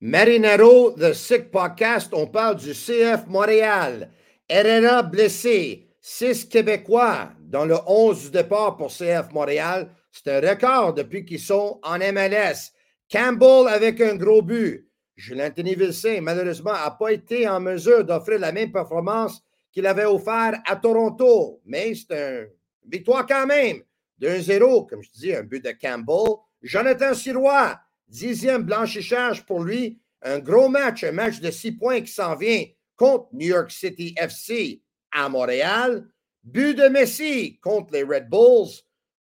Marinero, 0.00 0.92
The 0.92 1.14
Sick 1.14 1.50
Podcast, 1.50 2.12
on 2.12 2.26
parle 2.26 2.56
du 2.56 2.74
CF 2.74 3.26
Montréal. 3.28 4.10
Herrera 4.46 5.02
blessé, 5.02 5.88
six 6.02 6.44
Québécois 6.44 7.30
dans 7.40 7.64
le 7.64 7.76
11 7.86 8.24
du 8.24 8.30
départ 8.30 8.76
pour 8.76 8.88
CF 8.88 9.32
Montréal. 9.32 9.90
C'est 10.12 10.28
un 10.28 10.50
record 10.50 10.92
depuis 10.92 11.24
qu'ils 11.24 11.40
sont 11.40 11.80
en 11.82 11.98
MLS. 11.98 12.72
Campbell 13.10 13.68
avec 13.68 13.98
un 14.02 14.16
gros 14.16 14.42
but. 14.42 14.86
Julien 15.16 15.48
Vilsain, 15.56 16.20
malheureusement, 16.20 16.74
n'a 16.74 16.90
pas 16.90 17.12
été 17.12 17.48
en 17.48 17.58
mesure 17.58 18.04
d'offrir 18.04 18.38
la 18.38 18.52
même 18.52 18.70
performance 18.70 19.42
qu'il 19.72 19.86
avait 19.86 20.04
offert 20.04 20.60
à 20.66 20.76
Toronto. 20.76 21.62
Mais 21.64 21.94
c'est 21.94 22.50
une 22.84 22.90
victoire 22.90 23.26
quand 23.26 23.46
même. 23.46 23.80
2-0, 24.20 24.90
comme 24.90 25.02
je 25.02 25.10
dis, 25.14 25.34
un 25.34 25.42
but 25.42 25.64
de 25.64 25.70
Campbell. 25.70 26.36
Jonathan 26.62 27.14
Sirois, 27.14 27.78
Dixième 28.08 28.62
blanchissage 28.62 29.44
pour 29.44 29.62
lui. 29.62 30.00
Un 30.22 30.38
gros 30.38 30.68
match, 30.68 31.04
un 31.04 31.12
match 31.12 31.40
de 31.40 31.50
six 31.50 31.72
points 31.72 32.00
qui 32.00 32.12
s'en 32.12 32.34
vient 32.36 32.64
contre 32.96 33.28
New 33.32 33.48
York 33.48 33.70
City 33.70 34.14
FC 34.16 34.82
à 35.12 35.28
Montréal. 35.28 36.06
But 36.42 36.74
de 36.74 36.88
Messi 36.88 37.58
contre 37.60 37.92
les 37.92 38.04
Red 38.04 38.28
Bulls. 38.28 38.70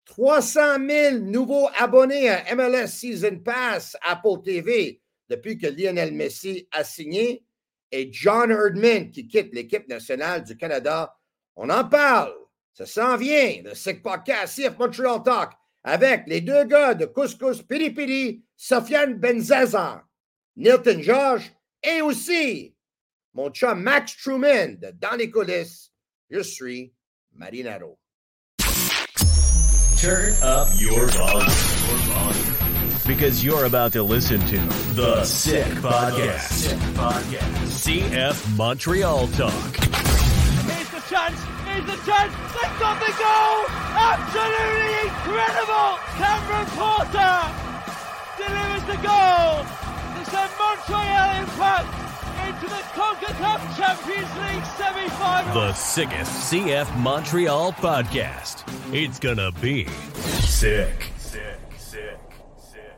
300 0.06 0.86
000 0.86 1.18
nouveaux 1.20 1.68
abonnés 1.78 2.28
à 2.28 2.54
MLS 2.54 2.88
Season 2.88 3.38
Pass 3.38 3.96
Apple 4.02 4.42
TV 4.44 5.00
depuis 5.30 5.56
que 5.56 5.66
Lionel 5.66 6.12
Messi 6.12 6.68
a 6.70 6.84
signé. 6.84 7.44
Et 7.90 8.10
John 8.12 8.50
Erdman 8.50 9.10
qui 9.10 9.26
quitte 9.26 9.54
l'équipe 9.54 9.88
nationale 9.88 10.44
du 10.44 10.56
Canada. 10.56 11.16
On 11.56 11.70
en 11.70 11.84
parle. 11.88 12.34
Ça 12.72 12.86
s'en 12.86 13.16
vient. 13.16 13.62
Le 13.64 13.74
Sick 13.74 14.02
Podcast, 14.02 14.56
CF 14.56 14.76
Montreal 14.78 15.22
Talk 15.22 15.52
avec 15.84 16.24
les 16.26 16.40
deux 16.40 16.64
gars 16.64 16.94
de 16.94 17.04
Couscous 17.04 17.62
Piri 17.62 18.43
Sofiane 18.58 19.18
Benzaza, 19.18 20.02
Nilton 20.56 21.02
George 21.02 21.50
et 21.82 22.00
aussi 22.02 22.74
mon 23.34 23.50
chum 23.50 23.82
Max 23.82 24.16
Truman 24.16 24.78
de 24.80 24.90
Dans 24.92 25.16
les 25.18 25.30
coulisses. 25.30 25.90
Je 26.30 26.40
suis 26.42 26.92
Marinaro. 27.34 27.98
Turn 29.98 30.34
up 30.42 30.68
your 30.78 31.06
volume. 31.08 31.50
Because 33.06 33.44
you're 33.44 33.64
about 33.66 33.92
to 33.92 34.02
listen 34.02 34.40
to 34.46 34.56
The 34.94 35.24
Sick 35.24 35.66
Podcast. 35.82 36.48
Sick 36.52 36.78
Podcast. 36.94 37.84
CF 37.84 38.56
Montreal 38.56 39.28
Talk. 39.28 39.76
Here's 39.76 40.88
the 40.90 41.00
chance. 41.08 41.38
Here's 41.66 41.84
the 41.84 41.98
chance. 42.06 42.32
They've 42.54 42.78
got 42.80 42.98
the 43.00 43.12
goal. 43.12 43.66
Absolutely 43.96 45.08
incredible. 45.08 45.98
Cameron 46.16 46.66
Porter 46.76 47.63
the 48.86 48.96
goal 48.96 49.64
to 50.14 50.22
send 50.30 50.50
Montreal 50.60 51.30
Impact 51.40 51.88
into 52.46 52.66
the 52.68 52.82
CONCACAF 52.92 53.60
Champions 53.78 54.32
League 54.44 54.66
semi-final. 54.76 55.54
The 55.54 55.72
sickest 55.72 56.52
CF 56.52 56.94
Montreal 56.98 57.72
podcast. 57.72 58.64
It's 58.92 59.18
gonna 59.18 59.50
be 59.52 59.86
sick. 60.42 61.12
Sick, 61.16 61.40
sick, 61.78 62.18
sick. 62.58 62.90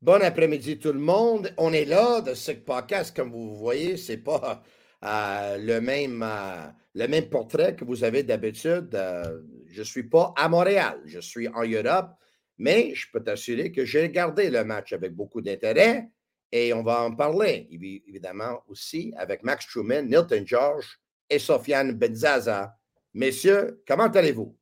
Bon 0.00 0.22
après-midi 0.22 0.78
tout 0.78 0.92
le 0.92 1.00
monde. 1.00 1.52
On 1.56 1.72
est 1.72 1.84
là 1.84 2.20
de 2.20 2.34
Sick 2.34 2.64
Podcast. 2.64 3.16
Comme 3.16 3.32
vous 3.32 3.56
voyez, 3.56 3.96
c'est 3.96 4.18
pas 4.18 4.62
euh, 5.04 5.58
le, 5.58 5.80
même, 5.80 6.22
euh, 6.22 6.68
le 6.94 7.08
même 7.08 7.28
portrait 7.28 7.74
que 7.74 7.84
vous 7.84 8.04
avez 8.04 8.22
d'habitude. 8.22 8.94
Euh, 8.94 9.40
je 9.72 9.80
ne 9.80 9.84
suis 9.84 10.04
pas 10.04 10.32
à 10.36 10.48
Montréal, 10.48 11.00
je 11.04 11.18
suis 11.18 11.48
en 11.48 11.64
Europe, 11.64 12.14
mais 12.58 12.94
je 12.94 13.06
peux 13.12 13.22
t'assurer 13.22 13.72
que 13.72 13.84
j'ai 13.84 14.02
regardé 14.02 14.50
le 14.50 14.64
match 14.64 14.92
avec 14.92 15.12
beaucoup 15.12 15.40
d'intérêt 15.40 16.08
et 16.52 16.72
on 16.72 16.82
va 16.82 17.02
en 17.02 17.14
parler, 17.14 17.68
évidemment, 17.70 18.62
aussi 18.68 19.12
avec 19.16 19.42
Max 19.42 19.66
Truman, 19.66 20.02
Nilton 20.02 20.44
George 20.46 21.00
et 21.28 21.38
Sofiane 21.38 21.92
Benzaza. 21.92 22.76
Messieurs, 23.14 23.82
comment 23.86 24.06
allez-vous? 24.06 24.56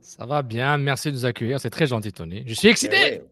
Ça 0.00 0.24
va 0.24 0.42
bien, 0.42 0.78
merci 0.78 1.08
de 1.08 1.16
nous 1.16 1.24
accueillir. 1.26 1.60
C'est 1.60 1.70
très 1.70 1.86
gentil, 1.86 2.12
Tony. 2.12 2.44
Je 2.46 2.54
suis 2.54 2.68
excité. 2.68 3.22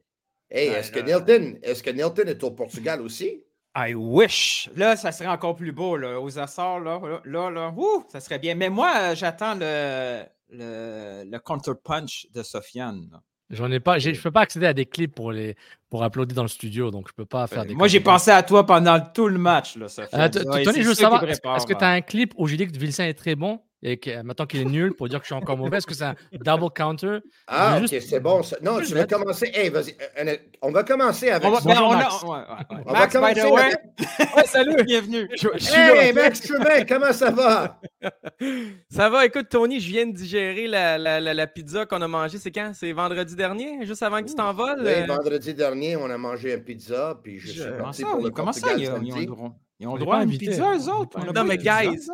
Eh 0.51 0.67
est-ce 0.67 0.91
que, 0.91 1.01
Nilton, 1.01 1.59
est 1.63 1.83
que 1.83 1.91
Nilton 1.91 2.27
est 2.27 2.43
au 2.43 2.51
Portugal 2.51 3.01
aussi? 3.01 3.45
I 3.77 3.95
wish. 3.95 4.69
Là, 4.75 4.97
ça 4.97 5.13
serait 5.13 5.29
encore 5.29 5.55
plus 5.55 5.73
beau, 5.73 5.97
là, 5.97 6.21
aux 6.21 6.39
Açores, 6.39 6.81
là, 6.81 7.21
là, 7.25 7.51
là, 7.51 7.75
ça 8.09 8.19
serait 8.19 8.39
bien. 8.39 8.55
Mais 8.55 8.71
moi, 8.71 9.15
j'attends 9.15 9.55
le, 9.55 10.25
le, 10.49 11.25
le 11.25 11.39
counter-punch 11.39 12.27
de 12.33 12.43
Sofiane. 12.43 13.21
J'en 13.51 13.71
ai 13.71 13.81
pas, 13.81 13.99
je 13.99 14.11
ne 14.11 14.17
peux 14.17 14.31
pas 14.31 14.43
accéder 14.43 14.67
à 14.67 14.75
des 14.75 14.85
clips 14.85 15.15
pour 15.15 15.33
les 15.33 15.57
pour 15.89 16.05
applaudir 16.05 16.35
dans 16.35 16.43
le 16.43 16.49
studio, 16.49 16.91
donc 16.91 17.09
je 17.09 17.15
peux 17.15 17.25
pas 17.25 17.47
faire 17.47 17.65
des. 17.65 17.75
Moi, 17.75 17.89
j'ai 17.89 18.01
pensé 18.01 18.31
à 18.31 18.43
toi 18.43 18.67
pendant 18.67 19.01
tout 19.01 19.27
le 19.27 19.39
match, 19.39 19.77
là, 19.77 19.89
Sofiane. 19.89 20.31
Euh, 20.37 20.65
Tony, 20.65 20.83
je 20.83 20.89
veux 20.89 20.95
savoir, 20.95 21.25
est-ce 21.25 21.67
que 21.67 21.73
tu 21.73 21.85
as 21.85 21.91
un 21.91 22.03
clip 22.03 22.35
où 22.37 22.47
j'ai 22.47 22.59
dit 22.59 22.67
que 22.67 22.77
Vilsain 22.79 23.07
est 23.07 23.15
très 23.15 23.37
bon? 23.37 23.61
Et 23.83 23.97
que, 23.97 24.23
maintenant 24.23 24.47
qu'il 24.47 24.61
est 24.61 24.65
nul 24.65 24.95
pour 24.95 25.09
dire 25.09 25.21
que 25.21 25.25
je 25.25 25.33
suis 25.33 25.41
encore 25.41 25.57
mauvais, 25.57 25.79
est-ce 25.79 25.87
que 25.87 25.95
c'est 25.95 26.05
un 26.05 26.17
double 26.33 26.71
counter? 26.71 27.19
Ah, 27.47 27.79
ok, 27.81 27.89
c'est 27.89 28.21
bon. 28.21 28.43
Ça. 28.43 28.57
Non, 28.61 28.81
tu 28.81 28.95
vas 28.95 29.07
commencer. 29.07 29.51
Hey, 29.55 29.71
vas-y. 29.71 29.97
Euh, 30.19 30.37
on 30.63 30.73
va 30.73 30.83
commencer 30.83 31.31
avec. 31.31 31.47
On 31.47 31.53
va, 31.53 31.61
ben, 31.61 31.83
on 31.83 31.95
Max. 31.95 32.23
Ouais, 32.23 32.29
ouais, 32.31 32.83
on 32.87 32.93
Max, 32.93 33.15
va 33.15 33.33
commencer 33.35 33.41
avec... 33.41 34.47
salut, 34.47 34.85
bienvenue. 34.85 35.29
Je, 35.33 35.49
je 35.57 35.75
hey, 35.75 36.13
Max 36.13 36.51
comment 36.89 37.13
ça 37.13 37.31
va? 37.31 37.81
ça 38.91 39.09
va. 39.09 39.27
Écoute, 39.27 39.49
Tony, 39.49 39.81
je 39.81 39.89
viens 39.89 40.07
de 40.07 40.13
digérer 40.13 40.67
la, 40.67 40.99
la, 40.99 41.21
la, 41.21 41.35
la 41.35 41.47
pizza 41.47 41.87
qu'on 41.87 42.03
a 42.03 42.09
mangée. 42.09 42.39
C'est 42.39 42.51
quand? 42.51 42.73
C'est 42.75 42.93
vendredi 42.93 43.37
dernier, 43.37 43.87
juste 43.87 44.03
avant 44.03 44.21
que 44.21 44.29
tu 44.29 44.35
t'envoles? 44.35 44.83
Oui, 44.85 45.07
vendredi 45.07 45.55
dernier, 45.55 45.97
on 45.97 46.11
a 46.11 46.19
mangé 46.19 46.55
une 46.55 46.65
pizza, 46.65 47.19
puis 47.23 47.39
je, 47.39 47.47
je 47.47 47.63
suis 47.63 47.73
parti 47.79 48.03
pour 48.03 48.21
le 48.21 48.31
Comment 48.31 48.53
ça, 48.53 48.69
ont 48.75 49.55
ils 49.81 49.87
ont 49.87 49.95
le 49.95 50.01
droit 50.01 50.17
à 50.17 50.25
une 50.25 50.37
pizza, 50.37 50.75
eux 50.77 50.91
autres? 50.91 51.33
Non, 51.33 51.45
mais 51.45 51.57
guys, 51.57 52.09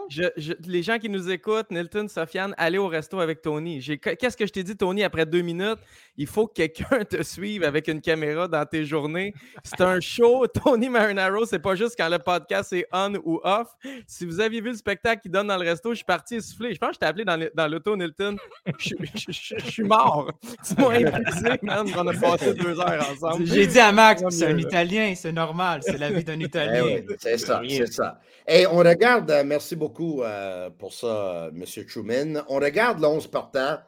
les 0.67 0.83
gens 0.83 0.99
qui 0.99 1.09
nous 1.09 1.31
écoutent, 1.31 1.71
Nilton, 1.71 2.09
Sofiane, 2.09 2.55
allez 2.59 2.77
au 2.77 2.89
resto 2.89 3.21
avec 3.21 3.41
Tony. 3.41 3.81
Qu'est-ce 3.81 4.37
que 4.37 4.47
je 4.47 4.53
t'ai 4.53 4.63
dit, 4.63 4.77
Tony, 4.77 5.03
après 5.03 5.25
deux 5.25 5.41
minutes? 5.41 5.79
Il 6.19 6.27
faut 6.27 6.47
que 6.47 6.53
quelqu'un 6.53 7.05
te 7.09 7.23
suive 7.23 7.65
avec 7.65 7.89
une 7.89 8.03
caméra 8.03 8.49
dans 8.49 8.67
tes 8.67 8.85
journées. 8.85 9.33
C'est 9.63 9.81
un 9.81 9.99
show. 9.99 10.47
Tony 10.65 10.91
Marinaro, 10.91 11.47
c'est 11.47 11.59
pas 11.59 11.75
juste 11.75 11.95
quand 11.97 12.09
le 12.11 12.19
podcast 12.19 12.73
est 12.75 12.87
on 12.93 13.15
ou 13.25 13.41
off. 13.43 13.69
Si 14.07 14.27
vous 14.27 14.41
aviez 14.41 14.61
vu 14.61 14.71
le 14.71 14.77
spectacle 14.77 15.23
qu'il 15.23 15.31
donne 15.31 15.47
dans 15.47 15.57
le 15.57 15.65
resto, 15.65 15.91
je 15.91 15.97
suis 15.97 16.05
parti 16.05 16.37
essoufflé. 16.37 16.75
Je 16.75 16.79
pense 16.79 16.91
que 16.91 16.95
je 16.97 17.01
t'ai 17.01 17.07
appelé 17.07 17.25
dans 17.25 17.67
l'auto, 17.67 17.97
Nilton. 17.97 18.37
Je, 18.79 19.69
suis 19.71 19.85
mort. 19.85 20.31
Tu 20.65 20.75
m'as 20.81 20.99
épuisé, 20.99 21.51
man. 21.63 21.87
On 21.97 22.07
a 22.07 22.13
passé 22.13 22.55
deux 22.55 22.79
heures 22.79 23.07
ensemble. 23.11 23.47
J'ai 23.47 23.67
dit 23.67 23.79
à 23.79 23.91
Max, 23.91 24.23
c'est 24.31 24.47
un 24.47 24.59
Italien, 24.59 25.15
c'est 25.17 25.33
normal. 25.33 25.81
C'est 25.83 25.99
la 25.99 26.11
vie 26.11 26.25
d'un 26.25 26.39
Italien. 26.39 26.85
Eh 26.87 27.07
c'est 27.19 27.39
ça 27.39 27.54
c'est 27.69 27.93
ça. 27.93 28.21
Et 28.47 28.67
on 28.67 28.79
regarde, 28.79 29.31
euh, 29.31 29.43
merci 29.45 29.75
beaucoup 29.75 30.23
euh, 30.23 30.71
pour 30.71 30.93
ça, 30.93 31.51
M. 31.55 31.65
Truman. 31.87 32.45
On 32.49 32.57
regarde 32.57 33.01
l'11 33.01 33.31
partant 33.31 33.79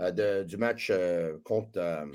euh, 0.00 0.42
du 0.44 0.56
match 0.56 0.92
contre, 1.44 2.08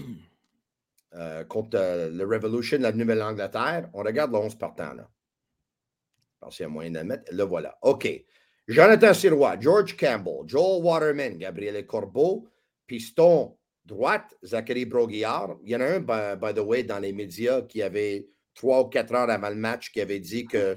contre 1.47 2.09
le 2.11 2.23
Revolution, 2.25 2.79
la 2.79 2.91
Nouvelle-Angleterre. 2.91 3.89
On 3.93 4.03
regarde 4.03 4.33
l'11 4.33 4.57
partant, 4.57 4.93
là. 4.93 5.07
Je 6.33 6.45
pense 6.45 6.55
qu'il 6.55 6.63
y 6.63 6.65
a 6.67 6.69
moyen 6.69 6.91
de 6.91 6.99
mettre. 6.99 7.33
Le 7.33 7.43
voilà. 7.43 7.77
OK. 7.81 8.07
Jonathan 8.67 9.13
Sirois, 9.13 9.59
George 9.59 9.97
Campbell, 9.97 10.43
Joel 10.45 10.83
Waterman, 10.83 11.37
Gabriel 11.37 11.85
Corbeau, 11.85 12.47
piston 12.85 13.57
droite, 13.83 14.35
Zachary 14.45 14.85
Broguillard. 14.85 15.57
Il 15.63 15.71
y 15.71 15.75
en 15.75 15.81
a 15.81 15.85
un, 15.85 15.99
by, 15.99 16.39
by 16.39 16.53
the 16.53 16.63
way, 16.63 16.83
dans 16.83 16.99
les 16.99 17.11
médias 17.11 17.63
qui 17.63 17.81
avait 17.81 18.27
trois 18.59 18.81
ou 18.81 18.85
quatre 18.89 19.13
heures 19.13 19.29
avant 19.29 19.49
le 19.49 19.55
match 19.55 19.89
qui 19.89 20.01
avait 20.01 20.19
dit 20.19 20.45
que 20.45 20.75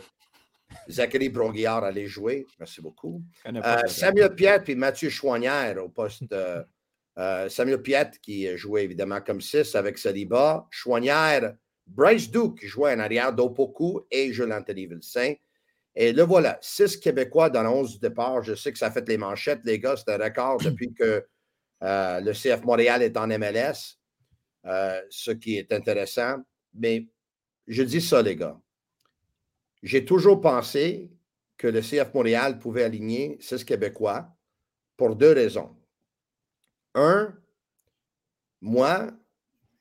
Zachary 0.89 1.29
Bronguillard 1.29 1.83
allait 1.83 2.07
jouer. 2.07 2.47
Merci 2.61 2.81
beaucoup. 2.81 3.21
Euh, 3.45 3.87
Samuel 3.89 4.37
Piette 4.37 4.69
et 4.69 4.77
Mathieu 4.77 5.11
Chouanière 5.11 5.83
au 5.83 5.89
poste. 5.89 6.33
Euh, 6.33 7.49
Samuel 7.49 7.83
Piette 7.83 8.21
qui 8.21 8.57
jouait 8.57 8.85
évidemment 8.85 9.21
comme 9.21 9.41
6 9.41 9.75
avec 9.75 9.99
Saliba. 9.99 10.65
Chouanière, 10.71 11.55
Bryce 11.85 12.31
Duke 12.31 12.61
qui 12.61 12.69
jouait 12.69 12.95
en 12.95 13.01
arrière 13.01 13.33
d'Opoku 13.33 14.07
et 14.13 14.33
Jules 14.33 14.53
Anthony 14.53 14.87
Vilsain. 14.87 15.35
Et 15.97 16.13
là, 16.13 16.25
voilà, 16.25 16.59
six 16.63 16.97
Québécois 16.97 17.51
dans 17.51 17.65
le 17.65 17.69
11 17.69 17.95
du 17.95 17.99
départ. 17.99 18.43
Je 18.45 18.55
sais 18.55 18.73
que 18.73 18.79
ça 18.79 18.93
fait 18.93 19.07
les 19.09 19.19
manchettes, 19.19 19.61
les 19.65 19.81
gars. 19.81 19.97
C'est 19.97 20.11
un 20.11 20.23
record 20.23 20.59
depuis 20.65 20.95
que 20.95 21.27
euh, 21.83 22.21
le 22.21 22.33
CF 22.33 22.65
Montréal 22.65 23.03
est 23.03 23.17
en 23.17 23.27
MLS, 23.27 23.99
ce 25.11 25.33
qui 25.33 25.59
est 25.59 25.73
intéressant. 25.73 26.37
Mais 26.75 27.09
je 27.67 27.83
dis 27.83 28.01
ça, 28.01 28.23
les 28.23 28.37
gars. 28.37 28.61
J'ai 29.83 30.05
toujours 30.05 30.41
pensé 30.41 31.11
que 31.57 31.67
le 31.67 31.81
CF 31.81 32.15
Montréal 32.15 32.59
pouvait 32.59 32.85
aligner 32.85 33.39
six 33.41 33.65
Québécois 33.65 34.29
pour 34.97 35.17
deux 35.17 35.33
raisons. 35.33 35.77
Un, 36.95 37.35
moi, 38.61 39.11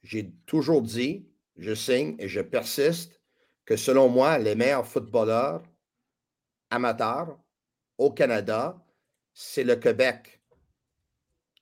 j'ai 0.04 0.31
toujours 0.45 0.81
dit, 0.81 1.28
je 1.57 1.75
signe 1.75 2.16
et 2.19 2.28
je 2.28 2.42
persiste, 2.42 3.22
que 3.66 3.75
selon 3.75 4.10
moi, 4.10 4.38
les 4.38 4.56
meilleurs 4.56 4.88
footballeurs 4.88 5.63
amateurs 6.69 7.38
au 7.98 8.12
Canada, 8.12 8.83
c'est 9.33 9.63
le 9.63 9.75
Québec. 9.75 10.42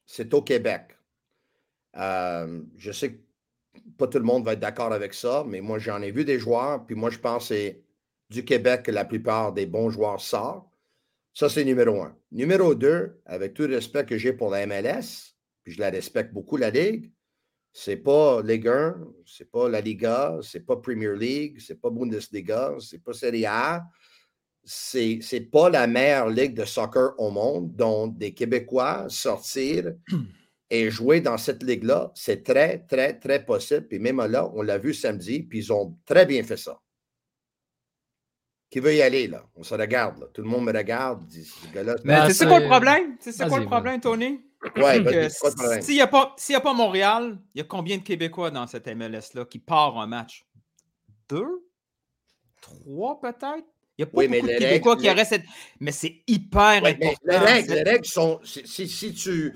C'est 0.05 0.33
au 0.33 0.41
Québec. 0.41 0.97
Euh, 1.95 2.63
je 2.77 2.91
sais 2.91 3.13
que 3.13 3.28
pas 3.97 4.07
tout 4.07 4.17
le 4.19 4.23
monde 4.23 4.45
va 4.45 4.53
être 4.53 4.59
d'accord 4.59 4.93
avec 4.93 5.13
ça, 5.13 5.43
mais 5.47 5.61
moi, 5.61 5.79
j'en 5.79 6.01
ai 6.01 6.11
vu 6.11 6.25
des 6.25 6.39
joueurs, 6.39 6.85
puis 6.85 6.95
moi, 6.95 7.09
je 7.09 7.19
pense 7.19 7.49
que 7.49 7.55
c'est 7.55 7.83
du 8.29 8.45
Québec 8.45 8.83
que 8.83 8.91
la 8.91 9.05
plupart 9.05 9.53
des 9.53 9.65
bons 9.65 9.89
joueurs 9.89 10.21
sortent. 10.21 10.67
Ça, 11.33 11.49
c'est 11.49 11.63
numéro 11.63 12.01
un. 12.01 12.15
Numéro 12.31 12.75
deux, 12.75 13.19
avec 13.25 13.53
tout 13.53 13.63
le 13.63 13.75
respect 13.75 14.05
que 14.05 14.17
j'ai 14.17 14.33
pour 14.33 14.51
la 14.51 14.65
MLS, 14.65 15.35
puis 15.63 15.73
je 15.73 15.79
la 15.79 15.89
respecte 15.89 16.33
beaucoup, 16.33 16.57
la 16.57 16.69
Ligue, 16.69 17.11
c'est 17.71 17.97
pas 17.97 18.41
Ligue 18.41 18.67
1, 18.67 18.95
c'est 19.25 19.49
pas 19.49 19.69
la 19.69 19.81
Liga, 19.81 20.37
c'est 20.41 20.65
pas 20.65 20.77
Premier 20.77 21.15
League, 21.15 21.59
c'est 21.59 21.79
pas 21.79 21.89
Bundesliga, 21.89 22.75
c'est 22.79 23.03
pas 23.03 23.13
Serie 23.13 23.45
A. 23.45 23.85
C'est, 24.63 25.19
c'est 25.21 25.41
pas 25.41 25.69
la 25.69 25.87
meilleure 25.87 26.29
ligue 26.29 26.53
de 26.53 26.65
soccer 26.65 27.13
au 27.17 27.31
monde, 27.31 27.75
dont 27.75 28.07
des 28.07 28.33
Québécois 28.33 29.05
sortir 29.09 29.93
et 30.69 30.91
jouer 30.91 31.19
dans 31.21 31.37
cette 31.37 31.63
ligue-là, 31.63 32.11
c'est 32.15 32.43
très, 32.43 32.79
très, 32.79 33.17
très 33.17 33.43
possible. 33.43 33.87
Puis 33.87 33.99
même 33.99 34.23
là, 34.25 34.49
on 34.53 34.61
l'a 34.61 34.77
vu 34.77 34.93
samedi, 34.93 35.41
puis 35.41 35.59
ils 35.59 35.73
ont 35.73 35.97
très 36.05 36.25
bien 36.25 36.43
fait 36.43 36.57
ça. 36.57 36.79
Qui 38.69 38.79
veut 38.79 38.93
y 38.93 39.01
aller, 39.01 39.27
là? 39.27 39.43
On 39.55 39.63
se 39.63 39.73
regarde, 39.73 40.31
Tout 40.31 40.43
le 40.43 40.47
monde 40.47 40.65
me 40.65 40.73
regarde. 40.73 41.25
Dit, 41.25 41.51
Mais 42.03 42.31
c'est 42.31 42.45
quoi 42.45 42.59
le 42.59 42.67
problème? 42.67 43.15
C'est 43.19 43.47
quoi 43.47 43.59
le 43.59 43.65
problème, 43.65 43.99
Tony? 43.99 44.41
Ouais, 44.75 45.29
S'il 45.81 45.95
n'y 45.95 46.01
a, 46.01 46.07
pas, 46.07 46.35
a 46.37 46.59
pas 46.59 46.73
Montréal, 46.73 47.39
il 47.55 47.59
y 47.59 47.61
a 47.61 47.63
combien 47.63 47.97
de 47.97 48.03
Québécois 48.03 48.51
dans 48.51 48.67
cette 48.67 48.87
MLS-là 48.87 49.45
qui 49.45 49.57
part 49.57 49.97
un 49.97 50.05
match? 50.05 50.45
Deux? 51.29 51.65
Trois, 52.61 53.19
peut-être? 53.21 53.65
Il 53.97 53.99
n'y 53.99 54.03
a 54.03 54.05
pas 54.05 54.27
beaucoup 54.27 54.47
de 54.47 54.57
Québécois 54.59 54.97
qui 54.97 55.09
restent. 55.09 55.41
Mais 55.79 55.91
c'est 55.91 56.21
hyper 56.27 56.83
important. 56.83 57.13
les, 57.23 57.37
règles, 57.37 57.73
les 57.73 57.83
règles 57.83 58.05
sont. 58.05 58.39
Si, 58.43 58.87
si 58.87 59.13
tu 59.13 59.55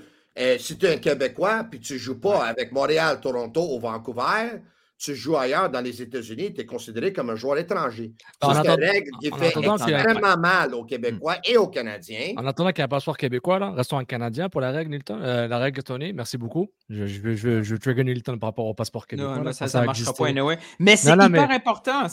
si 0.58 0.78
tu 0.78 0.86
es 0.86 0.94
un 0.94 0.98
Québécois 0.98 1.64
puis 1.70 1.80
tu 1.80 1.94
ne 1.94 1.98
joues 1.98 2.20
pas 2.20 2.44
avec 2.44 2.72
Montréal, 2.72 3.20
Toronto 3.20 3.74
ou 3.74 3.80
Vancouver, 3.80 4.60
tu 4.96 5.14
joues 5.14 5.36
ailleurs 5.36 5.68
dans 5.70 5.80
les 5.80 6.00
États-Unis, 6.00 6.54
tu 6.54 6.60
es 6.60 6.66
considéré 6.66 7.12
comme 7.12 7.28
un 7.30 7.34
joueur 7.34 7.58
étranger. 7.58 8.12
C'est 8.40 8.48
une 8.48 8.70
règle 8.70 9.10
qui 9.20 9.30
fait 9.30 9.48
extrêmement 9.48 10.36
mal 10.38 10.72
aux 10.74 10.84
Québécois 10.84 11.36
et 11.44 11.56
aux 11.56 11.68
Canadiens. 11.68 12.32
En 12.36 12.46
attendant 12.46 12.70
qu'il 12.70 12.78
y 12.78 12.82
ait 12.82 12.84
un 12.84 12.88
passeport 12.88 13.16
québécois, 13.16 13.58
là, 13.58 13.72
restons 13.72 13.98
un 13.98 14.04
Canadien 14.04 14.48
pour 14.48 14.60
la 14.60 14.70
règle, 14.70 14.90
Nilton. 14.92 15.20
Euh, 15.20 15.48
la 15.48 15.58
règle, 15.58 15.82
Tony, 15.82 16.12
merci 16.12 16.38
beaucoup. 16.38 16.70
Je, 16.88 17.06
je, 17.06 17.34
je, 17.34 17.62
je 17.62 17.76
trigger 17.76 18.04
Nilton 18.04 18.38
par 18.38 18.50
rapport 18.50 18.66
au 18.66 18.74
passeport 18.74 19.06
québécois. 19.06 19.38
Non, 19.38 19.52
ça 19.52 19.80
ne 19.80 19.86
marchera 19.86 20.14
pas, 20.14 20.28
anyway. 20.28 20.58
Mais 20.78 20.96
c'est 20.96 21.12
hyper 21.12 21.50
important. 21.50 22.06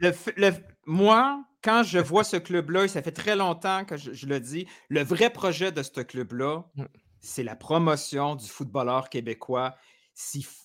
Le, 0.00 0.50
moi, 0.86 1.42
quand 1.64 1.82
je 1.82 1.98
vois 1.98 2.24
ce 2.24 2.36
club-là, 2.36 2.84
et 2.84 2.88
ça 2.88 3.02
fait 3.02 3.10
très 3.10 3.36
longtemps 3.36 3.84
que 3.84 3.96
je, 3.96 4.26
le 4.26 4.38
dis, 4.38 4.66
le 4.88 5.02
vrai 5.02 5.30
projet 5.30 5.72
de 5.72 5.82
ce 5.82 6.00
club-là, 6.02 6.64
c'est 7.20 7.42
la 7.42 7.56
promotion 7.56 8.36
du 8.36 8.46
footballeur 8.46 9.08
québécois. 9.08 9.76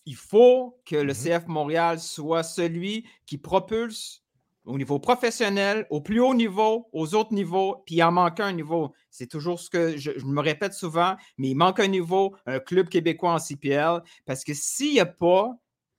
Il 0.06 0.16
faut 0.16 0.80
que 0.86 0.96
le 0.96 1.14
mmh 1.14 1.40
CF 1.40 1.48
Montréal 1.48 2.00
soit 2.00 2.44
celui 2.44 3.06
qui 3.26 3.38
propulse 3.38 4.24
au 4.66 4.78
niveau 4.78 4.98
professionnel, 4.98 5.86
au 5.90 6.02
plus 6.02 6.20
haut 6.22 6.34
niveau, 6.34 6.88
aux 6.94 7.16
autres 7.16 7.34
niveaux, 7.34 7.84
puis 7.86 7.96
il 7.96 8.04
en 8.04 8.12
manque 8.12 8.40
un 8.40 8.54
niveau. 8.54 8.94
C'est 9.10 9.28
toujours 9.28 9.60
ce 9.60 9.70
que 9.70 9.98
je, 9.98 10.12
me 10.26 10.42
répète 10.42 10.74
souvent, 10.74 11.18
mais 11.38 11.50
il 11.50 11.56
manque 11.56 11.80
un 11.80 11.88
niveau, 11.88 12.36
un 12.46 12.60
club 12.60 12.88
québécois 12.88 13.34
en 13.34 13.40
CPL, 13.40 14.02
parce 14.26 14.44
que 14.44 14.54
s'il 14.54 14.94
n'y 14.94 15.00
a 15.00 15.06
pas 15.06 15.52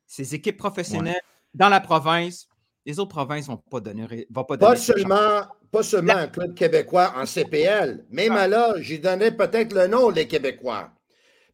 ces 0.06 0.34
équipes 0.34 0.56
professionnelles 0.56 1.20
dans 1.52 1.68
la 1.68 1.80
province, 1.80 2.48
les 2.86 2.98
autres 2.98 3.14
provinces 3.14 3.48
ne 3.48 3.54
vont 3.54 3.62
pas 3.70 3.80
donner. 3.80 4.26
Vont 4.30 4.44
pas, 4.44 4.58
pas 4.58 4.76
seulement, 4.76 5.42
pas 5.74 5.82
seulement 5.82 6.14
un 6.14 6.28
club 6.28 6.54
québécois 6.54 7.12
en 7.16 7.26
CPL. 7.26 8.04
Même 8.10 8.36
ah. 8.36 8.46
là, 8.46 8.74
j'y 8.78 9.00
donnais 9.00 9.32
peut-être 9.32 9.74
le 9.74 9.88
nom, 9.88 10.08
les 10.08 10.28
Québécois. 10.28 10.92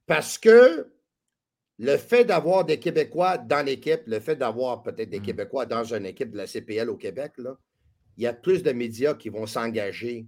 Parce 0.06 0.36
que 0.36 0.92
le 1.78 1.96
fait 1.96 2.26
d'avoir 2.26 2.66
des 2.66 2.78
Québécois 2.78 3.38
dans 3.38 3.64
l'équipe, 3.64 4.02
le 4.06 4.20
fait 4.20 4.36
d'avoir 4.36 4.82
peut-être 4.82 5.08
des 5.08 5.20
hmm. 5.20 5.22
Québécois 5.22 5.64
dans 5.64 5.84
une 5.84 6.04
équipe 6.04 6.32
de 6.32 6.36
la 6.36 6.46
CPL 6.46 6.90
au 6.90 6.98
Québec, 6.98 7.32
là, 7.38 7.56
il 8.18 8.24
y 8.24 8.26
a 8.26 8.34
plus 8.34 8.62
de 8.62 8.72
médias 8.72 9.14
qui 9.14 9.30
vont 9.30 9.46
s'engager. 9.46 10.26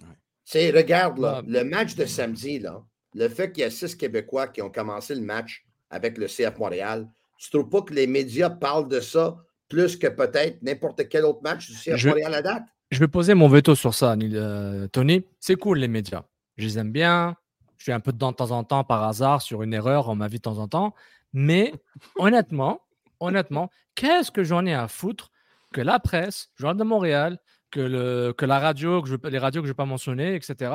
Ouais. 0.00 0.72
Regarde, 0.72 1.18
là, 1.18 1.40
le 1.46 1.62
match 1.62 1.94
de 1.94 2.06
samedi, 2.06 2.58
là, 2.58 2.82
le 3.14 3.28
fait 3.28 3.52
qu'il 3.52 3.60
y 3.60 3.64
a 3.64 3.70
six 3.70 3.94
Québécois 3.94 4.48
qui 4.48 4.62
ont 4.62 4.70
commencé 4.70 5.14
le 5.14 5.20
match 5.20 5.64
avec 5.90 6.18
le 6.18 6.26
CF 6.26 6.58
Montréal, 6.58 7.08
tu 7.38 7.56
ne 7.56 7.60
trouves 7.60 7.70
pas 7.70 7.82
que 7.82 7.94
les 7.94 8.08
médias 8.08 8.50
parlent 8.50 8.88
de 8.88 8.98
ça 8.98 9.36
plus 9.68 9.96
que 9.96 10.08
peut-être 10.08 10.60
n'importe 10.60 11.08
quel 11.08 11.24
autre 11.24 11.42
match 11.42 11.70
du 11.70 11.76
CF 11.76 12.04
Montréal 12.04 12.34
à 12.34 12.42
date? 12.42 12.64
Je 12.90 13.00
vais 13.00 13.08
poser 13.08 13.34
mon 13.34 13.48
veto 13.48 13.74
sur 13.74 13.94
ça, 13.94 14.14
euh, 14.14 14.88
Tony. 14.88 15.24
C'est 15.40 15.56
cool, 15.56 15.78
les 15.78 15.88
médias. 15.88 16.24
Je 16.56 16.64
les 16.66 16.78
aime 16.78 16.90
bien. 16.90 17.36
Je 17.76 17.84
suis 17.84 17.92
un 17.92 18.00
peu 18.00 18.12
dedans 18.12 18.30
de 18.32 18.36
temps 18.36 18.50
en 18.50 18.64
temps 18.64 18.82
par 18.82 19.04
hasard 19.04 19.42
sur 19.42 19.62
une 19.62 19.74
erreur 19.74 20.08
en 20.08 20.14
ma 20.14 20.28
vie 20.28 20.38
de 20.38 20.42
temps 20.42 20.58
en 20.58 20.68
temps. 20.68 20.94
Mais 21.32 21.72
honnêtement, 22.16 22.80
honnêtement, 23.20 23.70
qu'est-ce 23.94 24.30
que 24.30 24.42
j'en 24.42 24.64
ai 24.64 24.74
à 24.74 24.88
foutre 24.88 25.30
que 25.72 25.82
la 25.82 26.00
presse, 26.00 26.50
Journal 26.56 26.78
de 26.78 26.84
Montréal, 26.84 27.38
que, 27.70 27.80
le, 27.80 28.32
que 28.32 28.46
la 28.46 28.58
radio, 28.58 29.02
que 29.02 29.08
je, 29.08 29.16
les 29.28 29.38
radios 29.38 29.60
que 29.60 29.66
je 29.66 29.72
ne 29.72 29.74
vais 29.74 29.76
pas 29.76 29.84
mentionner, 29.84 30.34
etc., 30.34 30.72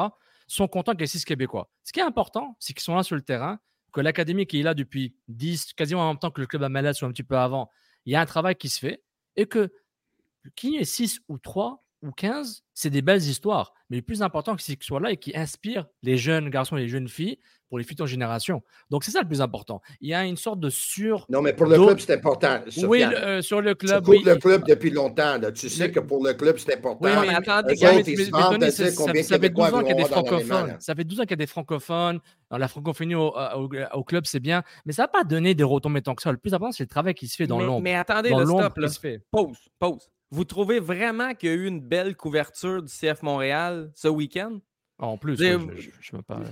sont 0.47 0.67
contents 0.67 0.91
qu'il 0.91 1.01
y 1.01 1.03
ait 1.05 1.07
six 1.07 1.25
Québécois. 1.25 1.71
Ce 1.83 1.91
qui 1.91 1.99
est 1.99 2.03
important, 2.03 2.55
c'est 2.59 2.73
qu'ils 2.73 2.83
sont 2.83 2.95
là 2.95 3.01
sur 3.01 3.15
le 3.15 3.23
terrain, 3.23 3.59
que 3.91 4.01
l'académie 4.01 4.45
qui 4.45 4.59
est 4.59 4.63
là 4.63 4.75
depuis 4.75 5.15
10, 5.29 5.73
quasiment 5.73 6.01
en 6.01 6.09
même 6.09 6.19
temps 6.19 6.29
que 6.29 6.41
le 6.41 6.47
club 6.47 6.61
MLS 6.69 7.01
ou 7.01 7.05
un 7.05 7.11
petit 7.11 7.23
peu 7.23 7.37
avant, 7.37 7.71
il 8.05 8.13
y 8.13 8.15
a 8.15 8.21
un 8.21 8.25
travail 8.25 8.55
qui 8.55 8.69
se 8.69 8.79
fait 8.79 9.03
et 9.35 9.47
que 9.47 9.71
qu'il 10.55 10.71
y 10.73 10.77
ait 10.77 10.85
6 10.85 11.21
ou 11.27 11.37
3 11.37 11.83
ou 12.03 12.11
15, 12.11 12.63
c'est 12.73 12.89
des 12.89 13.01
belles 13.01 13.21
histoires. 13.21 13.73
Mais 13.89 13.97
le 13.97 14.03
plus 14.03 14.21
important, 14.21 14.55
c'est 14.59 14.75
qu'ils 14.75 14.85
soient 14.85 14.99
là 14.99 15.11
et 15.11 15.17
qui 15.17 15.35
inspirent 15.35 15.87
les 16.01 16.17
jeunes 16.17 16.49
garçons 16.49 16.75
et 16.77 16.81
les 16.81 16.89
jeunes 16.89 17.07
filles 17.07 17.39
pour 17.69 17.77
les 17.79 17.85
futures 17.85 18.07
générations. 18.07 18.61
Donc, 18.91 19.03
c'est 19.03 19.11
ça 19.11 19.21
le 19.21 19.27
plus 19.27 19.41
important. 19.41 19.81
Il 20.01 20.09
y 20.09 20.13
a 20.13 20.25
une 20.25 20.37
sorte 20.37 20.59
de 20.59 20.69
sur. 20.69 21.25
Non, 21.29 21.41
mais 21.41 21.53
pour 21.53 21.65
le 21.65 21.75
club, 21.75 21.99
c'est 21.99 22.13
important. 22.13 22.59
Oui, 22.87 23.03
euh, 23.03 23.41
sur 23.41 23.61
le 23.61 23.73
club. 23.73 24.07
Oui. 24.07 24.21
le 24.23 24.35
club 24.35 24.63
depuis 24.67 24.91
longtemps. 24.91 25.39
Tu 25.55 25.69
sais 25.69 25.89
que 25.89 25.99
pour 25.99 26.23
le 26.23 26.33
club, 26.33 26.57
c'est 26.57 26.75
important. 26.75 26.99
Oui, 27.01 27.11
mais 27.27 27.33
attendez, 27.33 27.75
ça, 27.75 27.93
fait 29.39 29.49
12 29.49 29.73
ans 29.73 29.79
qu'il 29.79 29.87
y 29.87 29.91
a 29.91 29.95
des 29.95 30.05
francophones. 30.05 30.75
Ça 30.79 30.93
fait 30.93 31.03
12 31.03 31.19
ans 31.19 31.23
qu'il 31.23 31.31
y 31.31 31.33
a 31.33 31.37
des 31.37 31.47
francophones. 31.47 32.19
Dans 32.51 32.57
la 32.57 32.67
francophonie 32.67 33.15
au, 33.15 33.33
au, 33.93 34.03
club, 34.03 34.25
c'est 34.27 34.39
bien. 34.39 34.61
Mais 34.85 34.93
ça 34.93 35.03
n'a 35.03 35.07
pas 35.07 35.23
donné 35.23 35.55
des 35.55 35.63
retombées 35.63 36.03
tant 36.03 36.13
que 36.13 36.21
ça. 36.21 36.31
Le 36.31 36.37
plus 36.37 36.53
important, 36.53 36.73
c'est 36.73 36.83
le 36.83 36.89
travail 36.89 37.15
qui 37.15 37.27
se 37.27 37.35
fait 37.35 37.47
dans 37.47 37.59
l'ombre. 37.59 37.81
Mais 37.81 37.95
attendez, 37.95 38.29
le 38.29 38.45
stop. 38.45 38.77
Là. 38.77 38.89
Pause, 39.31 39.57
pause. 39.79 40.09
Vous 40.33 40.45
trouvez 40.45 40.79
vraiment 40.79 41.35
qu'il 41.35 41.49
y 41.49 41.51
a 41.51 41.55
eu 41.55 41.67
une 41.67 41.79
belle 41.79 42.15
couverture 42.15 42.81
du 42.81 42.91
CF 42.91 43.21
Montréal 43.21 43.91
ce 43.93 44.07
week-end? 44.07 44.57
En 44.97 45.15
plus, 45.15 45.37
je, 45.37 45.59
je, 45.99 46.15
me 46.15 46.23
parle. 46.23 46.47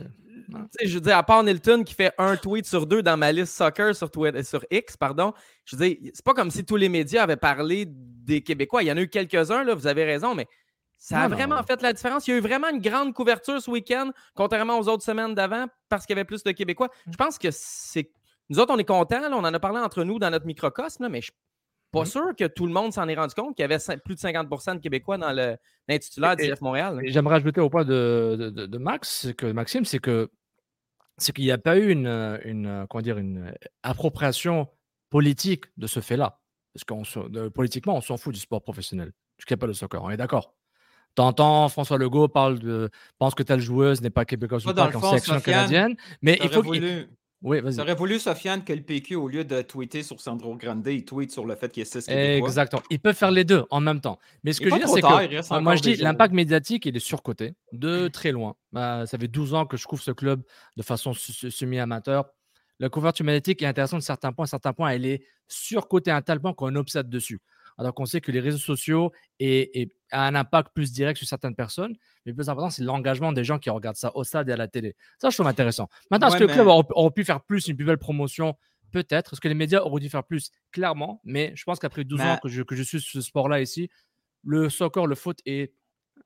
Je 0.84 0.94
veux 0.94 1.02
dire, 1.02 1.18
à 1.18 1.24
part 1.24 1.44
Nilton 1.44 1.84
qui 1.84 1.96
fait 1.96 2.14
un 2.20 2.38
tweet 2.38 2.68
sur 2.68 2.86
deux 2.86 3.02
dans 3.02 3.18
ma 3.18 3.32
liste 3.32 3.56
soccer 3.56 3.96
sur, 3.96 4.12
Twitter, 4.12 4.44
sur 4.44 4.64
X, 4.70 4.98
pardon, 4.98 5.34
je 5.66 5.76
veux 5.76 5.88
dire, 5.88 6.12
c'est 6.14 6.24
pas 6.24 6.36
comme 6.36 6.52
si 6.52 6.64
tous 6.64 6.76
les 6.76 6.90
médias 6.90 7.24
avaient 7.24 7.38
parlé 7.38 7.86
des 7.88 8.42
Québécois. 8.42 8.84
Il 8.84 8.88
y 8.88 8.92
en 8.92 8.98
a 8.98 9.02
eu 9.02 9.10
quelques-uns, 9.10 9.64
là, 9.64 9.74
vous 9.74 9.88
avez 9.88 10.06
raison, 10.06 10.36
mais 10.36 10.46
ça 11.00 11.22
a 11.22 11.28
vraiment 11.28 11.64
fait 11.64 11.82
la 11.82 11.92
différence. 11.92 12.28
Il 12.28 12.32
y 12.32 12.34
a 12.36 12.38
eu 12.38 12.42
vraiment 12.42 12.70
une 12.70 12.82
grande 12.82 13.16
couverture 13.16 13.60
ce 13.60 13.72
week-end, 13.72 14.12
contrairement 14.36 14.78
aux 14.78 14.90
autres 14.90 15.04
semaines 15.04 15.34
d'avant, 15.34 15.66
parce 15.90 16.06
qu'il 16.06 16.16
y 16.16 16.20
avait 16.20 16.26
plus 16.26 16.44
de 16.44 16.52
Québécois. 16.52 16.90
Je 17.10 17.18
pense 17.18 17.40
que 17.40 17.50
c'est. 17.50 18.12
Nous 18.50 18.60
autres, 18.60 18.72
on 18.76 18.78
est 18.78 18.86
contents, 18.86 19.24
on 19.32 19.44
en 19.44 19.54
a 19.56 19.60
parlé 19.60 19.80
entre 19.80 20.04
nous 20.04 20.20
dans 20.20 20.30
notre 20.30 20.46
microcosme, 20.46 21.08
mais 21.10 21.22
je 21.22 21.32
pas 21.92 22.04
mmh. 22.04 22.06
sûr 22.06 22.36
que 22.38 22.48
tout 22.48 22.66
le 22.66 22.74
monde 22.74 22.94
s'en 22.94 23.08
est 23.08 23.16
rendu 23.16 23.34
compte 23.34 23.56
qu'il 23.56 23.64
y 23.64 23.72
avait 23.72 23.80
plus 24.04 24.16
de 24.16 24.20
50% 24.20 24.76
de 24.76 24.80
Québécois 24.80 25.18
dans 25.18 25.32
l'intitulaire 25.88 26.36
du 26.36 26.50
CF 26.50 26.62
Montréal. 26.62 27.02
J'aimerais 27.06 27.36
ajouter 27.36 27.62
au 27.62 27.70
point 27.70 27.84
de, 27.84 28.52
de, 28.56 28.78
Max, 28.78 29.28
que 29.38 29.52
Maxime, 29.52 29.86
c'est 29.86 30.00
que 30.00 30.30
c'est 31.18 31.34
qu'il 31.34 31.44
n'y 31.44 31.52
a 31.52 31.58
pas 31.58 31.78
eu 31.78 31.92
une, 31.92 32.40
une, 32.46 32.86
comment 32.90 33.02
dire, 33.02 33.18
une 33.18 33.54
appropriation 33.84 34.68
politique 35.10 35.66
de 35.78 35.86
ce 35.86 36.00
fait-là. 36.00 36.40
parce 36.74 36.84
que 36.86 37.50
politiquement, 37.50 37.98
on 37.98 38.02
s'en 38.02 38.18
fout 38.18 38.34
du 38.34 38.40
sport 38.40 38.64
professionnel, 38.64 39.12
du 39.38 39.58
pas 39.58 39.68
le 39.68 39.74
soccer. 39.74 40.02
On 40.02 40.10
est 40.10 40.18
d'accord. 40.18 40.56
T'entends 41.16 41.68
François 41.68 41.98
Legault 41.98 42.30
parle 42.30 42.60
de, 42.60 42.90
pense 43.20 43.36
que 43.36 43.44
telle 43.44 43.60
joueuse 43.60 44.02
n'est 44.02 44.10
pas 44.10 44.24
québécoise 44.24 44.66
ou 44.66 44.74
pas 44.74 44.96
en 44.96 45.12
section 45.12 45.42
canadienne, 45.42 45.96
mais 46.22 46.40
il 46.42 46.50
faut 46.50 46.64
voulu... 46.64 47.10
Oui, 47.44 47.60
vas-y. 47.60 47.76
J'aurais 47.76 47.96
voulu, 47.96 48.20
Sofiane, 48.20 48.64
que 48.64 48.72
le 48.72 48.82
PQ, 48.82 49.16
au 49.16 49.28
lieu 49.28 49.44
de 49.44 49.64
tweeter 49.64 50.04
sur 50.04 50.22
Sandro 50.22 50.56
Grande, 50.56 50.86
il 50.88 51.04
tweet 51.04 51.32
sur 51.32 51.46
le 51.46 51.56
fait 51.56 51.72
qu'il 51.72 51.82
est 51.82 51.86
6 51.86 52.06
Québécois? 52.06 52.48
Exactement. 52.48 52.84
Ils 52.92 53.00
peuvent 53.00 53.16
faire 53.16 53.32
les 53.32 53.44
deux 53.44 53.66
en 53.72 53.82
même 53.82 54.00
temps. 54.00 54.20
Mais 54.44 54.54
ce 54.54 54.62
que 54.62 54.70
je 54.70 54.76
veux 54.76 54.80
dire, 54.80 54.90
c'est 54.90 55.02
que 55.02 55.60
moi, 55.60 55.76
je 55.76 55.82
dis 55.82 55.96
l'impact 55.96 56.34
médiatique, 56.34 56.86
il 56.86 56.96
est 56.96 57.00
surcoté 57.00 57.56
de 57.72 58.08
très 58.10 58.32
loin. 58.32 58.56
Bah, 58.72 59.06
ça 59.08 59.18
fait 59.18 59.28
12 59.28 59.56
ans 59.56 59.66
que 59.66 59.76
je 59.76 59.88
couvre 59.88 60.04
ce 60.04 60.12
club 60.12 60.44
de 60.78 60.84
façon 60.84 61.14
semi-amateur. 61.14 62.30
La 62.80 62.90
couverture 62.90 63.26
médiatique 63.26 63.62
est 63.64 63.68
intéressante 63.68 64.02
de 64.02 64.06
certains 64.06 64.32
points. 64.34 64.46
À 64.46 64.48
certains 64.48 64.74
points, 64.74 64.90
elle 64.90 65.06
est 65.06 65.24
surcotée 65.48 66.12
à 66.12 66.18
un 66.18 66.22
tel 66.22 66.40
point 66.40 66.54
qu'on 66.54 66.76
obsède 66.76 67.10
dessus 67.10 67.40
alors 67.82 67.96
qu'on 67.96 68.06
sait 68.06 68.22
que 68.22 68.32
les 68.32 68.40
réseaux 68.40 68.60
sociaux 68.60 69.12
ont 69.42 69.66
un 70.12 70.36
impact 70.36 70.72
plus 70.74 70.92
direct 70.92 71.18
sur 71.18 71.28
certaines 71.28 71.56
personnes. 71.56 71.94
Mais 72.26 72.32
le 72.32 72.36
plus 72.36 72.48
important, 72.48 72.70
c'est 72.70 72.84
l'engagement 72.84 73.34
des 73.34 73.44
gens 73.44 73.58
qui 73.58 73.70
regardent 73.70 73.98
ça 73.98 74.16
au 74.16 74.24
stade 74.24 74.48
et 74.50 74.54
à 74.54 74.58
la 74.58 74.68
télé. 74.68 74.96
Ça, 75.20 75.32
je 75.32 75.36
trouve 75.36 75.48
intéressant. 75.48 75.90
Maintenant, 76.12 76.28
est-ce 76.28 76.38
que 76.38 76.44
le 76.44 76.54
club 76.54 76.68
aurait, 76.68 77.12
pu 77.12 77.26
faire 77.26 77.42
plus, 77.42 77.68
une 77.68 77.76
plus 77.76 77.86
belle 77.86 77.98
promotion? 77.98 78.56
Peut-être. 78.92 79.34
Est-ce 79.34 79.42
que 79.42 79.48
les 79.48 79.56
médias 79.56 79.82
auraient 79.82 80.02
dû 80.02 80.10
faire 80.10 80.24
plus? 80.24 80.52
Clairement. 80.72 81.22
Mais 81.24 81.54
je 81.56 81.64
pense 81.64 81.80
qu'après 81.80 82.04
12 82.04 82.22
ans 82.22 82.38
que 82.44 82.50
je, 82.50 82.62
que 82.62 82.76
je 82.76 82.84
suis 82.84 83.02
ce 83.02 83.22
sport-là 83.22 83.62
ici, 83.62 83.90
le 84.44 84.70
soccer, 84.70 85.08
le 85.08 85.16
foot 85.16 85.40
est 85.46 85.74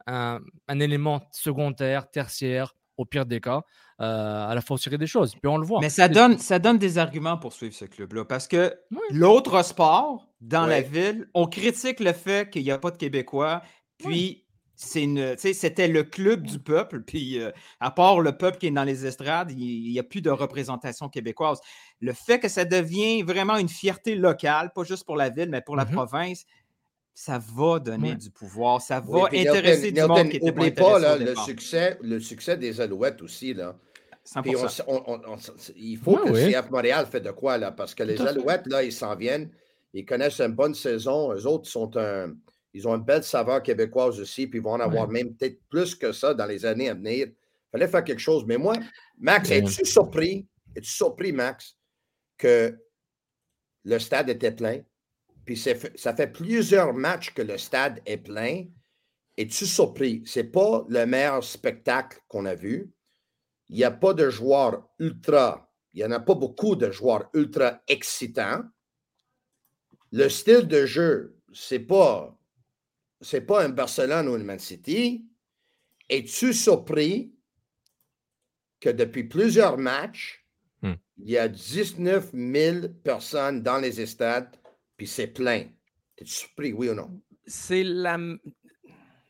un, 0.07 0.41
élément 0.67 1.27
secondaire, 1.31 2.09
tertiaire, 2.11 2.75
au 2.97 3.05
pire 3.05 3.25
des 3.25 3.41
cas, 3.41 3.61
euh, 4.01 4.47
à 4.47 4.55
la 4.55 4.61
fois 4.61 4.77
des 4.77 5.07
choses. 5.07 5.33
Puis 5.35 5.47
on 5.47 5.57
le 5.57 5.65
voit. 5.65 5.79
Mais 5.81 5.89
ça 5.89 6.07
donne, 6.07 6.37
ça 6.37 6.59
donne 6.59 6.77
des 6.77 6.97
arguments 6.97 7.37
pour 7.37 7.53
suivre 7.53 7.73
ce 7.73 7.85
club-là. 7.85 8.25
Parce 8.25 8.47
que 8.47 8.73
l'autre 9.11 9.63
sport 9.63 10.27
dans 10.41 10.65
la 10.65 10.81
ville, 10.81 11.27
on 11.33 11.47
critique 11.47 11.99
le 11.99 12.13
fait 12.13 12.49
qu'il 12.49 12.63
n'y 12.63 12.71
a 12.71 12.77
pas 12.77 12.91
de 12.91 12.97
Québécois. 12.97 13.61
Puis 13.97 14.45
c'était 14.75 15.87
le 15.87 16.03
club 16.03 16.43
du 16.43 16.59
peuple. 16.59 17.01
Puis 17.01 17.39
euh, 17.39 17.51
à 17.79 17.91
part 17.91 18.19
le 18.19 18.37
peuple 18.37 18.57
qui 18.57 18.67
est 18.67 18.71
dans 18.71 18.83
les 18.83 19.05
estrades, 19.05 19.51
il 19.51 19.91
n'y 19.91 19.99
a 19.99 20.03
plus 20.03 20.21
de 20.21 20.29
représentation 20.29 21.09
québécoise. 21.09 21.59
Le 22.01 22.13
fait 22.13 22.39
que 22.39 22.49
ça 22.49 22.65
devient 22.65 23.23
vraiment 23.23 23.57
une 23.57 23.69
fierté 23.69 24.15
locale, 24.15 24.71
pas 24.75 24.83
juste 24.83 25.05
pour 25.05 25.15
la 25.15 25.29
ville, 25.29 25.49
mais 25.49 25.61
pour 25.61 25.75
la 25.75 25.85
mm-hmm. 25.85 25.91
province, 25.91 26.45
ça 27.17 27.39
va 27.39 27.79
donner 27.79 28.13
du 28.15 28.29
pouvoir, 28.29 28.81
ça 28.81 28.99
va 28.99 29.27
intéresser 29.27 29.93
du 29.93 30.01
monde 30.01 30.29
qui 30.29 30.35
était 30.35 30.71
pas, 30.71 31.17
le, 31.17 31.33
succès, 31.35 31.97
le 32.01 32.19
succès 32.19 32.57
des 32.57 32.81
Alouettes 32.81 33.21
aussi. 33.21 33.53
Là. 33.53 33.77
il 35.77 35.97
faut 35.97 36.17
que 36.17 36.51
CF 36.51 36.69
Montréal 36.69 37.07
fait 37.09 37.21
de 37.21 37.31
quoi, 37.31 37.57
là, 37.57 37.71
parce 37.71 37.95
que 37.95 38.03
les 38.03 38.21
Alouettes, 38.21 38.67
là, 38.67 38.83
ils 38.83 38.91
s'en 38.91 39.15
viennent, 39.15 39.49
ils 39.93 40.05
connaissent 40.05 40.41
une 40.41 40.51
bonne 40.51 40.75
saison, 40.75 41.33
eux 41.33 41.47
autres 41.47 41.69
sont 41.69 41.95
un, 41.95 42.35
ils 42.73 42.85
ont 42.85 42.95
une 42.95 43.05
belle 43.05 43.23
saveur 43.23 43.63
québécoise 43.63 44.19
aussi, 44.19 44.47
puis 44.47 44.59
ils 44.59 44.61
vont 44.61 44.73
en 44.73 44.81
avoir 44.81 45.07
même 45.07 45.33
peut-être 45.33 45.61
plus 45.69 45.95
que 45.95 46.11
ça 46.11 46.33
dans 46.33 46.45
les 46.45 46.65
années 46.65 46.89
à 46.89 46.93
venir. 46.95 47.27
Il 47.27 47.33
fallait 47.71 47.87
faire 47.87 48.03
quelque 48.03 48.19
chose. 48.19 48.43
Mais 48.45 48.57
moi, 48.57 48.75
Max, 49.17 49.49
es-tu 49.51 49.85
surpris, 49.85 50.45
es-tu 50.75 50.89
surpris, 50.89 51.31
Max, 51.31 51.77
que 52.37 52.77
le 53.85 53.99
stade 53.99 54.27
était 54.27 54.51
plein? 54.51 54.81
Puis 55.45 55.57
ça 55.57 56.15
fait 56.15 56.31
plusieurs 56.31 56.93
matchs 56.93 57.33
que 57.33 57.43
le 57.43 57.57
stade 57.57 58.01
est 58.05 58.17
plein. 58.17 58.65
Es-tu 59.37 59.65
surpris? 59.65 60.23
Ce 60.25 60.39
n'est 60.39 60.47
pas 60.47 60.85
le 60.89 61.05
meilleur 61.05 61.43
spectacle 61.43 62.19
qu'on 62.27 62.45
a 62.45 62.55
vu. 62.55 62.91
Il 63.69 63.75
n'y 63.75 63.83
a 63.83 63.91
pas 63.91 64.13
de 64.13 64.29
joueurs 64.29 64.87
ultra, 64.99 65.71
il 65.93 65.99
n'y 65.99 66.05
en 66.05 66.11
a 66.11 66.19
pas 66.19 66.35
beaucoup 66.35 66.75
de 66.75 66.91
joueurs 66.91 67.29
ultra 67.33 67.81
excitants. 67.87 68.63
Le 70.11 70.29
style 70.29 70.67
de 70.67 70.85
jeu, 70.85 71.37
ce 71.51 71.75
n'est 71.75 71.81
pas, 71.81 72.37
pas 73.47 73.63
un 73.63 73.69
Barcelone 73.69 74.27
ou 74.27 74.33
un 74.35 74.43
Man 74.43 74.59
City. 74.59 75.27
Es-tu 76.09 76.53
surpris 76.53 77.33
que 78.79 78.89
depuis 78.89 79.23
plusieurs 79.23 79.77
matchs, 79.77 80.45
hmm. 80.81 80.93
il 81.17 81.29
y 81.29 81.37
a 81.37 81.47
19 81.47 82.31
000 82.33 82.89
personnes 83.03 83.63
dans 83.63 83.77
les 83.77 84.05
stades 84.05 84.55
puis 84.97 85.07
c'est 85.07 85.27
plein. 85.27 85.65
T'es 86.15 86.25
surpris, 86.25 86.73
oui 86.73 86.89
ou 86.89 86.93
non? 86.93 87.21
C'est 87.45 87.83
la, 87.83 88.17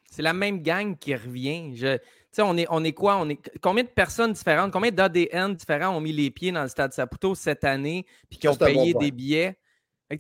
c'est 0.10 0.22
la 0.22 0.34
même 0.34 0.62
gang 0.62 0.98
qui 0.98 1.16
revient. 1.16 1.76
Je, 1.76 1.98
on 2.42 2.58
est, 2.58 2.68
on 2.70 2.84
est 2.84 2.94
quoi? 2.94 3.18
On 3.18 3.30
est, 3.30 3.40
combien 3.62 3.84
de 3.84 3.90
personnes 3.90 4.34
différentes, 4.34 4.72
combien 4.72 4.92
d'ADN 4.92 5.56
différents 5.56 5.96
ont 5.96 6.02
mis 6.02 6.14
les 6.14 6.32
pieds 6.32 6.52
dans 6.52 6.64
le 6.64 6.70
stade 6.70 6.94
Saputo 6.94 7.36
cette 7.36 7.64
année 7.64 8.06
puis 8.30 8.40
qui 8.40 8.48
ont 8.48 8.56
payé 8.56 8.94
des 8.94 9.12
billets? 9.12 9.58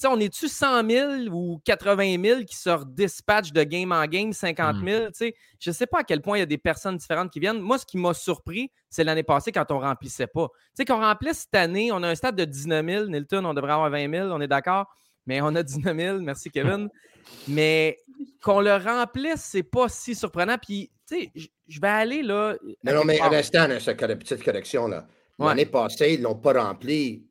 on 0.06 0.20
est-tu 0.20 0.48
100 0.48 0.90
000 0.90 1.12
ou 1.32 1.62
80 1.64 2.22
000 2.22 2.44
qui 2.44 2.56
se 2.56 2.84
dispatch 2.86 3.52
de 3.52 3.64
game 3.64 3.92
en 3.92 4.06
game, 4.06 4.34
50 4.34 4.78
000? 4.84 5.06
Hmm. 5.06 5.10
Je 5.60 5.70
ne 5.70 5.74
sais 5.74 5.86
pas 5.86 6.00
à 6.00 6.04
quel 6.04 6.22
point 6.22 6.38
il 6.38 6.40
y 6.40 6.44
a 6.44 6.48
des 6.48 6.58
personnes 6.58 6.98
différentes 6.98 7.32
qui 7.32 7.40
viennent. 7.40 7.60
Moi, 7.60 7.78
ce 7.78 7.86
qui 7.86 7.98
m'a 7.98 8.14
surpris, 8.14 8.72
c'est 8.90 9.04
l'année 9.04 9.24
passée 9.24 9.52
quand 9.52 9.70
on 9.72 9.80
ne 9.80 9.86
remplissait 9.86 10.28
pas. 10.28 10.48
Tu 10.48 10.78
sais, 10.78 10.86
qu'on 10.86 11.00
remplisse 11.00 11.42
cette 11.42 11.56
année, 11.56 11.92
on 11.92 12.02
a 12.02 12.10
un 12.10 12.16
stade 12.16 12.36
de 12.36 12.46
19 12.46 12.86
000. 12.86 13.06
Nilton, 13.06 13.46
on 13.46 13.54
devrait 13.54 13.74
avoir 13.74 13.92
20 13.92 14.12
000, 14.12 14.30
on 14.32 14.42
est 14.42 14.48
d'accord? 14.48 14.88
Mais 15.25 15.41
on 15.41 15.53
a 15.55 15.63
19 15.63 15.98
000. 15.98 16.20
Merci, 16.20 16.50
Kevin. 16.50 16.89
mais 17.48 17.98
qu'on 18.41 18.62
le 18.62 18.75
remplisse, 18.75 19.41
c'est 19.51 19.63
pas 19.63 19.89
si 19.89 20.15
surprenant. 20.15 20.58
Puis, 20.58 20.91
tu 21.08 21.24
sais, 21.24 21.50
je 21.67 21.82
vais 21.82 21.88
aller 21.88 22.22
là. 22.22 22.55
Non, 22.84 22.94
non 22.94 23.03
mais 23.03 23.20
un 23.20 23.32
instant, 23.32 23.67
cette 23.79 23.98
petite 23.98 24.44
correction 24.44 24.88
là. 24.88 25.08
L'année 25.38 25.65
passée, 25.65 26.13
ils 26.13 26.20
ne 26.20 26.24
l'ont 26.24 26.36
pas 26.36 26.53
rempli 26.53 27.25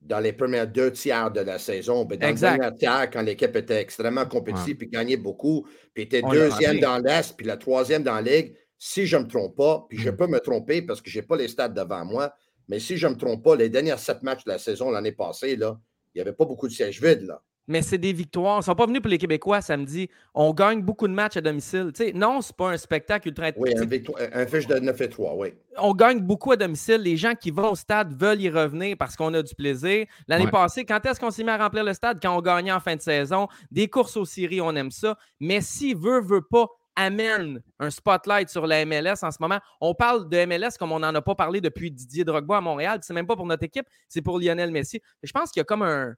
dans 0.00 0.20
les 0.20 0.32
premières 0.32 0.68
deux 0.68 0.92
tiers 0.92 1.30
de 1.30 1.40
la 1.40 1.58
saison. 1.58 2.06
Mais 2.08 2.16
dans 2.16 2.28
exact. 2.28 2.52
le 2.52 2.58
dernier 2.58 2.76
tiers, 2.76 3.10
quand 3.10 3.22
l'équipe 3.22 3.56
était 3.56 3.80
extrêmement 3.80 4.26
compétitive 4.26 4.76
puis 4.76 4.88
gagnait 4.88 5.16
beaucoup, 5.16 5.66
puis 5.92 6.04
était 6.04 6.22
deuxième 6.22 6.78
dans 6.78 6.98
l'Est, 6.98 7.36
puis 7.36 7.46
la 7.46 7.56
troisième 7.56 8.02
dans 8.02 8.14
la 8.14 8.22
Ligue, 8.22 8.54
si 8.78 9.06
je 9.06 9.16
ne 9.16 9.24
me 9.24 9.28
trompe 9.28 9.56
pas, 9.56 9.86
puis 9.88 9.98
je 9.98 10.10
mm. 10.10 10.16
peux 10.16 10.26
me 10.28 10.38
tromper 10.38 10.82
parce 10.82 11.02
que 11.02 11.10
je 11.10 11.18
n'ai 11.18 11.26
pas 11.26 11.36
les 11.36 11.48
stats 11.48 11.68
devant 11.68 12.04
moi, 12.04 12.32
mais 12.68 12.78
si 12.78 12.96
je 12.96 13.06
ne 13.08 13.14
me 13.14 13.18
trompe 13.18 13.42
pas, 13.42 13.56
les 13.56 13.68
derniers 13.68 13.96
sept 13.96 14.22
matchs 14.22 14.44
de 14.44 14.50
la 14.50 14.58
saison 14.58 14.90
l'année 14.90 15.12
passée, 15.12 15.56
là, 15.56 15.80
il 16.14 16.18
n'y 16.18 16.20
avait 16.20 16.32
pas 16.32 16.44
beaucoup 16.44 16.68
de 16.68 16.72
sièges 16.72 17.00
vides. 17.02 17.22
Là. 17.22 17.42
Mais 17.68 17.82
c'est 17.82 17.98
des 17.98 18.14
victoires. 18.14 18.56
Ils 18.56 18.60
ne 18.60 18.64
sont 18.64 18.74
pas 18.74 18.86
venus 18.86 19.02
pour 19.02 19.10
les 19.10 19.18
Québécois 19.18 19.60
samedi. 19.60 20.08
On 20.34 20.54
gagne 20.54 20.80
beaucoup 20.80 21.06
de 21.06 21.12
matchs 21.12 21.36
à 21.36 21.42
domicile. 21.42 21.92
sais, 21.94 22.12
non, 22.14 22.40
ce 22.40 22.48
n'est 22.48 22.56
pas 22.56 22.70
un 22.70 22.76
spectacle 22.78 23.28
ultra 23.28 23.50
Oui, 23.56 23.74
un, 23.76 24.46
fiche 24.46 24.66
de 24.66 24.78
9 24.78 25.00
et 25.02 25.08
3, 25.08 25.36
oui. 25.36 25.48
On 25.76 25.92
gagne 25.92 26.20
beaucoup 26.20 26.50
à 26.50 26.56
domicile. 26.56 26.96
Les 26.96 27.18
gens 27.18 27.34
qui 27.34 27.50
vont 27.50 27.72
au 27.72 27.74
stade 27.74 28.12
veulent 28.18 28.40
y 28.40 28.48
revenir 28.48 28.96
parce 28.98 29.16
qu'on 29.16 29.32
a 29.34 29.42
du 29.42 29.54
plaisir. 29.54 30.06
L'année 30.26 30.46
passée, 30.46 30.86
quand 30.86 31.04
est-ce 31.04 31.20
qu'on 31.20 31.30
s'est 31.30 31.44
mis 31.44 31.50
à 31.50 31.58
remplir 31.58 31.84
le 31.84 31.92
stade? 31.92 32.18
Quand 32.22 32.34
on 32.34 32.40
gagnait 32.40 32.72
en 32.72 32.80
fin 32.80 32.96
de 32.96 33.02
saison. 33.02 33.48
Des 33.70 33.86
courses 33.86 34.16
aux 34.16 34.24
séries, 34.24 34.62
on 34.62 34.74
aime 34.74 34.90
ça. 34.90 35.18
Mais 35.38 35.60
s'il 35.60 35.96
veut, 35.96 36.22
veut 36.22 36.42
pas, 36.42 36.66
amène 36.98 37.62
un 37.78 37.90
spotlight 37.90 38.50
sur 38.50 38.66
la 38.66 38.84
MLS 38.84 39.22
en 39.22 39.30
ce 39.30 39.38
moment. 39.40 39.60
On 39.80 39.94
parle 39.94 40.28
de 40.28 40.44
MLS 40.44 40.76
comme 40.78 40.92
on 40.92 40.98
n'en 40.98 41.14
a 41.14 41.22
pas 41.22 41.36
parlé 41.36 41.60
depuis 41.60 41.90
Didier 41.90 42.24
Drogba 42.24 42.58
à 42.58 42.60
Montréal. 42.60 42.98
C'est 43.02 43.14
même 43.14 43.26
pas 43.26 43.36
pour 43.36 43.46
notre 43.46 43.62
équipe, 43.62 43.86
c'est 44.08 44.20
pour 44.20 44.38
Lionel 44.38 44.72
Messi. 44.72 45.00
Je 45.22 45.32
pense 45.32 45.50
qu'il 45.50 45.60
y 45.60 45.62
a 45.62 45.64
comme 45.64 45.82
un, 45.82 46.16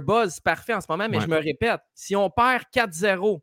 buzz 0.00 0.38
parfait 0.38 0.72
en 0.72 0.80
ce 0.80 0.86
moment, 0.88 1.08
mais 1.10 1.20
je 1.20 1.26
me 1.26 1.36
répète, 1.36 1.80
si 1.94 2.14
on 2.14 2.30
perd 2.30 2.62
4-0 2.72 3.40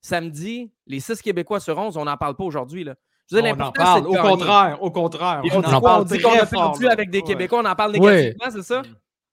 samedi, 0.00 0.72
les 0.88 0.98
six 0.98 1.22
Québécois 1.22 1.60
sur 1.60 1.78
11, 1.78 1.96
on 1.96 2.04
n'en 2.04 2.16
parle 2.16 2.34
pas 2.34 2.44
aujourd'hui. 2.44 2.84
Je 3.30 3.38
on 3.38 3.60
en 3.60 3.72
parle, 3.72 4.06
au 4.06 4.14
contraire, 4.14 4.82
au 4.82 4.90
contraire. 4.90 5.42
On, 5.52 5.60
on, 5.60 5.64
en 5.64 5.80
parle 5.80 6.04
dit 6.04 6.18
qu'on 6.18 6.32
a 6.32 6.46
perdu 6.46 6.88
avec 6.88 7.10
des 7.10 7.22
Québécois, 7.22 7.60
on 7.62 7.64
en 7.64 7.76
parle 7.76 7.92
négativement, 7.92 8.50
c'est 8.50 8.62
ça? 8.62 8.82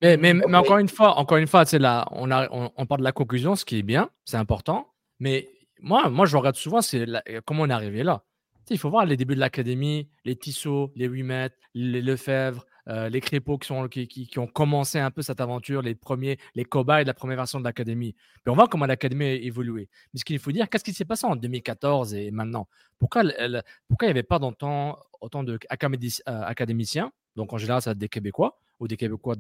Mais, 0.02 0.18
mais, 0.18 0.34
mais, 0.34 0.58
encore 0.58 0.78
une 0.78 0.88
fois, 0.88 1.18
encore 1.18 1.38
une 1.38 1.48
fois, 1.48 1.64
là, 1.74 2.08
on, 2.12 2.32
a, 2.32 2.48
on, 2.52 2.86
parle 2.86 3.02
de 3.02 3.06
la 3.06 3.12
conclusion, 3.12 3.56
ce 3.56 3.66
qui 3.66 3.80
est 3.80 3.84
bien, 3.84 4.10
c'est 4.24 4.38
important, 4.38 4.88
mais 5.20 5.48
moi, 5.82 6.10
moi, 6.10 6.26
je 6.26 6.38
regarde 6.38 6.56
souvent 6.56 6.82
c'est 6.82 7.06
comment 7.46 7.64
on 7.64 7.70
est 7.70 7.74
arrivé 7.74 8.04
là. 8.04 8.24
il 8.70 8.78
faut 8.78 8.90
voir 8.90 9.06
les 9.06 9.18
débuts 9.18 9.36
de 9.36 9.40
l'académie, 9.40 10.08
les 10.24 10.36
Tissot, 10.36 10.92
les 10.96 11.08
8 11.08 11.24
mètres, 11.24 11.58
les 11.74 12.02
Lefebvre, 12.02 12.66
euh, 12.88 13.10
les 13.10 13.22
Crépeaux 13.22 13.58
qui, 13.58 14.30
ont 14.38 14.48
commencé 14.48 15.00
un 15.00 15.12
peu 15.12 15.22
cette 15.22 15.40
aventure, 15.40 15.82
les 15.82 15.96
premiers, 15.96 16.38
les 16.56 16.66
cobayes 16.66 17.04
de 17.04 17.08
la 17.08 17.14
première 17.14 17.38
version 17.38 17.60
de 17.60 17.64
l'académie. 17.64 18.14
Puis 18.14 18.52
on 18.52 18.56
voit 18.56 18.68
comment 18.68 18.86
l'académie 18.86 19.26
a 19.26 19.34
évolué. 19.34 19.90
Mais 20.14 20.20
ce 20.20 20.26
qu'il 20.26 20.40
faut 20.40 20.52
dire, 20.52 20.70
qu'est-ce 20.70 20.84
qui 20.84 20.94
s'est 20.94 21.06
passé 21.06 21.26
en 21.26 21.36
2014 21.36 22.14
et 22.14 22.32
maintenant? 22.32 22.68
Pourquoi, 23.00 23.24
il 23.24 23.62
n'y 24.02 24.08
avait 24.08 24.24
pas 24.24 24.40
autant, 24.40 24.98
d'académiciens 25.44 27.06
euh, 27.06 27.36
Donc 27.36 27.54
en 27.54 27.58
général, 27.58 27.82
ça 27.82 27.94
des 27.94 28.10
Québécois 28.10 28.60
ou 28.80 28.88
des 28.88 28.98
Québécois 28.98 29.36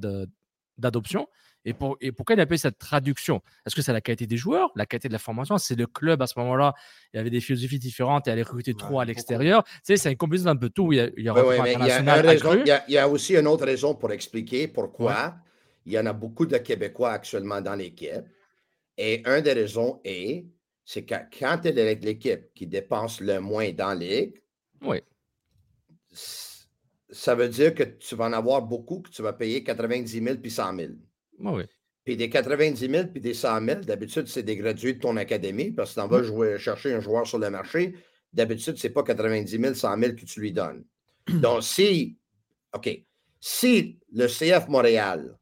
d'adoption 0.81 1.27
et, 1.63 1.73
pour, 1.73 1.97
et 2.01 2.11
pourquoi 2.11 2.35
il 2.35 2.39
a 2.39 2.43
appelé 2.43 2.57
cette 2.57 2.79
traduction? 2.79 3.41
Est-ce 3.65 3.75
que 3.75 3.81
c'est 3.81 3.93
la 3.93 4.01
qualité 4.01 4.25
des 4.25 4.37
joueurs, 4.37 4.71
la 4.75 4.85
qualité 4.85 5.07
de 5.07 5.13
la 5.13 5.19
formation? 5.19 5.57
C'est 5.57 5.75
le 5.75 5.85
club 5.85 6.21
à 6.21 6.27
ce 6.27 6.37
moment-là, 6.39 6.73
il 7.13 7.17
y 7.17 7.19
avait 7.19 7.29
des 7.29 7.41
philosophies 7.41 7.79
différentes 7.79 8.27
et 8.27 8.31
allait 8.31 8.41
recruter 8.41 8.73
trop 8.73 8.99
à 8.99 9.05
l'extérieur. 9.05 9.63
Tu 9.63 9.71
sais, 9.83 9.97
c'est 9.97 10.11
une 10.11 10.17
combinaison 10.17 10.45
d'un 10.45 10.55
peu 10.55 10.69
tout. 10.69 10.91
Il 10.91 10.95
y 10.97 10.99
a, 11.01 11.09
il 11.17 11.23
y 11.23 11.29
a, 11.29 12.83
il 12.87 12.93
y 12.93 12.97
a, 12.97 13.07
aussi 13.07 13.35
une 13.35 13.47
autre 13.47 13.65
raison 13.65 13.93
pour 13.93 14.11
expliquer 14.11 14.67
pourquoi 14.67 15.35
il 15.85 15.93
y 15.93 15.99
en 15.99 16.05
a 16.05 16.13
beaucoup 16.13 16.45
de 16.45 16.57
Québécois 16.57 17.11
actuellement 17.11 17.61
dans 17.61 17.75
l'équipe. 17.75 18.25
Et 18.97 19.23
une 19.27 19.41
des 19.41 19.53
raisons 19.53 19.99
est, 20.03 20.45
c'est 20.83 21.03
que 21.05 21.15
quand 21.37 21.59
tu 21.61 21.69
es 21.69 21.79
avec 21.79 22.03
l'équipe 22.03 22.53
qui 22.53 22.67
dépense 22.67 23.21
le 23.21 23.39
moins 23.39 23.71
dans 23.71 23.89
la 23.89 23.95
ligue, 23.95 24.41
oui. 24.83 25.01
Ça 27.11 27.35
veut 27.35 27.49
dire 27.49 27.75
que 27.75 27.83
tu 27.83 28.15
vas 28.15 28.25
en 28.25 28.33
avoir 28.33 28.61
beaucoup 28.61 28.99
que 28.99 29.09
tu 29.09 29.21
vas 29.21 29.33
payer 29.33 29.63
90 29.63 30.23
000 30.23 30.37
puis 30.37 30.51
100 30.51 30.75
000. 30.75 30.91
Oui. 31.39 31.63
puis 32.03 32.15
des 32.17 32.29
90 32.29 32.89
000, 32.89 33.07
puis 33.07 33.21
des 33.21 33.33
100 33.33 33.65
000, 33.65 33.81
d'habitude, 33.81 34.27
c'est 34.27 34.43
des 34.43 34.55
gradués 34.55 34.93
de 34.93 34.99
ton 34.99 35.17
académie 35.17 35.71
parce 35.71 35.91
que 35.91 35.95
tu 35.95 36.01
en 36.01 36.07
vas 36.07 36.23
jouer, 36.23 36.57
chercher 36.57 36.93
un 36.93 36.99
joueur 36.99 37.27
sur 37.27 37.39
le 37.39 37.49
marché. 37.49 37.95
D'habitude, 38.33 38.77
ce 38.77 38.87
n'est 38.87 38.93
pas 38.93 39.03
90 39.03 39.59
000, 39.59 39.73
100 39.73 39.99
000 39.99 40.15
que 40.15 40.25
tu 40.25 40.39
lui 40.39 40.53
donnes. 40.53 40.83
Donc, 41.27 41.63
si, 41.63 42.17
OK, 42.73 42.89
si 43.39 43.99
le 44.13 44.27
CF 44.27 44.67
Montréal 44.69 45.37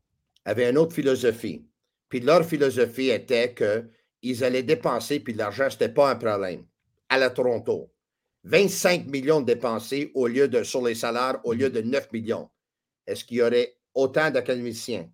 avait 0.46 0.70
une 0.70 0.78
autre 0.78 0.96
philosophie, 0.96 1.66
puis 2.08 2.22
leur 2.22 2.44
philosophie 2.44 3.10
était 3.10 3.54
qu'ils 3.54 4.44
allaient 4.44 4.64
dépenser, 4.64 5.20
puis 5.20 5.34
l'argent, 5.34 5.70
ce 5.70 5.76
n'était 5.76 5.94
pas 5.94 6.10
un 6.10 6.16
problème, 6.16 6.66
à 7.10 7.18
la 7.18 7.30
Toronto. 7.30 7.92
25 8.44 9.08
millions 9.08 9.42
de 9.42 9.46
dépensés 9.46 10.12
au 10.16 10.28
lieu 10.28 10.48
de, 10.48 10.64
sur 10.64 10.82
les 10.82 10.96
salaires 10.96 11.40
au 11.44 11.54
lieu 11.54 11.70
de 11.70 11.82
9 11.82 12.12
millions. 12.12 12.50
Est-ce 13.06 13.26
qu'il 13.26 13.38
y 13.38 13.42
aurait 13.42 13.78
autant 13.94 14.32
d'académiciens? 14.32 15.10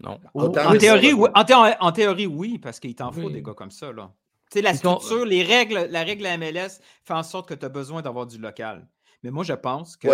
Non. 0.00 0.20
en, 0.34 0.50
théorie, 0.76 1.12
oui, 1.12 1.28
en, 1.34 1.92
théorie, 1.92 2.26
oui, 2.26 2.58
parce 2.58 2.78
qu'il 2.78 2.94
t'en 2.94 3.10
faut 3.10 3.30
des 3.30 3.42
gars 3.42 3.54
comme 3.54 3.70
ça. 3.70 3.92
Là. 3.92 4.12
Tu 4.50 4.58
sais, 4.58 4.62
la 4.62 4.74
structure, 4.74 5.24
les 5.24 5.42
règles, 5.42 5.88
la 5.90 6.04
règle 6.04 6.24
MLS 6.38 6.80
fait 7.04 7.14
en 7.14 7.22
sorte 7.22 7.48
que 7.48 7.54
tu 7.54 7.66
as 7.66 7.68
besoin 7.68 8.00
d'avoir 8.00 8.26
du 8.26 8.38
local. 8.38 8.88
Mais 9.22 9.30
moi, 9.30 9.42
je 9.42 9.54
pense 9.54 9.96
que 9.96 10.08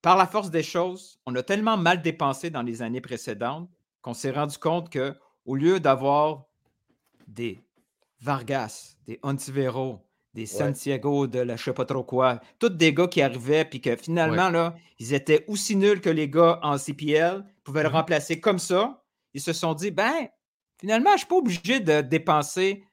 par 0.00 0.16
la 0.16 0.26
force 0.26 0.50
des 0.50 0.62
choses, 0.62 1.20
on 1.26 1.34
a 1.34 1.42
tellement 1.42 1.76
mal 1.76 2.00
dépensé 2.00 2.48
dans 2.48 2.62
les 2.62 2.80
années 2.80 3.00
précédentes 3.00 3.68
qu'on 4.00 4.14
s'est 4.14 4.30
rendu 4.30 4.56
compte 4.56 4.88
que 4.88 5.14
au 5.44 5.56
lieu 5.56 5.78
d'avoir 5.78 6.46
des 7.26 7.60
Vargas, 8.20 8.96
des 9.06 9.20
Ontivero, 9.22 10.05
des 10.36 10.44
Santiago 10.44 11.26
de 11.26 11.38
la 11.38 11.56
je 11.56 11.64
sais 11.64 11.72
pas 11.72 11.86
trop 11.86 12.04
quoi, 12.04 12.40
tous 12.58 12.68
des 12.68 12.92
gars 12.92 13.08
qui 13.08 13.22
arrivaient 13.22 13.64
puis 13.64 13.80
que 13.80 13.96
finalement, 13.96 14.50
là, 14.50 14.76
ils 14.98 15.14
étaient 15.14 15.46
aussi 15.48 15.76
nuls 15.76 16.02
que 16.02 16.10
les 16.10 16.28
gars 16.28 16.60
en 16.62 16.76
CPL, 16.76 17.42
pouvaient 17.64 17.82
le 17.82 17.88
mm-hmm. 17.88 17.92
remplacer 17.92 18.38
comme 18.38 18.58
ça. 18.58 19.02
Ils 19.32 19.40
se 19.40 19.54
sont 19.54 19.72
dit, 19.72 19.90
ben, 19.90 20.28
finalement, 20.78 21.10
je 21.10 21.14
ne 21.14 21.18
suis 21.18 21.26
pas 21.26 21.36
obligé 21.36 21.80
de 21.80 22.02
dépenser 22.02 22.84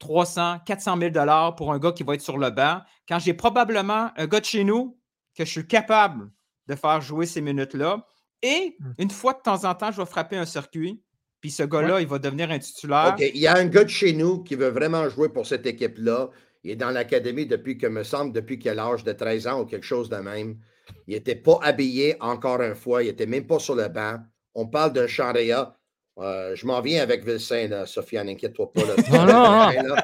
300, 0.00 0.58
400 0.66 0.98
000 0.98 1.10
dollars 1.10 1.54
pour 1.54 1.72
un 1.72 1.78
gars 1.78 1.92
qui 1.92 2.02
va 2.02 2.14
être 2.14 2.20
sur 2.20 2.36
le 2.36 2.50
banc, 2.50 2.80
quand 3.08 3.20
j'ai 3.20 3.32
probablement 3.32 4.10
un 4.16 4.26
gars 4.26 4.40
de 4.40 4.44
chez 4.44 4.64
nous 4.64 4.98
que 5.36 5.44
je 5.44 5.50
suis 5.50 5.66
capable 5.68 6.30
de 6.66 6.74
faire 6.74 7.00
jouer 7.00 7.26
ces 7.26 7.40
minutes-là. 7.40 8.04
Et 8.42 8.76
mmh. 8.80 8.90
une 8.98 9.10
fois 9.10 9.34
de 9.34 9.40
temps 9.40 9.64
en 9.64 9.74
temps, 9.76 9.92
je 9.92 9.98
vais 9.98 10.06
frapper 10.06 10.36
un 10.36 10.44
circuit, 10.44 11.00
puis 11.40 11.52
ce 11.52 11.62
gars-là, 11.62 12.00
il 12.00 12.08
va 12.08 12.18
devenir 12.18 12.50
un 12.50 12.58
titulaire. 12.58 13.14
OK, 13.16 13.24
il 13.34 13.40
y 13.40 13.46
a 13.46 13.56
un 13.56 13.66
gars 13.66 13.84
de 13.84 13.88
chez 13.88 14.12
nous 14.12 14.42
qui 14.42 14.56
veut 14.56 14.68
vraiment 14.68 15.08
jouer 15.08 15.28
pour 15.28 15.46
cette 15.46 15.64
équipe-là. 15.64 16.30
Il 16.66 16.70
est 16.70 16.76
dans 16.76 16.90
l'académie 16.90 17.46
depuis, 17.46 17.78
que 17.78 17.86
me 17.86 18.02
semble, 18.02 18.32
depuis 18.32 18.58
qu'il 18.58 18.72
a 18.72 18.74
l'âge 18.74 19.04
de 19.04 19.12
13 19.12 19.46
ans 19.46 19.60
ou 19.60 19.66
quelque 19.66 19.86
chose 19.86 20.08
de 20.08 20.16
même. 20.16 20.58
Il 21.06 21.14
n'était 21.14 21.36
pas 21.36 21.60
habillé 21.62 22.16
encore 22.18 22.60
une 22.60 22.74
fois. 22.74 23.04
Il 23.04 23.06
n'était 23.06 23.26
même 23.26 23.46
pas 23.46 23.60
sur 23.60 23.76
le 23.76 23.86
banc. 23.86 24.18
On 24.52 24.66
parle 24.66 24.92
d'un 24.92 25.06
Charéa. 25.06 25.76
Euh, 26.18 26.56
je 26.56 26.66
m'en 26.66 26.80
viens 26.80 27.04
avec 27.04 27.24
Vilsain, 27.24 27.68
là, 27.68 27.86
Sofiane, 27.86 28.28
inquiète-toi 28.30 28.72
pas. 28.72 28.82
non, 29.12 29.26
non, 29.26 29.94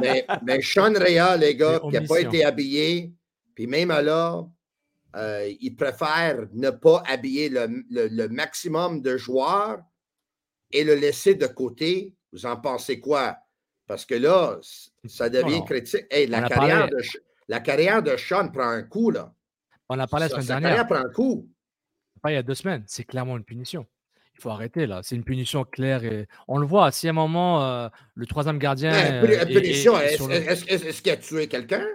Mais, 0.00 0.24
mais 0.44 0.62
Sean 0.62 0.92
Rea, 0.94 1.36
les 1.36 1.56
gars, 1.56 1.80
qui 1.80 1.88
n'a 1.88 2.02
pas 2.02 2.20
été 2.20 2.44
habillé, 2.44 3.12
puis 3.56 3.66
même 3.66 3.88
là, 3.88 4.46
euh, 5.16 5.52
il 5.60 5.74
préfère 5.74 6.46
ne 6.52 6.70
pas 6.70 7.02
habiller 7.04 7.48
le, 7.48 8.28
maximum 8.28 9.02
de 9.02 9.16
joueurs 9.16 9.80
et 10.70 10.84
le 10.84 10.94
laisser 10.94 11.34
de 11.34 11.48
côté. 11.48 12.14
Vous 12.32 12.46
en 12.46 12.56
pensez 12.56 13.00
quoi? 13.00 13.38
Parce 13.92 14.06
que 14.06 14.14
là, 14.14 14.58
ça 15.06 15.28
devient 15.28 15.62
critique. 15.66 16.06
la, 16.30 16.48
carrière 16.48 16.88
de, 16.88 16.96
la 17.46 17.60
carrière 17.60 18.02
de 18.02 18.16
Sean 18.16 18.48
prend 18.48 18.70
un 18.70 18.84
coup, 18.84 19.10
là. 19.10 19.34
On 19.90 19.98
a 19.98 20.06
parlé 20.06 20.28
la 20.28 20.30
semaine 20.30 20.46
dernière. 20.46 20.70
Sa 20.70 20.76
carrière 20.78 20.86
prend 20.86 21.10
un 21.10 21.12
coup. 21.12 21.50
Il 22.26 22.32
y 22.32 22.36
a 22.36 22.42
deux 22.42 22.54
semaines. 22.54 22.84
C'est 22.86 23.04
clairement 23.04 23.36
une 23.36 23.44
punition 23.44 23.86
faut 24.40 24.48
arrêter 24.48 24.86
là. 24.86 25.02
C'est 25.04 25.14
une 25.14 25.24
punition 25.24 25.62
claire 25.64 26.04
et 26.04 26.26
on 26.48 26.56
le 26.56 26.66
voit. 26.66 26.90
Si 26.90 27.06
à 27.06 27.10
un 27.10 27.12
moment 27.12 27.62
euh, 27.62 27.88
le 28.14 28.26
troisième 28.26 28.58
gardien. 28.58 28.92
Euh, 28.92 29.44
punition, 29.44 30.00
est-ce 30.00 31.02
qu'il 31.02 31.12
a 31.12 31.16
tué 31.18 31.48
quelqu'un? 31.48 31.86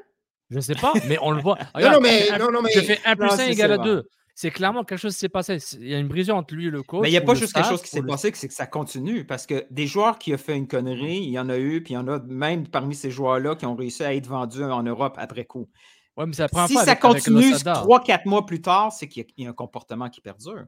Je 0.51 0.57
ne 0.57 0.61
sais 0.61 0.75
pas, 0.75 0.93
mais 1.07 1.17
on 1.19 1.31
le 1.31 1.41
voit. 1.41 1.57
non, 1.75 1.93
non, 1.93 1.99
mais, 1.99 2.29
non, 2.37 2.51
non, 2.51 2.61
mais. 2.61 2.69
Je 2.73 2.81
fais 2.81 2.99
1 3.03 3.15
plus 3.17 3.31
1 3.31 3.47
égale 3.47 3.71
à 3.73 3.77
2. 3.79 4.07
C'est 4.39 4.51
clairement 4.51 4.83
quelque 4.83 4.99
chose 4.99 5.15
qui 5.15 5.19
s'est 5.21 5.29
passé. 5.29 5.57
Il 5.79 5.87
y 5.87 5.95
a 5.95 5.97
une 5.97 6.07
brisure 6.07 6.35
entre 6.35 6.53
lui 6.53 6.67
et 6.67 6.69
le 6.69 6.83
coach. 6.83 7.01
Mais 7.01 7.09
il 7.09 7.11
n'y 7.11 7.17
a 7.17 7.21
pas 7.21 7.33
juste 7.33 7.53
quelque 7.53 7.69
chose 7.69 7.81
qui 7.81 7.89
s'est 7.89 8.03
passé, 8.03 8.31
c'est 8.35 8.47
que 8.47 8.53
ça 8.53 8.67
continue. 8.67 9.25
Parce 9.25 9.47
que 9.47 9.65
des 9.71 9.87
joueurs 9.87 10.19
qui 10.19 10.31
ont 10.31 10.37
fait 10.37 10.55
une 10.55 10.67
connerie, 10.67 11.17
il 11.17 11.31
y 11.31 11.39
en 11.39 11.49
a 11.49 11.57
eu, 11.57 11.81
puis 11.81 11.95
il 11.95 11.95
y 11.95 11.97
en 11.97 12.07
a 12.07 12.19
même 12.19 12.67
parmi 12.67 12.93
ces 12.93 13.09
joueurs-là 13.09 13.55
qui 13.55 13.65
ont 13.65 13.75
réussi 13.75 14.03
à 14.03 14.13
être 14.13 14.27
vendus 14.27 14.63
en 14.63 14.83
Europe 14.83 15.15
après 15.17 15.45
coup. 15.45 15.67
Ouais, 16.15 16.27
mais 16.27 16.33
ça 16.33 16.47
si 16.67 16.75
ça 16.75 16.95
continue 16.95 17.51
3-4 17.51 18.27
mois 18.27 18.45
plus 18.45 18.61
tard, 18.61 18.91
c'est 18.91 19.07
qu'il 19.07 19.25
y, 19.37 19.47
a 19.47 19.49
un 19.49 19.53
comportement 19.53 20.07
qui 20.07 20.21
perdure. 20.21 20.65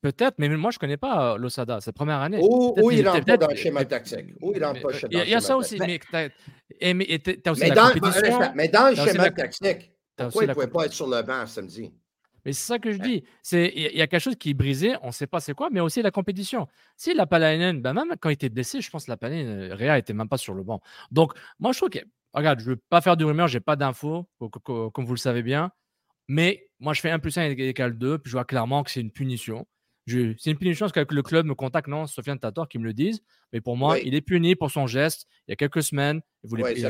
Peut-être, 0.00 0.36
mais 0.38 0.48
moi, 0.48 0.70
je 0.70 0.76
ne 0.76 0.80
connais 0.80 0.96
pas 0.96 1.36
Losada. 1.36 1.78
C'est 1.82 1.90
la 1.90 1.92
première 1.92 2.20
année. 2.20 2.40
Ou, 2.40 2.90
il 2.90 3.06
rentre 3.06 3.26
pas 3.26 3.36
dans 3.36 3.48
le 3.48 3.54
schéma 3.54 3.84
tactique. 3.84 4.34
Ou 4.40 4.54
il 4.56 4.64
rentre 4.64 4.80
pas 4.80 4.92
Il 5.10 5.28
y 5.28 5.34
a 5.34 5.42
ça 5.42 5.58
aussi. 5.58 5.78
Mais 5.78 5.98
tu 5.98 6.16
as 6.16 7.52
aussi 7.52 7.68
la 7.68 7.90
compétition. 7.90 8.52
Mais 8.54 8.68
dans 8.68 8.88
le 8.88 8.94
schéma 8.94 9.30
tactique, 9.30 9.92
pourquoi 10.16 10.44
il 10.44 10.48
ne 10.48 10.54
pouvait 10.54 10.68
pas 10.68 10.86
être 10.86 10.94
sur 10.94 11.06
le 11.06 11.20
banc 11.20 11.46
samedi? 11.46 11.92
Mais 12.44 12.52
c'est 12.52 12.66
ça 12.66 12.78
que 12.78 12.92
je 12.92 12.98
dis. 12.98 13.24
Il 13.52 13.96
y 13.96 14.02
a 14.02 14.06
quelque 14.06 14.20
chose 14.20 14.36
qui 14.36 14.50
est 14.50 14.54
brisé, 14.54 14.94
on 15.02 15.08
ne 15.08 15.12
sait 15.12 15.26
pas 15.26 15.40
c'est 15.40 15.54
quoi, 15.54 15.68
mais 15.70 15.80
aussi 15.80 16.02
la 16.02 16.10
compétition. 16.10 16.66
Si 16.96 17.14
la 17.14 17.26
Palainen, 17.26 17.80
ben 17.80 17.92
même 17.92 18.14
quand 18.20 18.30
il 18.30 18.34
était 18.34 18.48
blessé, 18.48 18.80
je 18.80 18.90
pense 18.90 19.04
que 19.06 19.10
la 19.10 19.16
Palainen, 19.16 19.72
Réa 19.72 19.96
n'était 19.96 20.14
même 20.14 20.28
pas 20.28 20.38
sur 20.38 20.54
le 20.54 20.62
banc. 20.62 20.80
Donc, 21.10 21.32
moi, 21.58 21.72
je 21.72 21.78
trouve 21.78 21.90
que, 21.90 21.98
regarde, 22.32 22.60
je 22.60 22.64
ne 22.64 22.70
veux 22.70 22.80
pas 22.88 23.00
faire 23.00 23.16
de 23.16 23.24
rumeur, 23.24 23.48
je 23.48 23.58
n'ai 23.58 23.60
pas 23.60 23.76
d'infos, 23.76 24.28
comme 24.92 25.04
vous 25.04 25.14
le 25.14 25.18
savez 25.18 25.42
bien. 25.42 25.70
Mais 26.28 26.68
moi, 26.78 26.94
je 26.94 27.00
fais 27.00 27.10
1 27.10 27.18
plus 27.18 27.36
1 27.36 27.50
égale 27.50 27.98
2, 27.98 28.18
puis 28.18 28.30
je 28.30 28.36
vois 28.36 28.44
clairement 28.44 28.84
que 28.84 28.90
c'est 28.90 29.00
une 29.00 29.10
punition. 29.10 29.66
C'est 30.38 30.50
une 30.50 30.58
punition 30.58 30.88
que 30.88 31.14
le 31.14 31.22
club 31.22 31.46
me 31.46 31.54
contacte, 31.54 31.88
non, 31.88 32.06
Sofiane 32.06 32.38
Tator, 32.38 32.68
qui 32.68 32.78
me 32.78 32.84
le 32.84 32.92
disent. 32.92 33.20
Mais 33.52 33.60
pour 33.60 33.76
moi, 33.76 33.98
il 33.98 34.14
est 34.14 34.20
puni 34.20 34.54
pour 34.54 34.70
son 34.70 34.86
geste. 34.86 35.26
Il 35.46 35.50
y 35.50 35.52
a 35.52 35.56
quelques 35.56 35.82
semaines, 35.82 36.20
il, 36.44 36.86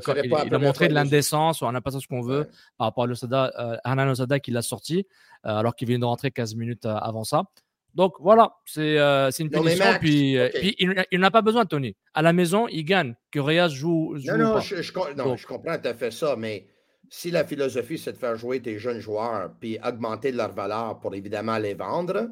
a, 0.55 0.59
montré 0.59 0.89
de 0.89 0.95
l'indécence, 0.95 1.63
on 1.63 1.73
n'a 1.73 1.81
pas 1.81 1.91
ça 1.91 2.01
ce 2.01 2.07
qu'on 2.07 2.21
veut 2.21 2.49
par 2.79 2.89
rapport 2.89 3.05
à 3.05 3.07
Losada, 3.07 3.53
euh, 3.59 4.11
Osada 4.11 4.39
qui 4.39 4.51
l'a 4.51 4.63
sorti, 4.63 5.07
euh, 5.47 5.57
alors 5.57 5.75
qu'il 5.75 5.89
vient 5.89 5.99
de 5.99 6.05
rentrer 6.05 6.31
15 6.31 6.55
minutes 6.55 6.87
euh, 6.87 6.95
avant 6.95 7.25
ça. 7.25 7.45
Donc 7.95 8.15
voilà, 8.21 8.55
c'est 8.67 8.99
une 9.41 9.51
punition. 9.51 9.85
puis, 10.01 10.37
il, 10.79 11.19
n'a 11.19 11.31
pas 11.31 11.43
besoin 11.43 11.65
de 11.65 11.69
Tony. 11.69 11.97
À 12.15 12.23
la 12.23 12.33
maison, 12.33 12.69
il 12.69 12.85
gagne. 12.85 13.17
Que 13.33 13.41
Reyes 13.41 13.71
joue. 13.71 14.17
non, 14.25 14.39
non, 14.39 14.61
Je, 14.61 14.83
je, 14.83 14.93
non 15.17 15.37
je 15.37 15.47
comprends 15.47 15.77
tout 15.77 15.89
à 15.89 15.95
fait 15.95 16.13
ça, 16.13 16.37
mais 16.37 16.69
si 17.09 17.33
la 17.33 17.45
philosophie, 17.45 17.99
c'est 17.99 18.13
de 18.13 18.17
faire 18.17 18.37
jouer 18.37 18.61
tes 18.63 18.79
jeunes 18.79 19.01
joueurs 19.01 19.51
puis 19.59 19.79
augmenter 19.85 20.31
leur 20.31 20.53
valeur 20.53 21.01
pour 21.01 21.15
évidemment 21.15 21.59
les 21.59 21.75
vendre, 21.75 22.29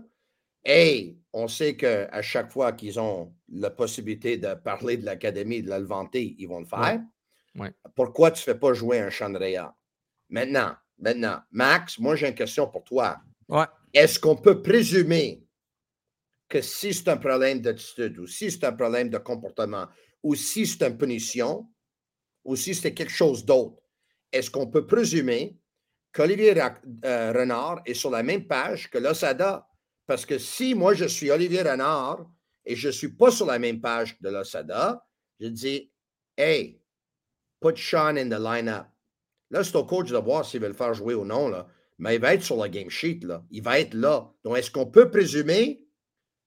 et 0.69 1.17
on 1.33 1.49
sait 1.49 1.77
qu'à 1.77 2.21
chaque 2.21 2.53
fois 2.53 2.73
qu'ils 2.73 3.01
ont 3.01 3.35
la 3.49 3.71
possibilité 3.71 4.37
de 4.37 4.53
parler 4.53 4.99
de 4.99 5.07
l'académie, 5.07 5.63
de 5.63 5.71
la 5.71 5.81
ils 6.13 6.47
vont 6.47 6.61
le 6.61 6.67
faire. 6.67 7.01
Pourquoi 7.97 8.31
tu 8.31 8.41
ne 8.41 8.53
fais 8.53 8.59
pas 8.59 8.75
jouer 8.75 9.01
un 9.01 9.09
Chandrea? 9.09 9.75
Maintenant, 10.29 10.75
maintenant, 10.99 11.41
Max, 11.51 11.99
moi 11.99 12.17
j'ai 12.17 12.29
une 12.29 12.35
question 12.35 12.69
pour 12.69 12.85
toi. 12.85 13.19
Est-ce 13.95 14.21
qu'on 14.21 14.37
peut 14.37 14.61
présumer 14.61 15.43
que 16.51 16.61
si 16.61 16.93
c'est 16.93 17.09
un 17.09 17.17
problème 17.17 17.61
d'attitude 17.61 18.19
ou 18.19 18.27
si 18.27 18.51
c'est 18.51 18.65
un 18.65 18.73
problème 18.73 19.09
de 19.09 19.19
comportement 19.19 19.87
ou 20.23 20.35
si 20.35 20.67
c'est 20.67 20.87
une 20.87 20.99
punition 20.99 21.67
ou 22.45 22.57
si 22.57 22.75
c'est 22.75 22.93
quelque 22.93 23.13
chose 23.13 23.45
d'autre, 23.45 23.83
est-ce 24.33 24.51
qu'on 24.51 24.67
peut 24.67 24.87
présumer 24.87 25.57
qu'Olivier 26.13 26.55
euh, 27.05 27.33
Renard 27.33 27.81
est 27.87 27.95
sur 27.95 28.11
la 28.11 28.23
même 28.23 28.47
page 28.47 28.91
que 28.91 28.99
l'Osada? 28.99 29.68
Parce 30.09 30.25
que 30.25 30.39
si 30.39 30.75
moi, 30.75 30.95
je 30.95 31.05
suis 31.05 31.31
Olivier 31.31 31.61
Renard 31.61 32.27
et 32.65 32.75
je 32.75 32.89
ne 32.89 32.93
suis 32.93 33.11
pas 33.11 33.31
sur 33.31 33.45
la 33.45 33.59
même 33.59 33.79
page 33.79 34.19
de 34.23 34.31
l'OSADA, 34.31 35.07
je 35.39 35.49
dis 35.49 35.93
Hey, 36.35 36.81
put 37.61 37.77
Sean 37.77 38.17
in 38.17 38.31
the 38.31 38.41
line-up. 38.41 38.87
Là, 39.51 39.63
c'est 39.63 39.77
au 39.77 39.85
coach 39.85 40.09
de 40.09 40.17
voir 40.17 40.47
s'il 40.47 40.63
veut 40.63 40.69
le 40.69 40.73
faire 40.73 40.95
jouer 40.95 41.15
ou 41.15 41.27
non. 41.27 41.51
Là. 41.51 41.69
Mais 41.99 42.15
il 42.15 42.21
va 42.23 42.33
être 42.33 42.43
sur 42.43 42.63
le 42.63 42.69
game 42.71 42.89
sheet. 42.89 43.21
Là. 43.23 43.45
Il 43.51 43.63
va 43.63 43.81
être 43.81 43.93
là. 43.93 44.33
Donc, 44.45 44.57
est-ce 44.57 44.71
qu'on 44.71 44.87
peut 44.87 45.11
présumer 45.11 45.87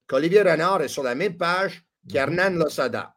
qu'Olivier 0.07 0.41
Renard 0.41 0.81
est 0.81 0.87
sur 0.87 1.03
la 1.03 1.13
même 1.13 1.37
page 1.37 1.85
qu'Hernan 2.09 2.55
Losada? 2.55 3.15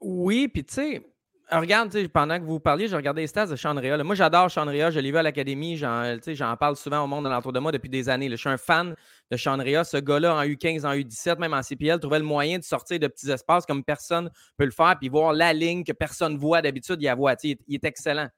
Oui, 0.00 0.48
puis 0.48 0.64
tu 0.64 0.74
sais, 0.74 1.07
regarde, 1.50 2.08
pendant 2.08 2.38
que 2.38 2.44
vous 2.44 2.60
parliez, 2.60 2.88
j'ai 2.88 2.96
regardé 2.96 3.22
les 3.22 3.26
stats 3.26 3.46
de 3.46 3.56
Sean 3.56 3.74
Moi, 3.74 4.14
j'adore 4.14 4.50
Sean 4.50 4.66
Je 4.66 4.98
l'ai 5.00 5.10
vu 5.10 5.16
à 5.16 5.22
l'académie. 5.22 5.76
J'en 5.76 6.56
parle 6.58 6.76
souvent 6.76 7.02
au 7.02 7.06
monde 7.06 7.24
l'entour 7.24 7.52
de 7.52 7.60
moi 7.60 7.72
depuis 7.72 7.88
des 7.88 8.08
années. 8.08 8.28
Je 8.30 8.36
suis 8.36 8.48
un 8.48 8.58
fan 8.58 8.94
de 9.30 9.36
Sean 9.36 9.58
Ce 9.58 9.96
gars-là, 9.96 10.34
en 10.34 10.44
U15, 10.44 10.86
en 10.86 10.92
U17, 10.92 11.38
même 11.38 11.54
en 11.54 11.62
CPL, 11.62 12.00
trouvait 12.00 12.18
le 12.18 12.24
moyen 12.24 12.58
de 12.58 12.64
sortir 12.64 12.98
de 12.98 13.06
petits 13.06 13.30
espaces 13.30 13.64
comme 13.66 13.82
personne 13.82 14.24
ne 14.24 14.30
peut 14.56 14.64
le 14.64 14.70
faire, 14.70 14.96
puis 14.98 15.08
voir 15.08 15.32
la 15.32 15.52
ligne 15.52 15.84
que 15.84 15.92
personne 15.92 16.34
ne 16.34 16.38
voit 16.38 16.60
d'habitude. 16.60 16.98
Il, 17.00 17.12
voit, 17.14 17.34
il, 17.42 17.56
est 17.70 17.84
excellent. 17.84 18.28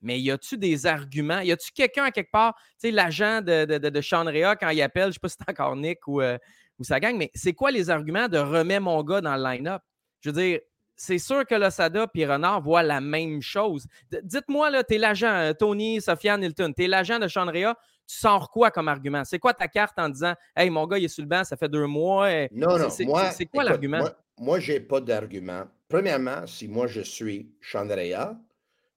Mais 0.00 0.20
y 0.20 0.30
a-tu 0.30 0.56
des 0.56 0.86
arguments? 0.86 1.40
Y 1.40 1.52
a-tu 1.52 1.72
quelqu'un 1.72 2.04
à 2.04 2.10
quelque 2.10 2.30
part, 2.30 2.54
tu 2.54 2.88
sais, 2.88 2.90
l'agent 2.90 3.40
de, 3.40 3.64
de, 3.64 4.54
quand 4.60 4.68
il 4.68 4.82
appelle, 4.82 5.04
je 5.04 5.08
ne 5.08 5.12
sais 5.12 5.18
pas 5.20 5.28
si 5.28 5.36
c'est 5.38 5.50
encore 5.50 5.74
Nick 5.76 6.06
ou, 6.06 6.20
euh, 6.20 6.36
ou 6.78 6.84
sa 6.84 7.00
gang, 7.00 7.16
mais 7.16 7.30
c'est 7.34 7.54
quoi 7.54 7.70
les 7.70 7.90
arguments 7.90 8.28
de 8.28 8.38
remettre 8.38 8.82
mon 8.82 9.02
gars 9.02 9.20
dans 9.20 9.34
le 9.34 9.42
line-up? 9.42 9.82
Je 10.20 10.30
veux 10.30 10.40
dire, 10.40 10.60
c'est 10.96 11.18
sûr 11.18 11.44
que 11.46 11.54
l'Osada 11.54 12.06
et 12.14 12.26
Renard 12.26 12.60
voient 12.60 12.82
la 12.82 13.00
même 13.00 13.42
chose. 13.42 13.86
Dites-moi, 14.22 14.84
tu 14.84 14.94
es 14.94 14.98
l'agent, 14.98 15.34
euh, 15.34 15.52
Tony, 15.52 16.00
Sofiane, 16.00 16.42
Hilton, 16.42 16.72
tu 16.76 16.84
es 16.84 16.88
l'agent 16.88 17.18
de 17.18 17.28
Chandrea, 17.28 17.74
tu 18.06 18.16
sors 18.16 18.50
quoi 18.50 18.70
comme 18.70 18.88
argument? 18.88 19.24
C'est 19.24 19.38
quoi 19.38 19.54
ta 19.54 19.68
carte 19.68 19.98
en 19.98 20.08
disant 20.08 20.34
Hey, 20.54 20.70
mon 20.70 20.86
gars, 20.86 20.98
il 20.98 21.04
est 21.04 21.08
sur 21.08 21.22
le 21.22 21.28
banc, 21.28 21.44
ça 21.44 21.56
fait 21.56 21.68
deux 21.68 21.86
mois. 21.86 22.28
Non, 22.52 22.78
non, 22.78 22.88
moi. 23.06 23.30
C'est 23.30 23.46
quoi 23.46 23.64
l'argument? 23.64 24.04
Moi, 24.38 24.60
je 24.60 24.72
n'ai 24.72 24.80
pas 24.80 25.00
d'argument. 25.00 25.64
Premièrement, 25.88 26.46
si 26.46 26.66
moi 26.66 26.86
je 26.86 27.00
suis 27.02 27.54
Chandrea, 27.60 28.36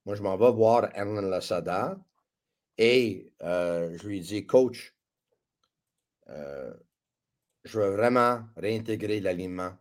moi 0.06 0.16
je 0.16 0.24
m'en 0.24 0.38
vais 0.38 0.52
voir 0.52 0.90
Erlen 0.96 1.30
Lassada 1.30 1.98
et 2.78 3.32
euh, 3.44 3.96
je 3.98 4.08
lui 4.08 4.22
dis 4.22 4.46
Coach, 4.46 4.96
euh, 6.30 6.74
je 7.66 7.80
veux 7.80 7.90
vraiment 7.90 8.42
réintégrer 8.56 9.20
l'alignement. 9.20 9.74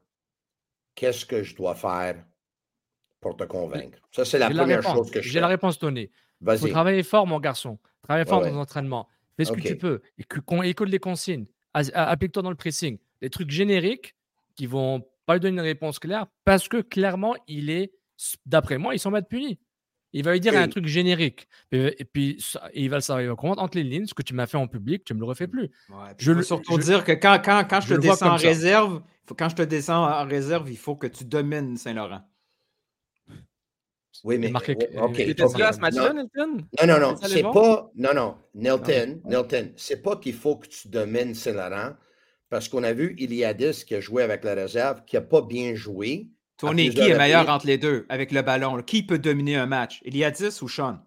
Qu'est-ce 0.97 1.25
que 1.25 1.45
je 1.45 1.55
dois 1.55 1.77
faire 1.77 2.25
pour 3.21 3.37
te 3.37 3.45
convaincre? 3.45 3.99
Ça, 4.11 4.25
c'est 4.25 4.39
la 4.39 4.51
première 4.51 4.83
chose 4.83 5.11
que 5.11 5.23
je 5.23 5.29
J'ai 5.29 5.41
la 5.41 5.47
réponse, 5.47 5.79
Tony. 5.79 6.11
Il 6.41 6.59
faut 6.59 6.69
travailler 6.69 7.05
fort, 7.05 7.27
mon 7.27 7.39
garçon. 7.39 7.79
Travaille 8.03 8.27
fort 8.27 8.43
dans 8.43 8.51
l'entraînement. 8.51 9.09
Fais 9.37 9.45
ce 9.45 9.53
que 9.53 9.61
tu 9.61 9.77
peux. 9.77 10.01
Écoute 10.19 10.89
les 10.89 10.99
consignes. 10.99 11.47
Applique-toi 11.73 12.43
dans 12.43 12.51
le 12.51 12.57
pressing. 12.57 12.99
Des 13.21 13.31
trucs 13.31 13.51
génériques 13.51 14.15
qui 14.57 14.67
vont 14.67 15.07
pas 15.27 15.35
lui 15.35 15.41
donner 15.41 15.55
une 15.55 15.61
réponse 15.61 15.99
claire 15.99 16.27
parce 16.45 16.69
que 16.69 16.81
clairement, 16.81 17.35
il 17.47 17.71
est, 17.71 17.93
d'après 18.47 18.79
moi, 18.79 18.95
il 18.95 18.99
s'en 18.99 19.11
va 19.11 19.19
être 19.19 19.29
puni. 19.29 19.59
Il 20.13 20.25
va 20.25 20.33
lui 20.33 20.41
dire 20.41 20.57
un 20.57 20.69
truc 20.69 20.87
générique. 20.87 21.49
Et, 21.73 22.05
puis, 22.05 22.43
il 22.75 22.89
va 22.89 22.97
le 22.97 23.03
savoir. 23.03 23.23
Il 23.23 23.29
va 23.29 23.35
comprendre 23.35 23.63
entre 23.63 23.77
les 23.77 23.85
lignes 23.85 24.07
ce 24.07 24.15
que 24.15 24.23
tu 24.23 24.35
m'as 24.35 24.47
fait 24.47 24.57
en 24.57 24.67
public, 24.67 25.05
tu 25.05 25.13
ne 25.13 25.19
me 25.19 25.21
le 25.23 25.27
refais 25.27 25.47
plus. 25.47 25.71
je 26.19 26.33
veux 26.33 26.43
surtout 26.43 26.79
dire 26.79 27.05
que 27.05 27.13
quand, 27.13 27.41
quand, 27.45 27.67
quand 27.69 27.81
je, 27.81 27.95
te 27.95 28.01
descends 28.01 28.31
en 28.31 28.37
réserve, 28.37 29.03
quand 29.37 29.49
je 29.49 29.57
te 29.57 29.63
descends 29.63 30.05
en 30.05 30.25
réserve, 30.25 30.71
il 30.71 30.79
faut 30.79 30.97
que 30.97 31.07
tu 31.07 31.25
domines 31.25 31.77
Saint-Laurent. 31.77 32.23
Oui, 34.25 34.39
mais. 34.39 34.49
Marqué, 34.49 34.77
okay, 34.97 35.35
là 35.35 35.69
à 35.69 35.73
ce 35.73 35.81
match-là, 35.81 36.13
Nilton? 36.13 36.57
Non, 36.81 36.87
non, 36.87 37.01
non. 37.01 37.17
C'est 37.17 37.43
pas. 37.43 37.91
Non, 37.95 38.15
non. 38.15 38.37
Nilton, 38.55 39.21
Nilton, 39.25 39.73
c'est 39.77 40.03
pas 40.03 40.17
qu'il 40.17 40.35
faut 40.35 40.57
que 40.57 40.69
tu 40.69 40.89
domines 40.89 41.35
Saint-Laurent, 41.35 41.95
parce 42.49 42.69
qu'on 42.69 42.83
a 42.83 42.93
vu 42.93 43.15
Iliadis 43.19 43.85
qui 43.85 43.95
a 43.95 44.01
joué 44.01 44.23
avec 44.23 44.45
la 44.45 44.55
réserve, 44.55 45.05
qui 45.05 45.17
n'a 45.17 45.23
pas 45.23 45.43
bien 45.43 45.75
joué. 45.75 46.29
Tony, 46.59 46.91
qui 46.91 47.01
est 47.01 47.19
meilleur 47.19 47.49
entre 47.49 47.67
les 47.67 47.79
deux 47.79 48.07
avec 48.09 48.33
le 48.33 48.43
ballon? 48.43 48.83
Qui 48.83 49.03
peut 49.03 49.19
dominer 49.19 49.57
un 49.57 49.67
match? 49.67 50.01
Iliadis 50.05 50.63
ou 50.63 50.69
Sean? 50.69 50.99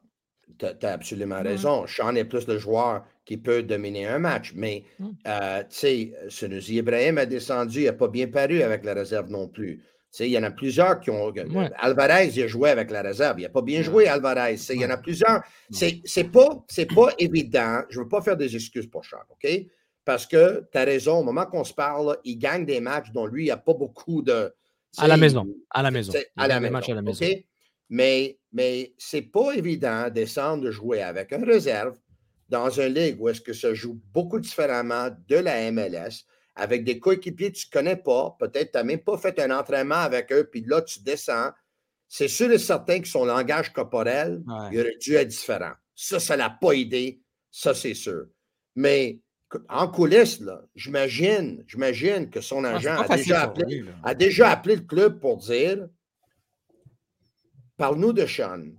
Tu 0.58 0.66
as, 0.66 0.92
absolument 0.92 1.42
raison. 1.42 1.88
Sean 1.88 2.16
est 2.16 2.26
plus 2.26 2.48
le 2.48 2.58
joueur 2.58 3.06
qui 3.26 3.38
peut 3.38 3.64
dominer 3.64 4.08
un 4.08 4.20
match. 4.20 4.54
Mais, 4.56 4.84
mm. 5.00 5.08
euh, 5.28 5.60
tu 5.62 5.66
sais, 5.70 6.14
Sunusi 6.28 6.76
Ibrahim 6.78 7.18
a 7.18 7.26
descendu, 7.26 7.82
il 7.82 7.86
n'a 7.86 7.94
pas 7.94 8.08
bien 8.08 8.28
paru 8.28 8.62
avec 8.62 8.84
la 8.84 8.94
réserve 8.94 9.30
non 9.30 9.48
plus. 9.48 9.82
Il 10.20 10.28
y 10.28 10.38
en 10.38 10.44
a 10.44 10.52
plusieurs 10.52 11.00
qui 11.00 11.12
ont. 11.12 11.32
Alvarez, 11.78 12.32
il 12.36 12.44
a 12.44 12.48
joué 12.48 12.72
avec 12.72 12.90
la 12.90 13.02
réserve. 13.04 13.40
Il 13.40 13.44
n'a 13.44 13.50
pas 13.50 13.62
bien 13.62 13.84
joué, 13.84 14.08
Alvarez. 14.08 14.56
Il 14.70 14.82
y 14.82 14.86
en 14.86 14.90
a 14.90 14.98
plusieurs. 14.98 15.44
C'est 15.70 16.32
pas, 16.32 16.66
pas 16.96 17.10
évident. 17.20 17.84
Je 17.90 18.00
ne 18.00 18.04
veux 18.04 18.10
pas 18.10 18.22
faire 18.22 18.36
des 18.36 18.56
excuses 18.56 18.88
pour 18.88 19.06
Sean, 19.06 19.20
OK? 19.30 19.48
Parce 20.06 20.26
que 20.26 20.68
tu 20.72 20.78
as 20.78 20.84
raison, 20.86 21.20
au 21.20 21.24
moment 21.24 21.46
qu'on 21.46 21.64
se 21.64 21.74
parle, 21.74 22.18
il 22.24 22.38
gagne 22.38 22.66
des 22.66 22.80
matchs 22.80 23.12
dont 23.12 23.28
lui, 23.28 23.44
il 23.44 23.46
n'y 23.46 23.52
a 23.52 23.58
pas 23.58 23.74
beaucoup 23.74 24.24
de. 24.24 24.52
À 24.98 25.08
la 25.08 25.18
maison. 25.18 25.48
À 25.70 25.82
la 25.84 25.92
maison. 25.92 26.14
À 26.36 26.48
la 26.48 26.60
maison. 26.60 26.76
à 26.76 26.94
la 26.94 27.02
maison. 27.02 27.26
Mais, 27.90 28.40
mais 28.52 28.94
ce 28.98 29.18
n'est 29.18 29.24
pas 29.24 29.54
évident 29.54 30.06
de 30.06 30.10
descendre 30.10 30.64
de 30.64 30.72
jouer 30.72 31.02
avec 31.02 31.34
un 31.34 31.44
réserve 31.44 31.98
dans 32.50 32.70
une 32.70 32.94
ligue 32.94 33.22
où 33.22 33.30
est-ce 33.30 33.42
que 33.42 33.54
ça 33.54 33.74
joue 33.74 34.00
beaucoup 34.12 34.40
différemment 34.40 35.10
de 35.28 35.36
la 35.36 35.72
MLS, 35.72 36.26
avec 36.56 36.84
des 36.84 37.00
coéquipiers 37.00 37.52
que 37.52 37.58
tu 37.58 37.68
ne 37.68 37.72
connais 37.72 37.96
pas, 37.96 38.36
peut-être 38.40 38.72
tu 38.72 38.78
n'as 38.78 38.84
même 38.84 39.00
pas 39.00 39.18
fait 39.18 39.40
un 39.40 39.52
entraînement 39.52 39.96
avec 39.96 40.32
eux, 40.32 40.50
puis 40.52 40.64
là, 40.66 40.82
tu 40.82 41.02
descends. 41.02 41.52
C'est 42.08 42.28
sûr 42.28 42.52
et 42.52 42.58
certain 42.58 43.00
que 43.00 43.08
son 43.08 43.26
langage 43.26 43.72
corporel, 43.72 44.42
il 44.72 44.80
aurait 44.80 44.98
dû 45.00 45.14
être 45.14 45.28
différent. 45.28 45.74
Ça, 45.96 46.20
ça 46.20 46.36
ne 46.36 46.40
l'a 46.40 46.50
pas 46.50 46.72
aidé, 46.74 47.22
ça, 47.52 47.76
c'est 47.76 47.94
sûr. 47.94 48.26
Mais 48.76 49.20
en 49.70 49.88
coulisses, 49.88 50.44
j'imagine, 50.76 51.64
j'imagine 51.68 52.30
que 52.30 52.42
son 52.42 52.64
ah, 52.64 52.76
agent 52.76 53.02
a, 53.02 53.16
déjà 53.16 53.42
appelé, 53.44 53.86
a 54.04 54.14
déjà 54.14 54.50
appelé 54.52 54.76
le 54.76 54.84
club 54.84 55.20
pour 55.20 55.38
dire 55.38 55.88
Parle-nous 57.78 58.14
de 58.14 58.26
Sean. 58.26 58.74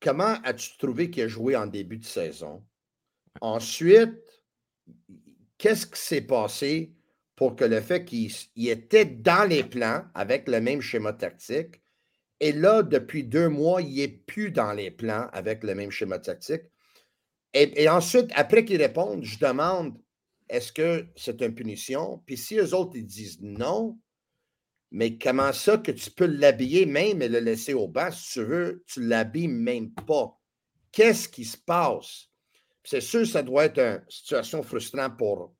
Comment 0.00 0.36
as-tu 0.42 0.76
trouvé 0.78 1.10
qu'il 1.10 1.22
a 1.22 1.28
joué 1.28 1.56
en 1.56 1.66
début 1.66 1.98
de 1.98 2.04
saison? 2.04 2.64
Ensuite, 3.40 4.20
qu'est-ce 5.58 5.86
qui 5.86 6.00
s'est 6.00 6.20
passé 6.20 6.92
pour 7.36 7.56
que 7.56 7.64
le 7.64 7.80
fait 7.80 8.04
qu'il 8.04 8.32
était 8.56 9.06
dans 9.06 9.48
les 9.48 9.64
plans 9.64 10.04
avec 10.14 10.48
le 10.48 10.60
même 10.60 10.80
schéma 10.80 11.12
tactique, 11.12 11.80
et 12.40 12.52
là, 12.52 12.82
depuis 12.82 13.24
deux 13.24 13.48
mois, 13.48 13.80
il 13.80 13.96
n'est 13.96 14.08
plus 14.08 14.50
dans 14.50 14.72
les 14.72 14.90
plans 14.90 15.28
avec 15.32 15.62
le 15.62 15.74
même 15.74 15.90
schéma 15.90 16.18
tactique? 16.18 16.64
Et, 17.54 17.88
ensuite, 17.88 18.30
après 18.34 18.64
qu'ils 18.64 18.82
répondent, 18.82 19.22
je 19.22 19.38
demande 19.38 19.96
est-ce 20.48 20.72
que 20.72 21.06
c'est 21.14 21.40
une 21.40 21.54
punition? 21.54 22.20
Puis 22.26 22.36
si 22.36 22.56
eux 22.56 22.74
autres, 22.74 22.96
ils 22.96 23.06
disent 23.06 23.40
non, 23.40 23.96
mais 24.90 25.16
comment 25.16 25.52
ça 25.52 25.78
que 25.78 25.92
tu 25.92 26.10
peux 26.10 26.26
l'habiller 26.26 26.84
même 26.84 27.22
et 27.22 27.28
le 27.28 27.38
laisser 27.38 27.72
au 27.72 27.86
bas? 27.86 28.10
Si 28.10 28.32
tu 28.32 28.44
veux, 28.44 28.84
tu 28.86 29.06
l'habilles 29.06 29.48
même 29.48 29.92
pas. 29.92 30.36
Qu'est-ce 30.90 31.28
qui 31.28 31.44
se 31.44 31.56
passe? 31.56 32.28
C'est 32.82 33.00
sûr, 33.00 33.26
ça 33.26 33.42
doit 33.42 33.66
être 33.66 33.78
une 33.78 34.04
situation 34.08 34.62
frustrante 34.62 35.16
pour, 35.16 35.54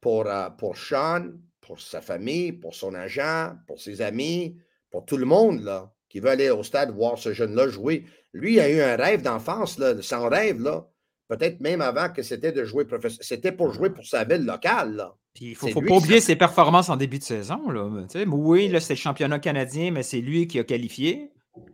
pour, 0.00 0.26
euh, 0.26 0.50
pour 0.50 0.76
Sean, 0.76 1.30
pour 1.60 1.80
sa 1.80 2.02
famille, 2.02 2.52
pour 2.52 2.74
son 2.74 2.94
agent, 2.94 3.54
pour 3.66 3.80
ses 3.80 4.02
amis, 4.02 4.58
pour 4.90 5.06
tout 5.06 5.16
le 5.16 5.24
monde 5.24 5.62
là, 5.62 5.94
qui 6.08 6.20
veut 6.20 6.30
aller 6.30 6.50
au 6.50 6.62
stade 6.62 6.90
voir 6.90 7.16
ce 7.16 7.32
jeune-là 7.32 7.68
jouer. 7.68 8.04
Lui, 8.32 8.54
il 8.54 8.60
a 8.60 8.68
eu 8.68 8.80
un 8.80 8.96
rêve 8.96 9.22
d'enfance, 9.22 9.80
son 10.02 10.28
rêve, 10.28 10.60
là, 10.60 10.91
peut-être 11.28 11.60
même 11.60 11.80
avant 11.80 12.10
que 12.10 12.22
c'était 12.22 12.52
de 12.52 12.64
jouer 12.64 12.84
professionnel. 12.84 13.24
C'était 13.24 13.52
pour 13.52 13.72
jouer 13.72 13.90
pour 13.90 14.04
sa 14.04 14.24
ville 14.24 14.44
locale. 14.44 14.96
Là. 14.96 15.16
Puis 15.34 15.50
il 15.50 15.54
faut, 15.54 15.68
faut 15.68 15.80
pas 15.80 15.96
oublier 15.96 16.20
ses 16.20 16.36
performances 16.36 16.88
en 16.88 16.96
début 16.96 17.18
de 17.18 17.24
saison. 17.24 17.70
Là. 17.70 17.88
Oui, 18.26 18.68
là, 18.68 18.80
c'est 18.80 18.94
le 18.94 18.98
championnat 18.98 19.38
canadien, 19.38 19.90
mais 19.90 20.02
c'est 20.02 20.20
lui 20.20 20.46
qui 20.46 20.58
a 20.58 20.64
qualifié. 20.64 21.32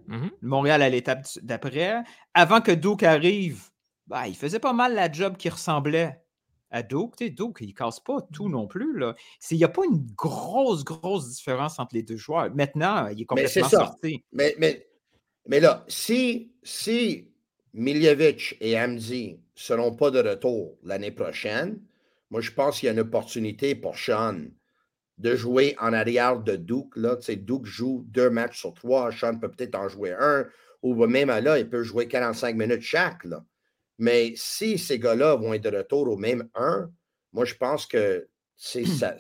Mm-hmm. 0.08 0.30
Montréal 0.42 0.82
à 0.82 0.88
l'étape 0.88 1.26
d'après. 1.42 2.02
Avant 2.34 2.60
que 2.60 2.72
Duke 2.72 3.02
arrive, 3.02 3.64
bah, 4.06 4.26
il 4.26 4.34
faisait 4.34 4.58
pas 4.58 4.72
mal 4.72 4.94
la 4.94 5.10
job 5.10 5.36
qui 5.36 5.48
ressemblait 5.48 6.20
à 6.70 6.82
sais, 7.18 7.30
Duke, 7.30 7.58
il 7.60 7.74
casse 7.74 8.00
pas 8.00 8.20
tout 8.32 8.48
non 8.48 8.66
plus. 8.66 9.02
Il 9.50 9.56
n'y 9.56 9.64
a 9.64 9.68
pas 9.68 9.84
une 9.84 10.06
grosse, 10.14 10.84
grosse 10.84 11.28
différence 11.30 11.78
entre 11.78 11.94
les 11.94 12.02
deux 12.02 12.16
joueurs. 12.16 12.54
Maintenant, 12.54 13.06
il 13.08 13.22
est 13.22 13.24
complètement 13.24 13.68
sorti. 13.68 14.22
Mais, 14.32 14.54
mais, 14.58 14.86
mais 15.46 15.60
là, 15.60 15.84
si, 15.88 16.52
si 16.62 17.27
Miljevic 17.74 18.56
et 18.60 18.78
Hamzi 18.78 19.40
seront 19.54 19.94
pas 19.94 20.10
de 20.10 20.20
retour 20.20 20.78
l'année 20.82 21.10
prochaine, 21.10 21.80
moi, 22.30 22.40
je 22.40 22.50
pense 22.50 22.78
qu'il 22.78 22.86
y 22.86 22.90
a 22.90 22.92
une 22.92 23.00
opportunité 23.00 23.74
pour 23.74 23.96
Sean 23.96 24.36
de 25.16 25.34
jouer 25.34 25.74
en 25.80 25.92
arrière 25.92 26.38
de 26.38 26.56
Duke. 26.56 26.96
Là. 26.96 27.16
Tu 27.16 27.24
sais, 27.24 27.36
Duke 27.36 27.64
joue 27.64 28.04
deux 28.08 28.30
matchs 28.30 28.60
sur 28.60 28.74
trois. 28.74 29.10
Sean 29.10 29.38
peut 29.38 29.50
peut-être 29.50 29.74
en 29.74 29.88
jouer 29.88 30.12
un. 30.18 30.46
Ou 30.82 30.94
même 31.06 31.28
là, 31.28 31.58
il 31.58 31.68
peut 31.68 31.82
jouer 31.82 32.06
45 32.06 32.54
minutes 32.54 32.82
chaque. 32.82 33.24
Là. 33.24 33.44
Mais 33.98 34.32
si 34.36 34.78
ces 34.78 34.98
gars-là 34.98 35.34
vont 35.36 35.54
être 35.54 35.64
de 35.64 35.76
retour 35.76 36.08
au 36.08 36.16
même 36.16 36.48
un, 36.54 36.90
moi, 37.32 37.44
je 37.44 37.54
pense 37.54 37.86
que 37.86 38.28
c'est 38.56 38.84
ça, 38.86 39.16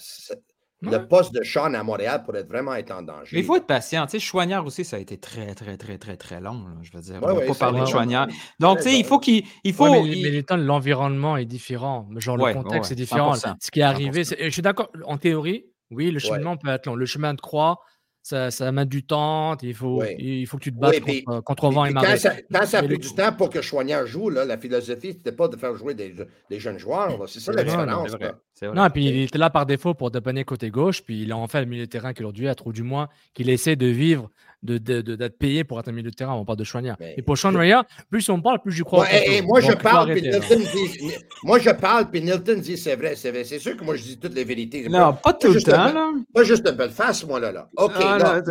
le 0.80 1.08
poste 1.08 1.34
de 1.34 1.42
Sean 1.42 1.74
à 1.74 1.82
Montréal 1.82 2.22
pourrait 2.24 2.44
vraiment 2.44 2.74
être 2.74 2.90
en 2.92 3.02
danger. 3.02 3.30
Mais 3.32 3.40
il 3.40 3.44
faut 3.44 3.56
être 3.56 3.66
patient. 3.66 4.06
Tu 4.06 4.12
sais, 4.12 4.20
Chouanière 4.20 4.64
aussi, 4.64 4.84
ça 4.84 4.96
a 4.96 4.98
été 5.00 5.18
très, 5.18 5.54
très, 5.54 5.76
très, 5.76 5.98
très, 5.98 6.16
très 6.16 6.40
long. 6.40 6.66
je 6.82 6.90
veux 6.92 7.02
dire, 7.02 7.18
on 7.22 7.34
ne 7.34 7.46
pas 7.46 7.54
parler 7.54 7.80
de 7.80 7.86
Chouanière. 7.86 8.28
Donc, 8.60 8.78
tu 8.78 8.84
sais, 8.84 8.98
il 8.98 9.04
faut 9.04 9.18
qu'il. 9.18 9.44
Il 9.64 9.74
faut, 9.74 9.90
mais, 9.90 10.44
l'environnement 10.56 11.36
est 11.36 11.46
différent. 11.46 12.08
Genre, 12.16 12.36
le 12.36 12.52
contexte 12.52 12.92
est 12.92 12.96
différent. 12.96 13.34
Ce 13.34 13.70
qui 13.70 13.80
est 13.80 13.84
arrivé, 13.84 14.24
je 14.24 14.50
suis 14.50 14.62
d'accord, 14.62 14.90
en 15.04 15.18
théorie, 15.18 15.66
oui, 15.90 16.10
le 16.10 16.18
cheminement 16.18 16.56
peut 16.56 16.68
être 16.68 16.86
long. 16.86 16.94
Le 16.94 17.06
chemin 17.06 17.34
de 17.34 17.40
croix, 17.40 17.80
ça, 18.28 18.50
ça 18.50 18.70
met 18.72 18.84
du 18.84 19.04
temps, 19.04 19.56
il 19.62 19.72
faut, 19.72 20.02
il 20.18 20.46
faut 20.46 20.58
que 20.58 20.64
tu 20.64 20.72
te 20.72 20.78
battes 20.78 21.00
contre, 21.44 21.70
vent 21.70 21.86
et 21.86 21.92
marée. 21.92 22.08
Quand 22.08 22.16
ça, 22.18 22.32
quand 22.52 22.66
ça 22.66 22.78
a 22.80 22.82
pris 22.82 22.98
du 22.98 23.14
temps 23.14 23.32
pour 23.32 23.48
que 23.48 23.62
Choignard 23.62 24.06
joue, 24.06 24.28
là, 24.28 24.44
la 24.44 24.58
philosophie, 24.58 25.14
c'était 25.14 25.32
pas 25.32 25.48
de 25.48 25.56
faire 25.56 25.74
jouer 25.74 25.94
des, 25.94 26.14
des 26.50 26.60
jeunes 26.60 26.78
joueurs. 26.78 27.26
C'est 27.26 27.40
ça 27.40 27.52
la 27.52 27.64
différence. 27.64 28.14
Non, 28.62 28.84
et 28.84 28.90
puis 28.90 29.06
il 29.06 29.22
était 29.22 29.38
là 29.38 29.48
par 29.48 29.64
défaut 29.64 29.94
pour 29.94 30.10
dépanner 30.10 30.44
côté 30.44 30.68
gauche, 30.68 31.02
puis 31.02 31.22
il 31.22 31.32
a 31.32 31.38
enfin 31.38 31.60
le 31.60 31.66
milieu 31.66 31.86
de 31.86 31.90
terrain 31.90 32.12
qu'aujourd'hui, 32.12 32.48
à 32.48 32.54
trop 32.54 32.72
du 32.72 32.82
moins, 32.82 33.08
qu'il 33.32 33.48
essaie 33.48 33.76
de 33.76 33.86
vivre 33.86 34.28
d'être 34.62 34.82
de, 34.82 35.16
de, 35.16 35.28
payé 35.28 35.64
pour 35.64 35.78
être 35.78 35.88
un 35.88 35.92
milieu 35.92 36.10
de 36.10 36.16
terrain. 36.16 36.34
On 36.34 36.44
parle 36.44 36.58
de 36.58 36.64
Chouanière. 36.64 36.96
Et 37.16 37.22
pour 37.22 37.38
Sean 37.38 37.52
Raya, 37.52 37.84
plus 38.10 38.28
on 38.28 38.40
parle, 38.40 38.60
plus 38.60 38.72
j'y 38.72 38.82
crois. 38.82 39.06
et, 39.12 39.40
moi, 39.42 39.60
je 39.60 39.72
parle, 39.72 40.12
puis 40.12 40.22
Nilton 40.22 40.58
dit, 40.58 41.14
moi, 41.44 41.58
je 41.58 41.70
parle, 41.70 42.10
puis 42.10 42.20
Nilton 42.20 42.58
dit 42.58 42.76
c'est 42.76 42.96
vrai, 42.96 43.14
c'est 43.16 43.30
vrai. 43.30 43.44
C'est 43.44 43.58
sûr 43.58 43.76
que 43.76 43.84
moi, 43.84 43.96
je 43.96 44.02
dis 44.02 44.18
toutes 44.18 44.34
les 44.34 44.44
vérités. 44.44 44.88
Non, 44.88 45.14
pas, 45.14 45.32
tout 45.32 45.52
le 45.52 45.62
temps. 45.62 45.92
là. 45.92 46.12
Pas 46.34 46.42
juste 46.42 46.66
une 46.66 46.76
belle 46.76 46.90
face, 46.90 47.24
moi, 47.24 47.40
là. 47.40 47.52
là. 47.52 47.68
OK, 47.76 47.92
ah, 47.96 48.18
là. 48.18 48.42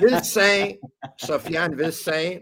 Sofiane 1.16 1.76
Ville-Saint, 1.76 2.38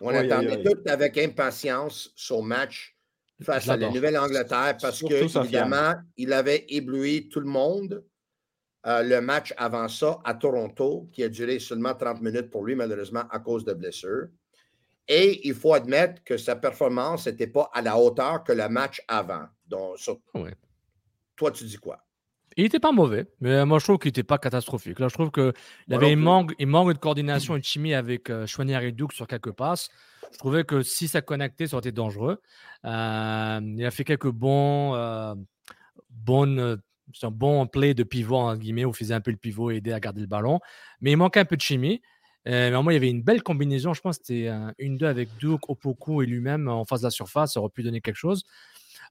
on 0.00 0.08
attendait 0.08 0.62
tout 0.62 0.78
avec 0.86 1.16
impatience 1.18 2.10
son 2.16 2.42
match 2.42 2.96
face 3.42 3.68
à 3.68 3.76
la 3.76 3.90
Nouvelle-Angleterre 3.90 4.76
parce 4.80 5.00
que, 5.00 5.40
évidemment, 5.40 5.94
il 6.16 6.32
avait 6.32 6.64
ébloui 6.68 7.28
tout 7.28 7.40
le 7.40 7.46
monde. 7.48 8.02
Euh, 8.86 9.02
le 9.02 9.20
match 9.20 9.52
avant 9.56 9.88
ça 9.88 10.18
à 10.24 10.34
Toronto, 10.34 11.08
qui 11.12 11.22
a 11.22 11.28
duré 11.28 11.58
seulement 11.58 11.94
30 11.94 12.20
minutes 12.22 12.50
pour 12.50 12.64
lui, 12.64 12.74
malheureusement, 12.74 13.24
à 13.30 13.40
cause 13.40 13.64
de 13.64 13.72
blessures. 13.72 14.28
Et 15.08 15.46
il 15.46 15.54
faut 15.54 15.74
admettre 15.74 16.22
que 16.24 16.36
sa 16.36 16.56
performance 16.56 17.26
n'était 17.26 17.46
pas 17.46 17.70
à 17.72 17.82
la 17.82 17.98
hauteur 17.98 18.42
que 18.44 18.52
le 18.52 18.68
match 18.68 19.02
avant. 19.08 19.46
Donc, 19.66 19.98
toi, 21.36 21.50
tu 21.50 21.64
dis 21.64 21.76
quoi? 21.76 22.06
Il 22.56 22.62
n'était 22.62 22.80
pas 22.80 22.92
mauvais, 22.92 23.26
mais 23.40 23.66
moi 23.66 23.78
je 23.78 23.84
trouve 23.84 23.98
qu'il 23.98 24.08
n'était 24.08 24.22
pas 24.22 24.38
catastrophique. 24.38 24.98
Là, 24.98 25.08
je 25.08 25.14
trouve 25.14 25.30
qu'il 25.30 25.52
avait 25.90 26.12
il 26.12 26.16
manque, 26.16 26.54
il 26.58 26.66
manque 26.66 26.94
de 26.94 26.98
coordination 26.98 27.54
et 27.54 27.60
de 27.60 27.64
chimie 27.64 27.92
avec 27.92 28.30
euh, 28.30 28.46
et 28.46 28.92
Duke 28.92 29.12
sur 29.12 29.26
quelques 29.26 29.52
passes. 29.52 29.90
Je 30.32 30.38
trouvais 30.38 30.64
que 30.64 30.82
si 30.82 31.06
ça 31.06 31.20
connectait, 31.20 31.66
ça 31.66 31.76
aurait 31.76 31.82
été 31.82 31.92
dangereux. 31.92 32.40
Euh, 32.86 33.60
il 33.62 33.84
a 33.84 33.90
fait 33.90 34.04
quelques 34.04 34.30
bons, 34.30 34.94
euh, 34.94 35.34
bonnes, 36.08 36.80
euh, 37.08 37.26
un 37.26 37.30
bon 37.30 37.66
play 37.66 37.94
de 37.94 38.02
pivot, 38.02 38.36
en 38.36 38.56
guillemets, 38.56 38.84
où 38.84 38.90
il 38.90 38.96
faisait 38.96 39.14
un 39.14 39.20
peu 39.20 39.30
le 39.30 39.36
pivot 39.36 39.70
et 39.70 39.76
aider 39.76 39.92
à 39.92 40.00
garder 40.00 40.20
le 40.20 40.26
ballon. 40.26 40.60
Mais 41.00 41.12
il 41.12 41.16
manquait 41.16 41.40
un 41.40 41.44
peu 41.44 41.56
de 41.56 41.62
chimie. 41.62 42.02
mais 42.44 42.70
moi, 42.70 42.92
il 42.92 42.96
y 42.96 42.98
avait 42.98 43.10
une 43.10 43.22
belle 43.22 43.42
combinaison. 43.42 43.94
Je 43.94 44.00
pense 44.00 44.18
que 44.18 44.24
c'était 44.26 44.50
une 44.78 44.96
deux 44.96 45.06
avec 45.06 45.28
Duke, 45.38 45.68
Opoku 45.68 46.22
et 46.22 46.26
lui-même 46.26 46.68
en 46.68 46.84
face 46.84 47.00
de 47.00 47.06
la 47.06 47.10
surface. 47.10 47.54
Ça 47.54 47.60
aurait 47.60 47.70
pu 47.70 47.82
donner 47.82 48.00
quelque 48.00 48.16
chose. 48.16 48.44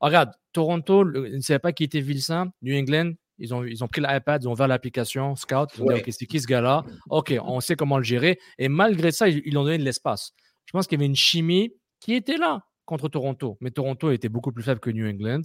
regarde, 0.02 0.32
Toronto, 0.54 1.04
ne 1.06 1.40
savait 1.42 1.60
pas 1.60 1.74
qui 1.74 1.84
était 1.84 2.02
Vilsain. 2.02 2.52
New 2.62 2.78
England, 2.78 3.14
ils 3.38 3.54
ont, 3.54 3.64
ils 3.64 3.84
ont 3.84 3.88
pris 3.88 4.02
l'iPad, 4.02 4.44
ils 4.44 4.48
ont 4.48 4.54
ouvert 4.54 4.68
l'application 4.68 5.36
Scout. 5.36 5.70
Ils 5.78 5.84
ont 5.84 5.88
dit, 5.88 6.00
OK, 6.00 6.10
c'est 6.10 6.26
qui 6.26 6.40
ce 6.40 6.48
gars-là? 6.48 6.84
OK, 7.10 7.34
on 7.44 7.60
sait 7.60 7.76
comment 7.76 7.98
le 7.98 8.04
gérer. 8.04 8.40
Et 8.58 8.70
malgré 8.70 9.12
ça, 9.12 9.28
ils, 9.28 9.42
ils 9.46 9.58
ont 9.58 9.64
donné 9.64 9.78
de 9.78 9.84
l'espace. 9.84 10.34
Je 10.66 10.72
pense 10.72 10.88
qu'il 10.88 10.98
y 10.98 11.00
avait 11.00 11.08
une 11.08 11.16
chimie 11.16 11.74
qui 12.00 12.14
était 12.14 12.38
là 12.38 12.64
contre 12.86 13.10
Toronto. 13.10 13.58
Mais 13.62 13.72
Toronto 13.72 14.12
était 14.12 14.30
beaucoup 14.30 14.52
plus 14.52 14.64
faible 14.64 14.80
que 14.80 14.90
New 14.90 15.08
England. 15.08 15.42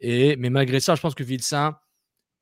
Et, 0.00 0.36
mais 0.36 0.50
malgré 0.50 0.80
ça, 0.80 0.94
je 0.94 1.00
pense 1.00 1.14
que 1.14 1.22
Vilsain 1.22 1.76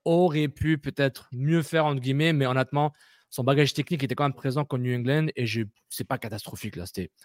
aurait 0.06 0.48
pu 0.48 0.78
peut-être 0.78 1.28
mieux 1.32 1.62
faire, 1.62 1.84
entre 1.84 2.00
guillemets. 2.00 2.32
Mais 2.32 2.46
honnêtement, 2.46 2.92
son 3.28 3.44
bagage 3.44 3.74
technique 3.74 4.02
était 4.02 4.14
quand 4.14 4.24
même 4.24 4.32
présent 4.32 4.64
contre 4.64 4.82
New 4.82 4.96
England 4.96 5.26
et 5.36 5.46
ce 5.46 5.60
n'est 5.60 6.04
pas 6.08 6.16
catastrophique. 6.16 6.76
Là. 6.76 6.84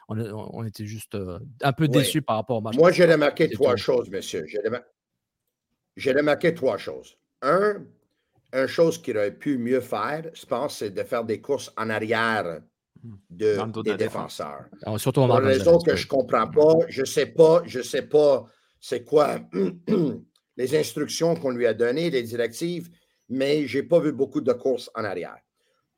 On, 0.09 0.19
on, 0.19 0.65
était 0.65 0.85
juste 0.85 1.15
euh, 1.15 1.39
un 1.61 1.71
peu 1.71 1.87
déçus 1.87 2.21
par 2.21 2.35
rapport 2.35 2.57
au 2.57 2.61
match. 2.61 2.75
Moi, 2.75 2.91
j'ai 2.91 3.05
remarqué 3.05 3.49
trois 3.49 3.77
choses, 3.77 4.09
monsieur. 4.09 4.45
J'ai 5.95 6.11
remarqué 6.11 6.53
trois 6.53 6.77
choses 6.77 7.15
un, 7.41 7.83
une 8.53 8.67
chose 8.67 9.01
qu'il 9.01 9.17
aurait 9.17 9.33
pu 9.33 9.57
mieux 9.57 9.81
faire, 9.81 10.23
je 10.33 10.45
pense, 10.45 10.77
c'est 10.77 10.91
de 10.91 11.03
faire 11.03 11.23
des 11.23 11.41
courses 11.41 11.71
en 11.77 11.89
arrière 11.89 12.61
de, 13.29 13.81
des 13.81 13.95
défenseurs. 13.95 14.65
Ah, 14.85 14.97
surtout 14.97 15.25
Pour 15.25 15.39
une 15.39 15.45
raison 15.45 15.79
que 15.79 15.95
je 15.95 16.03
ne 16.05 16.09
comprends 16.09 16.47
pas, 16.47 16.85
je 16.89 17.01
ne 17.01 17.05
sais 17.05 17.25
pas, 17.25 17.63
je 17.65 17.81
sais 17.81 18.03
pas 18.03 18.45
c'est 18.79 19.03
quoi 19.03 19.39
les 20.61 20.75
instructions 20.75 21.35
qu'on 21.35 21.49
lui 21.49 21.65
a 21.65 21.73
données, 21.73 22.11
les 22.11 22.21
directives, 22.21 22.91
mais 23.29 23.65
je 23.65 23.79
n'ai 23.79 23.83
pas 23.83 23.99
vu 23.99 24.11
beaucoup 24.11 24.41
de 24.41 24.53
courses 24.53 24.91
en 24.93 25.03
arrière. 25.03 25.39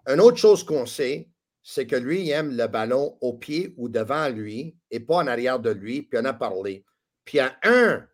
Une 0.07 0.21
autre 0.21 0.37
chose 0.37 0.63
qu'on 0.63 0.85
sait, 0.85 1.29
c'est 1.63 1.85
que 1.85 1.97
lui, 1.97 2.21
il 2.21 2.29
aime 2.29 2.55
le 2.55 2.67
ballon 2.67 3.17
au 3.19 3.33
pied 3.33 3.73
ou 3.75 3.89
devant 3.89 4.29
lui 4.29 4.77
et 4.89 5.01
pas 5.01 5.17
en 5.17 5.27
arrière 5.27 5.59
de 5.59 5.69
lui, 5.69 6.03
puis 6.03 6.17
on 6.21 6.25
a 6.25 6.33
parlé. 6.33 6.85
Puis 7.25 7.39
il 7.39 7.41
y 7.41 7.41
a 7.41 7.57
un 7.63 8.07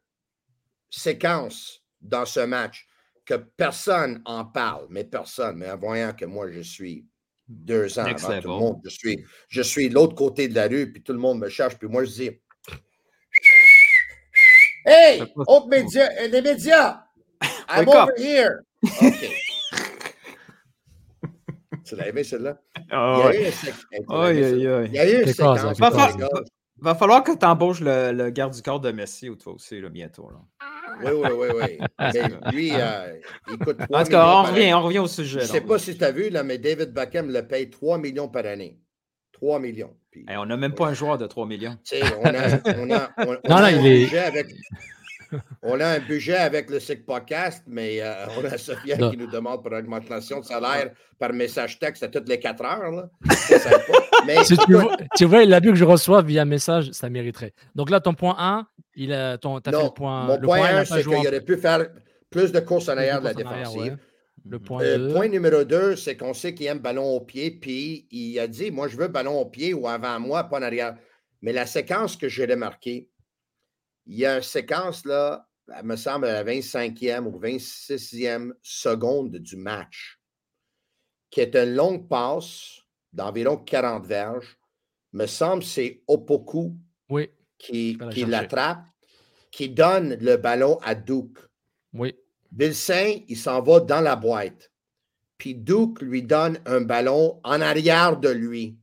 séquence 0.89 1.83
dans 2.01 2.25
ce 2.25 2.39
match 2.39 2.88
que 3.25 3.35
personne 3.35 4.21
en 4.25 4.43
parle, 4.43 4.88
mais 4.89 5.03
personne, 5.03 5.57
mais 5.57 5.69
en 5.69 5.77
voyant 5.77 6.13
que 6.13 6.25
moi, 6.25 6.49
je 6.51 6.62
suis 6.62 7.05
deux 7.47 7.99
ans 7.99 8.05
avant 8.05 8.41
tout 8.41 8.47
le 8.47 8.53
monde, 8.53 8.81
je 8.85 8.89
suis, 8.89 9.23
je 9.49 9.62
suis 9.62 9.89
de 9.89 9.93
l'autre 9.93 10.15
côté 10.15 10.47
de 10.47 10.55
la 10.55 10.67
rue, 10.67 10.91
puis 10.91 11.03
tout 11.03 11.13
le 11.13 11.19
monde 11.19 11.39
me 11.39 11.49
cherche, 11.49 11.77
puis 11.77 11.88
moi, 11.88 12.05
je 12.05 12.12
dis 12.12 12.31
Hey, 14.85 15.21
autres 15.47 15.67
médias, 15.67 16.09
euh, 16.21 16.27
les 16.27 16.41
médias, 16.41 17.03
I'm 17.69 17.87
over 17.87 18.13
here. 18.17 18.59
OK. 18.83 19.29
tu 21.85 21.95
l'as 21.95 22.07
aimé, 22.07 22.23
celle-là? 22.23 22.57
Oh, 22.93 23.29
il 24.31 24.91
y 24.91 24.99
a 24.99 25.09
eu 25.09 25.23
une 25.23 25.33
séquence. 25.33 25.61
Va 26.81 26.95
falloir 26.95 27.23
que 27.23 27.35
tu 27.35 27.45
embauches 27.45 27.81
le, 27.81 28.13
le, 28.13 28.29
garde 28.29 28.53
du 28.53 28.61
corps 28.61 28.79
de 28.79 28.91
Messi 28.91 29.27
ou 29.29 29.35
toi 29.35 29.53
aussi, 29.53 29.81
là, 29.81 29.89
bientôt. 29.89 30.29
Là. 30.29 30.39
Oui, 31.03 31.11
oui, 31.13 31.29
oui, 31.33 31.47
oui. 31.61 31.79
lui, 32.53 32.71
euh, 32.73 33.19
écoute. 33.53 33.77
En 33.91 34.03
tout 34.03 34.11
cas, 34.11 34.27
on 34.27 34.43
revient, 34.43 34.73
on 34.73 34.81
revient 34.83 34.99
au 34.99 35.07
sujet. 35.07 35.39
Je 35.41 35.45
ne 35.45 35.49
sais 35.49 35.61
pas 35.61 35.77
si 35.77 35.97
tu 35.97 36.03
as 36.03 36.11
vu, 36.11 36.29
là, 36.29 36.43
mais 36.43 36.57
David 36.57 36.93
Beckham 36.93 37.31
le 37.31 37.45
paye 37.45 37.69
3 37.69 37.97
millions 37.97 38.29
par 38.29 38.45
année. 38.45 38.79
3 39.39 39.60
millions. 39.60 39.93
on 40.28 40.45
n'a 40.45 40.58
même 40.58 40.73
pas 40.73 40.88
un 40.88 40.93
joueur 40.93 41.17
de 41.17 41.25
3 41.25 41.45
millions. 41.45 41.78
On 42.21 42.25
a, 42.25 42.75
on 42.78 42.91
a, 42.91 43.10
on, 43.19 43.25
non, 43.49 43.62
non, 43.62 43.67
il 43.67 43.88
est... 43.88 44.17
avec, 44.17 44.47
on 45.63 45.80
a 45.80 45.88
un 45.88 45.99
budget 45.99 46.36
avec 46.36 46.69
le 46.69 46.80
SIC 46.80 47.06
Podcast, 47.06 47.63
mais 47.67 48.02
euh, 48.02 48.25
on 48.38 48.43
a 48.43 48.58
Sophia 48.58 48.97
qui 48.97 49.15
nous 49.15 49.28
demande 49.28 49.63
pour 49.63 49.71
augmentation 49.71 50.41
de 50.41 50.45
salaire 50.45 50.91
par 51.17 51.32
message 51.32 51.80
texte 51.80 52.04
à 52.04 52.10
toutes 52.10 52.28
les 52.28 52.39
quatre 52.39 52.65
heures. 52.65 52.91
Là. 52.91 53.10
mais, 54.28 54.43
si 54.43 54.58
tu, 54.58 54.73
vois, 54.73 54.97
tu 55.15 55.25
vois, 55.25 55.45
l'abus 55.45 55.69
que 55.69 55.75
je 55.75 55.86
reçois 55.86 56.21
via 56.21 56.43
message, 56.43 56.91
ça 56.91 57.10
mériterait. 57.10 57.54
Donc 57.75 57.89
là, 57.89 58.02
ton 58.02 58.13
point 58.13 58.36
1, 58.38 58.67
il 58.95 59.13
a, 59.13 59.38
ton, 59.38 59.58
as 59.58 59.62
fait 59.62 59.71
le 59.71 59.93
point. 59.93 60.25
Mon 60.25 60.36
le 60.36 60.41
point 60.47 60.63
1, 60.63 60.86
c'est 60.86 61.04
qu'il 61.04 61.28
aurait 61.28 61.41
pu 61.41 61.56
faire 61.56 61.88
plus 62.30 62.52
de 62.52 62.60
courses 62.60 62.89
en 62.89 62.97
arrière 62.97 63.21
de 63.21 63.25
la 63.25 63.34
défensive. 63.34 63.97
Le 64.47 64.60
point, 64.60 64.84
euh, 64.84 65.13
point 65.13 65.28
numéro 65.28 65.63
2, 65.63 65.95
c'est 65.95 66.17
qu'on 66.17 66.34
sait 66.34 66.54
qu'il 66.54 66.67
aime 66.67 66.80
ballon 66.80 67.15
au 67.15 67.21
pied, 67.21 67.52
puis 67.52 68.08
il 68.12 68.39
a 68.39 68.47
dit 68.47 68.71
Moi, 68.71 68.88
je 68.88 68.97
veux 68.97 69.08
ballon 69.08 69.39
au 69.39 69.45
pied 69.45 69.73
ou 69.73 69.88
avant 69.88 70.19
moi, 70.19 70.43
pas 70.43 70.60
en 70.60 70.62
arrière. 70.62 70.97
Mais 71.41 71.54
la 71.54 71.65
séquence 71.65 72.15
que 72.15 72.28
j'ai 72.28 72.45
remarquée, 72.45 73.10
il 74.06 74.17
y 74.17 74.25
a 74.25 74.38
une 74.38 74.43
séquence, 74.43 75.06
là, 75.06 75.47
elle 75.75 75.86
me 75.86 75.95
semble, 75.95 76.25
à 76.25 76.43
la 76.43 76.43
25e 76.43 77.25
ou 77.25 77.39
26e 77.39 78.54
seconde 78.62 79.38
du 79.38 79.56
match, 79.56 80.19
qui 81.30 81.41
est 81.41 81.56
une 81.56 81.75
longue 81.75 82.08
passe 82.08 82.80
d'environ 83.13 83.58
40 83.58 84.06
verges. 84.06 84.58
Me 85.13 85.25
semble 85.25 85.63
c'est 85.63 86.04
Opoku 86.08 86.75
oui. 87.10 87.30
qui, 87.58 87.97
qui 88.12 88.25
l'attrape, 88.25 88.86
qui 89.52 89.69
donne 89.69 90.15
le 90.15 90.38
ballon 90.38 90.78
à 90.82 90.95
Duke. 90.95 91.39
Oui. 91.93 92.15
Vilsain, 92.51 93.19
il 93.27 93.38
s'en 93.38 93.62
va 93.62 93.79
dans 93.79 94.01
la 94.01 94.15
boîte. 94.15 94.71
Puis 95.38 95.55
Duke 95.55 96.01
lui 96.01 96.23
donne 96.23 96.59
un 96.65 96.81
ballon 96.81 97.39
en 97.43 97.62
arrière 97.62 98.17
de 98.17 98.29
lui. 98.29 98.77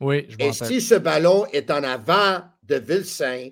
Oui, 0.00 0.26
je 0.28 0.36
Et 0.38 0.52
si 0.52 0.80
ce 0.80 0.94
ballon 0.94 1.46
est 1.46 1.70
en 1.70 1.82
avant 1.82 2.42
de 2.62 2.76
Vilsain, 2.76 3.50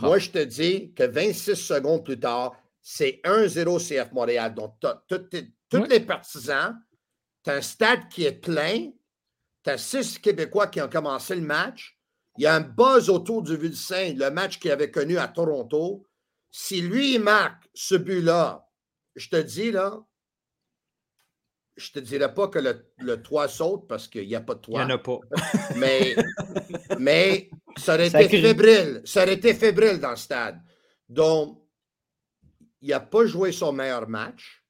moi, 0.00 0.18
je 0.18 0.30
te 0.30 0.44
dis 0.44 0.92
que 0.94 1.04
26 1.04 1.54
secondes 1.54 2.04
plus 2.04 2.18
tard, 2.18 2.56
c'est 2.82 3.20
1-0 3.24 3.78
CF 3.78 4.12
Montréal. 4.12 4.54
Donc, 4.54 4.74
tous 4.78 5.84
les 5.84 6.00
partisans, 6.00 6.76
tu 7.44 7.50
as 7.50 7.54
un 7.54 7.60
stade 7.60 8.08
qui 8.08 8.24
est 8.24 8.32
plein, 8.32 8.90
tu 9.64 9.70
as 9.70 9.78
six 9.78 10.18
Québécois 10.18 10.66
qui 10.66 10.80
ont 10.80 10.88
commencé 10.88 11.34
le 11.34 11.42
match. 11.42 11.96
Il 12.36 12.44
y 12.44 12.46
a 12.46 12.54
un 12.54 12.60
buzz 12.60 13.08
autour 13.08 13.42
du 13.42 13.56
Vilsain, 13.56 14.14
le 14.14 14.30
match 14.30 14.58
qu'il 14.58 14.70
avait 14.70 14.90
connu 14.90 15.18
à 15.18 15.28
Toronto. 15.28 16.06
Si 16.50 16.80
lui, 16.80 17.14
il 17.14 17.20
marque 17.20 17.68
ce 17.74 17.96
but-là, 17.96 18.67
je 19.18 19.28
te 19.28 19.36
dis, 19.36 19.70
là, 19.70 20.00
je 21.76 21.92
te 21.92 21.98
dirais 21.98 22.32
pas 22.32 22.48
que 22.48 22.58
le, 22.58 22.92
le 22.98 23.22
toit 23.22 23.48
saute 23.48 23.86
parce 23.88 24.08
qu'il 24.08 24.26
n'y 24.26 24.34
a 24.34 24.40
pas 24.40 24.54
de 24.54 24.60
toit. 24.60 24.82
Il 24.82 24.86
n'y 24.86 24.92
en 24.92 24.96
a 24.96 24.98
pas. 24.98 25.18
mais, 25.76 26.16
mais 26.98 27.50
ça 27.76 27.94
aurait 27.94 28.08
été 28.08 28.28
fébrile. 28.28 29.02
Ça 29.04 29.22
aurait 29.22 29.34
été 29.34 29.54
fébrile 29.54 29.98
dans 30.00 30.10
le 30.10 30.16
stade. 30.16 30.60
Donc, 31.08 31.62
il 32.80 32.88
n'a 32.88 33.00
pas 33.00 33.26
joué 33.26 33.52
son 33.52 33.72
meilleur 33.72 34.08
match. 34.08 34.64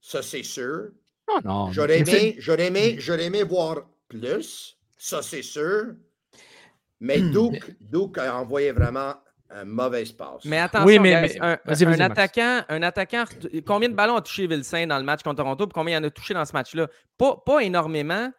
Ça, 0.00 0.22
c'est 0.22 0.42
sûr. 0.42 0.90
Non, 1.28 1.40
non. 1.44 1.72
J'aurais 1.72 2.00
aimé, 2.00 2.36
j'aurais 2.38 2.66
aimé, 2.68 2.96
j'aurais 2.98 3.26
aimé 3.26 3.42
voir 3.42 3.86
plus. 4.08 4.78
Ça, 4.96 5.22
c'est 5.22 5.42
sûr. 5.42 5.94
Mais 7.00 7.20
Duke, 7.20 7.76
Duke 7.80 8.18
a 8.18 8.36
envoyé 8.36 8.72
vraiment 8.72 9.14
un 9.50 9.64
mauvais 9.64 10.04
passe. 10.16 10.44
Mais 10.44 10.58
attention, 10.58 11.00
mais, 11.00 11.40
un, 11.40 12.00
attaquant, 12.00 12.62
un 12.68 12.82
attaquant, 12.82 13.24
combien 13.66 13.88
de 13.88 13.94
ballons 13.94 14.16
a 14.16 14.22
touché 14.22 14.46
Vilsain 14.46 14.86
dans 14.86 14.98
le 14.98 15.04
match 15.04 15.22
contre 15.22 15.36
Toronto, 15.36 15.66
puis 15.66 15.72
combien 15.74 15.98
il 15.98 16.04
en 16.04 16.06
a 16.06 16.10
touché 16.10 16.34
dans 16.34 16.44
ce 16.44 16.52
match-là? 16.52 16.86
Pas, 17.16 17.36
pas 17.44 17.60
énormément. 17.60 18.30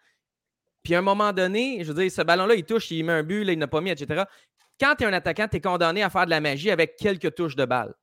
Puis 0.84 0.96
à 0.96 1.00
un 1.00 1.02
moment 1.02 1.34
donné, 1.34 1.84
je 1.84 1.92
veux 1.92 2.02
dire, 2.02 2.12
ce 2.12 2.22
ballon-là, 2.22 2.56
il 2.56 2.64
touche, 2.64 2.92
il 2.92 3.04
met 3.04 3.14
un 3.14 3.24
but, 3.24 3.44
là, 3.44 3.54
il 3.54 3.60
n'a 3.60 3.68
pas 3.68 3.82
mis, 3.82 3.90
etc. 3.90 4.24
Quand 4.80 4.96
tu 4.96 5.04
es 5.04 5.08
un 5.08 5.14
attaquant, 5.14 5.48
tu 5.48 5.58
es 5.58 5.62
condamné 5.62 6.04
à 6.04 6.10
faire 6.10 6.26
de 6.26 6.30
la 6.30 6.40
magie 6.40 6.72
avec 6.72 6.96
quelques 6.96 7.36
touches 7.36 7.56
de 7.56 7.66
balle. 7.66 7.94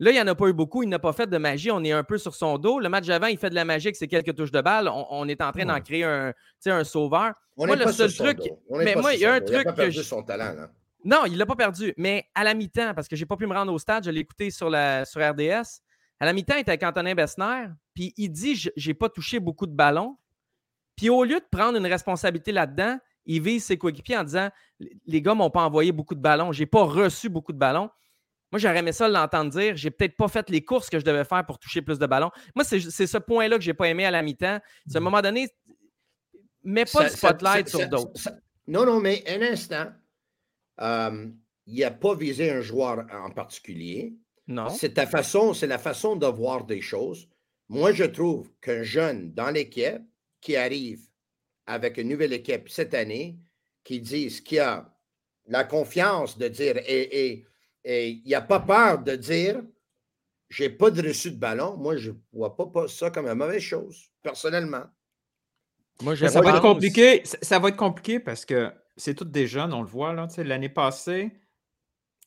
Là, 0.00 0.10
il 0.10 0.14
n'y 0.14 0.20
en 0.20 0.26
a 0.28 0.34
pas 0.34 0.46
eu 0.46 0.52
beaucoup. 0.52 0.82
Il 0.82 0.88
n'a 0.88 1.00
pas 1.00 1.12
fait 1.12 1.26
de 1.26 1.38
magie. 1.38 1.70
On 1.72 1.82
est 1.82 1.90
un 1.90 2.04
peu 2.04 2.18
sur 2.18 2.34
son 2.34 2.56
dos. 2.56 2.78
Le 2.78 2.88
match 2.88 3.08
avant, 3.08 3.26
il 3.26 3.36
fait 3.36 3.50
de 3.50 3.56
la 3.56 3.64
magie 3.64 3.88
avec 3.88 3.96
ses 3.96 4.06
quelques 4.06 4.34
touches 4.34 4.52
de 4.52 4.60
balle. 4.60 4.88
On, 4.88 5.26
est 5.26 5.40
en 5.40 5.50
train 5.50 5.64
d'en 5.64 5.80
créer 5.80 6.04
un, 6.04 6.32
un 6.66 6.84
sauveur. 6.84 7.34
On 7.56 7.66
moi, 7.66 7.74
le 7.74 7.90
seul 7.90 8.12
truc. 8.12 8.38
Mais 8.70 8.94
moi, 8.94 9.14
il 9.14 9.20
y 9.20 9.26
a 9.26 9.34
un 9.34 9.40
truc. 9.40 9.62
Il 9.64 9.68
a 9.68 9.72
pas 9.72 9.72
perdu 9.72 10.04
son 10.04 10.22
talent. 10.22 10.54
Là. 10.54 10.70
Non, 11.08 11.24
il 11.24 11.32
ne 11.32 11.38
l'a 11.38 11.46
pas 11.46 11.56
perdu. 11.56 11.94
Mais 11.96 12.26
à 12.34 12.44
la 12.44 12.52
mi-temps, 12.52 12.92
parce 12.92 13.08
que 13.08 13.16
je 13.16 13.22
n'ai 13.22 13.26
pas 13.26 13.38
pu 13.38 13.46
me 13.46 13.54
rendre 13.54 13.72
au 13.72 13.78
stade, 13.78 14.04
je 14.04 14.10
l'ai 14.10 14.20
écouté 14.20 14.50
sur, 14.50 14.68
la, 14.68 15.06
sur 15.06 15.26
RDS. 15.26 15.80
À 16.20 16.26
la 16.26 16.34
mi-temps, 16.34 16.56
il 16.56 16.60
était 16.60 16.72
avec 16.72 16.82
Antonin 16.82 17.14
Bessner. 17.14 17.68
Puis 17.94 18.12
il 18.18 18.28
dit 18.28 18.56
Je 18.56 18.70
n'ai 18.76 18.92
pas 18.92 19.08
touché 19.08 19.40
beaucoup 19.40 19.66
de 19.66 19.72
ballons. 19.72 20.18
Puis 20.96 21.08
au 21.08 21.24
lieu 21.24 21.40
de 21.40 21.46
prendre 21.50 21.78
une 21.78 21.86
responsabilité 21.86 22.52
là-dedans, 22.52 22.98
il 23.24 23.40
vise 23.40 23.64
ses 23.64 23.78
coéquipiers 23.78 24.18
en 24.18 24.24
disant 24.24 24.50
Les 25.06 25.22
gars 25.22 25.32
ne 25.32 25.38
m'ont 25.38 25.48
pas 25.48 25.62
envoyé 25.62 25.92
beaucoup 25.92 26.14
de 26.14 26.20
ballons. 26.20 26.52
Je 26.52 26.60
n'ai 26.60 26.66
pas 26.66 26.82
reçu 26.82 27.30
beaucoup 27.30 27.54
de 27.54 27.58
ballons. 27.58 27.88
Moi, 28.52 28.58
j'aurais 28.58 28.80
aimé 28.80 28.92
ça 28.92 29.08
l'entendre 29.08 29.50
dire. 29.50 29.76
J'ai 29.76 29.90
peut-être 29.90 30.16
pas 30.16 30.28
fait 30.28 30.50
les 30.50 30.62
courses 30.62 30.90
que 30.90 30.98
je 30.98 31.04
devais 31.06 31.24
faire 31.24 31.46
pour 31.46 31.58
toucher 31.58 31.80
plus 31.80 31.98
de 31.98 32.06
ballons. 32.06 32.30
Moi, 32.54 32.64
c'est 32.64 33.06
ce 33.06 33.18
point-là 33.18 33.56
que 33.56 33.64
j'ai 33.64 33.74
pas 33.74 33.88
aimé 33.88 34.04
à 34.04 34.10
la 34.10 34.20
mi-temps. 34.20 34.60
C'est 34.86 34.96
à 34.96 34.98
un 34.98 35.00
mmh. 35.00 35.04
moment 35.04 35.22
donné, 35.22 35.48
mets 36.64 36.84
pas 36.84 37.04
le 37.04 37.08
spotlight 37.08 37.66
sur 37.66 37.88
d'autres. 37.88 38.12
Non, 38.66 38.84
non, 38.84 39.00
mais 39.00 39.24
un 39.26 39.40
instant. 39.40 39.86
Euh, 40.80 41.28
il 41.66 41.80
n'a 41.80 41.90
pas 41.90 42.14
visé 42.14 42.50
un 42.50 42.60
joueur 42.60 43.06
en 43.12 43.30
particulier. 43.30 44.14
Non. 44.46 44.70
C'est 44.70 44.94
ta 44.94 45.06
façon, 45.06 45.52
c'est 45.52 45.66
la 45.66 45.78
façon 45.78 46.16
de 46.16 46.26
voir 46.26 46.64
des 46.64 46.80
choses. 46.80 47.28
Moi, 47.68 47.92
je 47.92 48.04
trouve 48.04 48.50
qu'un 48.62 48.82
jeune 48.82 49.32
dans 49.34 49.50
l'équipe 49.50 50.02
qui 50.40 50.56
arrive 50.56 51.02
avec 51.66 51.98
une 51.98 52.08
nouvelle 52.08 52.32
équipe 52.32 52.70
cette 52.70 52.94
année, 52.94 53.38
qui 53.84 54.00
dit 54.00 54.28
qu'il 54.42 54.60
a 54.60 54.94
la 55.46 55.64
confiance 55.64 56.38
de 56.38 56.48
dire 56.48 56.78
et, 56.86 57.44
et, 57.84 58.08
il 58.24 58.30
n'a 58.30 58.40
pas 58.40 58.60
peur 58.60 58.98
de 58.98 59.16
dire 59.16 59.62
j'ai 60.48 60.70
pas 60.70 60.90
de 60.90 61.06
reçu 61.06 61.30
de 61.30 61.36
ballon, 61.36 61.76
moi, 61.76 61.96
je 61.96 62.10
ne 62.10 62.16
vois 62.32 62.56
pas, 62.56 62.88
ça 62.88 63.10
comme 63.10 63.26
une 63.26 63.34
mauvaise 63.34 63.62
chose, 63.62 64.10
personnellement. 64.22 64.84
Moi, 66.02 66.16
ça 66.16 66.40
va 66.40 66.50
être 66.50 66.62
compliqué. 66.62 67.22
Ça, 67.24 67.58
va 67.58 67.68
être 67.68 67.76
compliqué 67.76 68.20
parce 68.20 68.46
que 68.46 68.72
c'est 68.98 69.14
tous 69.14 69.24
des 69.24 69.46
jeunes, 69.46 69.72
on 69.72 69.82
le 69.82 69.88
voit. 69.88 70.12
L'année 70.38 70.68
passée, 70.68 71.32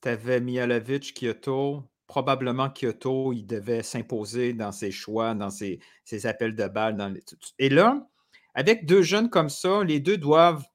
tu 0.01 0.09
avais 0.09 0.39
Mialovic, 0.39 1.13
Kyoto, 1.13 1.83
probablement 2.07 2.69
Kyoto, 2.69 3.33
il 3.33 3.45
devait 3.45 3.83
s'imposer 3.83 4.53
dans 4.53 4.71
ses 4.71 4.91
choix, 4.91 5.35
dans 5.35 5.49
ses, 5.49 5.79
appels 6.25 6.55
de 6.55 6.67
balles. 6.67 6.95
Dans 6.95 7.13
Et 7.59 7.69
là, 7.69 8.07
avec 8.53 8.85
deux 8.85 9.01
jeunes 9.01 9.29
comme 9.29 9.49
ça, 9.49 9.83
les 9.83 9.99
deux 9.99 10.17
doivent 10.17 10.65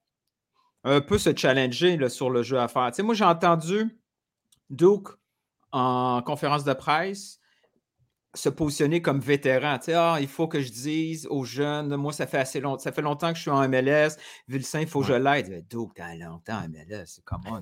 un 0.83 1.01
peu 1.01 1.17
se 1.17 1.35
challenger 1.35 2.07
sur 2.09 2.29
le 2.29 2.43
jeu 2.43 2.59
à 2.59 2.67
faire. 2.67 2.91
moi, 3.03 3.15
j'ai 3.15 3.25
entendu 3.25 3.99
Duke 4.69 5.09
en 5.71 6.21
conférence 6.21 6.63
de 6.63 6.73
presse 6.73 7.39
se 8.37 8.49
positionner 8.49 9.01
comme 9.01 9.19
vétéran. 9.19 9.77
ah, 9.95 10.17
il 10.21 10.27
faut 10.27 10.47
que 10.47 10.61
je 10.61 10.71
dise 10.71 11.27
aux 11.29 11.43
jeunes, 11.43 11.95
moi, 11.95 12.13
ça 12.13 12.27
fait 12.27 12.37
assez 12.37 12.59
longtemps, 12.59 12.83
ça 12.83 12.91
fait 12.91 13.01
longtemps 13.01 13.31
que 13.31 13.37
je 13.37 13.41
suis 13.41 13.51
en 13.51 13.67
MLS, 13.67 14.17
Vilsain, 14.47 14.81
il 14.81 14.87
faut 14.87 15.01
que 15.01 15.07
je 15.07 15.13
l'aide. 15.13 15.65
Duke, 15.69 15.93
t'as 15.95 16.15
longtemps 16.15 16.59
en 16.63 16.69
MLS, 16.69 17.05
c'est 17.05 17.23
comment? 17.23 17.61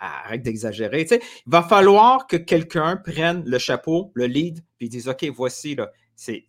arrête 0.00 0.42
d'exagérer. 0.42 1.06
il 1.10 1.20
va 1.46 1.62
falloir 1.62 2.26
que 2.26 2.36
quelqu'un 2.36 2.96
prenne 2.96 3.44
le 3.44 3.58
chapeau, 3.58 4.10
le 4.14 4.26
lead, 4.26 4.64
puis 4.78 4.88
dise 4.88 5.08
OK, 5.08 5.24
voici, 5.34 5.74
là, 5.74 5.90
c'est, 6.16 6.46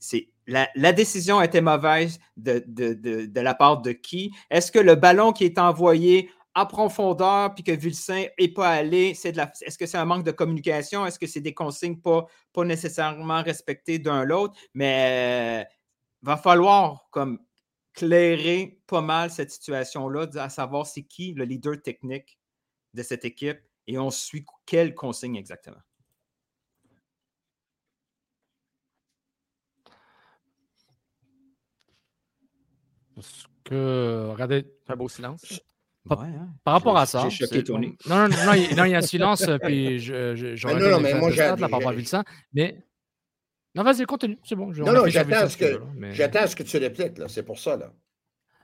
la, 0.47 0.69
la, 0.75 0.93
décision 0.93 1.41
était 1.41 1.61
mauvaise 1.61 2.19
de, 2.37 2.63
de, 2.67 2.93
de, 2.93 3.41
la 3.41 3.53
part 3.53 3.81
de 3.81 3.91
qui? 3.91 4.31
Est-ce 4.49 4.71
que 4.71 4.79
le 4.79 4.95
ballon 4.95 5.31
qui 5.31 5.45
est 5.45 5.59
envoyé 5.59 6.29
en 6.55 6.65
profondeur 6.65 7.53
puis 7.55 7.63
que 7.63 7.71
Vilsain 7.71 8.25
n'est 8.39 8.47
pas 8.49 8.69
allé, 8.69 9.13
c'est 9.13 9.31
de 9.31 9.37
la, 9.37 9.51
est-ce 9.61 9.77
que 9.77 9.85
c'est 9.85 9.97
un 9.97 10.05
manque 10.05 10.25
de 10.25 10.31
communication? 10.31 11.05
Est-ce 11.05 11.19
que 11.19 11.27
c'est 11.27 11.41
des 11.41 11.53
consignes 11.53 11.99
pas, 12.01 12.25
pas 12.53 12.65
nécessairement 12.65 13.41
respectées 13.41 13.99
d'un 13.99 14.25
l'autre? 14.25 14.59
Mais 14.73 15.67
il 16.21 16.25
va 16.25 16.37
falloir 16.37 17.07
comme 17.11 17.39
clairer 17.93 18.81
pas 18.87 19.01
mal 19.01 19.31
cette 19.31 19.51
situation-là, 19.51 20.27
à 20.35 20.49
savoir 20.49 20.85
c'est 20.87 21.03
qui 21.03 21.33
le 21.33 21.45
leader 21.45 21.81
technique 21.81 22.37
de 22.93 23.03
cette 23.03 23.25
équipe 23.25 23.59
et 23.87 23.97
on 23.97 24.11
suit 24.11 24.45
quelle 24.65 24.93
consigne 24.93 25.35
exactement? 25.35 25.81
Parce 33.15 33.45
que, 33.63 34.29
regardez, 34.31 34.65
un 34.87 34.95
beau 34.95 35.09
silence. 35.09 35.61
Par, 36.07 36.21
hein. 36.21 36.49
par 36.63 36.73
rapport 36.73 36.97
à 36.97 37.05
ça. 37.05 37.29
Choqué, 37.29 37.63
non, 37.69 37.77
non, 37.77 38.27
non, 38.27 38.53
il, 38.53 38.75
non, 38.75 38.85
il 38.85 38.91
y 38.91 38.95
a 38.95 38.97
un 38.97 39.01
silence, 39.01 39.45
puis 39.61 39.99
je, 39.99 40.35
je, 40.35 40.55
je 40.55 40.67
non, 40.67 40.89
non, 40.89 40.99
mais 40.99 41.13
moi, 41.13 41.29
j'ai. 41.31 41.37
Par 41.37 41.69
rapport 41.69 41.89
à 41.89 42.03
ça. 42.03 42.23
Mais. 42.53 42.83
Non, 43.75 43.83
vas-y, 43.83 44.05
continue, 44.05 44.37
c'est 44.43 44.55
bon. 44.55 44.71
non, 44.71 44.91
non, 44.91 45.07
j'attends 45.07 45.47
ce, 45.47 45.55
que, 45.55 45.81
mais... 45.95 46.13
ce 46.13 46.55
que 46.55 46.63
tu 46.63 46.77
répliques, 46.77 47.17
là. 47.17 47.27
C'est 47.29 47.43
pour 47.43 47.59
ça, 47.59 47.77
là. 47.77 47.93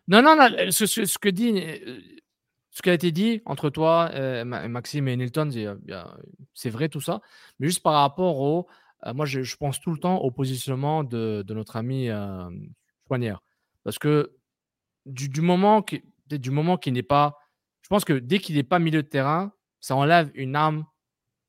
Non, 0.07 0.21
non, 0.21 0.35
non, 0.35 0.49
ce, 0.71 0.85
ce, 0.85 1.05
ce 1.05 1.17
que 1.17 1.29
dit 1.29 1.53
euh, 1.55 1.99
ce 2.77 2.83
qui 2.83 2.91
a 2.91 2.93
été 2.93 3.11
dit 3.11 3.41
entre 3.45 3.71
toi, 3.71 4.11
euh, 4.13 4.45
Maxime 4.45 5.07
et 5.07 5.17
Nilton, 5.17 5.49
c'est 6.53 6.69
vrai 6.69 6.89
tout 6.89 7.01
ça. 7.01 7.21
Mais 7.59 7.65
juste 7.65 7.81
par 7.81 7.93
rapport 7.93 8.39
au. 8.39 8.67
Euh, 9.07 9.15
moi, 9.15 9.25
je, 9.25 9.55
pense 9.55 9.79
tout 9.79 9.91
le 9.91 9.97
temps 9.97 10.17
au 10.19 10.29
positionnement 10.29 11.03
de, 11.03 11.43
notre 11.49 11.75
ami 11.75 12.09
euh, 12.09 12.47
Parce 13.83 13.97
que 13.97 14.31
du, 15.07 15.41
moment 15.41 15.81
qui, 15.81 16.03
du 16.29 16.51
moment 16.51 16.77
qu'il 16.77 16.93
n'est 16.93 17.03
pas. 17.03 17.37
Je 17.81 17.89
pense 17.89 18.05
que 18.05 18.13
dès 18.13 18.39
qu'il 18.39 18.55
n'est 18.55 18.63
pas 18.63 18.79
milieu 18.79 19.03
de 19.03 19.07
terrain, 19.07 19.51
ça 19.79 19.95
enlève 19.95 20.29
une 20.35 20.55
arme 20.55 20.85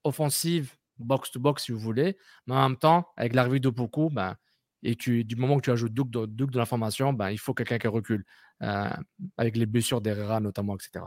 offensive, 0.05 0.77
box-to-box, 0.99 1.65
si 1.65 1.73
vous 1.73 1.79
voulez. 1.79 2.17
Mais 2.47 2.55
en 2.55 2.69
même 2.69 2.79
temps, 2.79 3.09
avec 3.17 3.35
l'arrivée 3.35 3.61
de 3.61 3.71
Poku, 3.71 4.11
ben, 4.11 4.37
et 4.85 4.95
tu, 4.95 5.25
du 5.25 5.35
moment 5.35 5.57
que 5.57 5.63
tu 5.63 5.71
ajoutes 5.71 5.93
Duke 5.93 6.11
de, 6.11 6.27
de 6.27 6.59
l'information, 6.59 7.13
ben, 7.13 7.31
il 7.31 7.39
faut 7.39 7.55
quelqu'un 7.55 7.79
qui 7.79 7.89
recule. 7.89 8.25
Euh, 8.61 8.89
avec 9.37 9.57
les 9.57 9.67
blessures 9.67 10.01
d'Herrera 10.01 10.41
notamment, 10.41 10.75
etc. 10.75 11.05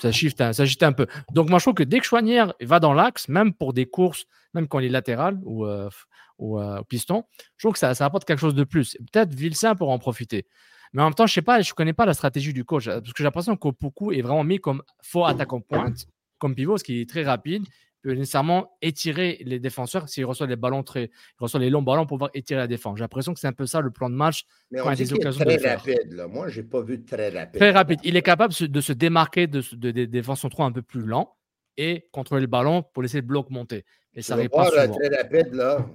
Ça 0.00 0.10
shift, 0.10 0.40
un, 0.40 0.54
ça 0.54 0.64
un 0.80 0.92
peu. 0.92 1.06
Donc 1.32 1.50
moi 1.50 1.58
je 1.58 1.64
trouve 1.64 1.74
que 1.74 1.82
dès 1.82 1.98
que 1.98 2.06
Chouanière 2.06 2.54
va 2.62 2.80
dans 2.80 2.94
l'axe, 2.94 3.28
même 3.28 3.52
pour 3.52 3.74
des 3.74 3.84
courses, 3.84 4.24
même 4.54 4.66
quand 4.66 4.78
il 4.78 4.86
est 4.86 4.88
latéral 4.88 5.38
ou, 5.42 5.66
euh, 5.66 5.90
ou 6.38 6.58
euh, 6.58 6.82
piston, 6.88 7.24
je 7.58 7.66
trouve 7.66 7.74
que 7.74 7.78
ça, 7.78 7.94
ça, 7.94 8.06
apporte 8.06 8.24
quelque 8.24 8.38
chose 8.38 8.54
de 8.54 8.64
plus. 8.64 8.96
Peut-être 9.12 9.34
Vilsain 9.34 9.74
pour 9.74 9.90
en 9.90 9.98
profiter. 9.98 10.46
Mais 10.92 11.02
en 11.02 11.06
même 11.06 11.14
temps, 11.14 11.26
je 11.26 11.32
sais 11.32 11.42
pas, 11.42 11.60
je 11.62 11.72
connais 11.72 11.92
pas 11.92 12.06
la 12.06 12.14
stratégie 12.14 12.52
du 12.52 12.64
coach 12.64 12.86
parce 12.86 13.00
que 13.00 13.12
j'ai 13.16 13.24
l'impression 13.24 13.56
qu'Opoku 13.56 14.12
est 14.12 14.22
vraiment 14.22 14.44
mis 14.44 14.58
comme 14.58 14.82
faux 15.02 15.24
attaquant 15.24 15.60
pointe, 15.60 16.06
comme 16.38 16.54
pivot, 16.54 16.76
ce 16.78 16.84
qui 16.84 17.00
est 17.00 17.08
très 17.08 17.22
rapide 17.22 17.64
peut 18.02 18.12
nécessairement 18.12 18.76
étirer 18.82 19.38
les 19.44 19.60
défenseurs 19.60 20.08
s'il 20.08 20.26
reçoit 20.26 20.46
les 20.46 20.56
ballons 20.56 20.82
très, 20.82 21.04
il 21.04 21.10
reçoit 21.38 21.60
les 21.60 21.70
longs 21.70 21.82
ballons 21.82 22.04
pour 22.04 22.16
pouvoir 22.18 22.30
étirer 22.34 22.58
la 22.58 22.66
défense. 22.66 22.98
J'ai 22.98 23.04
l'impression 23.04 23.32
que 23.32 23.40
c'est 23.40 23.46
un 23.46 23.52
peu 23.52 23.64
ça 23.64 23.80
le 23.80 23.90
plan 23.90 24.10
de 24.10 24.14
match. 24.14 24.44
Mais 24.70 24.80
on 24.80 24.90
dit 24.90 25.04
des 25.04 25.12
occasions 25.12 25.44
très 25.44 25.56
rapide. 25.56 26.12
Là. 26.12 26.26
Moi, 26.26 26.48
j'ai 26.48 26.64
pas 26.64 26.82
vu 26.82 27.04
très 27.04 27.30
rapide. 27.30 27.60
Très 27.60 27.70
rapide. 27.70 28.00
Il 28.04 28.16
est 28.16 28.22
capable 28.22 28.52
de 28.52 28.80
se 28.80 28.92
démarquer 28.92 29.46
de, 29.46 29.62
des 29.90 30.06
défenses 30.06 30.44
trop 30.50 30.64
un 30.64 30.72
peu 30.72 30.82
plus 30.82 31.02
lents 31.02 31.36
et 31.76 32.08
contrôler 32.12 32.42
le 32.42 32.48
ballon 32.48 32.82
pour 32.82 33.02
laisser 33.02 33.18
le 33.18 33.26
bloc 33.26 33.48
monter. 33.50 33.84
Et 34.14 34.20
ça 34.20 34.36
souvent. 34.36 34.64
très 34.68 35.16
rapide 35.16 35.54
là? 35.54 35.86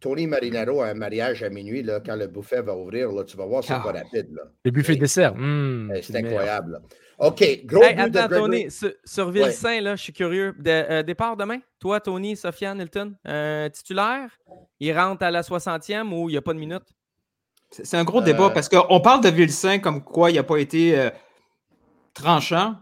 Tony 0.00 0.26
Marinaro 0.26 0.80
a 0.80 0.88
un 0.88 0.94
mariage 0.94 1.42
à 1.42 1.50
minuit, 1.50 1.82
là, 1.82 2.00
quand 2.04 2.16
le 2.16 2.26
buffet 2.26 2.62
va 2.62 2.74
ouvrir, 2.74 3.10
là, 3.12 3.24
tu 3.24 3.36
vas 3.36 3.46
voir, 3.46 3.62
c'est 3.62 3.74
ah. 3.74 3.80
pas 3.80 3.92
rapide. 3.92 4.32
Là. 4.32 4.42
Le 4.64 4.70
buffet 4.70 4.96
dessert. 4.96 5.34
Mmh, 5.34 5.92
c'est 6.02 6.16
incroyable. 6.16 6.80
OK, 7.18 7.64
gros 7.64 7.82
hey, 7.82 7.98
attends, 7.98 8.28
Tony, 8.28 8.70
sur, 8.70 8.92
sur 9.04 9.30
Ville-Saint, 9.30 9.80
là, 9.80 9.96
je 9.96 10.02
suis 10.02 10.12
curieux. 10.12 10.54
Euh, 10.66 11.02
départ 11.02 11.36
demain, 11.36 11.60
toi, 11.78 11.98
Tony, 12.00 12.36
Sofiane, 12.36 12.78
Hilton, 12.80 13.14
euh, 13.26 13.68
titulaire, 13.70 14.30
il 14.80 14.96
rentre 14.98 15.24
à 15.24 15.30
la 15.30 15.40
60e 15.40 16.12
ou 16.12 16.28
il 16.28 16.32
n'y 16.32 16.38
a 16.38 16.42
pas 16.42 16.52
de 16.52 16.58
minute? 16.58 16.84
C'est 17.70 17.96
un 17.96 18.04
gros 18.04 18.20
débat 18.20 18.46
euh. 18.46 18.50
parce 18.50 18.68
qu'on 18.68 19.00
parle 19.00 19.22
de 19.22 19.30
Ville-Saint 19.30 19.78
comme 19.78 20.04
quoi 20.04 20.30
il 20.30 20.36
n'a 20.36 20.42
pas 20.42 20.58
été 20.58 21.10
tranchant, 22.12 22.76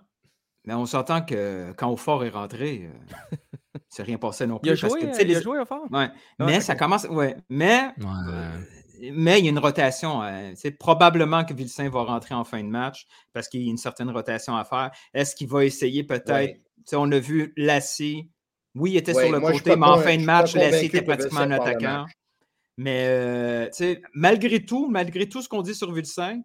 mais 0.64 0.74
on 0.74 0.86
s'entend 0.86 1.22
que 1.22 1.72
quand 1.76 1.90
Aufort 1.90 2.24
est 2.24 2.30
rentré, 2.30 2.90
c'est 3.94 4.02
rien 4.02 4.18
passé 4.18 4.46
non 4.46 4.58
plus. 4.58 4.70
Il 4.70 4.72
a 4.72 4.74
joué, 4.74 5.00
que, 5.00 5.22
il 5.22 5.36
a 5.36 5.40
joué 5.40 5.58
Aufort? 5.60 5.86
Ouais. 5.90 6.08
mais 6.40 6.60
ça 6.60 6.74
commence. 6.74 7.04
Ouais. 7.04 7.36
Mais 7.48 7.92
mais 9.12 9.38
il 9.38 9.44
y 9.44 9.48
a 9.48 9.50
une 9.50 9.58
rotation. 9.58 10.22
c'est 10.54 10.72
euh, 10.72 10.76
probablement 10.78 11.44
que 11.44 11.54
Vilsain 11.54 11.88
va 11.88 12.02
rentrer 12.02 12.34
en 12.34 12.44
fin 12.44 12.62
de 12.62 12.68
match 12.68 13.06
parce 13.32 13.48
qu'il 13.48 13.62
y 13.62 13.68
a 13.68 13.70
une 13.70 13.76
certaine 13.76 14.10
rotation 14.10 14.56
à 14.56 14.64
faire. 14.64 14.90
Est-ce 15.12 15.36
qu'il 15.36 15.48
va 15.48 15.64
essayer 15.64 16.04
peut-être? 16.04 16.60
On 16.92 17.10
a 17.12 17.18
vu 17.18 17.52
Lassie. 17.56 18.30
Oui, 18.74 18.92
il 18.92 18.96
était 18.96 19.14
sur 19.14 19.30
le 19.30 19.40
côté, 19.40 19.76
mais 19.76 19.86
en 19.86 19.98
fin 19.98 20.16
de 20.16 20.24
match, 20.24 20.54
Lassie 20.54 20.86
était 20.86 21.02
pratiquement 21.02 21.40
un 21.40 21.52
attaquant. 21.52 22.06
Mais 22.76 23.06
euh, 23.06 23.70
malgré 24.14 24.64
tout, 24.64 24.88
malgré 24.88 25.28
tout 25.28 25.40
ce 25.40 25.48
qu'on 25.48 25.62
dit 25.62 25.76
sur 25.76 25.92
Vilsain, 25.92 26.40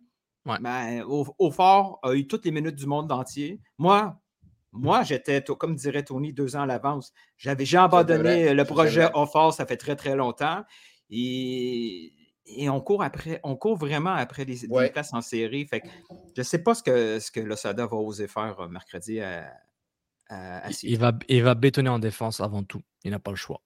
ben, 0.46 1.04
au, 1.04 1.52
fort 1.52 2.00
a 2.04 2.14
eu 2.14 2.28
toutes 2.28 2.46
les 2.46 2.52
minutes 2.52 2.76
du 2.76 2.86
monde 2.86 3.12
entier. 3.12 3.60
Moi, 3.78 4.16
moi, 4.72 5.04
j'étais, 5.04 5.44
comme 5.44 5.76
dirait 5.76 6.04
Tony, 6.04 6.34
deux 6.34 6.56
ans 6.56 6.62
à 6.62 6.66
l'avance. 6.66 7.12
J'avais 7.38 7.58
déjà 7.58 7.86
abandonné 7.86 8.54
le 8.54 8.66
projet 8.66 9.10
au 9.14 9.26
fort, 9.26 9.54
ça 9.54 9.66
fait 9.66 9.78
très, 9.78 9.96
très 9.96 10.16
longtemps. 10.16 10.64
Et 11.10 12.14
et 12.56 12.70
on 12.70 12.82
court 12.82 13.04
après, 13.04 13.40
on 13.44 13.56
court 13.56 13.78
vraiment 13.78 14.14
après 14.14 14.46
les, 14.46 14.68
places 14.90 15.14
en 15.14 15.22
série. 15.22 15.66
Fait 15.66 15.84
je 16.36 16.42
ne 16.42 16.44
sais 16.44 16.60
pas 16.60 16.74
ce 16.74 16.84
que, 16.84 17.20
ce 17.20 17.32
que 17.32 17.40
l'Osada 17.40 17.86
va 17.86 17.98
oser 17.98 18.28
faire 18.28 18.60
euh, 18.60 18.68
mercredi 18.68 19.20
à, 19.22 19.54
à, 20.30 20.70
il, 20.84 20.98
va, 20.98 21.14
il 21.28 21.44
va 21.44 21.56
bétonner 21.56 21.90
en 21.90 22.00
défense 22.00 22.40
avant 22.40 22.64
tout. 22.64 22.82
Il 23.04 23.12
n'a 23.12 23.20
pas 23.20 23.32
le 23.32 23.38
choix. 23.38 23.62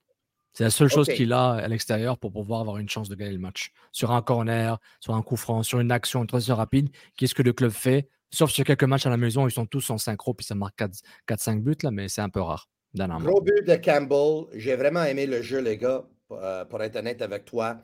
C'est 0.54 0.64
la 0.64 0.70
seule 0.70 0.90
chose 0.90 1.08
qu'il 1.08 1.34
a 1.34 1.54
à 1.54 1.68
l'extérieur 1.68 2.20
pour 2.20 2.32
pouvoir 2.32 2.62
avoir 2.62 2.78
une 2.78 2.88
chance 2.88 3.10
de 3.10 3.16
gagner 3.16 3.32
le 3.32 3.40
match. 3.40 3.72
Sur 3.92 4.12
un 4.12 4.22
corner, 4.22 4.78
sur 5.00 5.16
un 5.16 5.22
coup 5.24 5.36
franc, 5.36 5.64
sur 5.64 5.80
une 5.80 5.92
action, 5.92 6.22
une 6.22 6.28
transition 6.28 6.56
rapide, 6.56 6.90
qu'est-ce 7.18 7.34
que 7.34 7.42
le 7.42 7.54
club 7.54 7.72
fait? 7.72 8.08
Sauf 8.34 8.50
sur 8.50 8.64
quelques 8.64 8.84
matchs 8.84 9.06
à 9.06 9.12
la 9.12 9.18
maison, 9.18 9.48
ils 9.48 9.52
sont 9.52 9.68
tous 9.68 9.92
en 9.92 10.00
synchro, 10.00 10.34
puis 10.34 10.44
ça 10.44 10.56
marque 10.56 10.82
4-5 11.28 11.62
buts, 11.62 11.76
là, 11.84 11.92
mais 11.92 12.10
c'est 12.10 12.22
un 12.22 12.30
peu 12.30 12.42
rare. 12.42 12.68
Gros 12.96 13.42
but 13.42 13.66
de 13.66 13.76
Campbell. 13.76 14.46
J'ai 14.54 14.76
vraiment 14.76 15.04
aimé 15.04 15.28
le 15.28 15.42
jeu, 15.42 15.60
les 15.60 15.78
gars, 15.78 16.04
euh, 16.32 16.66
pour 16.66 16.82
être 16.82 16.96
honnête 16.96 17.22
avec 17.22 17.46
toi. 17.46 17.80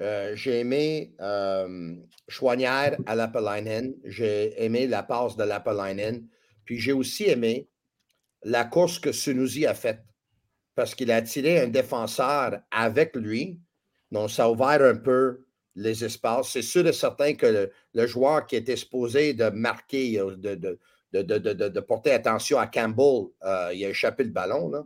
Euh, 0.00 0.34
j'ai 0.34 0.60
aimé 0.60 1.14
euh, 1.20 1.94
Chouanière 2.28 2.96
à 3.06 3.14
l'Appalainen. 3.14 3.94
J'ai 4.04 4.62
aimé 4.62 4.86
la 4.86 5.02
passe 5.02 5.36
de 5.36 5.44
l'Appalainen. 5.44 6.26
Puis 6.64 6.78
j'ai 6.78 6.92
aussi 6.92 7.24
aimé 7.24 7.68
la 8.42 8.64
course 8.64 8.98
que 8.98 9.12
Sunusi 9.12 9.66
a 9.66 9.74
faite 9.74 10.02
parce 10.74 10.94
qu'il 10.94 11.10
a 11.10 11.16
attiré 11.16 11.60
un 11.60 11.68
défenseur 11.68 12.60
avec 12.70 13.14
lui. 13.16 13.60
Donc, 14.12 14.30
ça 14.30 14.44
a 14.44 14.50
ouvert 14.50 14.82
un 14.82 14.96
peu 14.96 15.44
les 15.80 16.04
espaces. 16.04 16.50
C'est 16.50 16.62
sûr 16.62 16.86
et 16.86 16.92
certain 16.92 17.34
que 17.34 17.70
le, 17.94 18.06
joueur 18.06 18.46
qui 18.46 18.56
était 18.56 18.76
supposé 18.76 19.34
de 19.34 19.48
marquer, 19.48 20.20
euh, 20.20 20.36
de, 20.36 21.80
porter 21.80 22.12
attention 22.12 22.58
à 22.58 22.66
Campbell, 22.66 23.28
euh, 23.42 23.70
il 23.74 23.84
a 23.84 23.88
échappé 23.88 24.24
le 24.24 24.30
ballon. 24.30 24.84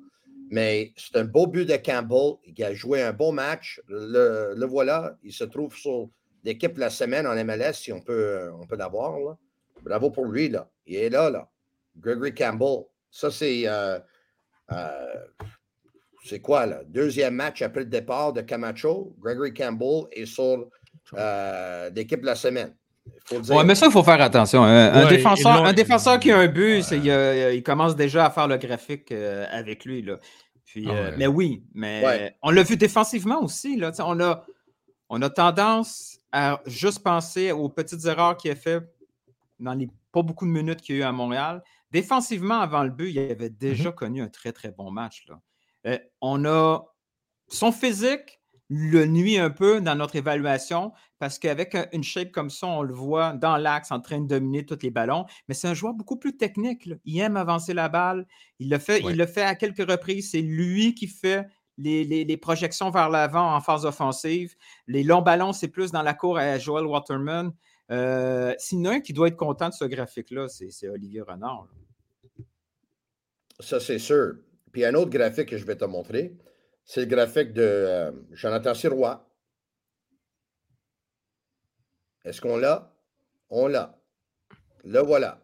Mais 0.50 0.92
c'est 0.96 1.16
un 1.16 1.24
beau 1.24 1.46
but 1.46 1.68
de 1.68 1.76
Campbell. 1.76 2.34
Il 2.44 2.62
a 2.64 2.72
joué 2.74 3.02
un 3.02 3.12
bon 3.12 3.32
match. 3.32 3.80
Le, 3.88 4.64
voilà. 4.66 5.16
Il 5.22 5.32
se 5.32 5.44
trouve 5.44 5.74
sur 5.74 6.10
l'équipe 6.44 6.78
la 6.78 6.90
semaine 6.90 7.26
en 7.26 7.34
MLS, 7.44 7.74
si 7.74 7.92
on 7.92 8.00
peut, 8.00 8.50
peut 8.68 8.76
l'avoir. 8.76 9.36
Bravo 9.82 10.10
pour 10.10 10.26
lui. 10.26 10.52
Il 10.86 10.96
est 10.96 11.10
là, 11.10 11.28
là. 11.30 11.48
Gregory 11.96 12.34
Campbell. 12.34 12.84
Ça, 13.10 13.30
c'est. 13.30 13.64
Euh, 13.66 13.98
c'est 16.24 16.40
quoi, 16.40 16.64
là? 16.64 16.82
Deuxième 16.86 17.34
match 17.34 17.60
après 17.60 17.80
le 17.80 17.90
départ 17.90 18.32
de 18.32 18.40
Camacho. 18.40 19.14
Gregory 19.18 19.52
Campbell 19.52 20.04
est 20.12 20.26
sur 20.26 20.70
euh, 21.14 21.90
l'équipe 21.94 22.20
de 22.20 22.26
la 22.26 22.34
semaine. 22.34 22.74
Oui, 23.30 23.64
mais 23.66 23.74
ça, 23.74 23.86
il 23.86 23.92
faut 23.92 24.02
faire 24.02 24.20
attention. 24.20 24.62
Un, 24.64 25.06
défenseur, 25.08 25.64
un 25.64 25.72
défenseur 25.74 26.18
qui 26.18 26.30
a 26.30 26.38
un 26.38 26.46
but, 26.46 26.84
il, 26.90 27.62
commence 27.62 27.96
déjà 27.96 28.26
à 28.26 28.30
faire 28.30 28.48
le 28.48 28.56
graphique 28.56 29.12
euh, 29.12 29.46
avec 29.50 29.84
lui. 29.84 30.00
Là. 30.00 30.18
Puis, 30.64 30.86
ah 30.88 30.92
euh, 30.92 31.14
mais 31.18 31.26
oui, 31.26 31.64
mais 31.74 32.34
on 32.42 32.50
l'a 32.50 32.62
vu 32.62 32.76
défensivement 32.76 33.42
aussi. 33.42 33.76
Là. 33.76 33.92
On, 33.98 34.20
a, 34.20 34.44
on 35.10 35.20
a 35.20 35.28
tendance 35.28 36.18
à 36.32 36.60
juste 36.66 37.02
penser 37.02 37.52
aux 37.52 37.68
petites 37.68 38.06
erreurs 38.06 38.36
qu'il 38.38 38.50
a 38.50 38.56
fait 38.56 38.82
dans 39.60 39.74
les 39.74 39.88
pas 40.10 40.22
beaucoup 40.22 40.46
de 40.46 40.50
minutes 40.50 40.80
qu'il 40.80 40.96
y 40.96 40.98
a 40.98 41.00
eu 41.02 41.04
à 41.04 41.12
Montréal. 41.12 41.62
Défensivement, 41.90 42.60
avant 42.60 42.84
le 42.84 42.90
but, 42.90 43.10
il 43.10 43.18
avait 43.18 43.50
déjà 43.50 43.90
mm-hmm. 43.90 43.94
connu 43.94 44.22
un 44.22 44.28
très, 44.28 44.52
très 44.52 44.70
bon 44.70 44.90
match. 44.90 45.26
Là. 45.28 45.40
Euh, 45.86 45.98
on 46.20 46.44
a 46.44 46.82
son 47.48 47.72
physique 47.72 48.40
le 48.68 49.06
nuit 49.06 49.38
un 49.38 49.50
peu 49.50 49.80
dans 49.80 49.94
notre 49.94 50.16
évaluation 50.16 50.92
parce 51.18 51.38
qu'avec 51.38 51.76
une 51.92 52.02
shape 52.02 52.32
comme 52.32 52.50
ça, 52.50 52.66
on 52.66 52.82
le 52.82 52.94
voit 52.94 53.32
dans 53.32 53.56
l'axe 53.56 53.92
en 53.92 54.00
train 54.00 54.20
de 54.20 54.26
dominer 54.26 54.64
tous 54.64 54.78
les 54.82 54.90
ballons. 54.90 55.26
Mais 55.48 55.54
c'est 55.54 55.68
un 55.68 55.74
joueur 55.74 55.94
beaucoup 55.94 56.18
plus 56.18 56.36
technique. 56.36 56.88
Il 57.04 57.20
aime 57.20 57.36
avancer 57.36 57.74
la 57.74 57.88
balle. 57.88 58.26
Il 58.58 58.70
le 58.70 58.78
fait, 58.78 59.00
il 59.00 59.16
le 59.16 59.26
fait 59.26 59.42
à 59.42 59.54
quelques 59.54 59.88
reprises. 59.90 60.30
C'est 60.30 60.42
lui 60.42 60.94
qui 60.94 61.06
fait 61.08 61.46
les, 61.78 62.36
projections 62.36 62.90
vers 62.90 63.10
l'avant 63.10 63.54
en 63.54 63.60
phase 63.60 63.84
offensive. 63.84 64.54
Les 64.86 65.02
longs 65.02 65.22
ballons, 65.22 65.52
c'est 65.52 65.68
plus 65.68 65.90
dans 65.92 66.02
la 66.02 66.14
cour 66.14 66.38
à 66.38 66.58
Joel 66.58 66.86
Waterman. 66.86 67.52
Euh, 67.90 68.54
sinon, 68.58 68.90
un 68.90 69.00
qui 69.00 69.12
doit 69.12 69.28
être 69.28 69.36
content 69.36 69.68
de 69.68 69.74
ce 69.74 69.84
graphique-là, 69.84 70.48
c'est 70.48 70.88
Olivier 70.88 71.22
Renard. 71.22 71.68
Ça, 73.60 73.78
c'est 73.78 73.98
sûr. 73.98 74.34
Puis 74.72 74.84
un 74.84 74.94
autre 74.94 75.10
graphique 75.10 75.48
que 75.48 75.56
je 75.56 75.64
vais 75.64 75.76
te 75.76 75.84
montrer, 75.84 76.36
c'est 76.84 77.00
le 77.00 77.06
graphique 77.06 77.52
de 77.52 77.62
euh, 77.62 78.12
Jonathan 78.32 78.74
Sirois. 78.74 79.28
Est-ce 82.24 82.40
qu'on 82.40 82.56
l'a? 82.56 82.94
On 83.50 83.68
l'a. 83.68 83.98
Le 84.84 85.00
voilà. 85.00 85.40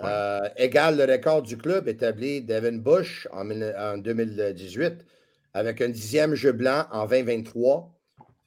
Euh, 0.00 0.48
égale 0.56 0.96
le 0.96 1.04
record 1.04 1.42
du 1.42 1.58
club 1.58 1.88
établi 1.88 2.40
Devin 2.40 2.78
Bush 2.78 3.28
en, 3.32 3.98
2018 3.98 5.04
avec 5.52 5.82
un 5.82 5.90
dixième 5.90 6.34
jeu 6.34 6.52
blanc 6.52 6.86
en 6.90 7.06
2023. 7.06 7.94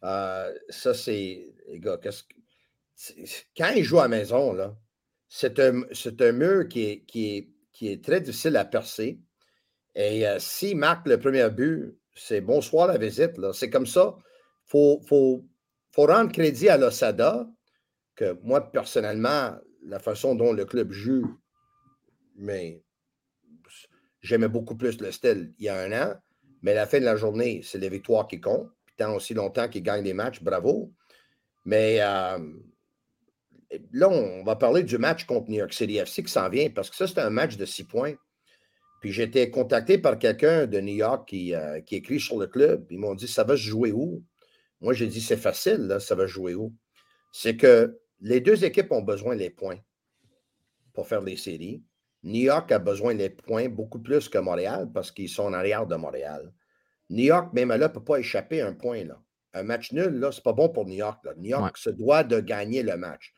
Euh, 0.04 0.54
ça, 0.70 0.94
c'est. 0.94 1.54
Les 1.70 1.80
gars, 1.80 2.00
quand 3.58 3.72
il 3.76 3.84
joue 3.84 4.00
à 4.00 4.04
la 4.04 4.08
maison, 4.08 4.54
là, 4.54 4.76
c'est 5.28 5.60
un, 5.60 5.82
un, 5.84 6.32
mur 6.32 6.68
qui 6.70 6.84
est, 6.84 7.00
qui, 7.06 7.38
est, 7.38 7.50
qui 7.74 7.92
est 7.92 8.04
très 8.04 8.22
difficile 8.22 8.56
à 8.56 8.66
percer. 8.66 9.20
Et 9.96 10.28
euh, 10.28 10.40
s'il 10.40 10.78
marque 10.78 11.08
le 11.08 11.20
premier 11.20 11.50
but, 11.50 11.98
c'est 12.18 12.42
bonsoir 12.42 12.88
la 12.88 12.98
visite. 12.98 13.34
C'est 13.54 13.70
comme 13.70 13.86
ça. 13.86 14.18
Il 14.74 15.00
faut, 15.06 15.46
rendre 15.96 16.32
crédit 16.32 16.70
à 16.70 16.78
l'Osada, 16.78 17.48
que 18.16 18.38
moi, 18.44 18.72
personnellement, 18.72 19.56
la 19.84 20.00
façon 20.00 20.36
dont 20.36 20.52
le 20.52 20.66
club 20.66 20.92
joue, 20.92 21.40
mais 22.36 22.84
j'aimais 24.22 24.48
beaucoup 24.48 24.76
plus 24.76 25.00
le 25.00 25.12
style 25.12 25.54
il 25.60 25.66
y 25.66 25.70
a 25.70 25.80
un 25.80 25.92
an. 25.92 26.16
Mais 26.64 26.74
la 26.74 26.88
fin 26.88 27.00
de 27.00 27.06
la 27.06 27.16
journée, 27.16 27.62
c'est 27.64 27.78
les 27.78 27.90
victoires 27.90 28.28
qui 28.28 28.42
comptent. 28.42 28.72
Puis 28.86 28.96
tant 28.98 29.16
aussi 29.16 29.34
longtemps 29.34 29.70
qu'ils 29.70 29.84
gagnent 29.84 30.04
des 30.04 30.14
matchs, 30.14 30.42
bravo. 30.42 30.92
Mais 31.66 32.00
euh, 32.02 32.40
là, 33.92 34.10
on 34.10 34.44
va 34.44 34.56
parler 34.56 34.84
du 34.84 34.98
match 34.98 35.26
contre 35.26 35.50
New 35.50 35.58
York 35.58 35.74
City 35.74 35.98
FC 35.98 36.24
qui 36.24 36.32
s'en 36.32 36.50
vient 36.50 36.70
parce 36.70 36.90
que 36.90 36.96
ça, 36.96 37.08
c'est 37.08 37.20
un 37.20 37.30
match 37.30 37.58
de 37.58 37.66
six 37.66 37.84
points. 37.84 38.16
Puis 39.00 39.12
j'ai 39.12 39.24
été 39.24 39.50
contacté 39.52 39.98
par 39.98 40.18
quelqu'un 40.18 40.66
de 40.66 40.80
New 40.80 40.96
York 40.96 41.28
qui, 41.28 41.54
euh, 41.54 41.82
qui, 41.82 41.96
écrit 41.96 42.20
sur 42.20 42.38
le 42.38 42.48
club. 42.48 42.86
Ils 42.90 43.00
m'ont 43.00 43.16
dit 43.16 43.28
Ça 43.28 43.44
va 43.44 43.56
se 43.56 43.62
jouer 43.62 43.92
où? 43.92 44.24
Moi, 44.82 44.94
j'ai 44.94 45.08
dit 45.08 45.22
C'est 45.22 45.38
facile, 45.38 45.88
là, 45.88 46.00
ça 46.00 46.16
va 46.16 46.28
se 46.28 46.32
jouer 46.32 46.56
où? 46.56 46.74
C'est 47.32 47.58
que 47.58 48.00
les 48.22 48.42
deux 48.42 48.66
équipes 48.66 48.92
ont 48.92 49.04
besoin 49.04 49.36
des 49.36 49.50
points 49.50 49.80
pour 50.94 51.08
faire 51.08 51.22
les 51.22 51.38
séries. 51.38 51.84
New 52.24 52.42
York 52.42 52.72
a 52.72 52.80
besoin 52.80 53.14
des 53.14 53.30
points 53.30 53.70
beaucoup 53.70 54.00
plus 54.00 54.28
que 54.28 54.40
Montréal 54.40 54.90
parce 54.94 55.12
qu'ils 55.12 55.30
sont 55.30 55.44
en 55.44 55.54
arrière 55.54 55.86
de 55.86 55.96
Montréal. 55.96 56.52
New 57.10 57.26
York, 57.26 57.54
même 57.54 57.70
là, 57.70 57.78
ne 57.78 57.88
peut 57.88 58.04
pas 58.04 58.18
échapper 58.18 58.62
un 58.62 58.74
point. 58.74 59.04
Là. 59.06 59.22
Un 59.54 59.64
match 59.64 59.92
nul, 59.92 60.20
là, 60.20 60.32
c'est 60.32 60.44
pas 60.44 60.54
bon 60.54 60.70
pour 60.70 60.86
New 60.86 60.96
York. 60.96 61.24
New 61.38 61.50
York 61.50 61.78
se 61.78 61.90
doit 61.90 62.24
de 62.24 62.40
gagner 62.40 62.84
le 62.84 62.98
match. 62.98 63.34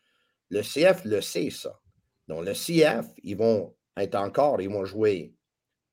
Le 0.49 0.61
CF 0.61 1.05
le 1.05 1.21
sait, 1.21 1.49
ça. 1.49 1.79
Donc, 2.27 2.45
le 2.45 2.53
CF, 2.53 3.05
ils 3.23 3.37
vont 3.37 3.75
être 3.97 4.15
encore, 4.15 4.61
ils 4.61 4.69
vont 4.69 4.85
jouer 4.85 5.33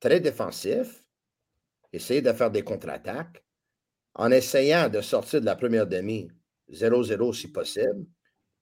très 0.01 0.21
défensif, 0.21 1.05
essayer 1.93 2.23
de 2.23 2.33
faire 2.33 2.51
des 2.51 2.63
contre-attaques, 2.63 3.45
en 4.15 4.31
essayant 4.31 4.89
de 4.89 5.01
sortir 5.01 5.41
de 5.41 5.47
la 5.47 5.57
première 5.57 5.87
demi 5.87 6.31
0-0 6.73 7.35
si 7.35 7.53
possible. 7.53 8.07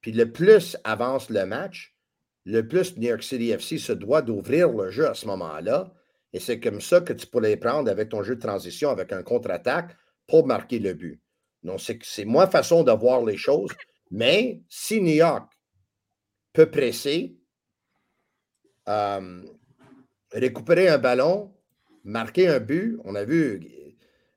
Puis 0.01 0.13
le 0.13 0.31
plus 0.31 0.77
avance 0.85 1.31
le 1.31 1.47
match, 1.47 1.97
le 2.45 2.67
plus 2.67 2.97
New 2.97 3.09
York 3.09 3.23
City 3.23 3.51
FC 3.51 3.79
se 3.79 3.93
doit 3.93 4.23
d'ouvrir 4.23 4.71
le 4.71 4.91
jeu 4.91 5.09
à 5.09 5.15
ce 5.15 5.27
moment-là. 5.27 5.93
Et 6.33 6.41
c'est 6.41 6.61
comme 6.61 6.81
ça 6.81 7.01
que 7.01 7.13
tu 7.13 7.27
pourrais 7.27 7.57
prendre 7.57 7.91
avec 7.91 8.11
ton 8.11 8.23
jeu 8.23 8.35
de 8.35 8.41
transition, 8.41 8.91
avec 8.91 9.13
un 9.13 9.23
contre-attaque, 9.23 9.97
pour 10.27 10.47
marquer 10.47 10.79
le 10.79 10.95
but. 10.95 11.21
Donc, 11.63 11.81
c'est 11.81 12.25
ma 12.25 12.47
façon 12.47 12.83
de 12.83 12.93
voir 12.93 13.25
les 13.25 13.37
choses. 13.37 13.71
Mais 14.11 14.63
si 14.69 15.01
New 15.01 15.15
York 15.15 15.51
peut 16.53 16.71
presser, 16.71 17.37
euh, 18.89 19.43
récupérer 20.35 20.89
un 20.89 20.99
ballon, 20.99 21.53
marquer 22.05 22.49
un 22.49 22.61
but. 22.61 22.99
On 23.05 23.15
a 23.15 23.25
vu 23.25 23.61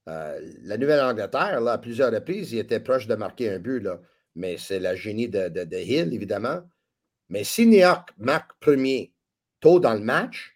euh, 0.08 0.39
la 0.64 0.78
Nouvelle-Angleterre, 0.78 1.60
là, 1.62 1.74
à 1.74 1.78
plusieurs 1.78 2.12
reprises, 2.12 2.54
il 2.54 2.60
était 2.60 2.80
proche 2.80 3.08
de 3.08 3.16
marquer 3.16 3.50
un 3.50 3.60
but, 3.60 3.82
là. 3.82 4.00
mais 4.36 4.58
c'est 4.58 4.80
la 4.80 4.95
génie 4.95 5.28
de, 5.28 5.50
de, 5.50 5.78
Hill, 5.78 6.14
évidemment. 6.14 6.62
Mais 7.30 7.43
si 7.43 7.66
New 7.66 7.80
York 7.80 8.14
marque 8.18 8.52
premier 8.60 9.12
tôt 9.60 9.80
dans 9.80 9.93
le 9.93 10.00
match, 10.00 10.54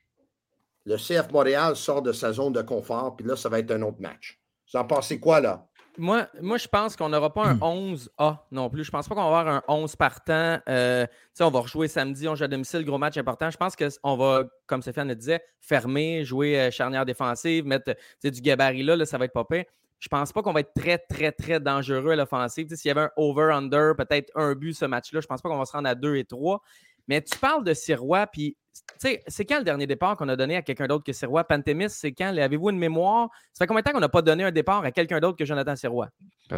le 0.85 0.95
CF 0.95 1.31
Montréal 1.31 1.75
sort 1.75 2.01
de 2.01 2.13
sa 2.13 2.31
zone 2.31 2.53
de 2.53 2.61
confort, 2.61 3.17
puis 3.17 3.27
là, 3.27 3.35
ça 3.35 3.49
va 3.49 3.59
être 3.59 3.71
un 3.71 3.81
autre 3.81 3.99
match. 3.99 4.39
Vous 4.71 4.79
en 4.79 4.85
pensez 4.85 5.19
quoi, 5.19 5.41
là? 5.41 5.67
Moi, 6.01 6.27
moi, 6.41 6.57
je 6.57 6.67
pense 6.67 6.95
qu'on 6.95 7.09
n'aura 7.09 7.31
pas 7.31 7.45
un 7.45 7.55
11A 7.57 8.31
hmm. 8.31 8.37
non 8.51 8.71
plus. 8.71 8.83
Je 8.83 8.89
pense 8.89 9.07
pas 9.07 9.13
qu'on 9.13 9.29
va 9.29 9.39
avoir 9.39 9.47
un 9.47 9.63
11 9.67 9.95
partant. 9.95 10.59
Euh, 10.67 11.05
on 11.39 11.51
va 11.51 11.59
rejouer 11.59 11.87
samedi, 11.87 12.27
on 12.27 12.33
joue 12.33 12.45
à 12.45 12.47
domicile, 12.47 12.83
gros 12.83 12.97
match 12.97 13.17
important. 13.17 13.51
Je 13.51 13.57
pense 13.57 13.75
qu'on 13.75 14.17
va, 14.17 14.45
comme 14.65 14.81
Stéphane 14.81 15.09
le 15.09 15.15
disait, 15.15 15.43
fermer, 15.59 16.25
jouer 16.25 16.59
euh, 16.59 16.71
charnière 16.71 17.05
défensive, 17.05 17.67
mettre 17.67 17.95
du 18.23 18.41
gabarit 18.41 18.81
là, 18.81 19.05
ça 19.05 19.19
va 19.19 19.25
être 19.25 19.33
pas 19.33 19.45
pire. 19.45 19.65
Je 19.99 20.07
pense 20.07 20.31
pas 20.33 20.41
qu'on 20.41 20.53
va 20.53 20.61
être 20.61 20.73
très, 20.73 20.97
très, 20.97 21.31
très 21.31 21.59
dangereux 21.59 22.13
à 22.13 22.15
l'offensive. 22.15 22.67
S'il 22.73 22.89
y 22.89 22.91
avait 22.91 23.01
un 23.01 23.11
over-under, 23.15 23.93
peut-être 23.95 24.31
un 24.33 24.55
but 24.55 24.73
ce 24.73 24.85
match-là, 24.85 25.21
je 25.21 25.27
pense 25.27 25.43
pas 25.43 25.49
qu'on 25.49 25.59
va 25.59 25.65
se 25.65 25.73
rendre 25.73 25.87
à 25.87 25.93
2 25.93 26.15
et 26.15 26.25
3. 26.25 26.63
Mais 27.07 27.21
tu 27.21 27.37
parles 27.37 27.63
de 27.63 27.73
Sirois, 27.73 28.27
puis 28.27 28.55
c'est 28.97 29.45
quand 29.45 29.57
le 29.57 29.63
dernier 29.63 29.87
départ 29.87 30.15
qu'on 30.15 30.29
a 30.29 30.35
donné 30.35 30.55
à 30.55 30.61
quelqu'un 30.61 30.87
d'autre 30.87 31.03
que 31.03 31.13
Sirois? 31.13 31.43
Pantémis, 31.43 31.89
c'est 31.89 32.11
quand? 32.11 32.35
Avez-vous 32.37 32.69
une 32.69 32.77
mémoire? 32.77 33.29
Ça 33.53 33.63
fait 33.63 33.67
combien 33.67 33.81
de 33.81 33.85
temps 33.85 33.93
qu'on 33.93 33.99
n'a 33.99 34.09
pas 34.09 34.21
donné 34.21 34.43
un 34.43 34.51
départ 34.51 34.83
à 34.83 34.91
quelqu'un 34.91 35.19
d'autre 35.19 35.37
que 35.37 35.45
Jonathan 35.45 35.75
Sirois? 35.75 36.09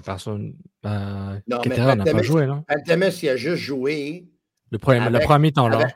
Personne. 0.05 0.53
Ben, 0.81 1.41
non, 1.47 1.61
mais 1.65 1.77
n'a 1.77 2.03
pas 2.03 2.21
joué, 2.21 2.45
non? 2.45 2.63
Pantémis, 2.67 3.19
il 3.23 3.29
a 3.29 3.37
juste 3.37 3.63
joué. 3.63 4.27
Le 4.71 4.77
premier, 4.77 5.09
le 5.09 5.19
premier 5.19 5.51
temps, 5.51 5.69
là. 5.69 5.87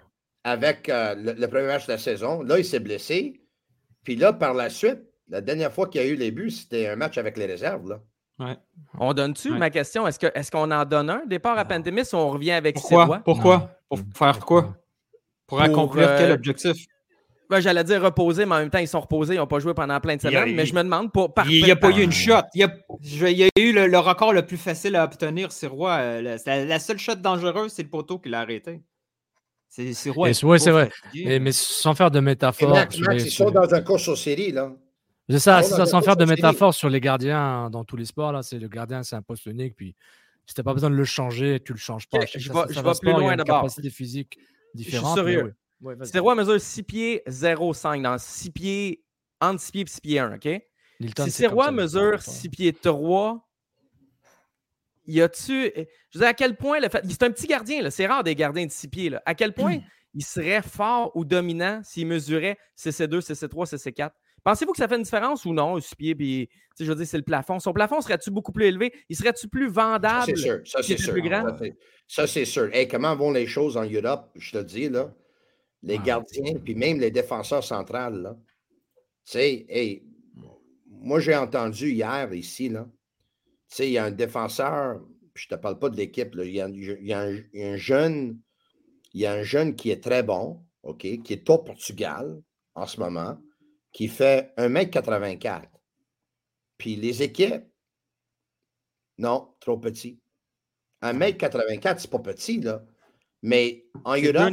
Avec, 0.43 0.87
euh, 0.87 1.15
le, 1.15 1.47
premier 1.47 1.67
match 1.67 1.87
de 1.87 1.91
la 1.91 1.97
saison. 1.97 2.41
Là, 2.41 2.57
il 2.57 2.63
s'est 2.63 2.79
blessé. 2.79 3.41
Puis 4.03 4.15
là, 4.15 4.31
par 4.31 4.53
la 4.53 4.69
suite, 4.69 5.01
la 5.27 5.41
dernière 5.41 5.73
fois 5.73 5.87
qu'il 5.89 6.01
y 6.01 6.03
a 6.05 6.07
eu 6.07 6.15
les 6.15 6.31
buts, 6.31 6.51
c'était 6.51 6.87
un 6.87 6.95
match 6.95 7.17
avec 7.17 7.37
les 7.37 7.45
réserves. 7.45 7.89
Là. 7.89 8.01
Ouais. 8.39 8.55
On 8.99 9.13
donne-tu 9.13 9.51
ma 9.51 9.69
question? 9.69 10.07
Est-ce 10.07 10.19
qu'on 10.19 10.27
est 10.27 10.51
qu'on 10.51 10.71
en 10.71 10.85
donne 10.85 11.09
un? 11.09 11.25
Départ 11.25 11.57
à 11.57 11.65
Pantémis 11.65 12.03
ou 12.13 12.17
on 12.17 12.29
revient 12.29 12.51
avec 12.51 12.75
Pourquoi? 12.75 13.19
Pourquoi? 13.19 13.71
Pour 13.89 13.99
faire 14.13 14.39
quoi? 14.39 14.75
Pour, 15.47 15.61
accomplir 15.61 16.15
quel 16.17 16.31
euh, 16.31 16.35
objectif? 16.35 16.85
Ben, 17.49 17.61
J'allais 17.61 17.85
dire 17.85 18.01
reposer, 18.01 18.45
mais 18.45 18.55
en 18.55 18.59
même 18.59 18.69
temps, 18.69 18.79
ils 18.79 18.87
sont 18.87 18.99
reposés, 18.99 19.35
ils 19.35 19.37
n'ont 19.37 19.47
pas 19.47 19.59
joué 19.59 19.73
pendant 19.73 19.99
plein 20.01 20.17
de 20.17 20.21
semaines. 20.21 20.53
mais 20.55 20.65
je 20.65 20.75
me 20.75 20.83
demande 20.83 21.11
pour. 21.11 21.33
il 21.47 21.63
n'y 21.63 21.71
a 21.71 21.75
pas 21.75 21.89
eu 21.91 22.01
une 22.01 22.11
shot. 22.11 22.33
Il 22.53 22.61
y 22.61 22.63
a, 22.63 22.73
il 23.01 23.37
y 23.37 23.43
a 23.43 23.49
eu 23.57 23.71
le, 23.71 23.97
record 23.97 24.33
le 24.33 24.45
plus 24.45 24.57
facile 24.57 24.95
à 24.97 25.05
obtenir, 25.05 25.51
c'est 25.51 25.67
Roy. 25.67 25.91
Euh, 25.91 26.37
la, 26.45 26.79
seule 26.79 26.99
shot 26.99 27.15
dangereuse, 27.15 27.71
c'est 27.71 27.83
le 27.83 27.89
poteau 27.89 28.19
qui 28.19 28.29
l'a 28.29 28.41
arrêté. 28.41 28.81
C'est 29.69 30.09
Roy. 30.09 30.31
Oui, 30.43 30.59
c'est 30.59 30.71
vrai. 30.71 30.89
mais 31.15 31.51
sans 31.53 31.95
faire 31.95 32.11
de 32.11 32.19
métaphore. 32.19 32.69
Max, 32.69 32.97
ils 32.97 33.31
sont 33.31 33.49
dans 33.49 33.73
un 33.73 33.81
course 33.81 34.07
aux 34.09 34.15
séries, 34.15 34.51
là. 34.51 34.71
C'est 35.29 35.39
ça, 35.39 35.61
sans 35.61 36.01
faire 36.01 36.15
de 36.15 36.25
métaphore 36.25 36.73
sur 36.73 36.89
les 36.89 37.01
gardiens 37.01 37.69
dans 37.69 37.83
tous 37.83 37.97
les 37.97 38.05
sports, 38.05 38.31
là. 38.31 38.43
C'est 38.43 38.59
le 38.59 38.67
gardien, 38.67 39.03
c'est 39.03 39.15
un 39.15 39.21
poste 39.21 39.45
unique. 39.45 39.75
Puis 39.75 39.95
Si 40.45 40.53
tu 40.53 40.61
n'as 40.61 40.63
pas 40.63 40.73
besoin 40.73 40.89
de 40.89 40.95
le 40.95 41.03
changer, 41.03 41.59
tu 41.59 41.73
le 41.73 41.79
changes 41.79 42.07
pas. 42.07 42.19
je, 42.25 42.51
vais, 42.51 42.91
plus 43.01 43.11
loin 43.11 43.35
d'abord. 43.35 43.61
capacité 43.61 43.89
physique 43.89 44.39
différente. 44.73 45.17
Je 45.17 45.21
suis 45.21 45.31
sérieux. 45.31 45.55
Oui. 45.81 45.93
Ouais, 46.21 46.35
mesure 46.35 46.59
6 46.59 46.83
pieds 46.83 47.23
0,5 47.27 48.01
dans 48.01 48.17
6 48.17 48.51
pieds, 48.51 49.03
entre 49.39 49.61
6 49.61 49.71
pieds 49.71 49.81
et 49.81 49.87
6 49.87 50.01
pieds 50.01 50.19
1, 50.19 50.35
OK? 50.35 50.49
si 51.19 51.31
Sirois 51.31 51.71
mesure 51.71 52.21
6 52.21 52.49
pieds 52.49 52.73
3, 52.73 53.47
y 55.05 55.21
a-tu. 55.21 55.71
Je 55.75 56.17
veux 56.17 56.21
dire, 56.21 56.27
à 56.27 56.33
quel 56.33 56.55
point 56.55 56.79
le 56.79 56.89
fait. 56.89 57.03
C'est 57.07 57.23
un 57.23 57.31
petit 57.31 57.47
gardien, 57.47 57.87
c'est 57.89 58.07
rare 58.07 58.23
des 58.23 58.33
gardiens 58.33 58.65
de 58.65 58.71
6 58.71 58.87
pieds. 58.87 59.09
Là. 59.09 59.21
À 59.25 59.35
quel 59.35 59.53
point 59.53 59.79
il 60.13 60.25
serait 60.25 60.61
fort 60.61 61.11
ou 61.15 61.25
dominant 61.25 61.81
s'il 61.83 62.07
mesurait 62.07 62.57
CC2, 62.77 63.19
CC3, 63.19 63.75
CC4? 63.75 64.11
Pensez-vous 64.47 64.71
que 64.71 64.77
ça 64.77 64.87
fait 64.87 64.95
une 64.95 65.03
différence 65.03 65.43
ou 65.43 65.51
non, 65.51 65.77
6 65.77 65.95
pieds, 65.95 66.15
puis, 66.15 66.49
je 66.79 66.85
veux 66.85 66.95
dire, 66.95 67.05
c'est 67.05 67.17
le 67.17 67.23
plafond? 67.23 67.59
Son 67.59 67.73
plafond 67.73 67.99
serait-tu 67.99 68.31
beaucoup 68.31 68.53
plus 68.53 68.67
élevé? 68.67 68.93
Il 69.09 69.17
serait-tu 69.17 69.49
plus 69.49 69.67
vendable? 69.67 70.21
Ça, 70.21 70.25
c'est 70.25 70.35
sûr. 70.37 70.61
Ça, 70.63 70.81
c'est 70.81 70.97
sûr. 70.97 71.11
Plus 71.11 71.21
grand? 71.21 71.45
Ça, 72.07 72.27
c'est 72.27 72.45
sûr. 72.45 72.71
comment 72.89 73.13
vont 73.13 73.31
les 73.31 73.45
choses 73.45 73.75
en 73.75 73.83
Europe? 73.83 74.29
Je 74.35 74.53
te 74.53 74.63
dis, 74.63 74.87
là. 74.87 75.13
Les 75.83 75.99
gardiens, 75.99 76.53
puis 76.63 76.75
même 76.75 76.97
les 76.97 77.11
défenseurs 77.11 77.65
centrales, 77.65 78.21
là. 78.21 78.37
Tu 79.25 79.33
sais, 79.33 79.65
hey, 79.67 80.05
moi, 80.85 81.19
j'ai 81.19 81.35
entendu 81.35 81.91
hier 81.91 82.33
ici, 82.33 82.69
là. 82.69 82.87
Tu 83.69 83.75
sais, 83.75 83.87
il 83.87 83.91
y 83.91 83.97
a 83.97 84.05
un 84.05 84.11
défenseur, 84.11 85.01
je 85.33 85.45
ne 85.51 85.57
te 85.57 85.61
parle 85.61 85.77
pas 85.77 85.89
de 85.89 85.97
l'équipe, 85.97 86.33
il 86.41 86.55
y, 86.55 86.61
a, 86.61 87.19
un, 87.19 87.75
jeune, 87.75 88.39
il 89.13 89.19
y 89.19 89.25
a 89.25 89.33
un 89.33 89.43
jeune 89.43 89.75
qui 89.75 89.91
est 89.91 90.01
très 90.01 90.23
bon, 90.23 90.63
OK, 90.83 91.01
qui 91.01 91.33
est 91.33 91.49
au 91.49 91.57
Portugal 91.57 92.41
en 92.75 92.85
ce 92.85 92.97
moment, 93.01 93.37
qui 93.91 94.07
fait 94.07 94.53
1m84. 94.57 95.63
Puis 96.77 96.95
les 96.95 97.23
équipes, 97.23 97.65
non, 99.17 99.49
trop 99.59 99.77
petit. 99.77 100.19
1m84, 101.01 101.95
c'est 101.99 102.09
pas 102.11 102.19
petit, 102.19 102.59
là. 102.59 102.83
Mais 103.43 103.85
en 104.03 104.15
Europe, 104.17 104.49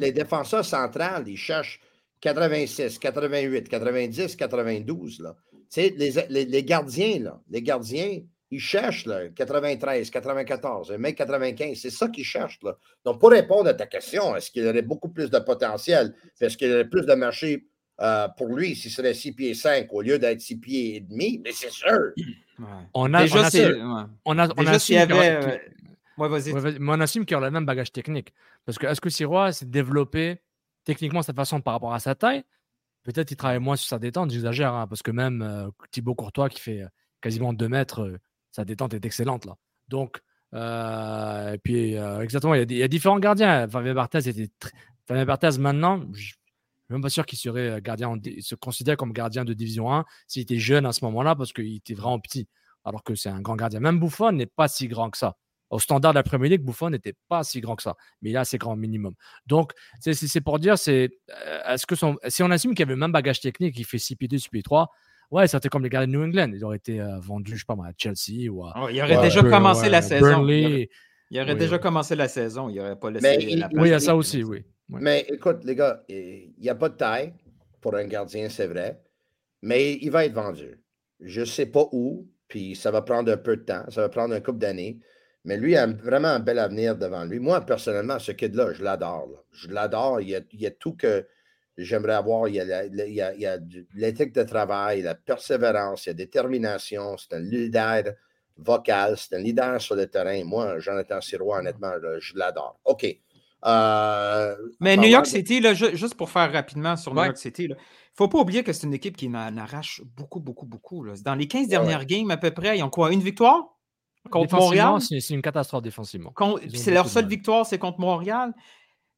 les, 0.00 0.12
défenseurs 0.12 0.64
centrales, 0.64 1.28
ils 1.28 1.36
cherchent 1.36 1.80
86, 2.20 2.98
88, 2.98 3.68
90, 3.68 4.36
92. 4.36 5.20
Là. 5.20 5.36
Les, 5.76 5.90
les, 5.90 6.44
les, 6.44 6.64
gardiens, 6.64 7.20
là, 7.20 7.40
les 7.50 7.62
gardiens, 7.62 8.20
ils 8.50 8.60
cherchent 8.60 9.06
là, 9.06 9.28
93, 9.28 10.10
94, 10.10 10.92
1m95. 10.92 11.74
C'est 11.76 11.90
ça 11.90 12.08
qu'ils 12.08 12.24
cherchent. 12.24 12.60
Là. 12.62 12.76
Donc, 13.04 13.18
pour 13.20 13.30
répondre 13.30 13.68
à 13.68 13.74
ta 13.74 13.86
question, 13.86 14.36
est-ce 14.36 14.50
qu'il 14.50 14.64
y 14.64 14.68
aurait 14.68 14.82
beaucoup 14.82 15.08
plus 15.08 15.30
de 15.30 15.38
potentiel? 15.38 16.14
Est-ce 16.40 16.56
qu'il 16.56 16.68
y 16.68 16.72
aurait 16.72 16.88
plus 16.88 17.06
de 17.06 17.14
marché 17.14 17.66
euh, 18.00 18.28
pour 18.36 18.48
lui 18.48 18.76
s'il 18.76 18.90
serait 18.90 19.14
6 19.14 19.32
pieds 19.32 19.54
5 19.54 19.88
au 19.92 20.02
lieu 20.02 20.18
d'être 20.18 20.40
6 20.40 20.56
pieds 20.58 20.96
et 20.96 21.00
demi? 21.00 21.40
Mais 21.44 21.52
c'est 21.52 21.70
sûr. 21.70 22.12
On 22.92 23.12
a, 23.14 23.22
Déjà, 23.22 23.48
on 24.24 24.38
a, 24.38 24.48
on 24.56 24.66
a, 24.66 24.72
avait, 25.00 25.10
euh, 25.10 25.58
Ouais, 26.16 26.28
vas-y. 26.28 26.52
mais 26.78 26.92
on 26.92 27.00
assume 27.00 27.24
qu'il 27.24 27.36
a 27.36 27.40
le 27.40 27.50
même 27.50 27.66
bagage 27.66 27.90
technique. 27.90 28.32
Parce 28.64 28.78
que 28.78 28.86
est-ce 28.86 29.00
que 29.00 29.10
Sirois 29.10 29.52
s'est 29.52 29.66
développé 29.66 30.40
techniquement 30.84 31.20
de 31.20 31.24
cette 31.24 31.36
façon 31.36 31.60
par 31.60 31.74
rapport 31.74 31.92
à 31.94 31.98
sa 31.98 32.14
taille 32.14 32.44
Peut-être 33.02 33.28
qu'il 33.28 33.36
travaille 33.36 33.58
moins 33.58 33.76
sur 33.76 33.88
sa 33.88 33.98
détente, 33.98 34.30
j'exagère, 34.30 34.72
hein, 34.72 34.86
parce 34.86 35.02
que 35.02 35.10
même 35.10 35.42
euh, 35.42 35.68
Thibaut 35.90 36.14
Courtois 36.14 36.48
qui 36.48 36.60
fait 36.60 36.84
quasiment 37.20 37.52
2 37.52 37.68
mètres, 37.68 38.18
sa 38.54 38.64
détente 38.64 38.94
est 38.94 39.04
excellente 39.04 39.46
là. 39.46 39.56
Donc, 39.88 40.20
et 40.52 41.58
puis 41.64 41.94
exactement, 41.94 42.54
il 42.54 42.70
y, 42.72 42.82
a, 42.82 42.88
différents 42.88 43.18
gardiens. 43.18 43.68
Fabien 43.68 43.94
Barthez 43.94 44.28
était. 44.28 44.48
Fabien 45.06 45.24
Barthez 45.24 45.58
maintenant, 45.58 46.00
je 46.12 46.26
suis 46.26 46.34
même 46.90 47.02
pas 47.02 47.08
sûr 47.08 47.26
qu'il 47.26 47.38
serait 47.38 47.80
gardien, 47.82 48.14
se 48.40 48.54
considère 48.54 48.96
comme 48.96 49.12
gardien 49.12 49.44
de 49.44 49.52
division 49.52 49.92
1 49.92 50.04
s'il 50.26 50.42
était 50.42 50.58
jeune 50.58 50.86
à 50.86 50.92
ce 50.92 51.04
moment-là, 51.06 51.34
parce 51.34 51.52
qu'il 51.52 51.76
était 51.76 51.94
vraiment 51.94 52.20
petit, 52.20 52.46
alors 52.84 53.02
que 53.02 53.14
c'est 53.14 53.30
un 53.30 53.40
grand 53.40 53.56
gardien. 53.56 53.80
Même 53.80 53.98
Buffon 53.98 54.32
n'est 54.32 54.46
pas 54.46 54.68
si 54.68 54.86
grand 54.88 55.10
que 55.10 55.18
ça. 55.18 55.36
Au 55.70 55.78
standard 55.78 56.12
de 56.12 56.18
la 56.18 56.22
Premier 56.22 56.50
League, 56.50 56.62
Buffon 56.62 56.90
n'était 56.90 57.14
pas 57.28 57.42
si 57.42 57.60
grand 57.60 57.74
que 57.74 57.82
ça, 57.82 57.96
mais 58.22 58.30
il 58.30 58.36
a 58.36 58.40
assez 58.40 58.58
grand 58.58 58.76
minimum. 58.76 59.14
Donc, 59.46 59.72
c'est 59.98 60.40
pour 60.40 60.58
dire, 60.58 60.78
c'est 60.78 61.10
euh, 61.30 61.72
est-ce 61.74 61.86
que 61.86 61.96
si 61.96 62.42
on 62.42 62.50
assume 62.50 62.74
qu'il 62.74 62.84
avait 62.84 62.92
le 62.92 63.00
même 63.00 63.12
bagage 63.12 63.40
technique, 63.40 63.76
il 63.78 63.84
fait 63.84 63.98
6 63.98 64.16
pieds 64.16 64.28
2, 64.28 64.38
6 64.38 64.50
pieds 64.50 64.62
3, 64.62 64.90
ouais, 65.30 65.46
c'était 65.48 65.68
comme 65.68 65.82
les 65.82 65.88
gars 65.88 66.06
de 66.06 66.10
New 66.10 66.22
England. 66.22 66.50
Ils 66.52 66.64
auraient 66.64 66.76
été 66.76 67.00
euh, 67.00 67.18
vendus, 67.18 67.52
je 67.54 67.58
sais 67.58 67.64
pas 67.66 67.74
à 67.74 67.92
Chelsea 67.96 68.50
ou 68.50 68.64
à. 68.64 68.74
Oh, 68.76 68.88
il 68.90 69.00
aurait 69.02 69.22
déjà 69.22 69.42
commencé 69.42 69.88
la 69.88 70.02
saison. 70.02 70.46
il 70.48 70.88
aurait, 71.40 71.54
déjà 71.54 71.78
commencé 71.78 72.14
la 72.14 72.28
saison. 72.28 72.68
Il 72.68 72.76
n'aurait 72.76 72.98
pas 72.98 73.10
laissé 73.10 73.56
la 73.56 73.68
Oui, 73.72 73.88
il 73.88 73.90
y 73.90 73.94
a 73.94 74.00
ça 74.00 74.16
aussi, 74.16 74.42
oui. 74.42 74.64
Mais 74.88 75.24
écoute, 75.28 75.64
les 75.64 75.74
gars, 75.74 76.02
il 76.08 76.52
n'y 76.60 76.68
a 76.68 76.74
pas 76.74 76.88
de 76.88 76.96
taille 76.96 77.32
pour 77.80 77.94
un 77.94 78.04
gardien, 78.04 78.48
c'est 78.48 78.66
vrai, 78.66 79.00
mais 79.62 79.94
il 79.94 80.10
va 80.10 80.24
être 80.24 80.34
vendu. 80.34 80.82
Je 81.20 81.40
ne 81.40 81.46
sais 81.46 81.66
pas 81.66 81.86
où, 81.92 82.28
puis 82.48 82.76
ça 82.76 82.90
va 82.90 83.02
prendre 83.02 83.32
un 83.32 83.36
peu 83.36 83.56
de 83.56 83.62
temps, 83.62 83.84
ça 83.88 84.02
va 84.02 84.08
prendre 84.08 84.34
un 84.34 84.40
couple 84.40 84.58
d'années. 84.58 85.00
Mais 85.44 85.58
lui 85.58 85.76
a 85.76 85.86
vraiment 85.86 86.28
un 86.28 86.40
bel 86.40 86.58
avenir 86.58 86.96
devant 86.96 87.24
lui. 87.24 87.38
Moi, 87.38 87.60
personnellement, 87.60 88.18
ce 88.18 88.32
kid-là, 88.32 88.72
je 88.72 88.82
l'adore. 88.82 89.44
Je 89.52 89.68
l'adore. 89.68 90.22
Il, 90.22 90.30
y 90.30 90.66
a 90.66 90.70
tout 90.70 90.94
que 90.94 91.26
j'aimerais 91.76 92.14
avoir. 92.14 92.48
Il 92.48 92.54
y 92.56 92.60
a, 92.60 93.58
l'éthique 93.94 94.32
de 94.34 94.42
travail, 94.42 95.02
la 95.02 95.14
persévérance, 95.14 96.06
il 96.06 96.08
y 96.08 96.10
a 96.10 96.12
la 96.12 96.16
détermination. 96.16 97.16
C'est 97.16 97.34
un 97.34 97.40
leader 97.40 98.04
vocal, 98.56 99.16
c'est 99.16 99.34
un 99.36 99.40
leader 99.40 99.80
sur 99.80 99.96
le 99.96 100.06
terrain. 100.06 100.44
Moi, 100.44 100.78
Jonathan 100.78 101.20
Sirois, 101.20 101.58
honnêtement, 101.58 101.92
je 102.18 102.36
l'adore. 102.36 102.78
OK. 102.84 103.06
Euh, 103.66 104.56
Mais 104.80 104.96
New 104.96 105.08
York 105.08 105.26
City, 105.26 105.62
juste 105.74 106.14
pour 106.14 106.30
faire 106.30 106.52
rapidement 106.52 106.96
sur 106.96 107.14
New 107.14 107.24
York 107.24 107.38
City, 107.38 107.64
il 107.64 107.70
ne 107.70 107.74
faut 108.14 108.28
pas 108.28 108.38
oublier 108.38 108.62
que 108.62 108.72
c'est 108.72 108.86
une 108.86 108.94
équipe 108.94 109.16
qui 109.16 109.28
en 109.28 109.56
arrache 109.56 110.02
beaucoup, 110.16 110.40
beaucoup, 110.40 110.66
beaucoup. 110.66 111.06
Dans 111.24 111.34
les 111.34 111.48
15 111.48 111.68
dernières 111.68 112.04
games, 112.04 112.30
à 112.30 112.36
peu 112.36 112.50
près, 112.50 112.78
ils 112.78 112.82
ont 112.82 112.90
quoi? 112.90 113.12
Une 113.12 113.22
victoire? 113.22 113.62
Contre 114.30 114.56
Montréal? 114.56 115.00
C'est 115.00 115.30
une 115.30 115.42
catastrophe 115.42 115.82
défensivement. 115.82 116.32
C'est 116.74 116.92
leur 116.92 117.08
seule 117.08 117.26
victoire, 117.26 117.66
c'est 117.66 117.78
contre 117.78 118.00
Montréal? 118.00 118.52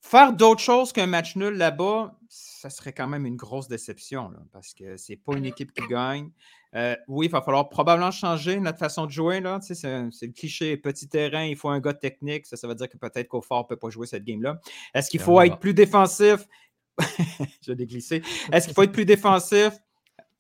Faire 0.09 0.33
d'autres 0.33 0.61
choses 0.61 0.93
qu'un 0.93 1.09
match 1.09 1.35
nul 1.35 1.55
là-bas, 1.55 2.15
ça 2.29 2.71
serait 2.71 2.93
quand 2.93 3.09
même 3.09 3.27
une 3.27 3.35
grosse 3.35 3.67
déception 3.67 4.31
parce 4.53 4.73
que 4.73 4.97
c'est 4.97 5.17
pas 5.17 5.37
une 5.37 5.45
équipe 5.45 5.73
qui 5.73 5.85
gagne. 5.89 6.31
Euh, 6.77 6.95
oui, 7.09 7.27
il 7.27 7.33
va 7.33 7.43
falloir 7.43 7.69
probablement 7.69 8.13
changer 8.13 8.61
notre 8.61 8.79
façon 8.79 9.07
de 9.07 9.11
jouer. 9.11 9.43
c'est, 9.63 9.83
le 9.83 10.33
cliché 10.33 10.77
petit 10.77 11.09
terrain, 11.09 11.43
il 11.43 11.57
faut 11.57 11.71
un 11.71 11.81
gars 11.81 11.93
technique. 11.93 12.47
Ça, 12.47 12.57
ça 12.57 12.69
veut 12.69 12.77
dire 12.77 12.89
que 12.89 12.97
peut-être 12.97 13.27
qu'Aufort 13.27 13.65
ne 13.65 13.67
peut 13.67 13.77
pas 13.77 13.91
jouer 13.91 14.07
cette 14.07 14.23
game-là. 14.23 14.61
Est-ce 14.95 15.11
qu'il 15.11 15.19
faut 15.19 15.41
être 15.41 15.59
plus 15.59 15.75
défensif? 15.75 16.47
Je 17.63 17.73
vais 17.73 17.75
déglisser. 17.75 18.23
Est-ce 18.53 18.67
qu'il 18.67 18.75
faut 18.75 18.85
être 18.85 18.93
plus 18.93 19.07
défensif? 19.07 19.73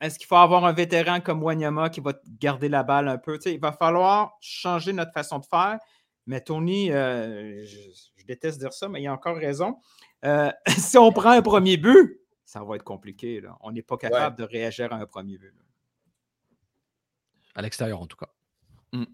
Est-ce 0.00 0.16
qu'il 0.16 0.28
faut 0.28 0.36
avoir 0.36 0.64
un 0.64 0.74
vétéran 0.74 1.20
comme 1.20 1.42
Wanyama 1.42 1.90
qui 1.90 2.00
va 2.00 2.12
garder 2.38 2.68
la 2.68 2.84
balle 2.84 3.08
un 3.08 3.18
peu? 3.18 3.36
il 3.46 3.58
va 3.58 3.72
falloir 3.72 4.36
changer 4.40 4.92
notre 4.92 5.12
façon 5.12 5.40
de 5.40 5.46
faire. 5.46 5.80
Mais 6.26 6.40
Tony, 6.40 6.90
euh, 6.90 7.64
je, 7.64 7.78
déteste 8.26 8.58
dire 8.58 8.72
ça, 8.72 8.88
mais 8.88 9.00
il 9.00 9.06
a 9.06 9.12
encore 9.12 9.36
raison. 9.36 9.76
Euh, 10.24 10.50
si 10.76 10.98
on 10.98 11.12
prend 11.12 11.30
un 11.30 11.42
premier 11.42 11.76
but, 11.76 12.20
ça 12.44 12.62
va 12.64 12.76
être 12.76 12.84
compliqué. 12.84 13.40
On 13.60 13.72
n'est 13.72 13.82
pas 13.82 13.96
capable 13.96 14.36
de 14.36 14.44
réagir 14.44 14.92
à 14.92 14.96
un 14.96 15.06
premier 15.06 15.38
but. 15.38 15.54
À 17.54 17.62
l'extérieur, 17.62 18.00
en 18.00 18.06
tout 18.06 18.16
cas. 18.16 18.28
Mm. 18.92 19.04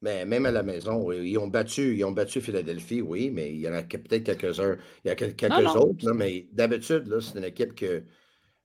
Mais 0.00 0.24
même 0.24 0.46
à 0.46 0.52
la 0.52 0.62
maison, 0.62 1.10
ils 1.10 1.36
ont 1.38 1.48
battu, 1.48 1.96
ils 1.96 2.04
ont 2.04 2.12
battu 2.12 2.40
Philadelphie, 2.40 3.02
oui, 3.02 3.30
mais 3.30 3.52
il 3.52 3.58
y 3.58 3.68
en 3.68 3.72
a 3.72 3.82
peut-être 3.82 4.22
quelques-uns. 4.22 4.76
Il 5.04 5.08
y 5.08 5.10
a 5.10 5.16
quelques 5.16 5.74
autres, 5.74 6.12
mais 6.12 6.46
d'habitude, 6.52 7.18
c'est 7.20 7.38
une 7.38 7.44
équipe 7.44 7.74
que 7.74 8.04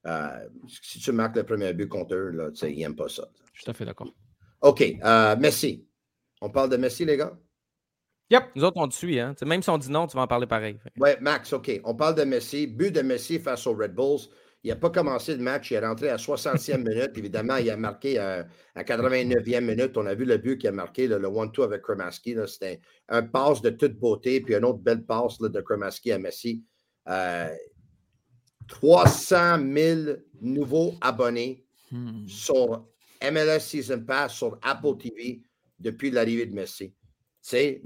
euh, 0.06 0.48
si 0.68 1.00
tu 1.00 1.10
marques 1.12 1.36
le 1.36 1.44
premier 1.44 1.72
but 1.72 1.88
contre 1.88 2.14
eux, 2.14 2.30
là, 2.30 2.50
ils 2.62 2.78
n'aiment 2.78 2.94
pas 2.94 3.08
ça. 3.08 3.28
Je 3.52 3.60
suis 3.60 3.64
tout 3.64 3.70
à 3.70 3.74
fait 3.74 3.84
d'accord. 3.84 4.14
OK. 4.64 4.82
Euh, 5.04 5.36
Messi. 5.36 5.86
On 6.40 6.48
parle 6.48 6.70
de 6.70 6.78
Messi, 6.78 7.04
les 7.04 7.18
gars? 7.18 7.38
Yep. 8.30 8.44
Nous 8.56 8.64
autres, 8.64 8.78
on 8.78 8.88
te 8.88 8.94
suit. 8.94 9.20
Hein? 9.20 9.34
Même 9.44 9.62
si 9.62 9.68
on 9.68 9.76
dit 9.76 9.90
non, 9.90 10.06
tu 10.06 10.16
vas 10.16 10.22
en 10.22 10.26
parler 10.26 10.46
pareil. 10.46 10.78
Oui, 10.96 11.10
Max, 11.20 11.52
OK. 11.52 11.70
On 11.84 11.94
parle 11.94 12.14
de 12.14 12.24
Messi. 12.24 12.66
But 12.66 12.90
de 12.90 13.02
Messi 13.02 13.38
face 13.38 13.66
aux 13.66 13.74
Red 13.74 13.94
Bulls. 13.94 14.22
Il 14.62 14.70
n'a 14.70 14.76
pas 14.76 14.88
commencé 14.88 15.36
le 15.36 15.42
match, 15.42 15.70
il 15.70 15.74
est 15.74 15.86
rentré 15.86 16.08
à 16.08 16.16
60e 16.16 16.78
minute. 16.88 17.10
Évidemment, 17.18 17.56
il 17.56 17.68
a 17.68 17.76
marqué 17.76 18.18
à, 18.18 18.46
89e 18.74 19.60
minute. 19.60 19.98
On 19.98 20.06
a 20.06 20.14
vu 20.14 20.24
le 20.24 20.38
but 20.38 20.56
qu'il 20.56 20.70
a 20.70 20.72
marqué, 20.72 21.06
le 21.06 21.18
1-2 21.18 21.64
avec 21.64 21.82
Kremaski. 21.82 22.34
C'était 22.46 22.80
un 23.10 23.24
passe 23.24 23.60
de 23.60 23.68
toute 23.68 23.98
beauté, 23.98 24.40
puis 24.40 24.54
une 24.54 24.64
autre 24.64 24.78
belle 24.78 25.04
passe 25.04 25.38
de 25.38 25.60
Kremaski 25.60 26.12
à 26.12 26.18
Messi. 26.18 26.64
300 28.66 29.36
euh, 29.36 30.04
000 30.06 30.16
nouveaux 30.40 30.94
abonnés 31.02 31.66
hmm. 31.92 32.26
sur 32.26 32.86
MLS 33.30 33.60
Season 33.60 34.00
Pass, 34.00 34.34
sur 34.34 34.58
Apple 34.62 34.96
TV 34.98 35.42
depuis 35.78 36.10
l'arrivée 36.10 36.46
de 36.46 36.54
Messi. 36.54 36.94
Tu 37.46 37.82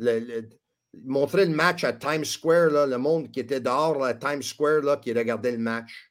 montrer 1.05 1.45
le 1.45 1.55
match 1.55 1.85
à 1.85 1.93
Times 1.93 2.25
Square, 2.25 2.87
le 2.87 2.97
monde 2.97 3.31
qui 3.31 3.41
était 3.41 3.61
dehors 3.61 4.03
à 4.03 4.15
Times 4.15 4.43
Square, 4.43 4.81
là, 4.81 4.97
qui 4.97 5.13
regardait 5.13 5.53
le 5.53 5.59
match 5.59 6.09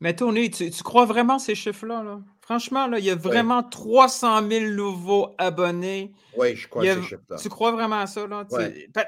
mais 0.00 0.14
Tony, 0.14 0.50
tu, 0.50 0.70
crois 0.82 1.06
vraiment 1.06 1.38
ces 1.38 1.54
chiffres-là? 1.54 2.20
Franchement, 2.40 2.86
là, 2.86 2.98
il 2.98 3.04
y 3.04 3.10
a 3.10 3.14
vraiment 3.14 3.62
300 3.62 4.48
000 4.48 4.70
nouveaux 4.72 5.34
abonnés. 5.38 6.12
Oui, 6.36 6.54
je 6.54 6.68
crois 6.68 6.84
ces 6.84 7.02
chiffres-là. 7.02 7.36
Tu 7.38 7.48
crois 7.48 7.72
vraiment 7.72 8.00
à 8.00 8.06
ça? 8.06 8.26
Là? 8.26 8.46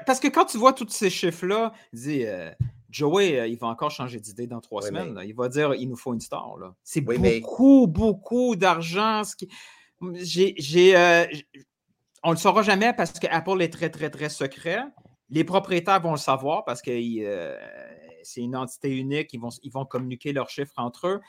Parce 0.05 0.19
que 0.19 0.27
quand 0.27 0.45
tu 0.45 0.57
vois 0.57 0.73
tous 0.73 0.89
ces 0.89 1.09
chiffres-là, 1.09 1.73
dis, 1.93 2.25
euh, 2.25 2.49
Joey, 2.89 3.49
il 3.49 3.57
va 3.57 3.67
encore 3.67 3.91
changer 3.91 4.19
d'idée 4.19 4.47
dans 4.47 4.61
trois 4.61 4.81
semaines. 4.81 5.19
Il 5.25 5.35
va 5.35 5.49
dire 5.49 5.73
il 5.75 5.87
nous 5.87 5.95
faut 5.95 6.13
une 6.13 6.19
star. 6.19 6.57
C'est 6.83 7.01
beaucoup, 7.01 7.87
beaucoup 7.87 8.55
d'argent. 8.55 9.21
J'ai, 10.15 10.95
on 12.23 12.29
ne 12.29 12.33
le 12.33 12.39
saura 12.39 12.63
jamais 12.63 12.93
parce 12.93 13.13
que 13.13 13.27
Apple 13.29 13.61
est 13.61 13.71
très, 13.71 13.89
très, 13.89 14.09
très 14.09 14.29
secret. 14.29 14.81
Les 15.29 15.43
propriétaires 15.43 16.01
vont 16.01 16.11
le 16.11 16.17
savoir 16.17 16.65
parce 16.65 16.81
que 16.81 16.91
c'est 18.23 18.41
une 18.41 18.55
entité 18.55 18.95
unique. 18.95 19.33
Ils 19.33 19.39
vont, 19.39 19.49
ils 19.63 19.71
vont 19.71 19.85
communiquer 19.85 20.33
leurs 20.33 20.49
chiffres 20.49 20.73
entre 20.77 21.07
eux. 21.07 21.21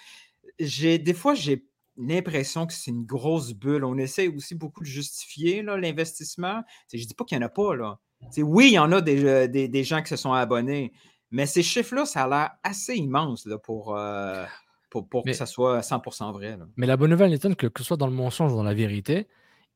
J'ai, 0.58 0.98
des 0.98 1.14
fois, 1.14 1.34
j'ai 1.34 1.64
l'impression 1.96 2.66
que 2.66 2.72
c'est 2.72 2.90
une 2.90 3.04
grosse 3.04 3.52
bulle. 3.52 3.84
On 3.84 3.98
essaie 3.98 4.28
aussi 4.28 4.54
beaucoup 4.54 4.80
de 4.80 4.86
justifier 4.86 5.62
l'investissement. 5.62 6.62
Je 6.92 6.98
ne 6.98 7.04
dis 7.04 7.14
pas 7.14 7.24
qu'il 7.24 7.38
n'y 7.38 7.44
en 7.44 7.46
a 7.46 7.50
pas. 7.50 7.74
Là. 7.76 7.98
oui, 8.38 8.68
il 8.68 8.74
y 8.74 8.78
en 8.78 8.92
a 8.92 8.96
euh, 9.06 9.46
des, 9.46 9.68
des, 9.68 9.84
gens 9.84 10.02
qui 10.02 10.08
se 10.08 10.16
sont 10.16 10.32
abonnés, 10.32 10.92
mais 11.30 11.46
ces 11.46 11.62
chiffres-là, 11.62 12.04
ça 12.06 12.24
a 12.24 12.28
l'air 12.28 12.50
assez 12.62 12.96
immense 12.96 13.46
là, 13.46 13.58
pour, 13.58 13.96
euh, 13.96 14.44
pour, 14.90 15.24
que 15.24 15.32
ça 15.32 15.46
soit 15.46 15.80
100% 15.80 16.32
vrai. 16.32 16.58
Mais 16.76 16.86
la 16.86 16.96
bonne 16.96 17.10
nouvelle, 17.10 17.30
Nathan, 17.30 17.54
que, 17.54 17.66
que 17.66 17.82
ce 17.82 17.86
soit 17.86 17.96
dans 17.96 18.06
le 18.06 18.12
mensonge 18.12 18.52
ou 18.52 18.56
dans 18.56 18.62
la 18.62 18.74
vérité, 18.74 19.28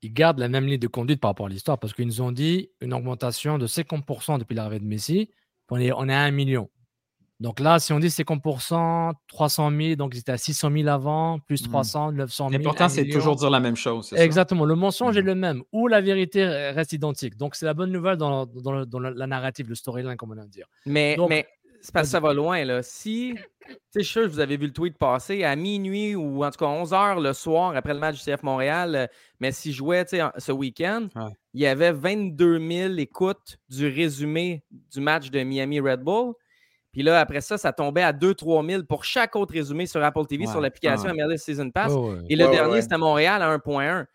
ils 0.02 0.12
gardent 0.12 0.38
la 0.38 0.48
même 0.48 0.66
ligne 0.66 0.78
de 0.78 0.88
conduite 0.88 1.20
par 1.20 1.30
rapport 1.30 1.46
à 1.46 1.48
l'histoire 1.48 1.78
parce 1.78 1.94
qu'ils 1.94 2.06
nous 2.06 2.20
ont 2.20 2.32
dit 2.32 2.70
une 2.80 2.92
augmentation 2.92 3.58
de 3.58 3.66
50% 3.66 4.38
depuis 4.38 4.54
l'arrivée 4.54 4.80
de 4.80 4.84
Messi. 4.84 5.30
On 5.70 5.78
est, 5.78 5.92
on 5.92 6.08
est 6.08 6.14
à 6.14 6.20
1 6.22 6.30
million. 6.30 6.68
Donc 7.40 7.60
là, 7.60 7.78
si 7.78 7.92
on 7.92 7.98
dit 7.98 8.08
50%, 8.08 9.12
300 9.26 9.70
000, 9.70 9.94
donc 9.96 10.14
ils 10.14 10.18
étaient 10.18 10.32
à 10.32 10.38
600 10.38 10.70
000 10.72 10.88
avant, 10.88 11.38
plus 11.40 11.62
300, 11.62 12.12
900 12.12 12.48
000. 12.50 12.58
L'important, 12.58 12.88
c'est 12.88 13.08
toujours 13.08 13.36
dire 13.36 13.50
la 13.50 13.60
même 13.60 13.76
chose. 13.76 14.12
Exactement. 14.16 14.64
Le 14.64 14.76
mensonge 14.76 15.16
est 15.16 15.22
mmh. 15.22 15.26
le 15.26 15.34
même 15.34 15.62
ou 15.72 15.88
la 15.88 16.00
vérité 16.00 16.46
reste 16.46 16.92
identique. 16.92 17.36
Donc 17.36 17.56
c'est 17.56 17.66
la 17.66 17.74
bonne 17.74 17.90
nouvelle 17.90 18.16
dans, 18.16 18.46
dans, 18.46 18.98
la 19.00 19.26
narrative, 19.26 19.68
le 19.68 19.74
storyline, 19.74 20.16
comme 20.16 20.30
on 20.30 20.34
vient 20.34 20.44
de 20.44 20.50
dire. 20.50 20.66
Mais, 20.86 21.16
mais 21.28 21.46
c'est 21.84 21.92
parce 21.92 22.06
que 22.06 22.12
ça 22.12 22.20
va 22.20 22.32
loin. 22.32 22.64
Là. 22.64 22.82
Si, 22.82 23.34
tu 23.68 23.74
sais, 23.90 24.02
je 24.02 24.20
vous 24.20 24.40
avez 24.40 24.56
vu 24.56 24.68
le 24.68 24.72
tweet 24.72 24.96
passer, 24.96 25.44
à 25.44 25.54
minuit 25.54 26.14
ou 26.14 26.42
en 26.42 26.50
tout 26.50 26.58
cas 26.58 26.64
11 26.64 26.92
h 26.92 27.22
le 27.22 27.34
soir 27.34 27.76
après 27.76 27.92
le 27.92 28.00
match 28.00 28.24
du 28.24 28.32
CF 28.32 28.42
Montréal, 28.42 28.96
euh, 28.96 29.06
mais 29.38 29.52
s'il 29.52 29.74
jouait 29.74 30.06
ce 30.06 30.50
week-end, 30.50 31.08
il 31.52 31.60
y 31.60 31.66
avait 31.66 31.92
22 31.92 32.58
000 32.58 32.94
écoutes 32.94 33.58
du 33.68 33.86
résumé 33.86 34.64
du 34.94 35.00
match 35.00 35.30
de 35.30 35.42
Miami 35.42 35.78
Red 35.78 36.00
Bull. 36.00 36.32
Puis 36.94 37.02
là, 37.02 37.20
après 37.20 37.42
ça, 37.42 37.58
ça 37.58 37.72
tombait 37.72 38.02
à 38.02 38.12
2-3 38.12 38.66
000 38.66 38.82
pour 38.84 39.04
chaque 39.04 39.36
autre 39.36 39.52
résumé 39.52 39.84
sur 39.84 40.02
Apple 40.02 40.24
TV, 40.26 40.46
sur 40.46 40.62
l'application 40.62 41.12
MLS 41.12 41.36
Season 41.36 41.70
Pass. 41.70 41.92
Et 42.30 42.36
le 42.36 42.48
dernier, 42.48 42.80
c'était 42.80 42.96
Montréal 42.96 43.42
à 43.42 43.54
1.1. 43.54 44.06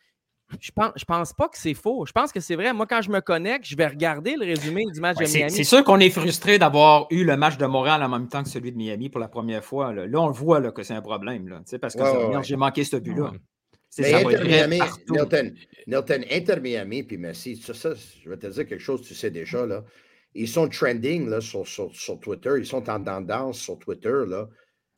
Je 0.59 0.71
pense, 0.71 0.91
je 0.95 1.05
pense 1.05 1.31
pas 1.31 1.47
que 1.47 1.59
c'est 1.59 1.75
faux. 1.75 2.07
Je 2.07 2.11
pense 2.11 2.31
que 2.31 2.39
c'est 2.39 2.55
vrai. 2.55 2.73
Moi, 2.73 2.87
quand 2.87 3.03
je 3.03 3.11
me 3.11 3.19
connecte, 3.19 3.65
je 3.67 3.75
vais 3.75 3.85
regarder 3.85 4.35
le 4.35 4.47
résumé 4.47 4.83
du 4.91 4.99
match 4.99 5.17
de 5.17 5.31
Miami. 5.31 5.51
C'est 5.51 5.63
sûr 5.63 5.83
qu'on 5.83 5.99
est 5.99 6.09
frustré 6.09 6.57
d'avoir 6.57 7.05
eu 7.11 7.23
le 7.23 7.37
match 7.37 7.57
de 7.57 7.67
Montréal 7.67 8.01
en 8.01 8.09
même 8.09 8.27
temps 8.27 8.41
que 8.41 8.49
celui 8.49 8.71
de 8.71 8.77
Miami 8.77 9.09
pour 9.09 9.19
la 9.19 9.27
première 9.27 9.63
fois. 9.63 9.93
Là, 9.93 10.19
on 10.19 10.25
le 10.25 10.33
voit 10.33 10.59
là, 10.59 10.71
que 10.71 10.81
c'est 10.81 10.95
un 10.95 11.03
problème. 11.03 11.49
Là, 11.49 11.61
parce 11.79 11.95
que 11.95 12.01
j'ai 12.41 12.55
manqué 12.55 12.83
ce 12.83 12.95
but-là. 12.95 13.33
Mais 13.99 14.13
Inter 14.13 14.43
Miami, 14.43 14.79
Nilton, 15.87 16.21
Inter 16.31 16.59
Miami, 16.61 17.03
puis 17.03 17.17
Messi, 17.17 17.55
ça, 17.57 17.73
ça, 17.73 17.91
je 18.23 18.29
vais 18.29 18.37
te 18.37 18.47
dire 18.47 18.65
quelque 18.65 18.81
chose, 18.81 19.01
tu 19.01 19.13
sais 19.13 19.29
déjà, 19.29 19.65
là. 19.65 19.83
Ils 20.35 20.47
sont 20.47 20.67
trending 20.67 21.27
là, 21.27 21.41
sur, 21.41 21.67
sur, 21.67 22.19
Twitter. 22.19 22.51
Ils 22.57 22.65
sont 22.65 22.89
en 22.89 23.03
tendance 23.03 23.59
sur 23.59 23.79
Twitter 23.79 24.23
là, 24.27 24.47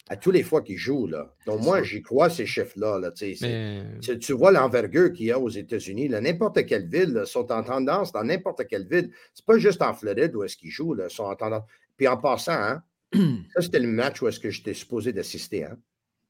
à 0.10 0.18
tous 0.18 0.32
les 0.32 0.44
fois 0.44 0.62
qu'ils 0.62 0.78
jouent. 0.78 1.08
Là. 1.08 1.34
Donc, 1.46 1.62
moi, 1.62 1.84
j'y 1.84 2.02
crois, 2.02 2.30
ces 2.30 2.46
chiffres-là. 2.46 3.00
Là, 3.00 3.12
Tu 3.12 4.34
vois 4.34 4.52
l'envergure 4.52 5.14
qu'il 5.14 5.28
y 5.28 5.32
a 5.32 5.40
aux 5.40 5.50
États-Unis. 5.50 6.10
N'importe 6.10 6.66
quelle 6.66 6.88
ville 6.90 7.24
sont 7.26 7.52
en 7.52 7.64
tendance 7.64 8.12
dans 8.12 8.24
n'importe 8.24 8.68
quelle 8.68 8.88
ville. 8.88 9.12
C'est 9.34 9.46
pas 9.46 9.58
juste 9.58 9.82
en 9.82 9.94
Floride 9.94 10.36
où 10.36 10.44
est-ce 10.44 10.58
qu'ils 10.58 10.72
jouent. 10.72 10.94
Là, 10.94 11.08
sont 11.08 11.24
en 11.24 11.36
tendance. 11.36 11.64
Puis 11.96 12.08
en 12.08 12.18
passant, 12.18 12.52
hein, 12.52 12.84
ça, 13.54 13.62
c'était 13.62 13.80
le 13.80 13.88
match 13.88 14.22
où 14.22 14.28
est-ce 14.28 14.40
que 14.40 14.50
j'étais 14.50 14.74
supposé 14.74 15.14
d'assister. 15.14 15.66
Hein. 15.66 15.78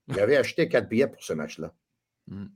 J'avais 0.10 0.38
acheté 0.38 0.68
quatre 0.68 0.90
billets 0.90 1.08
pour 1.08 1.24
ce 1.24 1.34
match-là. 1.34 1.74
Hmm. 2.28 2.48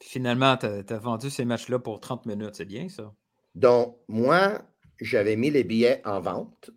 Finalement, 0.00 0.56
tu 0.56 0.66
as, 0.66 0.84
as, 0.88 0.98
vendu 0.98 1.28
ces 1.28 1.44
matchs-là 1.44 1.78
pour 1.78 2.00
30 2.00 2.26
minutes. 2.26 2.54
C'est 2.54 2.64
bien, 2.64 2.88
ça? 2.88 3.12
Donc, 3.54 3.98
moi, 4.06 4.62
j'avais 5.00 5.36
mis 5.36 5.50
les 5.50 5.64
billets 5.64 6.00
en 6.04 6.20
vente 6.20 6.70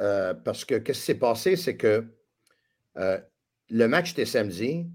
euh, 0.00 0.34
parce 0.34 0.64
que 0.64 0.76
qu'est-ce 0.76 1.00
qui 1.00 1.06
s'est 1.06 1.14
passé, 1.14 1.56
c'est 1.56 1.76
que 1.76 2.04
euh, 2.96 3.18
le 3.70 3.88
match 3.88 4.12
était 4.12 4.26
samedi, 4.26 4.86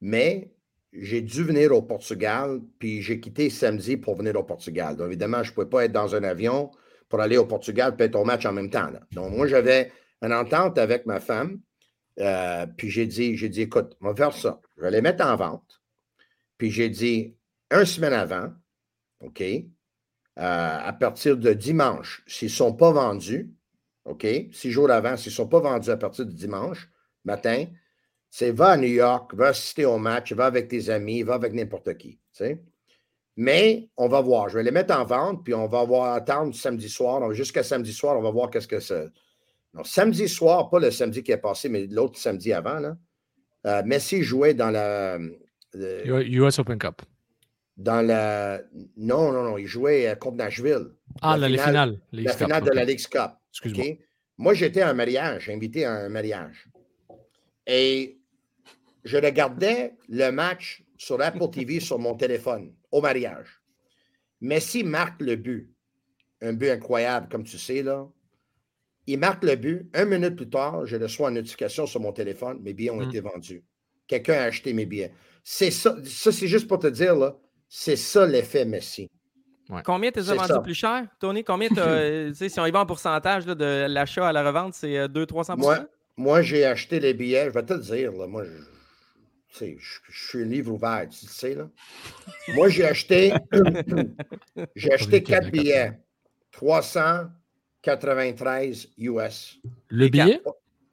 mais 0.00 0.52
j'ai 0.92 1.22
dû 1.22 1.42
venir 1.42 1.72
au 1.72 1.82
Portugal, 1.82 2.60
puis 2.78 3.02
j'ai 3.02 3.18
quitté 3.20 3.48
samedi 3.50 3.96
pour 3.96 4.14
venir 4.14 4.36
au 4.36 4.44
Portugal. 4.44 4.96
Donc, 4.96 5.08
évidemment, 5.08 5.42
je 5.42 5.50
ne 5.50 5.54
pouvais 5.54 5.68
pas 5.68 5.84
être 5.84 5.92
dans 5.92 6.14
un 6.14 6.22
avion 6.22 6.70
pour 7.08 7.20
aller 7.20 7.38
au 7.38 7.46
Portugal 7.46 7.94
et 7.98 8.02
être 8.02 8.16
au 8.16 8.24
match 8.24 8.44
en 8.44 8.52
même 8.52 8.70
temps. 8.70 8.90
Donc, 9.12 9.34
moi, 9.34 9.46
j'avais 9.46 9.90
une 10.20 10.32
entente 10.32 10.78
avec 10.78 11.06
ma 11.06 11.20
femme, 11.20 11.60
euh, 12.20 12.66
puis 12.76 12.90
j'ai 12.90 13.06
dit, 13.06 13.36
j'ai 13.36 13.48
dit, 13.48 13.62
écoute, 13.62 13.96
on 14.00 14.08
va 14.08 14.14
faire 14.14 14.34
ça. 14.34 14.60
Je 14.76 14.82
vais 14.82 14.90
les 14.90 15.00
mettre 15.00 15.24
en 15.24 15.34
vente. 15.36 15.80
Puis 16.58 16.70
j'ai 16.70 16.90
dit, 16.90 17.36
une 17.70 17.86
semaine 17.86 18.12
avant, 18.12 18.52
OK, 19.20 19.42
euh, 20.38 20.78
à 20.82 20.92
partir 20.94 21.36
de 21.36 21.52
dimanche, 21.52 22.22
s'ils 22.26 22.48
ne 22.48 22.52
sont 22.52 22.72
pas 22.72 22.90
vendus, 22.90 23.52
OK, 24.04 24.26
six 24.52 24.70
jours 24.70 24.90
avant, 24.90 25.16
s'ils 25.16 25.30
ne 25.30 25.36
sont 25.36 25.48
pas 25.48 25.60
vendus 25.60 25.90
à 25.90 25.96
partir 25.96 26.24
de 26.26 26.32
dimanche 26.32 26.88
matin, 27.24 27.66
c'est 28.30 28.50
va 28.50 28.70
à 28.70 28.76
New 28.78 28.88
York, 28.88 29.34
va 29.34 29.48
assister 29.48 29.84
au 29.84 29.98
match, 29.98 30.32
va 30.32 30.46
avec 30.46 30.68
tes 30.68 30.88
amis, 30.88 31.22
va 31.22 31.34
avec 31.34 31.52
n'importe 31.52 31.96
qui. 31.98 32.18
Mais 33.36 33.90
on 33.98 34.08
va 34.08 34.22
voir. 34.22 34.48
Je 34.48 34.56
vais 34.56 34.62
les 34.62 34.70
mettre 34.70 34.94
en 34.96 35.04
vente, 35.04 35.44
puis 35.44 35.52
on 35.52 35.66
va 35.66 35.84
voir, 35.84 36.14
attendre 36.14 36.54
samedi 36.54 36.88
soir. 36.88 37.32
Jusqu'à 37.34 37.62
samedi 37.62 37.92
soir, 37.92 38.18
on 38.18 38.22
va 38.22 38.30
voir 38.30 38.48
qu'est-ce 38.50 38.68
que 38.68 38.80
c'est. 38.80 39.08
Samedi 39.84 40.28
soir, 40.28 40.70
pas 40.70 40.78
le 40.78 40.90
samedi 40.90 41.22
qui 41.22 41.32
est 41.32 41.38
passé, 41.38 41.68
mais 41.68 41.86
l'autre 41.86 42.18
samedi 42.18 42.52
avant, 42.54 42.78
là, 42.78 42.96
euh, 43.66 43.82
Messi 43.84 44.22
jouait 44.22 44.54
dans 44.54 44.70
la. 44.70 45.18
US 45.74 46.58
Open 46.58 46.78
Cup 46.78 47.02
dans 47.76 48.06
la. 48.06 48.62
Non, 48.96 49.32
non, 49.32 49.42
non, 49.42 49.58
il 49.58 49.66
jouait 49.66 50.16
contre 50.20 50.36
Nashville. 50.36 50.90
Ah, 51.20 51.36
la, 51.36 51.48
finale, 51.48 52.00
La 52.12 52.32
finale 52.32 52.64
de 52.64 52.70
la 52.70 52.84
League 52.84 53.06
Cup. 53.08 53.32
Excuse-moi. 53.50 53.98
Moi, 54.38 54.54
j'étais 54.54 54.80
à 54.80 54.88
un 54.88 54.94
mariage, 54.94 55.48
invité 55.48 55.84
à 55.84 55.92
un 55.92 56.08
mariage. 56.08 56.68
Et 57.66 58.18
je 59.04 59.16
regardais 59.16 59.94
le 60.08 60.30
match 60.30 60.84
sur 60.96 61.20
Apple 61.20 61.50
TV 61.50 61.80
sur 61.88 61.98
mon 61.98 62.14
téléphone 62.14 62.72
au 62.90 63.00
mariage. 63.00 63.60
Messi 64.40 64.84
marque 64.84 65.20
le 65.22 65.36
but. 65.36 65.72
Un 66.40 66.54
but 66.54 66.70
incroyable, 66.70 67.28
comme 67.30 67.44
tu 67.44 67.58
sais, 67.58 67.82
là. 67.82 68.08
Il 69.06 69.18
marque 69.18 69.44
le 69.44 69.56
but. 69.56 69.88
Un 69.94 70.04
minute 70.04 70.36
plus 70.36 70.50
tard, 70.50 70.86
je 70.86 70.96
reçois 70.96 71.28
une 71.28 71.36
notification 71.36 71.86
sur 71.86 72.00
mon 72.00 72.12
téléphone. 72.12 72.60
Mes 72.62 72.72
billets 72.72 72.90
ont 72.90 73.04
mm. 73.04 73.08
été 73.08 73.20
vendus. 73.20 73.64
Quelqu'un 74.06 74.34
a 74.34 74.42
acheté 74.44 74.72
mes 74.72 74.86
billets. 74.86 75.12
C'est 75.44 75.70
ça. 75.70 75.96
Ça, 76.04 76.32
c'est 76.32 76.48
juste 76.48 76.68
pour 76.68 76.78
te 76.78 76.88
dire, 76.88 77.14
là, 77.14 77.38
c'est 77.74 77.96
ça 77.96 78.26
l'effet 78.26 78.66
Messi. 78.66 79.10
Combien 79.86 80.10
tu 80.10 80.18
as 80.18 80.34
vendu 80.34 80.52
plus 80.62 80.74
cher, 80.74 81.06
Tony? 81.18 81.42
Combien 81.42 81.70
euh, 81.78 82.30
si 82.34 82.60
on 82.60 82.66
y 82.66 82.70
va 82.70 82.80
en 82.80 82.86
pourcentage 82.86 83.46
de 83.46 83.86
l'achat 83.88 84.28
à 84.28 84.32
la 84.32 84.44
revente, 84.44 84.74
c'est 84.74 85.06
200-300 85.06 85.52
euh, 85.52 85.56
Moi, 85.56 85.78
moi 86.18 86.42
j'ai 86.42 86.66
acheté 86.66 87.00
les 87.00 87.14
billets, 87.14 87.46
je 87.46 87.50
vais 87.54 87.62
te 87.62 87.72
le 87.72 87.80
dire, 87.80 88.12
là, 88.12 88.26
moi, 88.26 88.44
je, 88.44 88.50
je, 89.78 90.00
suis 90.10 90.42
un 90.42 90.44
livre 90.44 90.74
ouvert, 90.74 91.08
tu 91.08 91.24
sais. 91.24 91.54
Là. 91.54 91.70
moi, 92.48 92.68
j'ai 92.68 92.84
acheté, 92.84 93.32
j'ai 94.76 94.92
acheté 94.92 95.22
4 95.22 95.50
billets, 95.50 95.98
393 96.50 98.90
US. 98.98 99.58
Le 99.88 100.08
billet? 100.08 100.42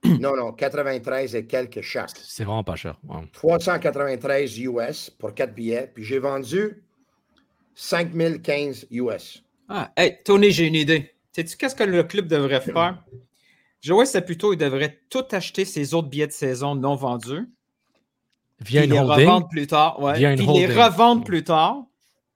Non, 0.19 0.35
non, 0.35 0.51
93 0.51 1.35
et 1.35 1.45
quelques 1.45 1.81
chaque. 1.81 2.11
C'est 2.13 2.43
vraiment 2.43 2.63
pas 2.63 2.75
cher. 2.75 2.97
393 3.33 4.59
US 4.59 5.09
pour 5.09 5.33
4 5.33 5.53
billets. 5.53 5.91
Puis 5.93 6.03
j'ai 6.03 6.19
vendu 6.19 6.83
5015 7.75 8.87
US. 8.91 9.43
Ah, 9.67 9.91
hey, 9.95 10.17
Tony, 10.23 10.51
j'ai 10.51 10.67
une 10.67 10.75
idée. 10.75 11.13
Sais-tu 11.31 11.55
qu'est-ce 11.57 11.75
que 11.75 11.83
le 11.83 12.03
club 12.03 12.27
devrait 12.27 12.61
faire? 12.61 13.03
Joël 13.81 14.07
plutôt, 14.25 14.51
il 14.51 14.57
devrait 14.57 14.99
tout 15.09 15.23
acheter 15.31 15.63
ses 15.63 15.93
autres 15.93 16.09
billets 16.09 16.27
de 16.27 16.31
saison 16.31 16.75
non 16.75 16.95
vendus. 16.95 17.47
Via 18.59 18.85
les 18.85 18.99
revendre 18.99 19.47
plus 19.47 19.67
tard. 19.67 20.01
Ouais. 20.01 20.13
puis 20.35 20.45
les 20.45 20.67
revendre 20.67 21.23
plus 21.23 21.43
tard. 21.43 21.85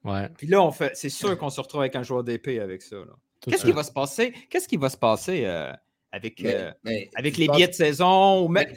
Ouais. 0.05 0.29
Puis 0.37 0.47
là, 0.47 0.61
on 0.61 0.71
fait, 0.71 0.91
c'est 0.95 1.09
sûr 1.09 1.37
qu'on 1.37 1.49
se 1.49 1.59
retrouve 1.59 1.81
avec 1.81 1.95
un 1.95 2.03
joueur 2.03 2.23
d'épée 2.23 2.59
avec 2.59 2.81
ça. 2.81 2.97
Qu'est-ce 3.41 3.65
qui 3.65 3.71
va 3.71 3.83
se 3.83 3.91
passer? 3.91 4.33
Qu'est-ce 4.49 4.67
qui 4.67 4.77
va 4.77 4.89
se 4.89 4.97
passer? 4.97 5.43
Euh, 5.45 5.73
avec, 6.13 6.45
euh, 6.45 6.69
avec 7.15 7.37
les 7.37 7.47
billets 7.47 7.67
de 7.67 7.73
saison. 7.73 8.47
Mais, 8.47 8.71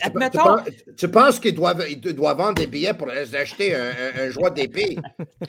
tu, 0.96 1.08
penses, 1.08 1.38
qu'il 1.38 1.54
doit, 1.54 1.74
doit, 1.74 2.32
vendre 2.34 2.54
des 2.54 2.66
billets 2.66 2.94
pour 2.94 3.10
acheter 3.10 3.74
un, 3.74 3.92
un, 4.18 4.30
joueur 4.30 4.52
d'épée? 4.52 4.96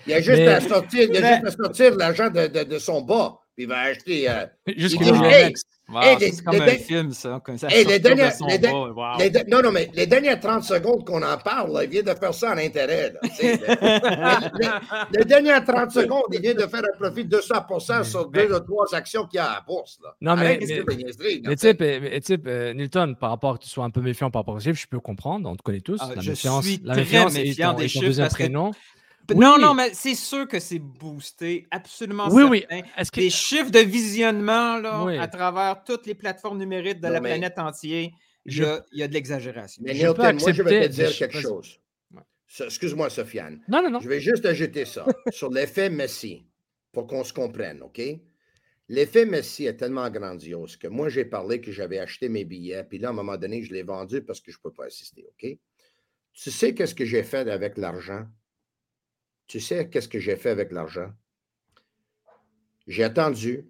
Il 0.05 0.13
a 0.13 0.19
juste 0.19 0.41
à 0.41 0.59
sortir, 0.59 1.07
il 1.09 1.23
a 1.23 1.35
juste 1.35 1.47
à 1.47 1.63
sortir 1.63 1.95
l'argent 1.95 2.29
de, 2.29 2.63
de, 2.63 2.77
son 2.77 3.01
bas. 3.01 3.39
Puis 3.57 3.63
il 3.63 3.69
va 3.69 3.79
acheter. 3.79 4.29
Euh, 4.29 4.45
Juste 4.67 4.99
c'est 5.01 6.43
comme 6.43 6.61
un 6.61 6.67
film, 6.67 7.11
ça. 7.11 7.41
Comme 7.43 7.57
ça 7.57 7.69
les 7.69 7.97
dernières, 7.97 8.33
non, 8.39 9.61
non, 9.63 9.71
mais 9.71 9.89
les 9.95 10.05
dernières 10.05 10.39
30 10.39 10.63
secondes 10.63 11.03
qu'on 11.03 11.23
en 11.23 11.37
parle, 11.37 11.79
il 11.83 11.89
vient 11.89 12.03
de 12.03 12.13
faire 12.19 12.35
ça 12.35 12.53
en 12.53 12.57
intérêt. 12.57 13.13
les, 13.41 15.25
dernières 15.25 15.63
30 15.63 15.89
secondes, 15.91 16.25
il 16.33 16.41
vient 16.41 16.53
de 16.53 16.67
faire 16.67 16.83
un 16.83 16.97
profit 16.99 17.25
de 17.25 17.29
200 17.29 18.03
sur 18.03 18.29
deux 18.29 18.53
ou 18.53 18.59
trois 18.59 18.93
actions 18.93 19.25
qu'il 19.25 19.37
y 19.37 19.39
a 19.39 19.45
à 19.45 19.55
la 19.55 19.61
bourse. 19.61 19.97
Là. 20.03 20.13
Non, 20.21 20.35
mais, 20.35 20.59
mais, 20.61 21.55
type, 21.55 22.47
euh, 22.47 22.73
Newton, 22.73 23.15
par 23.15 23.31
rapport 23.31 23.55
à 23.55 23.57
que 23.57 23.63
tu 23.63 23.69
sois 23.69 23.85
un 23.85 23.89
peu 23.89 24.01
méfiant 24.01 24.29
par 24.29 24.41
rapport 24.41 24.55
aux 24.55 24.59
chiffres, 24.59 24.79
je 24.79 24.87
peux 24.87 24.99
comprendre, 24.99 25.49
on 25.49 25.55
te 25.55 25.63
connaît 25.63 25.81
tous. 25.81 25.99
Ah, 26.01 26.11
la 26.15 26.21
je 26.21 26.29
méfiance, 26.29 26.63
suis 26.63 26.79
la 26.83 26.95
méfiance 26.95 27.33
très 27.33 27.43
méfiant 27.43 27.73
des 27.73 27.87
chiffres. 27.87 28.27
prénom. 28.29 28.71
Non, 29.35 29.57
non, 29.57 29.73
mais 29.73 29.93
c'est 29.93 30.15
sûr 30.15 30.47
que 30.47 30.59
c'est 30.59 30.79
boosté, 30.79 31.67
absolument 31.71 32.29
oui, 32.31 32.43
Oui, 32.43 32.65
Est-ce 32.97 33.11
que... 33.11 33.19
Les 33.19 33.29
chiffres 33.29 33.71
de 33.71 33.79
visionnement 33.79 34.77
là, 34.77 35.21
à 35.21 35.27
travers 35.27 35.83
toutes 35.83 36.05
les 36.05 36.15
plateformes 36.15 36.57
numériques 36.57 36.99
de 36.99 37.07
la 37.07 37.21
planète 37.21 37.59
entière, 37.59 38.09
il, 38.45 38.81
y 38.93 39.03
a, 39.03 39.07
de 39.07 39.13
l'exagération. 39.13 39.83
Mais 39.85 39.93
Newton, 39.93 40.39
moi, 40.39 40.51
je 40.51 40.63
vais 40.63 40.87
te 40.87 40.93
dire 40.93 41.11
quelque 41.11 41.39
chose. 41.39 41.79
Excuse-moi, 42.59 43.09
Sofiane. 43.09 43.61
Non, 43.67 43.83
non, 43.83 43.89
non. 43.89 43.99
Je 43.99 44.07
vais 44.07 44.21
juste 44.21 44.45
ajouter 44.45 44.85
ça 44.85 45.05
sur 45.31 45.49
l'effet 45.51 45.89
Messi 45.89 46.47
pour 46.93 47.05
qu'on 47.05 47.23
se 47.23 47.33
comprenne, 47.33 47.81
OK? 47.83 48.01
L'effet 48.89 49.25
Messi 49.25 49.65
est 49.65 49.75
tellement 49.75 50.09
grandiose 50.09 50.77
que 50.77 50.87
moi, 50.87 51.09
j'ai 51.09 51.25
parlé 51.25 51.59
que 51.59 51.73
j'avais 51.73 51.99
acheté 51.99 52.29
mes 52.29 52.45
billets, 52.45 52.85
puis 52.85 52.99
là, 52.99 53.09
à 53.09 53.11
un 53.11 53.13
moment 53.13 53.35
donné, 53.35 53.61
je 53.61 53.73
l'ai 53.73 53.83
vendu 53.83 54.21
parce 54.21 54.39
que 54.39 54.51
je 54.51 54.57
ne 54.57 54.61
peux 54.61 54.71
pas 54.71 54.85
assister, 54.85 55.25
OK? 55.27 55.57
Tu 56.33 56.51
sais 56.51 56.73
qu'est-ce 56.73 56.95
que 56.95 57.03
j'ai 57.03 57.23
fait 57.23 57.49
avec 57.49 57.77
l'argent? 57.77 58.25
Tu 59.47 59.59
sais 59.59 59.89
qu'est-ce 59.89 60.09
que 60.09 60.19
j'ai 60.19 60.35
fait 60.35 60.49
avec 60.49 60.71
l'argent? 60.71 61.09
J'ai 62.85 63.03
attendu, 63.03 63.69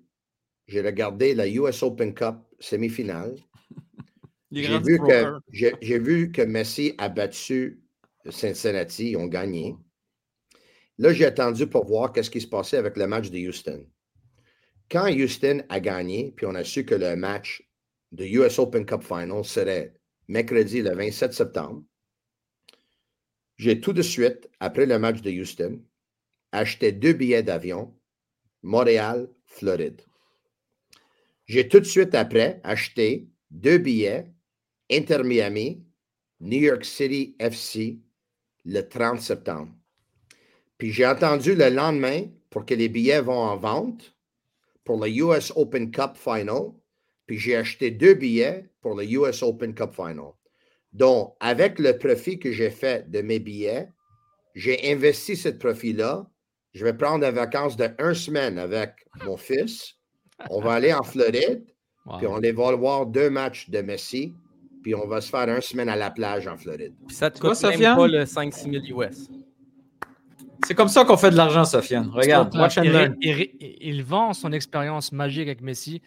j'ai 0.68 0.82
regardé 0.82 1.34
la 1.34 1.48
US 1.48 1.84
Open 1.84 2.14
Cup 2.14 2.38
semi-finale. 2.60 3.36
J'ai 4.50 4.80
vu, 4.80 4.98
que, 4.98 5.40
j'ai, 5.52 6.00
vu 6.00 6.32
que 6.32 6.42
Messi 6.42 6.96
a 6.98 7.10
battu 7.10 7.82
Cincinnati, 8.30 9.10
ils 9.10 9.18
ont 9.18 9.28
gagné. 9.28 9.76
Là, 10.98 11.12
j'ai 11.12 11.26
attendu 11.26 11.68
pour 11.68 11.86
voir 11.86 12.14
qu'est-ce 12.14 12.30
qui 12.30 12.40
se 12.40 12.48
passait 12.48 12.78
avec 12.78 12.96
le 12.96 13.08
match 13.08 13.30
de 13.30 13.38
Houston. 13.40 13.86
Quand 14.90 15.12
Houston 15.12 15.64
a 15.68 15.82
gagné, 15.82 16.34
puis 16.34 16.46
on 16.46 16.56
a 16.56 16.64
su 16.64 16.86
que 16.86 16.96
le 16.96 17.18
match 17.18 17.62
de 18.14 18.24
US 18.26 18.58
Open 18.58 18.86
Cup 18.86 19.04
Final 19.04 19.44
serait 19.44 19.94
mercredi 20.30 20.82
le 20.82 20.96
27 20.96 21.34
septembre, 21.34 21.84
j'ai 23.58 23.82
tout 23.82 23.94
de 23.94 24.04
suite, 24.04 24.50
après 24.60 24.86
le 24.86 25.00
match 25.00 25.22
de 25.22 25.32
Houston, 25.32 25.82
acheté 26.52 26.92
deux 26.92 27.14
billets 27.14 27.44
d'avion, 27.44 27.94
Montréal, 28.62 29.30
Floride. 29.46 30.02
J'ai 31.46 31.68
tout 31.68 31.80
de 31.80 31.86
suite 31.86 32.14
après 32.14 32.62
acheté 32.64 33.30
deux 33.50 33.80
billets, 33.80 34.32
Inter 34.92 35.24
Miami, 35.24 35.84
New 36.40 36.60
York 36.60 36.86
City 36.86 37.36
FC, 37.40 38.00
le 38.66 38.82
30 38.82 39.22
septembre. 39.22 39.74
Puis 40.78 40.92
j'ai 40.92 41.08
entendu 41.08 41.56
le 41.56 41.70
lendemain 41.70 42.26
pour 42.50 42.66
que 42.66 42.76
les 42.76 42.90
billets 42.90 43.22
vont 43.22 43.40
en 43.40 43.58
vente 43.58 44.16
pour 44.84 45.04
le 45.04 45.10
US 45.10 45.52
Open 45.56 45.90
Cup 45.90 46.16
Final. 46.16 46.74
Puis 47.26 47.40
j'ai 47.40 47.56
acheté 47.56 47.90
deux 47.90 48.14
billets 48.14 48.70
pour 48.82 48.96
le 48.96 49.06
US 49.06 49.42
Open 49.42 49.74
Cup 49.74 49.94
Final. 49.94 50.34
Donc, 50.94 51.36
avec 51.40 51.80
le 51.80 51.98
profit 51.98 52.40
que 52.40 52.52
j'ai 52.52 52.70
fait 52.70 53.10
de 53.10 53.22
mes 53.22 53.40
billets, 53.40 53.90
j'ai 54.56 54.92
investi 54.92 55.36
ce 55.36 55.50
profit-là. 55.50 56.26
Je 56.74 56.84
vais 56.84 56.94
prendre 56.94 57.26
des 57.26 57.32
vacances 57.32 57.78
de 57.78 57.90
une 58.00 58.14
semaine 58.14 58.58
avec 58.58 58.92
mon 59.26 59.38
fils. 59.38 59.96
On 60.50 60.62
va 60.62 60.74
aller 60.74 60.94
en 60.94 61.04
Floride, 61.04 61.66
puis 62.18 62.28
on 62.28 62.40
va 62.40 62.76
voir 62.76 63.06
deux 63.06 63.30
matchs 63.30 63.70
de 63.70 63.82
Messi, 63.82 64.34
puis 64.84 64.96
on 64.96 65.08
va 65.08 65.22
se 65.22 65.30
faire 65.30 65.50
une 65.50 65.62
semaine 65.62 65.90
à 65.90 65.96
la 65.96 66.12
plage 66.12 66.48
en 66.48 66.58
Floride. 66.58 66.94
Puis 67.08 67.16
ça 67.16 67.30
te 67.30 67.40
coûte 67.40 67.62
même 67.64 67.80
pas 67.96 68.08
le 68.08 68.24
5-6 68.24 68.88
000 68.88 69.02
US. 69.02 69.30
C'est 70.66 70.76
comme 70.76 70.88
ça 70.88 71.06
qu'on 71.06 71.18
fait 71.18 71.32
de 71.32 71.38
l'argent, 71.38 71.64
Sofiane. 71.64 72.10
Regarde, 72.10 72.56
watch 72.56 72.78
il, 72.78 73.16
il, 73.22 73.78
il, 73.80 74.04
vend 74.04 74.34
son 74.34 74.52
expérience 74.52 75.12
magique 75.12 75.48
avec 75.48 75.62
Messi 75.62 76.02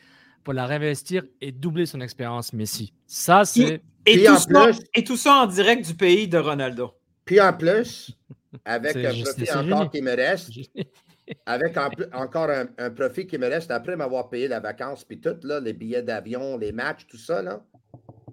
pour 0.45 0.55
la 0.55 0.67
réinvestir 0.67 1.25
et 1.41 1.53
doubler 1.53 1.87
son 1.87 2.01
expérience 2.01 2.53
Messi. 2.53 2.93
Ça, 3.07 3.45
c'est. 3.45 3.83
Et, 4.07 4.25
tout 4.25 4.37
ça, 4.37 4.71
et 4.95 5.05
tout 5.05 5.17
ça 5.17 5.43
en 5.43 5.47
direct 5.47 5.87
du 5.87 5.95
pays 5.95 6.27
de 6.27 6.39
Ronaldo. 6.39 6.95
Puis 7.25 7.41
en 7.41 7.53
plus, 7.53 8.17
avec 8.65 8.97
un 8.97 9.13
profit 9.23 9.53
encore 9.53 9.91
qui 9.91 10.03
me 10.03 10.17
reste, 10.17 10.51
avec 11.47 11.77
encore 11.77 12.49
un, 12.51 12.91
profit 12.91 13.27
qui 13.27 13.39
me 13.39 13.47
reste 13.47 13.71
après 13.71 13.97
m'avoir 13.97 14.31
payé 14.31 14.49
la 14.49 14.61
vacance, 14.61 15.05
puis 15.05 15.21
tout, 15.21 15.37
là, 15.43 15.61
les 15.61 15.75
billets 15.75 16.03
d'avion, 16.03 16.57
les 16.57 16.73
matchs, 16.73 17.07
tout 17.07 17.19
ça, 17.19 17.43
là, 17.43 17.63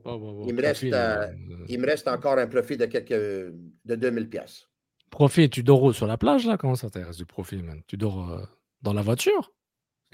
il, 0.05 0.53
me 0.53 0.62
reste, 0.62 0.84
euh, 0.86 1.28
il 1.68 1.80
me 1.80 1.86
reste 1.86 2.08
encore 2.08 2.38
un 2.38 2.47
profit 2.47 2.78
de 2.78 2.86
quelques 2.86 3.53
de 3.86 3.95
2000 3.95 4.30
pièces. 4.30 4.66
Profit, 5.10 5.49
tu 5.49 5.64
dors 5.64 5.93
sur 5.93 6.08
la 6.08 6.18
plage, 6.18 6.45
là? 6.45 6.58
Comment 6.58 6.76
ça 6.76 6.89
t'intéresse 6.89 7.18
du 7.18 7.26
profit, 7.26 7.62
man? 7.62 7.82
Tu 7.88 7.97
dors 7.97 8.32
euh, 8.32 8.41
dans 8.82 8.93
la 8.93 9.01
voiture? 9.01 9.51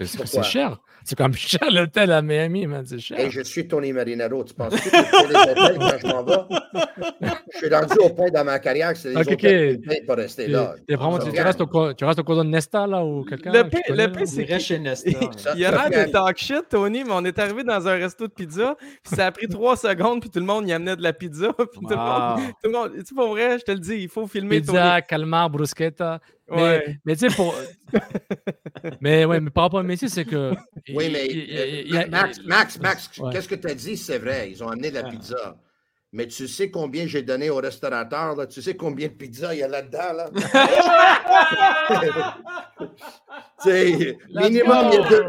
C'est 0.00 0.42
cher. 0.42 0.78
C'est 1.04 1.16
comme 1.16 1.34
cher 1.34 1.70
l'hôtel 1.70 2.10
à 2.10 2.22
Miami, 2.22 2.66
man. 2.66 2.84
C'est 2.86 2.98
cher. 2.98 3.20
Et 3.20 3.30
je 3.30 3.42
suis 3.42 3.68
Tony 3.68 3.92
Marinaro. 3.92 4.42
Tu 4.42 4.54
penses 4.54 4.74
que 4.74 4.78
je 4.78 4.88
fais 4.88 5.28
les 5.28 5.36
hôtels 5.36 5.78
quand 5.78 5.98
je 6.00 6.06
m'en 6.06 6.24
vais? 6.24 7.32
Je 7.52 7.58
suis 7.58 7.68
rendu 7.68 7.94
au 8.00 8.08
point 8.08 8.30
dans 8.30 8.44
ma 8.44 8.58
carrière 8.58 8.92
que 8.92 8.98
c'est 8.98 9.10
les 9.10 9.16
okay, 9.16 9.34
hôtels 9.34 9.80
okay. 9.86 10.02
pour 10.06 10.16
rester 10.16 10.48
là. 10.48 10.74
vraiment, 10.88 11.18
tu, 11.18 11.40
restes 11.40 11.60
au, 11.60 11.92
tu 11.92 12.04
restes 12.04 12.18
au 12.18 12.24
cordon 12.24 12.44
de 12.44 12.50
Nesta, 12.50 12.86
là, 12.86 13.04
ou 13.04 13.24
quelqu'un? 13.24 13.52
Le 13.52 13.68
pire, 13.68 13.80
le 13.90 14.06
pire 14.12 14.26
c'est 14.26 14.58
chez 14.58 14.78
Nesta. 14.78 15.10
Il 15.54 15.60
y 15.60 15.64
a 15.64 15.70
l'air 15.70 16.06
de 16.06 16.10
talk 16.10 16.38
shit, 16.38 16.68
Tony, 16.70 17.04
mais 17.04 17.12
on 17.12 17.24
est 17.24 17.38
arrivé 17.38 17.62
dans 17.62 17.86
un 17.86 17.94
resto 17.94 18.26
de 18.26 18.32
pizza, 18.32 18.76
puis 18.80 19.14
ça 19.14 19.26
a 19.26 19.32
pris 19.32 19.46
trois 19.46 19.76
secondes, 19.76 20.20
puis 20.20 20.30
tout 20.30 20.40
le 20.40 20.46
monde 20.46 20.66
y 20.66 20.72
amenait 20.72 20.96
de 20.96 21.02
la 21.02 21.12
pizza. 21.12 21.52
Puis 21.74 21.80
tout, 21.80 21.88
le 21.88 21.96
monde, 21.96 22.40
tout 22.62 22.70
le 22.70 22.70
monde, 22.70 22.92
tu 22.94 23.04
sais, 23.04 23.14
pour 23.14 23.28
vrai, 23.28 23.58
je 23.58 23.64
te 23.64 23.72
le 23.72 23.78
dis, 23.78 23.96
il 23.96 24.08
faut 24.08 24.26
filmer 24.26 24.60
Pizza, 24.60 25.00
calmar, 25.02 25.50
bruschetta. 25.50 26.20
Mais, 26.50 26.98
mais 27.04 27.16
tu 27.16 27.28
sais, 27.28 27.34
pour. 27.34 27.52
mais 29.00 29.24
ouais, 29.24 29.40
mais 29.40 29.50
par 29.50 29.64
rapport 29.64 29.80
à 29.80 29.82
Messi, 29.82 30.08
c'est 30.10 30.24
que. 30.24 30.52
Oui, 30.94 31.10
mais 31.10 31.26
Max, 32.08 32.40
Max, 32.44 32.78
Max, 32.78 33.10
qu'est-ce 33.32 33.48
que 33.48 33.54
tu 33.54 33.68
as 33.68 33.74
dit? 33.74 33.96
C'est 33.96 34.18
vrai, 34.18 34.50
ils 34.50 34.62
ont 34.62 34.68
amené 34.68 34.90
de 34.90 34.96
la 34.96 35.06
ah. 35.06 35.10
pizza. 35.10 35.56
Mais 36.12 36.28
tu 36.28 36.46
sais 36.46 36.70
combien 36.70 37.06
j'ai 37.08 37.22
donné 37.22 37.50
au 37.50 37.56
restaurateur, 37.56 38.36
là? 38.36 38.46
Tu 38.46 38.62
sais 38.62 38.76
combien 38.76 39.08
de 39.08 39.14
pizza 39.14 39.52
il 39.52 39.58
y 39.58 39.64
a 39.64 39.68
là-dedans, 39.68 40.12
là? 40.12 40.30
minimum, 43.66 44.90
il 44.92 44.94
y 44.94 44.96
a 44.96 45.08
deux, 45.08 45.24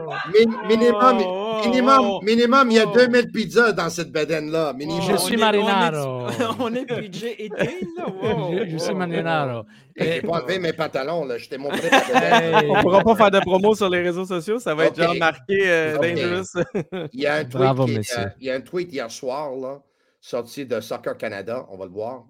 minimum, 0.67 1.17
oh, 1.63 1.67
minimum, 1.67 1.99
oh, 2.01 2.21
minimum, 2.21 2.71
il 2.71 2.77
y 2.77 2.79
a 2.79 2.85
2000 2.85 3.31
pizzas 3.31 3.71
dans 3.71 3.89
cette 3.89 4.11
bedaine-là. 4.11 4.73
Je 4.79 5.17
suis 5.17 5.37
marinaro. 5.37 6.27
On 6.59 6.73
est 6.73 6.85
budget 6.99 7.35
été, 7.43 7.87
là. 7.97 8.65
Je, 8.67 8.77
suis 8.77 8.93
marinaro. 8.93 9.65
J'ai 9.95 10.21
pas 10.21 10.41
enlevé 10.41 10.59
mes 10.59 10.73
pantalons, 10.73 11.25
là. 11.25 11.37
J'étais 11.37 11.57
montré 11.57 11.89
On 12.69 12.81
pourra 12.81 13.01
pas 13.01 13.15
faire 13.15 13.31
de 13.31 13.39
promo 13.39 13.75
sur 13.75 13.89
les 13.89 14.01
réseaux 14.01 14.25
sociaux. 14.25 14.59
Ça 14.59 14.75
va 14.75 14.85
être 14.85 15.01
genre 15.01 15.15
marqué 15.15 15.61
euh, 15.65 15.97
Dangerous. 15.97 17.07
Il 17.13 17.21
y 17.21 17.27
a 17.27 17.35
un 17.35 17.45
tweet, 17.45 18.07
il 18.39 18.47
y 18.47 18.49
a 18.49 18.55
un 18.55 18.61
tweet 18.61 18.93
hier 18.93 19.09
soir, 19.11 19.51
là 19.55 19.81
sorti 20.25 20.65
de 20.65 20.81
Soccer 20.81 21.17
Canada. 21.17 21.65
On 21.69 21.77
va 21.77 21.85
le 21.85 21.91
voir. 21.91 22.25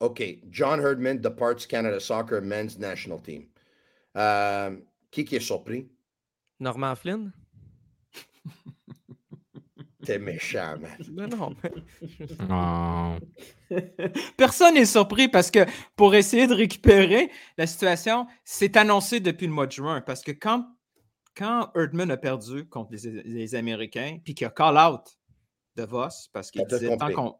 OK. 0.00 0.22
John 0.50 0.80
Herdman 0.80 1.20
departs 1.20 1.66
Canada 1.68 2.00
Soccer 2.00 2.40
Men's 2.40 2.78
National 2.78 3.20
Team. 3.20 3.46
Euh, 4.16 4.76
qui, 5.10 5.24
qui 5.24 5.36
est 5.36 5.40
surpris? 5.40 5.86
Norman 6.60 6.94
Flynn? 6.94 7.32
T'es 10.04 10.18
méchant, 10.18 10.76
man. 10.78 10.96
non, 11.10 11.28
non. 11.28 13.18
Personne 14.36 14.74
n'est 14.74 14.84
surpris 14.84 15.28
parce 15.28 15.50
que 15.50 15.66
pour 15.96 16.14
essayer 16.14 16.46
de 16.46 16.54
récupérer 16.54 17.30
la 17.58 17.66
situation, 17.66 18.26
c'est 18.44 18.76
annoncé 18.76 19.20
depuis 19.20 19.46
le 19.46 19.52
mois 19.52 19.66
de 19.66 19.72
juin. 19.72 20.00
Parce 20.00 20.22
que 20.22 20.32
quand 20.32 20.66
quand 21.36 21.70
Erdman 21.74 22.10
a 22.10 22.16
perdu 22.16 22.66
contre 22.66 22.92
les, 22.92 23.54
Américains, 23.54 24.18
puis 24.22 24.34
qu'il 24.34 24.46
a 24.46 24.50
call 24.50 24.76
out 24.76 25.18
de 25.76 25.84
Voss, 25.84 26.28
parce 26.32 26.50
qu'il 26.50 26.64
disait 26.66 26.96
tant 26.96 27.12
qu'on. 27.12 27.36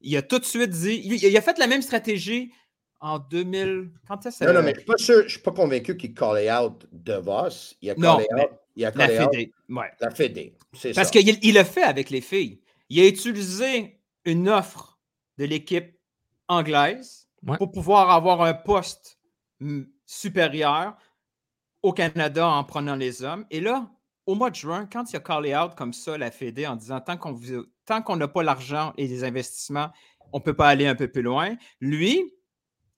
Il 0.00 0.16
a 0.16 0.22
tout 0.22 0.38
de 0.38 0.44
suite 0.44 0.70
dit. 0.70 1.00
Il, 1.04 1.36
a 1.36 1.40
fait 1.40 1.58
la 1.58 1.66
même 1.66 1.82
stratégie 1.82 2.52
en 3.00 3.18
2000. 3.18 3.90
Quand 4.06 4.24
est-ce 4.26 4.44
Non, 4.44 4.52
non, 4.52 4.62
mais 4.62 4.74
je 4.98 5.12
ne 5.24 5.28
suis 5.28 5.40
pas 5.40 5.52
convaincu 5.52 5.96
qu'il 5.96 6.14
callait 6.14 6.52
out 6.52 6.86
de 6.92 7.14
Voss. 7.14 7.76
Il 7.80 7.90
a 7.90 7.94
callé 7.94 8.26
out. 8.32 8.50
Il 8.76 8.84
a 8.84 8.92
la 8.94 9.08
Fédé. 9.08 9.52
Ouais. 9.68 9.90
La 10.00 10.10
Fédé. 10.10 10.56
Parce 10.94 11.10
qu'il 11.10 11.38
il 11.42 11.54
l'a 11.54 11.64
fait 11.64 11.82
avec 11.82 12.10
les 12.10 12.20
filles. 12.20 12.60
Il 12.88 13.00
a 13.00 13.06
utilisé 13.06 14.00
une 14.24 14.48
offre 14.48 14.98
de 15.38 15.44
l'équipe 15.44 15.98
anglaise 16.48 17.28
pour 17.58 17.70
pouvoir 17.72 18.10
avoir 18.10 18.42
un 18.42 18.54
poste 18.54 19.18
supérieur 20.06 20.96
au 21.82 21.92
Canada 21.92 22.46
en 22.46 22.64
prenant 22.64 22.96
les 22.96 23.22
hommes. 23.22 23.46
Et 23.50 23.60
là, 23.60 23.90
au 24.26 24.34
mois 24.34 24.50
de 24.50 24.56
juin, 24.56 24.88
quand 24.90 25.10
il 25.12 25.16
a 25.16 25.20
callé 25.20 25.56
out 25.56 25.74
comme 25.74 25.92
ça 25.92 26.18
la 26.18 26.30
Fédé 26.30 26.66
en 26.66 26.76
disant 26.76 27.00
tant 27.00 27.16
qu'on 27.16 27.38
tant 27.86 28.02
qu'on 28.02 28.16
n'a 28.16 28.28
pas 28.28 28.42
l'argent 28.42 28.92
et 28.96 29.06
les 29.06 29.24
investissements, 29.24 29.90
on 30.32 30.38
ne 30.38 30.42
peut 30.42 30.54
pas 30.54 30.68
aller 30.68 30.86
un 30.86 30.94
peu 30.94 31.08
plus 31.08 31.22
loin, 31.22 31.56
lui, 31.80 32.32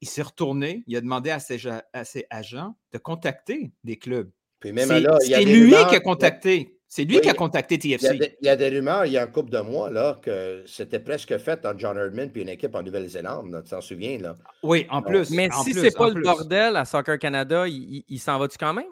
il 0.03 0.09
s'est 0.09 0.23
retourné, 0.23 0.83
il 0.89 0.97
a 0.97 1.01
demandé 1.01 1.31
à 1.31 1.39
ses, 1.39 1.61
à 1.93 2.05
ses 2.05 2.27
agents 2.29 2.75
de 2.93 2.99
contacter 2.99 3.73
des 3.85 3.97
clubs. 3.97 4.29
Puis 4.59 4.73
même 4.73 4.91
là, 4.91 5.17
c'est 5.21 5.45
lui 5.45 5.71
qui 5.71 5.97
a 5.97 6.01
contacté. 6.01 6.79
C'est 6.89 7.05
lui 7.05 7.23
qui 7.23 7.31
a 7.31 7.35
contacté 7.35 7.79
TFC. 7.79 8.37
Il 8.43 8.47
y, 8.47 8.51
a 8.51 8.57
des, 8.57 8.69
rumeurs, 8.69 9.07
il 9.07 9.13
y 9.13 9.17
a 9.17 9.23
un 9.23 9.27
couple 9.27 9.51
de 9.51 9.61
mois, 9.61 9.89
là, 9.89 10.19
que 10.21 10.63
c'était 10.67 10.99
presque 10.99 11.39
fait 11.39 11.65
entre 11.65 11.79
John 11.79 11.97
Herdman 11.97 12.31
et 12.35 12.43
une 12.43 12.51
équipe 12.51 12.75
en 12.75 12.83
Nouvelle-Zélande. 12.83 13.63
Tu 13.65 13.71
t'en 13.71 13.81
souviens, 13.81 14.19
là? 14.19 14.37
Oui, 14.63 14.87
en 14.91 15.01
plus. 15.01 15.31
Mais 15.31 15.49
si 15.65 15.73
c'est 15.73 15.97
pas 15.97 16.11
le 16.11 16.21
bordel 16.21 16.77
à 16.77 16.85
Soccer 16.85 17.19
Canada, 17.19 17.65
il, 17.67 18.19
s'en 18.19 18.39
va-tu 18.39 18.59
quand 18.59 18.75
même? 18.75 18.91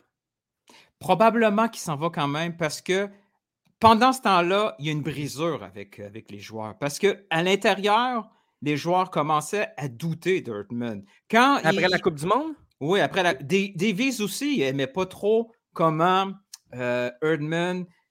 Probablement 0.98 1.68
qu'il 1.68 1.80
s'en 1.80 1.96
va 1.96 2.08
quand 2.08 2.28
même 2.28 2.56
parce 2.56 2.80
que 2.80 3.08
pendant 3.80 4.14
ce 4.14 4.22
temps-là, 4.22 4.76
il 4.78 4.86
y 4.86 4.88
a 4.88 4.92
une 4.92 5.02
brisure 5.02 5.62
avec, 5.62 6.00
avec 6.00 6.30
les 6.30 6.38
joueurs. 6.38 6.78
Parce 6.78 6.98
qu'à 6.98 7.42
l'intérieur, 7.42 8.30
les 8.62 8.76
joueurs 8.76 9.10
commençaient 9.10 9.68
à 9.76 9.88
douter 9.88 10.40
d'Herdman. 10.40 11.04
Après 11.32 11.88
la 11.88 11.98
Coupe 11.98 12.16
du 12.16 12.26
Monde? 12.26 12.54
Oui, 12.80 13.00
après 13.00 13.22
la. 13.22 13.34
Davies 13.34 14.20
aussi, 14.20 14.56
il 14.56 14.60
n'aimait 14.60 14.86
pas 14.86 15.06
trop 15.06 15.52
comment 15.72 16.32
euh, 16.74 17.10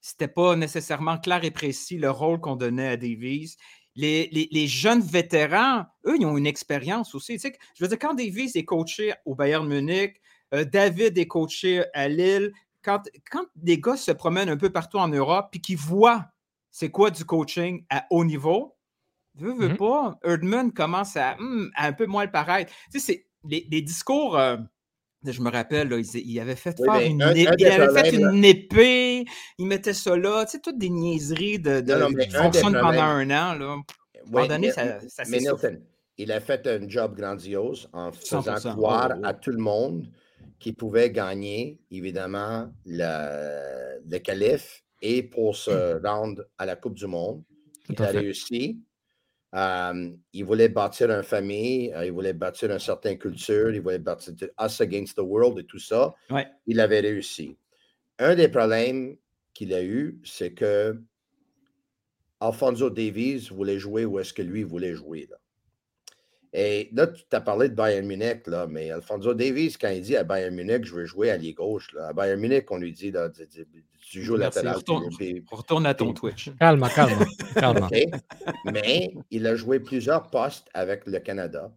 c'était 0.02 0.28
pas 0.28 0.56
nécessairement 0.56 1.18
clair 1.18 1.44
et 1.44 1.52
précis 1.52 1.98
le 1.98 2.10
rôle 2.10 2.40
qu'on 2.40 2.56
donnait 2.56 2.88
à 2.88 2.98
Davies. 2.98 3.56
Les, 3.96 4.68
jeunes 4.68 5.02
vétérans, 5.02 5.86
eux, 6.06 6.16
ils 6.18 6.26
ont 6.26 6.38
une 6.38 6.48
expérience 6.48 7.16
aussi. 7.16 7.34
Tu 7.34 7.40
sais, 7.40 7.58
je 7.76 7.84
veux 7.84 7.90
dire, 7.90 8.00
quand 8.00 8.14
Davies 8.14 8.52
est 8.56 8.64
coaché 8.64 9.14
au 9.26 9.36
Bayern 9.36 9.68
Munich, 9.68 10.22
euh, 10.54 10.64
David 10.64 11.18
est 11.18 11.28
coaché 11.28 11.84
à 11.94 12.08
Lille, 12.08 12.54
quand, 12.82 13.02
quand 13.30 13.46
des 13.56 13.80
gars 13.80 13.98
se 13.98 14.12
promènent 14.12 14.50
un 14.50 14.58
peu 14.58 14.70
partout 14.70 14.98
en 14.98 15.10
Europe 15.10 15.50
puis 15.52 15.60
qu'ils 15.60 15.78
voient 15.78 16.30
c'est 16.72 16.92
quoi 16.92 17.12
du 17.12 17.26
coaching 17.26 17.84
à 17.90 18.06
haut 18.10 18.24
niveau, 18.24 18.78
veux, 19.36 19.54
veux 19.54 19.70
mm-hmm. 19.70 19.78
pas, 19.78 20.20
Erdman 20.24 20.72
commence 20.72 21.16
hmm, 21.16 21.70
à, 21.76 21.88
un 21.88 21.94
peu 21.94 22.06
moins 22.06 22.26
le 22.26 22.32
paraître. 22.32 22.72
Tu 22.92 23.00
sais, 23.00 23.06
c'est 23.06 23.26
les, 23.50 23.82
discours. 23.82 24.38
Euh, 24.38 24.58
je 25.26 25.42
me 25.42 25.50
rappelle, 25.50 25.92
il, 26.14 26.40
avait 26.40 26.56
fait 26.56 26.78
faire 26.78 27.02
une, 27.02 27.32
il 27.36 27.48
avait 27.48 28.02
fait 28.02 28.16
une 28.16 28.44
épée, 28.46 29.26
il 29.58 29.66
mettait 29.66 29.94
ça 29.94 30.16
là, 30.16 30.46
tu 30.46 30.52
sais, 30.52 30.60
toutes 30.60 30.78
des 30.78 30.90
niaiseries 30.90 31.60
de, 31.60 31.82
de 31.82 32.24
qui 32.24 32.32
fonctionnent 32.32 32.80
pendant 32.80 33.02
un 33.02 33.30
an. 33.30 33.54
Là. 33.54 33.78
Oui, 34.32 34.48
mais, 34.60 34.72
ça, 34.72 35.00
ça 35.08 35.24
mais 35.28 35.40
Milton, 35.40 35.82
il 36.18 36.32
a 36.32 36.40
fait 36.40 36.66
un 36.68 36.88
job 36.88 37.16
grandiose 37.16 37.90
en 37.94 38.12
faisant 38.12 38.56
croire 38.76 39.16
à 39.24 39.34
tout 39.34 39.52
le 39.52 39.58
monde 39.58 40.08
qu'il 40.60 40.76
pouvait 40.76 41.10
gagner, 41.10 41.80
évidemment, 41.92 42.70
le, 42.86 44.00
le 44.10 44.18
calife 44.20 44.84
et 45.02 45.24
pour 45.24 45.56
se 45.56 46.06
rendre 46.06 46.44
à 46.58 46.66
la 46.66 46.76
Coupe 46.76 46.96
du 46.96 47.08
Monde. 47.08 47.44
il 47.90 48.02
a 48.02 48.08
réussi 48.08 48.80
il 49.54 50.44
voulait 50.46 50.70
bâtir 50.70 51.10
une 51.10 51.24
famille, 51.24 51.92
euh, 51.94 52.06
il 52.06 52.12
voulait 52.12 52.34
bâtir 52.34 52.72
une 52.72 52.80
certaine 52.80 53.18
culture, 53.18 53.72
il 53.74 53.82
voulait 53.82 54.00
bâtir 54.00 54.34
Us 54.62 54.82
Against 54.82 55.18
the 55.18 55.22
World 55.22 55.60
et 55.60 55.66
tout 55.66 55.80
ça. 55.80 56.14
Il 56.68 56.80
avait 56.80 57.00
réussi. 57.00 57.58
Un 58.20 58.36
des 58.36 58.48
problèmes 58.48 59.16
qu'il 59.54 59.74
a 59.74 59.84
eu, 59.84 60.20
c'est 60.24 60.54
que 60.54 61.02
Alfonso 62.40 62.90
Davies 62.90 63.50
voulait 63.52 63.80
jouer 63.80 64.06
où 64.06 64.20
est-ce 64.20 64.34
que 64.34 64.42
lui 64.42 64.64
voulait 64.64 64.94
jouer. 64.94 65.28
Là. 65.30 65.38
Et 66.52 66.90
là, 66.94 67.08
tu 67.08 67.24
as 67.32 67.42
parlé 67.42 67.70
de 67.70 67.76
Bayern 67.76 68.06
Munich, 68.08 68.48
là, 68.48 68.66
mais 68.68 68.90
Alfonso 68.90 69.34
Davies, 69.36 69.76
quand 69.80 69.90
il 69.90 70.02
dit 70.02 70.18
à 70.18 70.24
Bayern 70.24 70.56
Munich, 70.56 70.84
je 70.84 70.96
veux 70.96 71.06
jouer 71.06 71.30
à 71.30 71.38
l'île 71.38 71.54
gauche, 71.54 71.94
là, 71.94 72.08
à 72.08 72.14
Bayern 72.14 72.40
Munich, 72.40 72.66
on 72.72 72.78
lui 72.78 72.92
dit, 72.92 73.12
là, 73.12 73.30
tu 74.10 74.24
joues 74.24 74.36
latéral. 74.36 74.76
Retourne, 74.76 75.10
retourne 75.52 75.86
à 75.86 75.94
ton 75.94 76.14
Twitch. 76.14 76.50
Calme, 76.60 76.88
calme. 76.96 77.26
calme. 77.54 77.88
Mais 78.66 79.14
il 79.30 79.46
a 79.46 79.56
joué 79.56 79.80
plusieurs 79.80 80.30
postes 80.32 80.68
avec 80.74 81.06
le 81.06 81.20
Canada. 81.20 81.72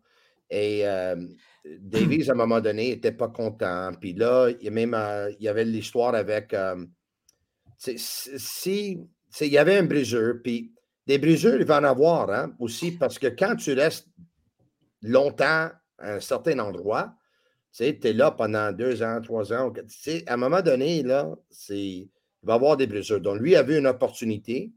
Et 0.48 0.86
euh, 0.86 1.16
Davies, 1.64 2.30
à 2.30 2.32
un 2.32 2.36
moment 2.36 2.60
donné, 2.60 2.90
n'était 2.90 3.12
pas 3.12 3.28
content. 3.28 3.92
Puis 4.00 4.14
là, 4.14 4.50
il 4.60 4.66
y, 4.66 4.70
même, 4.70 4.94
euh, 4.94 5.30
il 5.38 5.44
y 5.44 5.48
avait 5.48 5.64
l'histoire 5.64 6.14
avec. 6.14 6.54
Euh, 6.54 6.84
si, 7.76 8.98
il 9.40 9.46
y 9.46 9.58
avait 9.58 9.78
un 9.78 9.84
briseur, 9.84 10.36
puis 10.42 10.72
des 11.06 11.18
briseurs, 11.18 11.60
il 11.60 11.66
va 11.66 11.80
en 11.80 11.84
avoir 11.84 12.30
hein, 12.30 12.54
aussi, 12.58 12.92
parce 12.92 13.18
que 13.18 13.26
quand 13.26 13.56
tu 13.56 13.72
restes 13.72 14.08
longtemps 15.02 15.70
à 15.98 16.14
un 16.14 16.20
certain 16.20 16.58
endroit, 16.58 17.14
tu 17.72 17.84
sais, 17.84 17.98
es 18.02 18.12
là 18.12 18.30
pendant 18.30 18.72
deux 18.72 19.02
ans, 19.02 19.20
trois 19.22 19.52
ans. 19.52 19.72
à 20.26 20.34
un 20.34 20.36
moment 20.36 20.60
donné, 20.60 21.02
là, 21.02 21.34
il 21.70 22.08
va 22.42 22.54
avoir 22.54 22.76
des 22.76 22.86
blessures. 22.86 23.20
Donc, 23.20 23.40
lui 23.40 23.56
a 23.56 23.62
vu 23.62 23.78
une 23.78 23.86
opportunité. 23.86 24.72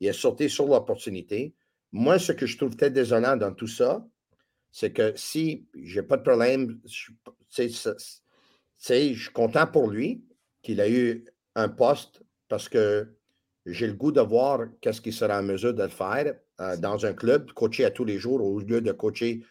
Il 0.00 0.08
a 0.08 0.12
sauté 0.12 0.48
sur 0.48 0.66
l'opportunité. 0.66 1.54
Moi, 1.90 2.18
ce 2.18 2.32
que 2.32 2.46
je 2.46 2.56
trouve 2.56 2.76
très 2.76 2.90
désolant 2.90 3.36
dans 3.36 3.52
tout 3.52 3.66
ça, 3.66 4.06
c'est 4.70 4.92
que 4.92 5.12
si 5.16 5.66
j'ai 5.74 6.02
pas 6.02 6.18
de 6.18 6.22
problème, 6.22 6.78
je, 6.84 7.10
je 7.50 9.14
suis 9.14 9.32
content 9.32 9.66
pour 9.66 9.90
lui 9.90 10.22
qu'il 10.62 10.80
a 10.80 10.88
eu 10.88 11.24
un 11.54 11.68
poste 11.68 12.22
parce 12.48 12.68
que 12.68 13.16
j'ai 13.64 13.86
le 13.86 13.94
goût 13.94 14.12
de 14.12 14.20
voir 14.20 14.66
qu'est-ce 14.80 15.00
qu'il 15.00 15.12
sera 15.12 15.40
en 15.40 15.42
mesure 15.42 15.74
de 15.74 15.88
faire 15.88 16.34
euh, 16.60 16.76
dans 16.76 17.04
un 17.04 17.12
club, 17.12 17.50
coacher 17.52 17.84
à 17.84 17.90
tous 17.90 18.04
les 18.04 18.18
jours 18.18 18.42
au 18.42 18.60
lieu 18.60 18.80
de 18.80 18.92
coacher 18.92 19.42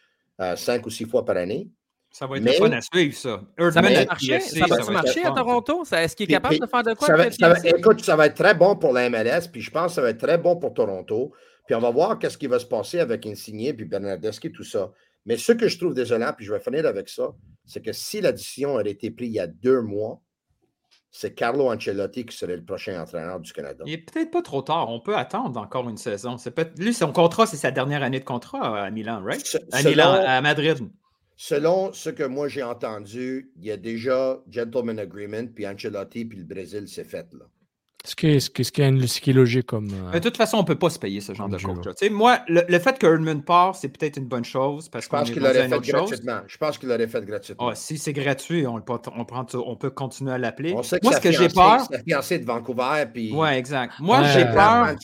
cinq 0.56 0.86
ou 0.86 0.90
six 0.90 1.04
fois 1.04 1.24
par 1.24 1.36
année. 1.36 1.68
Ça 2.10 2.26
va 2.26 2.38
être 2.38 2.50
fun 2.54 2.72
à 2.72 2.80
suivre, 2.80 3.14
ça. 3.14 3.42
ça 3.58 3.82
va 3.82 4.04
marcher, 4.04 4.40
ça 4.40 4.66
va, 4.66 4.90
marcher 4.90 5.24
à 5.24 5.32
Toronto? 5.32 5.84
Est-ce 5.92 6.16
qu'il 6.16 6.24
est 6.24 6.34
capable 6.34 6.58
de 6.58 6.66
faire 6.66 6.82
de 6.82 6.94
quoi? 6.94 7.06
Ça 7.06 7.48
va, 7.48 7.58
écoute, 7.64 8.02
ça 8.02 8.16
va 8.16 8.26
être 8.26 8.36
très 8.36 8.54
bon 8.54 8.74
pour 8.74 8.94
la 8.94 9.10
MLS, 9.10 9.48
puis 9.52 9.60
je 9.60 9.70
pense 9.70 9.88
que 9.88 9.92
ça 9.96 10.02
va 10.02 10.10
être 10.10 10.20
très 10.20 10.38
bon 10.38 10.56
pour 10.56 10.72
Toronto. 10.72 11.32
Puis 11.66 11.74
on 11.74 11.80
va 11.80 11.90
voir 11.90 12.18
qu'est-ce 12.18 12.38
qui 12.38 12.46
va 12.46 12.58
se 12.58 12.64
passer 12.64 13.00
avec 13.00 13.26
Insigné 13.26 13.74
puis 13.74 13.84
Bernardeschi, 13.84 14.50
tout 14.50 14.64
ça. 14.64 14.92
Mais 15.26 15.36
ce 15.36 15.52
que 15.52 15.68
je 15.68 15.76
trouve 15.76 15.92
désolant, 15.92 16.32
puis 16.34 16.46
je 16.46 16.52
vais 16.52 16.60
finir 16.60 16.86
avec 16.86 17.08
ça, 17.08 17.34
c'est 17.66 17.84
que 17.84 17.92
si 17.92 18.20
la 18.20 18.32
décision 18.32 18.78
avait 18.78 18.92
été 18.92 19.10
prise 19.10 19.28
il 19.28 19.34
y 19.34 19.40
a 19.40 19.46
deux 19.46 19.82
mois, 19.82 20.22
c'est 21.16 21.34
Carlo 21.34 21.72
Ancelotti 21.72 22.26
qui 22.26 22.36
serait 22.36 22.56
le 22.56 22.62
prochain 22.62 23.00
entraîneur 23.00 23.40
du 23.40 23.50
Canada. 23.50 23.84
Il 23.86 23.92
n'est 23.92 23.98
peut-être 23.98 24.30
pas 24.30 24.42
trop 24.42 24.60
tard. 24.60 24.90
On 24.90 25.00
peut 25.00 25.16
attendre 25.16 25.58
encore 25.58 25.88
une 25.88 25.96
saison. 25.96 26.36
Lui, 26.76 26.92
son 26.92 27.10
contrat, 27.10 27.46
c'est 27.46 27.56
sa 27.56 27.70
dernière 27.70 28.02
année 28.02 28.20
de 28.20 28.24
contrat 28.24 28.84
à 28.84 28.90
Milan, 28.90 29.22
right? 29.24 29.58
à 29.72 29.82
Milan, 29.82 30.12
à 30.12 30.42
Madrid. 30.42 30.76
Selon 31.34 31.90
ce 31.94 32.10
que 32.10 32.22
moi 32.22 32.48
j'ai 32.48 32.62
entendu, 32.62 33.50
il 33.56 33.64
y 33.64 33.70
a 33.70 33.78
déjà 33.78 34.42
gentleman 34.50 34.98
agreement, 34.98 35.46
puis 35.54 35.66
Ancelotti, 35.66 36.26
puis 36.26 36.38
le 36.38 36.44
Brésil, 36.44 36.84
c'est 36.86 37.04
fait 37.04 37.26
là. 37.32 37.46
Ce 38.06 38.14
qui 38.14 38.28
est, 38.28 38.40
ce 38.40 38.50
qui 38.50 38.62
est, 38.62 38.64
ce 38.64 39.20
qui 39.20 39.30
est 39.30 39.32
logique 39.32 39.66
comme. 39.66 39.90
Euh, 39.90 40.12
de 40.12 40.18
toute 40.20 40.36
façon, 40.36 40.58
on 40.58 40.60
ne 40.60 40.66
peut 40.66 40.78
pas 40.78 40.90
se 40.90 40.98
payer 40.98 41.20
ce 41.20 41.34
genre 41.34 41.48
de 41.48 41.58
coach. 41.58 42.10
Moi, 42.10 42.38
le, 42.46 42.78
fait 42.78 42.98
que 42.98 43.06
Herdman 43.06 43.42
part, 43.42 43.74
c'est 43.74 43.88
peut-être 43.88 44.16
une 44.16 44.26
bonne 44.26 44.44
chose. 44.44 44.88
Parce 44.88 45.06
je 45.06 45.10
pense 45.10 45.30
qu'il 45.30 45.42
l'aurait 45.42 45.68
fait 45.68 45.80
gratuitement. 45.80 46.40
Je 46.46 46.56
pense 46.56 46.78
qu'il 46.78 46.88
l'aurait 46.88 47.08
fait 47.08 47.24
gratuitement. 47.24 47.68
Ah, 47.68 47.74
si 47.74 47.98
c'est 47.98 48.12
gratuit, 48.12 48.64
on, 48.64 48.76
on, 48.76 49.26
on, 49.54 49.76
peut 49.76 49.90
continuer 49.90 50.32
à 50.32 50.38
l'appeler. 50.38 50.72
Moi, 50.72 50.84
ce 50.84 51.20
que 51.20 51.32
j'ai 51.32 51.48
peur. 51.48 51.88
C'est 52.22 52.38
de 52.38 52.44
Vancouver. 52.44 53.06
Puis... 53.12 53.32
Oui, 53.32 53.48
exact. 53.48 53.94
Moi, 53.98 54.22
j'ai 54.22 54.44
peur. 54.44 54.94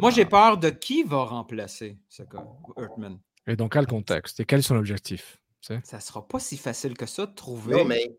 moi, 0.00 0.10
j'ai 0.10 0.24
peur 0.24 0.56
de 0.56 0.70
qui 0.70 1.02
va 1.02 1.24
remplacer 1.24 1.98
ce 2.08 2.22
gars, 2.22 2.46
Herdman. 2.78 3.18
Et 3.46 3.56
dans 3.56 3.68
quel 3.68 3.86
contexte? 3.86 4.40
Et 4.40 4.44
quel 4.44 4.60
est 4.60 4.62
son 4.62 4.76
objectif? 4.76 5.38
Ça 5.60 5.96
ne 5.96 6.00
sera 6.00 6.26
pas 6.26 6.38
si 6.38 6.56
facile 6.56 6.96
que 6.96 7.06
ça 7.06 7.26
de 7.26 7.34
trouver. 7.34 7.74
Non, 7.74 7.84
mais 7.84 8.16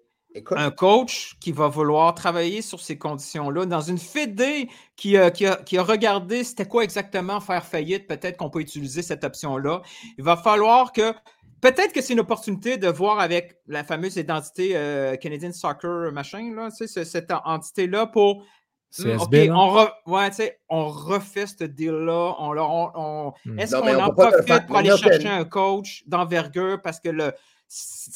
un 0.52 0.72
coach 0.72 1.36
qui 1.40 1.52
va 1.52 1.68
vouloir 1.68 2.14
travailler 2.14 2.62
sur 2.62 2.80
ces 2.80 2.98
conditions-là, 2.98 3.66
dans 3.66 3.82
une 3.82 3.98
fédé 3.98 4.70
qui, 4.96 5.16
qui, 5.34 5.46
a, 5.48 5.56
qui 5.56 5.78
a 5.78 5.84
regardé 5.84 6.44
c'était 6.44 6.68
quoi 6.68 6.84
exactement 6.84 7.40
faire 7.40 7.66
faillite, 7.66 8.08
peut-être 8.08 8.38
qu'on 8.38 8.50
peut 8.50 8.60
utiliser 8.60 9.02
cette 9.02 9.24
option-là. 9.24 9.82
Il 10.18 10.24
va 10.24 10.38
falloir 10.38 10.92
que, 10.92 11.14
peut-être 11.62 11.94
que 11.94 12.02
c'est 12.02 12.14
une 12.14 12.20
opportunité 12.20 12.78
de 12.78 12.88
voir 12.88 13.20
avec 13.20 13.58
la 13.68 13.84
fameuse 13.84 14.18
identité 14.18 14.72
euh, 14.76 15.16
Canadian 15.16 15.52
Soccer, 15.52 16.12
machin, 16.12 16.54
là, 16.56 16.70
cette 16.70 17.34
entité-là 17.46 18.06
pour 18.06 18.46
hmm, 19.00 19.18
OK, 19.20 19.36
on, 19.52 20.12
ouais, 20.14 20.60
on 20.70 20.90
refait 20.90 21.48
ce 21.48 21.64
deal-là. 21.64 22.36
On, 22.38 22.56
on, 22.56 23.34
hmm. 23.46 23.60
Est-ce 23.60 23.76
qu'on 23.76 24.00
en 24.00 24.14
profite 24.14 24.68
pour 24.68 24.78
aller 24.78 24.96
chercher 24.96 25.28
un 25.28 25.44
coach 25.44 26.04
d'envergure 26.06 26.80
parce 26.84 27.00
que 27.00 27.10
le, 27.10 27.34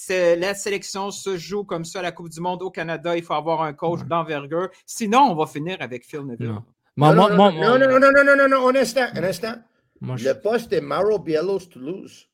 la 0.09 0.55
sélection 0.55 1.11
se 1.11 1.37
joue 1.37 1.63
comme 1.63 1.85
ça 1.85 1.99
à 1.99 2.01
la 2.01 2.11
Coupe 2.11 2.29
du 2.29 2.41
Monde 2.41 2.63
au 2.63 2.71
Canada. 2.71 3.15
Il 3.15 3.23
faut 3.23 3.33
avoir 3.33 3.61
un 3.61 3.73
coach 3.73 4.01
d'envergure. 4.05 4.69
Sinon, 4.85 5.27
on 5.31 5.35
va 5.35 5.45
finir 5.45 5.77
avec 5.79 6.05
Phil 6.05 6.21
Neville. 6.21 6.47
Non. 6.47 6.63
Non, 6.95 7.13
non, 7.13 7.29
non, 7.29 7.51
non, 7.51 7.77
non, 7.79 7.99
non, 7.99 8.35
non, 8.37 8.47
non, 8.49 8.69
un 8.69 8.75
instant, 8.75 9.07
un 9.15 9.23
instant. 9.23 9.55
le 10.01 10.33
poste 10.33 10.73
est 10.73 10.81
Mauro 10.81 11.17
Bielos 11.19 11.65
Toulouse. 11.71 12.29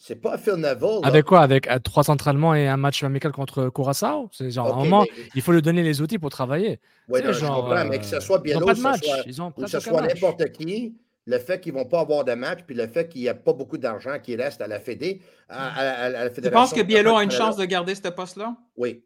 C'est 0.00 0.16
pas 0.16 0.38
Phil 0.38 0.54
Neville. 0.54 1.00
Avec 1.02 1.24
quoi? 1.24 1.40
Avec 1.40 1.68
trois 1.82 2.04
centralement 2.04 2.54
et 2.54 2.68
un 2.68 2.76
match 2.76 3.02
amical 3.02 3.32
contre 3.32 3.68
Curaçao? 3.70 4.28
C'est 4.32 4.50
genre, 4.50 4.68
okay, 4.68 4.88
moment, 4.88 5.04
il 5.34 5.42
faut 5.42 5.50
lui 5.50 5.62
donner 5.62 5.82
les 5.82 6.00
outils 6.00 6.18
pour 6.18 6.30
travailler. 6.30 6.78
Oui, 7.08 7.20
je 7.24 7.40
comprends, 7.44 7.84
mais 7.86 7.98
que 7.98 8.04
ce 8.04 8.20
soit 8.20 8.38
Bielos, 8.38 8.68
ou 8.68 9.62
que 9.62 9.66
ce 9.66 9.80
soit 9.80 10.02
n'importe 10.02 10.52
qui, 10.52 10.96
le 11.28 11.38
fait 11.38 11.60
qu'ils 11.60 11.74
ne 11.74 11.78
vont 11.78 11.84
pas 11.84 12.00
avoir 12.00 12.24
de 12.24 12.32
match, 12.32 12.60
puis 12.66 12.74
le 12.74 12.86
fait 12.86 13.06
qu'il 13.06 13.20
n'y 13.20 13.28
a 13.28 13.34
pas 13.34 13.52
beaucoup 13.52 13.76
d'argent 13.76 14.18
qui 14.18 14.34
reste 14.34 14.62
à 14.62 14.66
la 14.66 14.80
Fédé, 14.80 15.20
à, 15.50 16.08
la 16.08 16.30
Fédération. 16.30 16.42
Tu 16.42 16.50
penses 16.50 16.72
que 16.72 16.80
Biello 16.80 17.16
a 17.16 17.22
une 17.22 17.30
chance 17.30 17.56
de 17.56 17.66
garder 17.66 17.94
ce 17.94 18.08
poste-là? 18.08 18.56
Oui. 18.76 19.04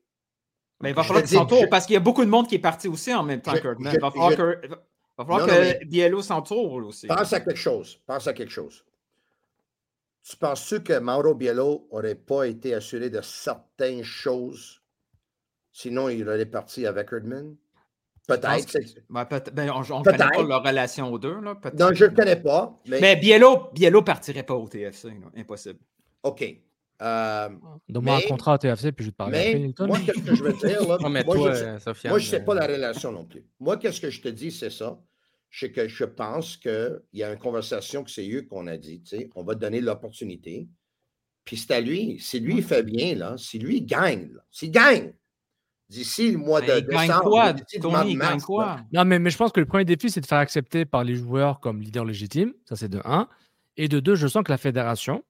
Mais 0.80 0.90
il 0.90 0.94
va 0.94 1.02
falloir 1.02 1.24
qu'il 1.24 1.36
s'entoure, 1.36 1.68
parce 1.68 1.84
qu'il 1.84 1.94
y 1.94 1.96
a 1.96 2.00
beaucoup 2.00 2.24
de 2.24 2.30
monde 2.30 2.46
qui 2.46 2.54
est 2.54 2.60
parti 2.60 2.86
aussi 2.86 3.12
en 3.12 3.24
même 3.24 3.40
temps 3.42 3.54
que 3.54 3.74
Il 3.76 4.00
va 4.00 4.10
falloir 4.12 5.46
que, 5.46 5.84
Biello 5.84 6.22
s'entoure 6.22 6.74
aussi. 6.74 7.08
Pense 7.08 7.32
à 7.32 7.40
quelque 7.40 7.58
chose. 7.58 8.00
Pense 8.06 8.28
à 8.28 8.32
quelque 8.32 8.52
chose. 8.52 8.84
tu 10.22 10.36
penses-tu 10.36 10.80
que 10.84 11.00
Mauro 11.00 11.34
Biello 11.34 11.88
n'aurait 11.92 12.14
pas 12.14 12.44
été 12.44 12.72
assuré 12.72 13.10
de 13.10 13.20
certaines 13.20 14.04
choses? 14.04 14.80
Sinon, 15.72 16.08
il 16.08 16.28
aurait 16.28 16.46
parti 16.46 16.86
avec 16.86 17.12
Herdman? 17.12 17.56
Peut-être. 18.26 18.78
Ben, 19.10 19.24
peut 19.24 19.42
ben, 19.52 19.70
on 19.70 19.80
ne 19.80 20.04
connaît 20.04 20.16
pas 20.16 20.42
leur 20.42 20.62
relation 20.62 21.12
aux 21.12 21.18
deux. 21.18 21.40
Là, 21.40 21.58
non, 21.78 21.92
je 21.92 22.04
ne 22.04 22.14
connais 22.14 22.36
pas. 22.36 22.78
Mais, 22.86 23.00
mais 23.00 23.16
Biello 23.16 23.70
ne 23.76 24.00
partirait 24.00 24.44
pas 24.44 24.54
au 24.54 24.68
TFC. 24.68 25.12
Impossible. 25.36 25.80
OK. 26.22 26.44
Euh, 27.02 27.48
Donne-moi 27.88 28.18
un 28.18 28.28
contrat 28.28 28.54
au 28.54 28.58
TFC, 28.58 28.92
puis 28.92 29.04
je 29.04 29.08
vais 29.08 29.12
te 29.12 29.16
parler. 29.16 29.72
Mais 29.78 29.86
moi, 29.86 29.98
qu'est-ce 29.98 30.20
que 30.20 30.34
je 30.36 30.44
veux 30.44 30.52
dire? 30.52 30.86
Là, 30.86 30.98
moi, 31.00 31.52
je 31.52 32.14
ne 32.14 32.18
sais 32.20 32.44
pas 32.44 32.54
la 32.54 32.66
relation 32.66 33.10
non 33.10 33.24
plus. 33.24 33.44
Moi, 33.58 33.76
qu'est-ce 33.76 34.00
que 34.00 34.10
je 34.10 34.20
te 34.20 34.28
dis, 34.28 34.52
c'est 34.52 34.70
ça. 34.70 35.00
C'est 35.50 35.72
que 35.72 35.88
je 35.88 36.04
pense 36.04 36.56
qu'il 36.56 37.02
y 37.12 37.24
a 37.24 37.32
une 37.32 37.38
conversation 37.38 38.04
que 38.04 38.10
c'est 38.10 38.30
eux 38.30 38.42
qu'on 38.42 38.68
a 38.68 38.76
dit. 38.76 39.02
On 39.34 39.42
va 39.42 39.54
te 39.54 39.60
donner 39.60 39.80
l'opportunité. 39.80 40.68
Puis 41.44 41.56
c'est 41.56 41.74
à 41.74 41.80
lui. 41.80 42.18
Si 42.20 42.38
lui, 42.38 42.58
il 42.58 42.62
fait 42.62 42.84
bien, 42.84 43.16
là, 43.16 43.34
si 43.36 43.58
lui, 43.58 43.78
il 43.78 43.86
gagne, 43.86 44.30
s'il 44.50 44.70
gagne, 44.70 45.12
d'ici 45.88 46.32
le 46.32 46.38
mois 46.38 46.60
de 46.60 46.80
décembre. 46.80 47.30
Quoi, 47.30 47.54
Tony, 47.80 48.18
quoi? 48.44 48.80
Non, 48.92 49.04
mais, 49.04 49.18
mais 49.18 49.30
je 49.30 49.36
pense 49.36 49.52
que 49.52 49.60
le 49.60 49.66
premier 49.66 49.84
défi, 49.84 50.10
c'est 50.10 50.20
de 50.20 50.26
faire 50.26 50.38
accepter 50.38 50.84
par 50.84 51.04
les 51.04 51.16
joueurs 51.16 51.60
comme 51.60 51.80
leader 51.80 52.04
légitime. 52.04 52.52
Ça, 52.64 52.76
c'est 52.76 52.88
de 52.88 53.00
un. 53.04 53.28
Et 53.76 53.88
de 53.88 54.00
deux, 54.00 54.14
je 54.14 54.26
sens 54.26 54.42
que 54.44 54.50
la 54.50 54.58
fédération, 54.58 55.24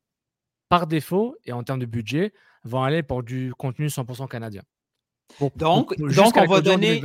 par 0.69 0.87
défaut 0.87 1.37
et 1.45 1.53
en 1.53 1.63
termes 1.63 1.81
de 1.81 1.87
budget, 1.87 2.33
vont 2.65 2.83
aller 2.83 3.03
pour 3.03 3.23
du 3.23 3.53
contenu 3.57 3.87
100% 3.87 4.29
canadien. 4.29 4.63
donc, 5.57 5.97
donc, 5.97 6.37
on 6.37 6.47
va 6.47 6.61
donner, 6.61 7.01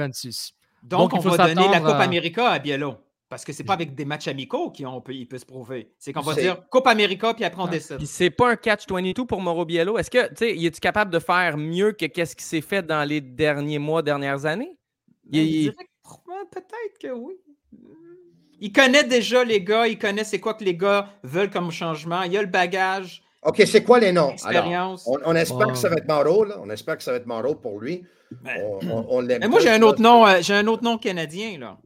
donc, 0.84 1.14
on 1.14 1.20
va 1.20 1.48
donner 1.48 1.68
la 1.68 1.80
Coupe 1.80 1.90
América 1.90 2.50
à 2.50 2.60
Biello. 2.60 2.96
Parce 3.30 3.44
que 3.44 3.52
c'est 3.52 3.66
pas 3.66 3.74
avec 3.74 3.94
des 3.94 4.06
matchs 4.06 4.30
amicaux 4.30 4.72
qu'il 4.72 4.86
peut, 5.04 5.14
peut 5.30 5.38
se 5.38 5.46
prouver. 5.46 5.92
C'est 6.00 6.14
qu'on 6.14 6.22
va 6.22 6.34
dire 6.34 6.68
Coupe 6.70 6.88
América, 6.88 7.34
puis 7.34 7.44
après 7.44 7.62
on 7.62 7.68
décide. 7.68 7.98
Puis 7.98 8.08
c'est 8.08 8.30
pas 8.30 8.52
un 8.52 8.56
catch 8.56 8.88
22 8.88 9.26
pour 9.26 9.42
Mauro 9.42 9.66
Biello. 9.66 9.98
Est-ce 9.98 10.10
que, 10.10 10.30
tu 10.30 10.36
sais, 10.38 10.56
est 10.56 10.80
capable 10.80 11.12
de 11.12 11.20
faire 11.20 11.58
mieux 11.58 11.92
que 11.92 12.06
qu'est-ce 12.06 12.36
qui 12.36 12.46
s'est 12.46 12.62
fait 12.62 12.86
dans 12.86 13.04
les 13.04 13.20
derniers 13.20 13.80
mois, 13.80 14.02
dernières 14.02 14.46
années? 14.46 14.78
Ben, 15.26 15.42
il... 15.42 15.74
Peut-être 15.74 16.98
que 17.02 17.12
oui. 17.12 17.34
Il 18.60 18.72
connaît 18.72 19.04
déjà 19.04 19.44
les 19.44 19.62
gars, 19.62 19.88
il 19.88 20.00
connaît 20.00 20.24
c'est 20.24 20.40
quoi 20.40 20.54
que 20.54 20.64
les 20.64 20.76
gars 20.76 21.10
veulent 21.24 21.50
comme 21.50 21.70
changement. 21.72 22.24
Il 22.24 22.38
a 22.38 22.42
le 22.42 22.48
bagage. 22.48 23.22
OK, 23.44 23.62
c'est 23.66 23.84
quoi 23.84 24.00
les 24.00 24.12
noms? 24.12 24.34
on, 25.06 25.36
espère 25.36 25.68
que 25.68 25.78
ça 25.78 25.90
va 25.90 25.96
être 25.98 26.08
Mauro, 26.08 26.46
là. 26.46 26.56
On 26.62 26.70
espère 26.70 26.98
que 26.98 27.04
ça 27.04 27.12
va 27.12 27.18
être 27.18 27.28
Mauro 27.28 27.56
pour 27.56 27.80
lui. 27.80 28.04
Ben, 28.42 28.58
on, 29.10 29.22
Mais 29.22 29.48
moi, 29.48 29.60
j'ai 29.60 29.70
un 29.70 29.82
autre 29.82 30.02
nom, 30.02 30.26
euh, 30.26 30.40
j'ai 30.42 30.54
un 30.54 30.68
autre 30.68 30.84
nom 30.84 30.98
canadien, 30.98 31.58
là. 31.60 31.78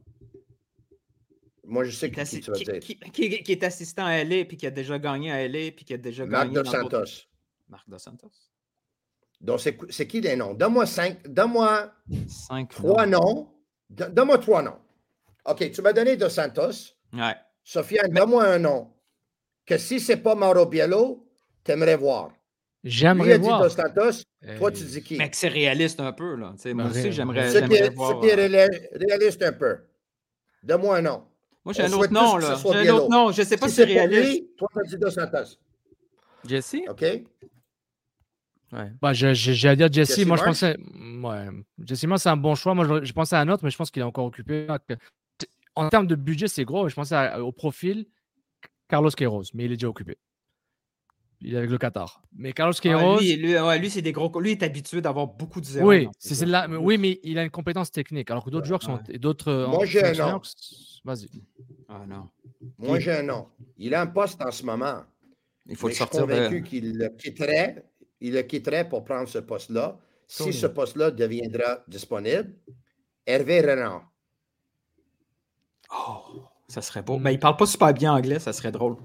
Moi, 1.64 1.84
je 1.84 1.90
sais 1.92 2.10
qui, 2.10 2.22
qui, 2.24 2.40
tu 2.40 2.50
vas 2.50 2.56
dire. 2.56 2.80
Qui, 3.12 3.52
est 3.52 3.62
assistant 3.62 4.04
à 4.04 4.24
LA, 4.24 4.44
puis 4.44 4.56
qui 4.56 4.66
a 4.66 4.70
déjà 4.70 4.98
gagné 4.98 5.30
à 5.30 5.46
LA, 5.46 5.70
puis 5.70 5.84
qui 5.84 5.94
a 5.94 5.98
déjà 5.98 6.26
Marc 6.26 6.48
gagné. 6.48 6.62
Dos 6.62 6.70
Santos. 6.70 7.28
Marc 7.68 7.88
Dos 7.88 7.98
Santos. 7.98 8.30
Donc, 9.40 9.60
c'est 9.60 10.06
qui 10.06 10.20
les 10.20 10.36
noms? 10.36 10.54
Donne-moi 10.54 10.86
cinq. 10.86 11.26
Donne-moi 11.28 11.92
trois 12.68 13.06
noms. 13.06 13.52
Donne-moi 13.90 14.38
trois 14.38 14.62
noms. 14.62 14.78
OK, 15.44 15.70
tu 15.70 15.82
m'as 15.82 15.92
donné 15.92 16.16
Dos 16.16 16.28
Santos. 16.28 16.94
Ouais. 17.12 17.34
Sofiane, 17.62 18.12
donne-moi 18.12 18.44
un 18.44 18.58
nom. 18.58 18.92
Que 19.64 19.78
si 19.78 20.00
ce 20.00 20.12
n'est 20.12 20.18
pas 20.18 20.34
Mauro 20.34 20.66
Biello, 20.66 21.28
tu 21.64 21.72
aimerais 21.72 21.96
voir. 21.96 22.32
J'aimerais 22.82 23.38
voir. 23.38 23.60
Lui 23.60 23.66
a 23.66 23.68
dit 23.68 23.76
Dos 23.76 23.82
Santos. 23.82 24.22
Toi, 24.58 24.72
tu 24.72 24.84
dis 24.84 25.02
qui? 25.02 25.16
Mais 25.16 25.30
c'est 25.32 25.48
réaliste 25.48 26.00
un 26.00 26.12
peu, 26.12 26.34
là. 26.34 26.54
moi 26.74 26.86
aussi, 26.86 27.12
j'aimerais 27.12 27.50
voir. 27.90 28.20
C'est 28.22 28.36
réaliste 28.36 29.42
un 29.42 29.52
peu. 29.52 29.78
Donne-moi 30.62 30.96
un 30.96 31.02
nom. 31.02 31.24
Moi, 31.64 31.72
j'ai 31.74 31.84
un 31.84 31.92
autre 31.92 32.12
nom, 32.12 32.36
là. 32.36 32.58
J'ai 32.60 32.88
un 32.88 32.94
autre 32.94 33.08
nom. 33.08 33.30
Je 33.32 33.42
ne 33.42 33.46
sais 33.46 33.56
pas 33.56 33.68
si 33.68 33.76
c'est 33.76 33.84
réaliste. 33.84 34.56
toi, 34.56 34.68
tu 34.72 34.80
as 34.80 34.82
dit 34.84 34.98
Dos 34.98 35.10
Santos. 35.10 35.58
Jesse? 36.46 36.76
OK. 36.88 37.02
Ouais. 38.72 38.90
Bah, 39.00 39.12
J'allais 39.12 39.76
dire 39.76 39.92
Jesse. 39.92 40.16
Jesse 40.16 40.26
moi, 40.26 40.36
je 40.36 40.44
pensais. 40.44 40.76
Ouais. 41.22 41.48
Jesse, 41.84 42.04
moi, 42.04 42.18
c'est 42.18 42.30
un 42.30 42.36
bon 42.36 42.54
choix. 42.54 42.74
Moi, 42.74 42.86
je, 42.86 43.04
je 43.04 43.12
pensais 43.12 43.36
à 43.36 43.40
un 43.40 43.48
autre, 43.48 43.62
mais 43.64 43.70
je 43.70 43.76
pense 43.76 43.90
qu'il 43.90 44.00
est 44.00 44.04
encore 44.04 44.24
occupé. 44.24 44.66
En 45.74 45.88
termes 45.88 46.06
de 46.06 46.16
budget, 46.16 46.48
c'est 46.48 46.64
gros. 46.64 46.88
Je 46.88 46.94
pensais 46.94 47.34
au 47.36 47.52
profil 47.52 48.06
Carlos 48.88 49.10
Queiroz, 49.10 49.50
mais 49.54 49.64
il 49.64 49.72
est 49.72 49.76
déjà 49.76 49.88
occupé. 49.88 50.18
Il 51.44 51.54
est 51.54 51.58
avec 51.58 51.70
le 51.70 51.78
Qatar. 51.78 52.22
Mais 52.36 52.52
Carlos 52.52 52.72
Queiroz. 52.72 53.20
lui, 53.20 53.36
lui, 53.36 53.90
c'est 53.90 54.02
des 54.02 54.12
gros. 54.12 54.40
Lui 54.40 54.52
est 54.52 54.62
habitué 54.62 55.00
d'avoir 55.00 55.26
beaucoup 55.26 55.60
de 55.60 55.66
zéros. 55.66 55.88
Oui, 55.88 56.08
c'est 56.18 56.46
là. 56.46 56.68
Oui, 56.68 56.98
mais 56.98 57.18
il 57.24 57.38
a 57.38 57.42
une 57.42 57.50
compétence 57.50 57.90
technique. 57.90 58.30
Alors 58.30 58.44
que 58.44 58.50
d'autres 58.50 58.66
joueurs 58.66 58.82
sont. 58.82 59.00
D'autres. 59.14 59.66
Moi, 59.68 59.84
j'ai 59.84 60.04
un 60.04 60.12
nom. 60.12 60.40
Vas-y. 61.04 61.28
Ah 61.88 62.04
non. 62.06 62.28
Moi, 62.78 63.00
j'ai 63.00 63.12
un 63.12 63.22
nom. 63.24 63.48
Il 63.76 63.94
a 63.94 64.02
un 64.02 64.06
poste 64.06 64.40
en 64.40 64.52
ce 64.52 64.64
moment. 64.64 65.02
Il 65.66 65.76
faut 65.76 65.88
le 65.88 65.94
sortir. 65.94 66.26
Je 66.28 66.32
suis 66.32 66.42
convaincu 66.42 66.62
qu'il 66.62 66.96
le 66.96 67.08
quitterait. 67.08 67.84
Il 68.20 68.34
le 68.34 68.42
quitterait 68.42 68.88
pour 68.88 69.04
prendre 69.04 69.28
ce 69.28 69.38
poste-là. 69.38 69.98
Si 70.28 70.52
ce 70.52 70.66
poste-là 70.66 71.10
deviendra 71.10 71.84
disponible, 71.88 72.54
Hervé 73.26 73.60
Renard. 73.60 74.08
Oh, 75.94 76.44
ça 76.68 76.80
serait 76.80 77.02
beau. 77.02 77.18
Mais 77.18 77.34
il 77.34 77.38
parle 77.38 77.56
pas 77.56 77.66
super 77.66 77.92
bien 77.92 78.14
anglais, 78.14 78.38
ça 78.38 78.52
serait 78.52 78.72
drôle. 78.72 78.96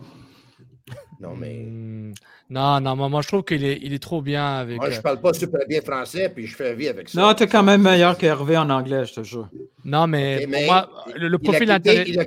Non, 1.20 1.36
mais. 1.36 1.66
Hmm. 1.66 2.14
Non, 2.50 2.80
non, 2.80 2.96
moi, 3.10 3.22
je 3.22 3.28
trouve 3.28 3.44
qu'il 3.44 3.64
est, 3.66 3.80
il 3.82 3.94
est 3.94 4.00
trop 4.02 4.22
bien 4.22 4.46
avec. 4.58 4.78
Moi, 4.78 4.90
je 4.90 5.00
euh, 5.00 5.02
parle 5.02 5.20
pas 5.20 5.34
super 5.34 5.62
bien 5.68 5.82
français, 5.82 6.30
puis 6.30 6.48
je 6.48 6.56
fais 6.56 6.76
vie 6.76 6.88
avec 6.88 7.10
ça. 7.10 7.20
Non, 7.20 7.34
tu 7.34 7.44
es 7.44 7.48
quand 7.48 7.64
même 7.64 7.82
meilleur 7.82 8.18
qu'Hervé 8.18 8.58
en 8.58 8.70
anglais, 8.70 9.06
je 9.06 9.16
te 9.16 9.24
jure. 9.24 9.50
Non, 9.84 10.08
mais, 10.08 10.46
moi, 10.48 10.90
le, 11.16 11.38
profil 11.38 11.70
intéressant. 11.72 12.24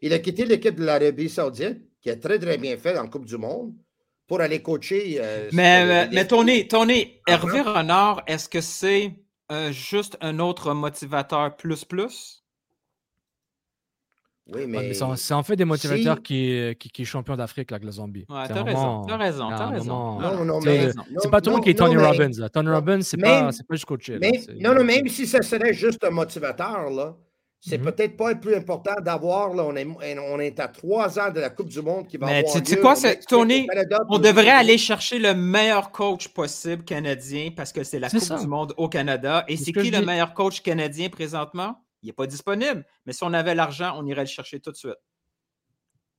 Il 0.00 0.12
a 0.12 0.18
quitté 0.20 0.44
l'équipe 0.44 0.76
de 0.76 0.84
l'Arabie 0.84 1.28
Saoudite, 1.28 1.80
qui 2.00 2.10
a 2.10 2.16
très, 2.16 2.38
très 2.38 2.56
bien 2.56 2.76
fait 2.76 2.94
dans 2.94 3.02
la 3.02 3.08
Coupe 3.08 3.26
du 3.26 3.36
Monde, 3.36 3.72
pour 4.26 4.40
aller 4.40 4.62
coacher. 4.62 5.18
Euh, 5.20 5.48
mais, 5.52 6.06
euh, 6.06 6.08
mais 6.12 6.26
Tony, 6.26 6.68
Tony 6.68 7.20
Hervé 7.26 7.62
Renard, 7.62 8.22
est-ce 8.26 8.48
que 8.48 8.60
c'est 8.60 9.12
juste 9.70 10.16
un 10.20 10.38
autre 10.38 10.72
motivateur 10.72 11.56
plus 11.56 11.84
plus? 11.84 12.44
Oui, 14.52 14.62
mais. 14.66 14.92
c'est 14.94 15.34
en 15.34 15.42
fait 15.42 15.56
des 15.56 15.64
motivateurs 15.64 16.22
qui, 16.22 16.74
qui, 16.78 16.90
qui, 16.90 17.02
est 17.02 17.04
champion 17.04 17.36
d'Afrique, 17.36 17.70
la 17.70 17.78
Zombie. 17.90 18.24
Ouais, 18.28 18.48
t'as 18.48 18.62
raison, 18.62 19.04
t'as 19.06 19.16
raison, 19.16 19.48
t'as 19.50 19.66
raison. 19.66 20.20
Non, 20.20 20.44
non, 20.44 20.60
mais. 20.60 20.90
C'est 21.18 21.30
pas 21.30 21.40
tout 21.40 21.50
le 21.50 21.56
monde 21.56 21.64
qui 21.64 21.70
est 21.70 21.74
Tony 21.74 21.96
Robbins. 21.96 22.30
Là. 22.38 22.48
Tony 22.48 22.70
Robbins, 22.70 23.02
c'est 23.02 23.18
pas, 23.18 23.50
pas 23.50 23.74
juste 23.74 23.84
coaché. 23.84 24.18
Mais, 24.20 24.40
non, 24.60 24.74
non, 24.74 24.84
même 24.84 25.06
si 25.08 25.26
ça 25.26 25.42
serait 25.42 25.74
juste 25.74 26.02
un 26.04 26.10
motivateur, 26.10 26.90
là, 26.90 27.14
c'est 27.60 27.76
mm-hmm. 27.76 27.84
peut-être 27.84 28.16
pas 28.16 28.32
le 28.32 28.40
plus 28.40 28.54
important 28.54 28.94
d'avoir, 29.02 29.52
là, 29.52 29.64
on 29.64 29.74
est, 29.74 29.86
on 30.18 30.38
est 30.38 30.60
à 30.60 30.68
trois 30.68 31.18
ans 31.18 31.30
de 31.30 31.40
la 31.40 31.50
Coupe 31.50 31.68
du 31.68 31.82
Monde 31.82 32.06
qui 32.06 32.16
va 32.16 32.26
mais 32.26 32.38
avoir 32.38 32.62
tu 32.62 32.64
sais 32.64 32.78
quoi, 32.78 32.94
Tony, 33.28 33.66
on 34.08 34.18
devrait 34.18 34.50
aller 34.50 34.78
chercher 34.78 35.18
le 35.18 35.34
meilleur 35.34 35.90
coach 35.90 36.28
possible 36.28 36.84
canadien 36.84 37.50
parce 37.54 37.72
que 37.72 37.82
c'est 37.82 37.98
la 37.98 38.08
Coupe 38.08 38.40
du 38.40 38.46
Monde 38.46 38.74
au 38.76 38.88
Canada. 38.88 39.44
Et 39.48 39.56
c'est 39.56 39.72
qui 39.72 39.90
le 39.90 40.04
meilleur 40.04 40.34
coach 40.34 40.62
canadien 40.62 41.08
présentement? 41.08 41.76
Il 42.02 42.06
n'est 42.06 42.12
pas 42.12 42.26
disponible. 42.26 42.84
Mais 43.06 43.12
si 43.12 43.24
on 43.24 43.32
avait 43.32 43.54
l'argent, 43.54 43.94
on 43.96 44.06
irait 44.06 44.22
le 44.22 44.26
chercher 44.26 44.60
tout 44.60 44.70
de 44.70 44.76
suite. 44.76 44.96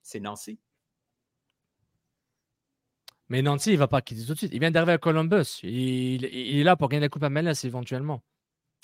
C'est 0.01 0.19
Nancy. 0.19 0.59
Mais 3.29 3.41
Nancy, 3.41 3.71
il 3.71 3.73
ne 3.73 3.79
va 3.79 3.87
pas 3.87 4.01
quitter 4.01 4.25
tout 4.25 4.33
de 4.33 4.37
suite. 4.37 4.51
Il 4.53 4.59
vient 4.59 4.71
d'arriver 4.71 4.93
à 4.93 4.97
Columbus. 4.97 5.59
Il, 5.63 6.25
est 6.25 6.63
là 6.63 6.75
pour 6.75 6.89
gagner 6.89 7.01
la 7.01 7.09
Coupe 7.09 7.23
à 7.23 7.29
MLS 7.29 7.63
éventuellement. 7.63 8.23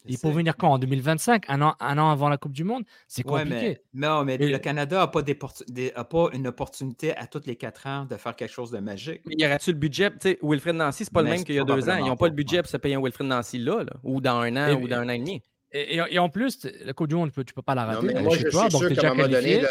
Il 0.07 0.19
peut 0.19 0.29
venir 0.29 0.55
quand? 0.55 0.71
En 0.71 0.77
2025 0.77 1.45
un 1.49 1.63
an, 1.63 1.75
un 1.79 1.97
an 1.97 2.11
avant 2.11 2.29
la 2.29 2.37
Coupe 2.37 2.51
du 2.51 2.63
Monde? 2.63 2.83
C'est 3.07 3.23
compliqué. 3.23 3.79
non, 3.95 4.23
mais 4.23 4.37
le 4.37 4.57
Canada 4.59 4.97
n'a 4.97 5.07
pas, 5.07 5.23
pas, 5.23 6.29
une 6.33 6.47
opportunité 6.47 7.17
à 7.17 7.25
tous 7.25 7.41
les 7.47 7.55
quatre 7.55 7.87
ans 7.87 8.05
de 8.05 8.15
faire 8.15 8.35
quelque 8.35 8.51
chose 8.51 8.69
de 8.69 8.77
magique. 8.77 9.21
Mais 9.25 9.33
y 9.35 9.45
aurait-tu 9.45 9.71
le 9.71 9.79
budget? 9.79 10.11
Tu 10.11 10.17
sais, 10.21 10.39
Wilfred 10.43 10.75
Nancy, 10.75 11.05
c'est 11.05 11.13
pas 11.13 11.23
le 11.23 11.29
même 11.29 11.43
qu'il 11.43 11.55
y 11.55 11.59
a 11.59 11.63
deux 11.63 11.89
ans. 11.89 11.97
Ils 11.97 12.05
n'ont 12.05 12.15
pas 12.15 12.27
le 12.27 12.35
budget 12.35 12.61
pour 12.61 12.69
se 12.69 12.77
payer 12.77 12.93
un 12.93 13.01
Wilfred 13.01 13.27
Nancy 13.27 13.57
là, 13.57 13.83
ou 14.03 14.21
dans 14.21 14.41
un 14.41 14.55
an, 14.55 14.79
ou 14.79 14.87
dans 14.87 14.97
un 14.97 15.09
an 15.09 15.13
et 15.13 15.19
demi. 15.19 15.41
Et, 15.71 16.19
en 16.19 16.29
plus, 16.29 16.65
la 16.85 16.93
Coupe 16.93 17.07
du 17.07 17.15
Monde, 17.15 17.31
tu 17.33 17.39
ne 17.39 17.43
peux, 17.43 17.61
pas 17.61 17.75
la 17.75 17.85
rater. 17.85 18.13
Non, 18.13 18.21
moi, 18.21 18.37
je 18.37 18.47
toi, 18.47 18.69
suis 18.69 18.77
sûr 18.77 18.93
qu'à 18.95 19.11
un 19.11 19.13
moment 19.13 19.27
donné, 19.27 19.61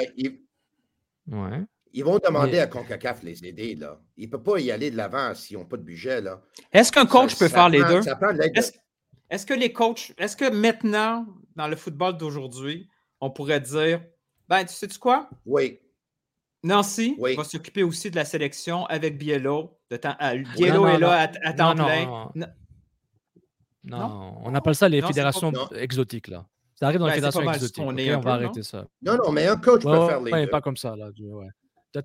ils... 1.92 2.04
vont 2.04 2.18
demander 2.18 2.58
à 2.58 2.66
CONCACAF 2.66 3.22
les 3.22 3.44
aider. 3.44 3.74
Là. 3.74 4.00
Ils 4.16 4.26
ne 4.26 4.30
peuvent 4.30 4.42
pas 4.42 4.60
y 4.60 4.70
aller 4.70 4.90
de 4.90 4.96
l'avant 4.96 5.34
s'ils 5.34 5.56
n'ont 5.56 5.64
pas 5.64 5.78
de 5.78 5.82
budget. 5.82 6.22
Est-ce 6.72 6.92
qu'un 6.92 7.06
coach 7.06 7.38
peut 7.38 7.48
faire 7.48 7.68
les 7.68 7.82
deux? 7.82 8.00
Est-ce 9.30 9.46
que 9.46 9.54
les 9.54 9.72
coachs, 9.72 10.12
est-ce 10.18 10.36
que 10.36 10.50
maintenant, 10.50 11.26
dans 11.56 11.66
le 11.66 11.76
football 11.76 12.18
d'aujourd'hui, 12.18 12.88
on 13.20 13.30
pourrait 13.30 13.60
dire, 13.60 14.02
ben, 14.48 14.64
tu 14.64 14.74
sais-tu 14.74 14.98
quoi? 14.98 15.30
Oui. 15.46 15.80
Nancy 16.62 17.16
va 17.18 17.44
s'occuper 17.44 17.82
aussi 17.82 18.10
de 18.10 18.16
la 18.16 18.24
sélection 18.24 18.86
avec 18.86 19.18
Biello. 19.18 19.78
De 19.90 19.96
temps, 19.96 20.16
Biello 20.56 20.86
est 20.86 20.98
là 20.98 21.30
à, 21.42 21.52
temps 21.52 21.74
plein. 21.74 22.30
Non, 23.84 24.34
on 24.44 24.54
appelle 24.54 24.74
ça 24.74 24.88
les 24.88 25.02
fédérations 25.02 25.52
exotiques, 25.76 26.28
là. 26.28 26.46
Ça 26.74 26.86
arrive 26.86 26.98
dans 26.98 27.06
les 27.06 27.12
ben, 27.12 27.30
fédérations 27.30 27.52
exotiques. 27.52 27.84
On, 27.84 27.96
on 27.96 28.20
va 28.20 28.32
arrêter 28.32 28.62
ça. 28.62 28.86
Non, 29.02 29.16
non, 29.16 29.30
mais 29.30 29.46
un 29.46 29.56
coach 29.56 29.82
peut 29.82 30.06
faire 30.06 30.20
les 30.20 30.32
ouais, 30.32 30.46
pas 30.46 30.60
comme 30.60 30.76
ça, 30.76 30.96
là. 30.96 31.10
Ouais. 31.18 31.46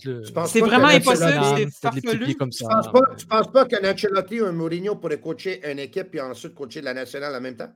Le... 0.05 0.21
C'est 0.45 0.59
vraiment 0.59 0.89
impossible, 0.89 1.41
c'est 1.57 1.71
farfelu. 1.71 2.35
Comme 2.35 2.51
ça, 2.51 2.67
tu 2.67 2.75
ne 2.75 2.91
penses, 2.91 2.91
pas, 2.91 3.15
tu 3.15 3.25
penses 3.25 3.51
pas 3.51 3.65
qu'un 3.65 3.91
Ancelotti 3.91 4.39
ou 4.39 4.45
un 4.45 4.51
Mourinho 4.51 4.95
pourrait 4.97 5.19
coacher 5.19 5.67
une 5.67 5.79
équipe 5.79 6.13
et 6.13 6.21
ensuite 6.21 6.53
coacher 6.53 6.81
la 6.81 6.93
nationale 6.93 7.35
en 7.35 7.41
même 7.41 7.55
temps? 7.55 7.73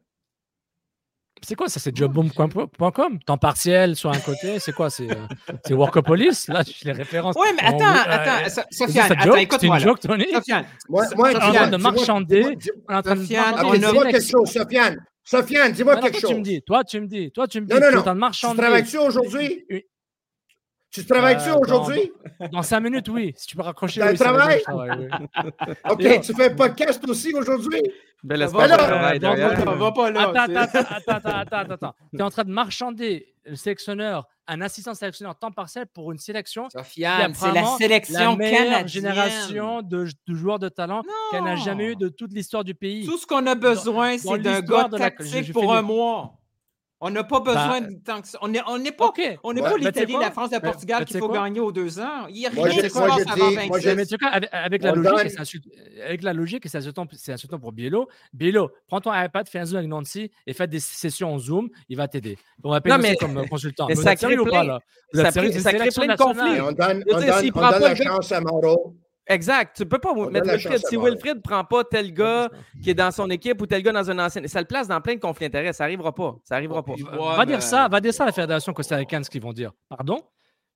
C'est 1.44 1.56
quoi 1.56 1.68
ça 1.68 1.80
C'est 1.80 1.96
jobboom.com 1.96 3.20
Temps 3.26 3.38
partiel 3.38 3.96
sur 3.96 4.10
un 4.10 4.20
côté 4.20 4.60
C'est 4.60 4.72
quoi? 4.72 4.90
C'est 4.90 5.10
euh, 5.12 5.76
Workopolis? 5.76 6.48
Là, 6.48 6.64
les 6.84 6.92
références. 6.92 7.36
Oui, 7.40 7.48
mais 7.56 7.68
attends, 7.68 8.10
attends, 8.10 8.62
Sofiane, 8.72 9.12
attends, 9.12 9.36
écoute-moi. 9.36 9.78
C'est 9.78 9.84
une 9.84 9.90
joke, 9.90 10.00
Tony? 10.00 10.26
Sofiane, 10.32 10.66
moi, 10.90 11.06
moi, 11.16 11.30
on 11.30 11.32
est 11.32 11.44
en 11.44 11.54
train 11.54 11.68
de 11.68 11.78
marchander. 11.78 12.58
On 12.88 12.94
est 12.94 12.98
en 12.98 13.02
train 13.02 13.16
de 13.16 13.24
Dis-moi 13.24 14.06
quelque 14.06 14.22
chose, 14.22 14.50
Sofiane. 14.50 15.06
Sofiane, 15.24 15.72
dis-moi 15.72 15.98
quelque 15.98 16.20
chose. 16.20 16.30
Tu 16.30 16.36
me 16.36 16.42
dis, 16.42 16.62
toi, 16.62 16.84
tu 16.84 17.00
me 17.00 17.08
dis, 17.08 17.32
toi, 17.32 17.48
tu 17.48 17.62
me 17.62 17.66
dis. 17.66 17.74
Non, 17.74 17.80
non, 17.80 18.16
non. 18.16 18.32
Tu 18.32 18.58
travailles-tu 18.58 18.98
aujourd'hui? 18.98 19.66
tu 20.92 21.06
travailles-tu 21.06 21.50
euh, 21.50 21.58
aujourd'hui? 21.58 22.12
Dans, 22.52 22.62
cinq 22.62 22.82
minutes, 22.82 23.10
oui. 23.10 23.34
Si 23.36 23.48
tu 23.48 23.56
peux 23.56 23.64
raccrocher. 23.64 24.02
Tu 24.12 24.18
travailles? 24.18 24.62
OK, 25.90 26.22
tu 26.22 26.34
fais 26.34 26.52
un 26.52 26.56
podcast 26.56 27.04
aussi 27.08 27.34
aujourd'hui? 27.34 27.82
Ben, 28.24 28.40
laisse 28.40 28.54
pas 28.54 28.68
va 28.68 29.92
pas 29.92 30.12
là. 30.12 30.30
Attends, 30.30 30.56
attends, 30.56 30.80
attends, 30.90 31.30
attends, 31.30 31.74
attends. 31.74 31.96
Tu 32.12 32.20
es 32.20 32.22
en 32.22 32.30
train 32.30 32.46
de 32.46 32.52
marchander 32.52 33.34
le 33.46 33.56
sélectionneur, 33.56 34.28
un 34.48 34.62
assistant 34.62 34.94
sélectionneur 34.94 35.38
temps 35.38 35.52
partiel 35.52 35.88
pour 35.88 36.12
une 36.12 36.20
sélection. 36.20 36.70
Sofiane, 36.70 37.34
c'est 37.34 37.52
la 37.52 37.66
sélection 37.78 38.38
la 38.38 38.50
canadienne. 38.50 38.88
génération 38.88 39.82
de, 39.82 40.08
joueurs 40.28 40.60
de 40.60 40.70
talent 40.70 41.02
qu'elle 41.32 41.44
n'a 41.44 41.58
jamais 41.58 41.92
eu 41.92 41.96
de 41.98 42.08
toute 42.08 42.32
l'histoire 42.32 42.64
du 42.64 42.74
pays. 42.74 43.06
Tout 43.06 43.18
ce 43.18 43.28
qu'on 43.28 43.46
a 43.46 43.56
besoin, 43.56 44.18
c'est 44.18 44.40
d'un 44.40 44.62
gars 44.62 44.90
tactique 44.90 45.52
pour 45.52 45.74
un 45.74 45.82
mois. 45.82 46.40
On 47.06 47.10
n'a 47.10 47.26
pas 47.26 47.42
besoin 47.42 47.82
bah, 47.82 47.88
de 47.88 47.96
tant 47.96 48.22
que 48.22 48.30
ça. 48.30 48.38
On 48.42 48.48
n'est 48.48 48.62
on 48.62 48.82
pas, 48.94 49.12
on 49.44 49.54
est 49.58 49.62
pas 49.62 49.78
l'Italie, 49.78 50.16
la 50.18 50.32
France, 50.32 50.52
le 50.54 50.62
Portugal 50.62 51.04
qu'il 51.04 51.20
faut 51.20 51.28
gagner 51.28 51.60
aux 51.60 51.74
deux 51.74 52.00
ans. 52.00 52.28
Il 52.30 52.36
n'y 52.36 52.46
a 52.46 52.50
rien 52.50 52.70
qui 52.70 52.78
se 52.78 52.94
passe 52.98 53.28
avant 53.28 53.52
26. 53.52 53.96
Mais 53.96 54.06
tu 54.06 54.16
vois, 54.18 54.30
avec, 54.30 54.50
avec, 54.54 54.84
la 54.84 54.94
logique, 54.94 55.38
et 55.98 56.02
avec 56.02 56.24
la 56.24 56.32
logique, 56.32 56.64
c'est 56.66 56.78
insultant 56.78 57.60
pour 57.60 57.74
Bielo. 57.74 58.08
Bielo, 58.32 58.72
prends 58.88 59.02
ton 59.02 59.14
iPad, 59.14 59.50
fais 59.50 59.60
un 59.60 59.66
Zoom 59.66 59.80
avec 59.80 59.90
Nancy 59.90 60.32
et 60.48 60.54
fais 60.54 60.66
des 60.66 60.80
sessions 60.80 61.34
en 61.34 61.40
Zoom, 61.40 61.68
il 61.90 61.98
va 61.98 62.08
t'aider. 62.08 62.38
On 62.64 62.72
va 62.72 62.80
payer 62.80 62.98
mais, 62.98 63.18
comme 63.18 63.50
consultant. 63.50 63.88
Mais 63.90 63.96
ça 63.96 64.16
crée 64.16 64.38
plein, 64.38 64.80
ça, 65.14 65.32
crée 65.34 65.90
plein 65.90 66.08
de 66.08 66.16
conflits. 66.16 66.62
On 66.62 66.72
donne, 66.72 67.04
on 67.12 67.20
donne, 67.20 67.52
on 67.54 67.70
donne 67.70 67.82
la 67.82 67.96
chance 67.96 68.32
à 68.32 68.40
Mauro. 68.40 68.96
Exact. 69.28 69.76
Tu 69.78 69.86
peux 69.86 70.00
pas 70.00 70.14
mettre 70.30 70.48
Wilfred. 70.48 70.82
Si 70.86 70.98
Wilfred 70.98 71.38
ne 71.38 71.42
prend 71.42 71.64
pas 71.64 71.84
tel 71.84 72.14
gars 72.14 72.50
qui 72.82 72.90
est 72.90 72.94
dans 72.94 73.12
son 73.12 73.30
équipe 73.30 73.62
ou 73.62 73.66
tel 73.66 73.82
gars 73.82 73.92
dans 73.92 74.10
une 74.10 74.20
ancienne, 74.20 74.48
ça 74.48 74.60
le 74.60 74.68
place 74.68 74.88
dans 74.88 75.00
plein 75.02 75.16
de 75.16 75.20
conflits 75.20 75.46
d'intérêts. 75.46 75.74
Ça 75.74 75.86
n'arrivera 75.86 76.14
pas. 76.14 76.36
Ça 76.44 76.56
arrivera 76.56 76.84
pas. 76.84 76.94
va 77.38 77.46
dire 77.46 77.62
ça, 77.62 77.88
va 77.88 78.02
dire 78.02 78.14
ça 78.14 78.24
à 78.24 78.26
la 78.28 78.32
Fédération 78.32 78.74
costaricaine, 78.74 79.24
ce 79.24 79.30
qu'ils 79.30 79.42
vont 79.42 79.54
dire. 79.54 79.72
Pardon? 79.90 80.22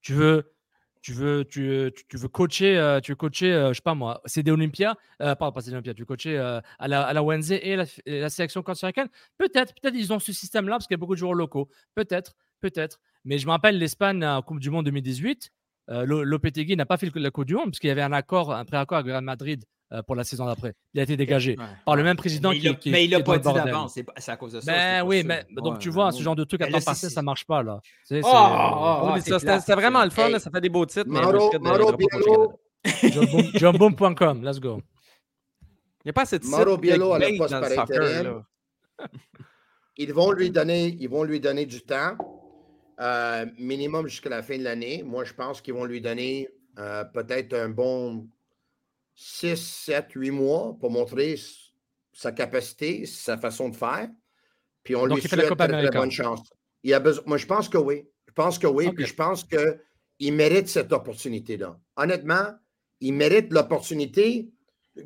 Tu 0.01 0.13
veux, 0.13 0.53
tu 1.01 1.13
veux, 1.13 1.45
tu, 1.45 1.91
tu, 2.09 2.17
veux 2.17 2.27
coacher, 2.27 2.77
euh, 2.77 2.99
tu 2.99 3.11
veux 3.11 3.15
coacher, 3.15 3.53
euh, 3.53 3.69
je 3.69 3.75
sais 3.75 3.81
pas 3.81 3.95
moi, 3.95 4.21
CD 4.25 4.51
Olympia, 4.51 4.95
euh, 5.21 5.35
pardon, 5.35 5.53
pas 5.53 5.61
CD 5.61 5.73
Olympia, 5.73 5.93
tu 5.93 6.01
veux 6.01 6.05
coacher 6.05 6.37
euh, 6.37 6.59
à, 6.79 6.87
la, 6.87 7.03
à 7.03 7.13
la 7.13 7.23
Wednesday 7.23 7.59
et 7.63 7.75
la, 7.75 8.29
sélection 8.29 8.61
costaricaine? 8.61 9.07
Peut-être, 9.37 9.73
peut-être 9.73 9.95
ils 9.95 10.11
ont 10.13 10.19
ce 10.19 10.33
système-là 10.33 10.75
parce 10.75 10.87
qu'il 10.87 10.95
y 10.95 10.99
a 10.99 10.99
beaucoup 10.99 11.15
de 11.15 11.19
joueurs 11.19 11.33
locaux. 11.33 11.69
Peut-être, 11.95 12.35
peut-être. 12.59 12.99
Mais 13.25 13.37
je 13.37 13.45
me 13.45 13.51
rappelle 13.51 13.77
l'Espagne 13.77 14.23
en 14.25 14.41
Coupe 14.41 14.59
du 14.59 14.69
Monde 14.69 14.85
2018 14.85 15.51
euh, 15.89 16.05
Lopetegui 16.05 16.75
n'a 16.75 16.85
pas 16.85 16.97
fait 16.97 17.09
la 17.15 17.31
Coupe 17.31 17.45
du 17.45 17.55
Monde 17.55 17.65
parce 17.65 17.79
qu'il 17.79 17.87
y 17.87 17.91
avait 17.91 18.01
un 18.01 18.13
accord, 18.13 18.53
un 18.53 18.65
préaccord 18.65 18.97
avec 18.97 19.11
Real 19.11 19.23
Madrid 19.23 19.63
euh, 19.93 20.01
pour 20.03 20.15
la 20.15 20.23
saison 20.23 20.45
d'après. 20.45 20.73
Il 20.93 20.99
a 20.99 21.03
été 21.03 21.15
dégagé 21.15 21.57
par 21.85 21.95
le 21.95 22.03
même 22.03 22.17
président 22.17 22.49
mais 22.49 22.59
qui, 22.59 22.67
il 22.85 22.91
Mais 22.91 23.05
il 23.05 23.11
l'a 23.11 23.21
pas 23.21 23.37
dit 23.37 23.53
d'avant, 23.53 23.87
c'est 23.87 24.05
à 24.27 24.35
cause 24.35 24.53
de 24.53 24.59
ça. 24.59 24.71
Ben 24.71 25.03
oui, 25.05 25.23
mais 25.23 25.45
donc 25.55 25.79
tu 25.79 25.89
vois, 25.89 26.11
ce 26.11 26.21
genre 26.21 26.35
de 26.35 26.43
truc 26.43 26.61
à 26.61 26.67
temps 26.67 26.81
passé, 26.81 27.09
ça 27.09 27.21
marche 27.21 27.45
pas 27.45 27.63
là. 27.63 27.79
C'est 28.03 28.21
oh, 28.23 28.27
oh, 28.27 29.75
vraiment 29.75 30.03
le 30.03 30.09
fun, 30.09 30.37
ça 30.39 30.51
fait 30.51 30.61
des 30.61 30.69
beaux 30.69 30.85
titres. 30.85 31.07
Maro, 31.07 31.51
Jumboom.com, 33.55 34.43
let's 34.45 34.59
go. 34.59 34.81
Il 36.03 36.07
n'y 36.07 36.09
a 36.11 36.13
pas 36.13 36.25
cette 36.25 36.45
Mauro 36.45 36.77
Biello 36.77 37.13
à 37.13 37.19
la 37.19 37.27
poste 37.37 37.75
par 37.75 37.87
Ils 39.97 40.13
vont 40.13 40.31
lui 40.31 40.51
donner, 40.51 40.95
ils 40.99 41.09
vont 41.09 41.23
lui 41.23 41.39
donner 41.39 41.65
du 41.65 41.81
temps. 41.81 42.15
Euh, 42.99 43.45
minimum 43.59 44.07
jusqu'à 44.07 44.29
la 44.29 44.41
fin 44.41 44.57
de 44.57 44.63
l'année. 44.63 45.03
Moi, 45.03 45.23
je 45.23 45.33
pense 45.33 45.61
qu'ils 45.61 45.75
vont 45.75 45.85
lui 45.85 46.01
donner 46.01 46.49
euh, 46.79 47.03
peut-être 47.03 47.53
un 47.53 47.69
bon 47.69 48.27
6, 49.13 49.55
7, 49.55 50.07
8 50.15 50.31
mois 50.31 50.75
pour 50.79 50.89
montrer 50.89 51.35
sa 52.11 52.31
capacité, 52.31 53.05
sa 53.05 53.37
façon 53.37 53.69
de 53.69 53.75
faire. 53.75 54.09
Puis 54.83 54.95
on 54.95 55.05
lui 55.05 55.21
souhaite 55.21 55.55
très 55.55 55.89
bonne 55.91 56.11
chance. 56.11 56.41
Il 56.81 56.93
a 56.93 56.99
besoin... 56.99 57.23
Moi, 57.27 57.37
je 57.37 57.45
pense 57.45 57.69
que 57.69 57.77
oui. 57.77 58.07
Je 58.27 58.33
pense 58.33 58.57
que 58.57 58.67
oui. 58.67 58.91
Puis 58.91 59.05
je 59.05 59.13
pense 59.13 59.43
qu'il 59.43 60.33
mérite 60.33 60.67
cette 60.67 60.91
opportunité-là. 60.91 61.79
Honnêtement, 61.97 62.55
il 62.99 63.13
mérite 63.13 63.53
l'opportunité. 63.53 64.49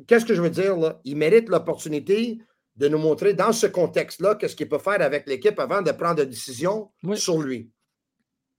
Qu'est-ce 0.06 0.24
que 0.24 0.34
je 0.34 0.40
veux 0.40 0.50
dire 0.50 0.76
là? 0.76 0.98
Il 1.04 1.16
mérite 1.16 1.50
l'opportunité 1.50 2.38
de 2.76 2.88
nous 2.88 2.98
montrer 2.98 3.34
dans 3.34 3.52
ce 3.52 3.66
contexte-là 3.66 4.36
qu'est-ce 4.36 4.56
qu'il 4.56 4.68
peut 4.68 4.78
faire 4.78 5.02
avec 5.02 5.26
l'équipe 5.26 5.58
avant 5.58 5.82
de 5.82 5.90
prendre 5.92 6.22
une 6.22 6.28
décision 6.30 6.90
sur 7.14 7.42
lui. 7.42 7.70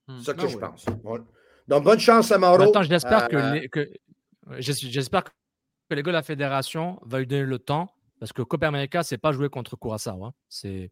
C'est 0.08 0.24
ce 0.24 0.30
que 0.32 0.44
ah 0.44 0.48
je 0.48 0.56
pense. 0.58 0.86
Donc, 1.66 1.84
bonne 1.84 1.98
chance 1.98 2.30
à 2.30 2.38
Mauro. 2.38 2.62
Attends, 2.62 2.82
j'espère 2.82 3.28
que, 3.28 3.36
euh, 3.36 3.68
que 3.68 3.90
j'espère 4.58 5.24
que 5.24 5.30
les 5.90 6.02
gars 6.02 6.10
de 6.10 6.16
la 6.16 6.22
fédération 6.22 6.98
vont 7.02 7.18
lui 7.18 7.26
donner 7.26 7.44
le 7.44 7.58
temps 7.58 7.90
parce 8.20 8.32
que 8.32 8.42
Copa 8.42 8.68
América, 8.68 9.02
c'est 9.02 9.18
pas 9.18 9.32
jouer 9.32 9.48
contre 9.48 9.76
Curaçao. 9.76 10.24
Hein. 10.24 10.32
C'est 10.48 10.90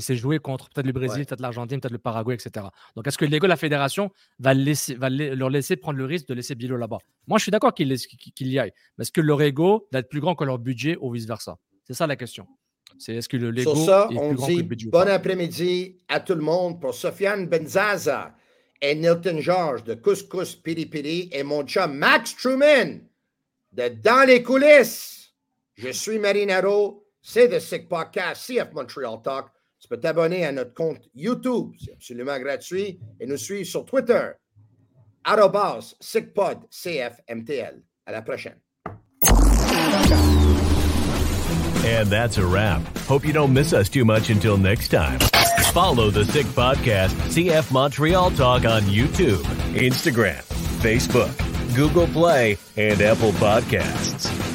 c'est 0.00 0.16
jouer 0.16 0.38
contre 0.38 0.68
peut-être 0.70 0.86
le 0.86 0.92
Brésil, 0.92 1.26
peut-être 1.26 1.40
l'Argentine, 1.40 1.80
peut-être 1.80 1.92
le 1.92 1.98
Paraguay, 1.98 2.34
etc. 2.34 2.66
Donc, 2.94 3.06
est-ce 3.06 3.18
que 3.18 3.24
les 3.24 3.38
gars 3.38 3.46
de 3.46 3.50
la 3.50 3.56
fédération 3.56 4.10
va, 4.38 4.54
laisser, 4.54 4.94
va 4.94 5.10
leur 5.10 5.50
laisser 5.50 5.76
prendre 5.76 5.98
le 5.98 6.04
risque 6.04 6.28
de 6.28 6.34
laisser 6.34 6.54
Bilo 6.54 6.76
là-bas? 6.76 6.98
Moi, 7.26 7.38
je 7.38 7.42
suis 7.42 7.50
d'accord 7.50 7.74
qu'il 7.74 7.88
y 7.88 8.58
aille. 8.58 8.72
Mais 8.96 9.02
est-ce 9.02 9.12
que 9.12 9.20
leur 9.20 9.40
ego 9.42 9.88
d'être 9.92 10.08
plus 10.08 10.20
grand 10.20 10.34
que 10.34 10.44
leur 10.44 10.58
budget 10.58 10.96
ou 11.00 11.10
vice-versa? 11.10 11.56
C'est 11.84 11.94
ça 11.94 12.06
la 12.06 12.16
question. 12.16 12.46
C'est 12.98 13.14
est-ce 13.14 13.28
que 13.28 13.36
le 13.36 13.50
Lego 13.50 13.74
Sur 13.74 13.84
ça, 13.84 14.08
on 14.16 14.34
dit 14.34 14.62
bon 14.86 15.08
après-midi 15.08 15.98
à 16.08 16.20
tout 16.20 16.34
le 16.34 16.40
monde 16.40 16.80
pour 16.80 16.94
Sofiane 16.94 17.46
Benzaza 17.46 18.34
et 18.80 18.94
Nilton 18.94 19.40
George 19.40 19.84
de 19.84 19.94
Couscous 19.94 20.54
Piri 20.56 20.86
Piri 20.86 21.28
et 21.32 21.42
mon 21.42 21.64
chum 21.64 21.94
Max 21.94 22.34
Truman 22.36 23.00
de 23.72 23.88
Dans 24.02 24.26
les 24.26 24.42
coulisses. 24.42 25.32
Je 25.74 25.90
suis 25.90 26.18
Marinaro, 26.18 27.06
c'est 27.22 27.48
The 27.48 27.60
Sick 27.60 27.88
Podcast, 27.88 28.46
CF 28.46 28.72
Montreal 28.72 29.20
Talk. 29.22 29.46
Tu 29.80 29.86
peux 29.86 30.00
t'abonner 30.00 30.44
à 30.44 30.50
notre 30.50 30.74
compte 30.74 31.08
YouTube, 31.14 31.72
c'est 31.78 31.92
absolument 31.92 32.38
gratuit, 32.40 32.98
et 33.20 33.26
nous 33.26 33.36
suivre 33.36 33.66
sur 33.66 33.84
Twitter, 33.84 34.30
arrobas, 35.22 35.94
SickPod, 36.00 36.58
CFMTL. 36.70 37.82
À 38.06 38.12
la 38.12 38.22
prochaine. 38.22 38.58
And 41.84 42.08
that's 42.08 42.38
a 42.38 42.46
wrap. 42.46 42.82
Hope 42.98 43.24
you 43.24 43.32
don't 43.32 43.52
miss 43.52 43.72
us 43.72 43.88
too 43.88 44.04
much 44.04 44.30
until 44.30 44.56
next 44.58 44.88
time. 44.88 45.18
Follow 45.72 46.10
the 46.10 46.24
Sick 46.24 46.46
Podcast, 46.46 47.10
CF 47.30 47.70
Montreal 47.70 48.30
Talk 48.32 48.64
on 48.64 48.82
YouTube, 48.82 49.42
Instagram, 49.74 50.42
Facebook, 50.80 51.76
Google 51.76 52.06
Play, 52.08 52.58
and 52.76 53.00
Apple 53.00 53.32
Podcasts. 53.32 54.47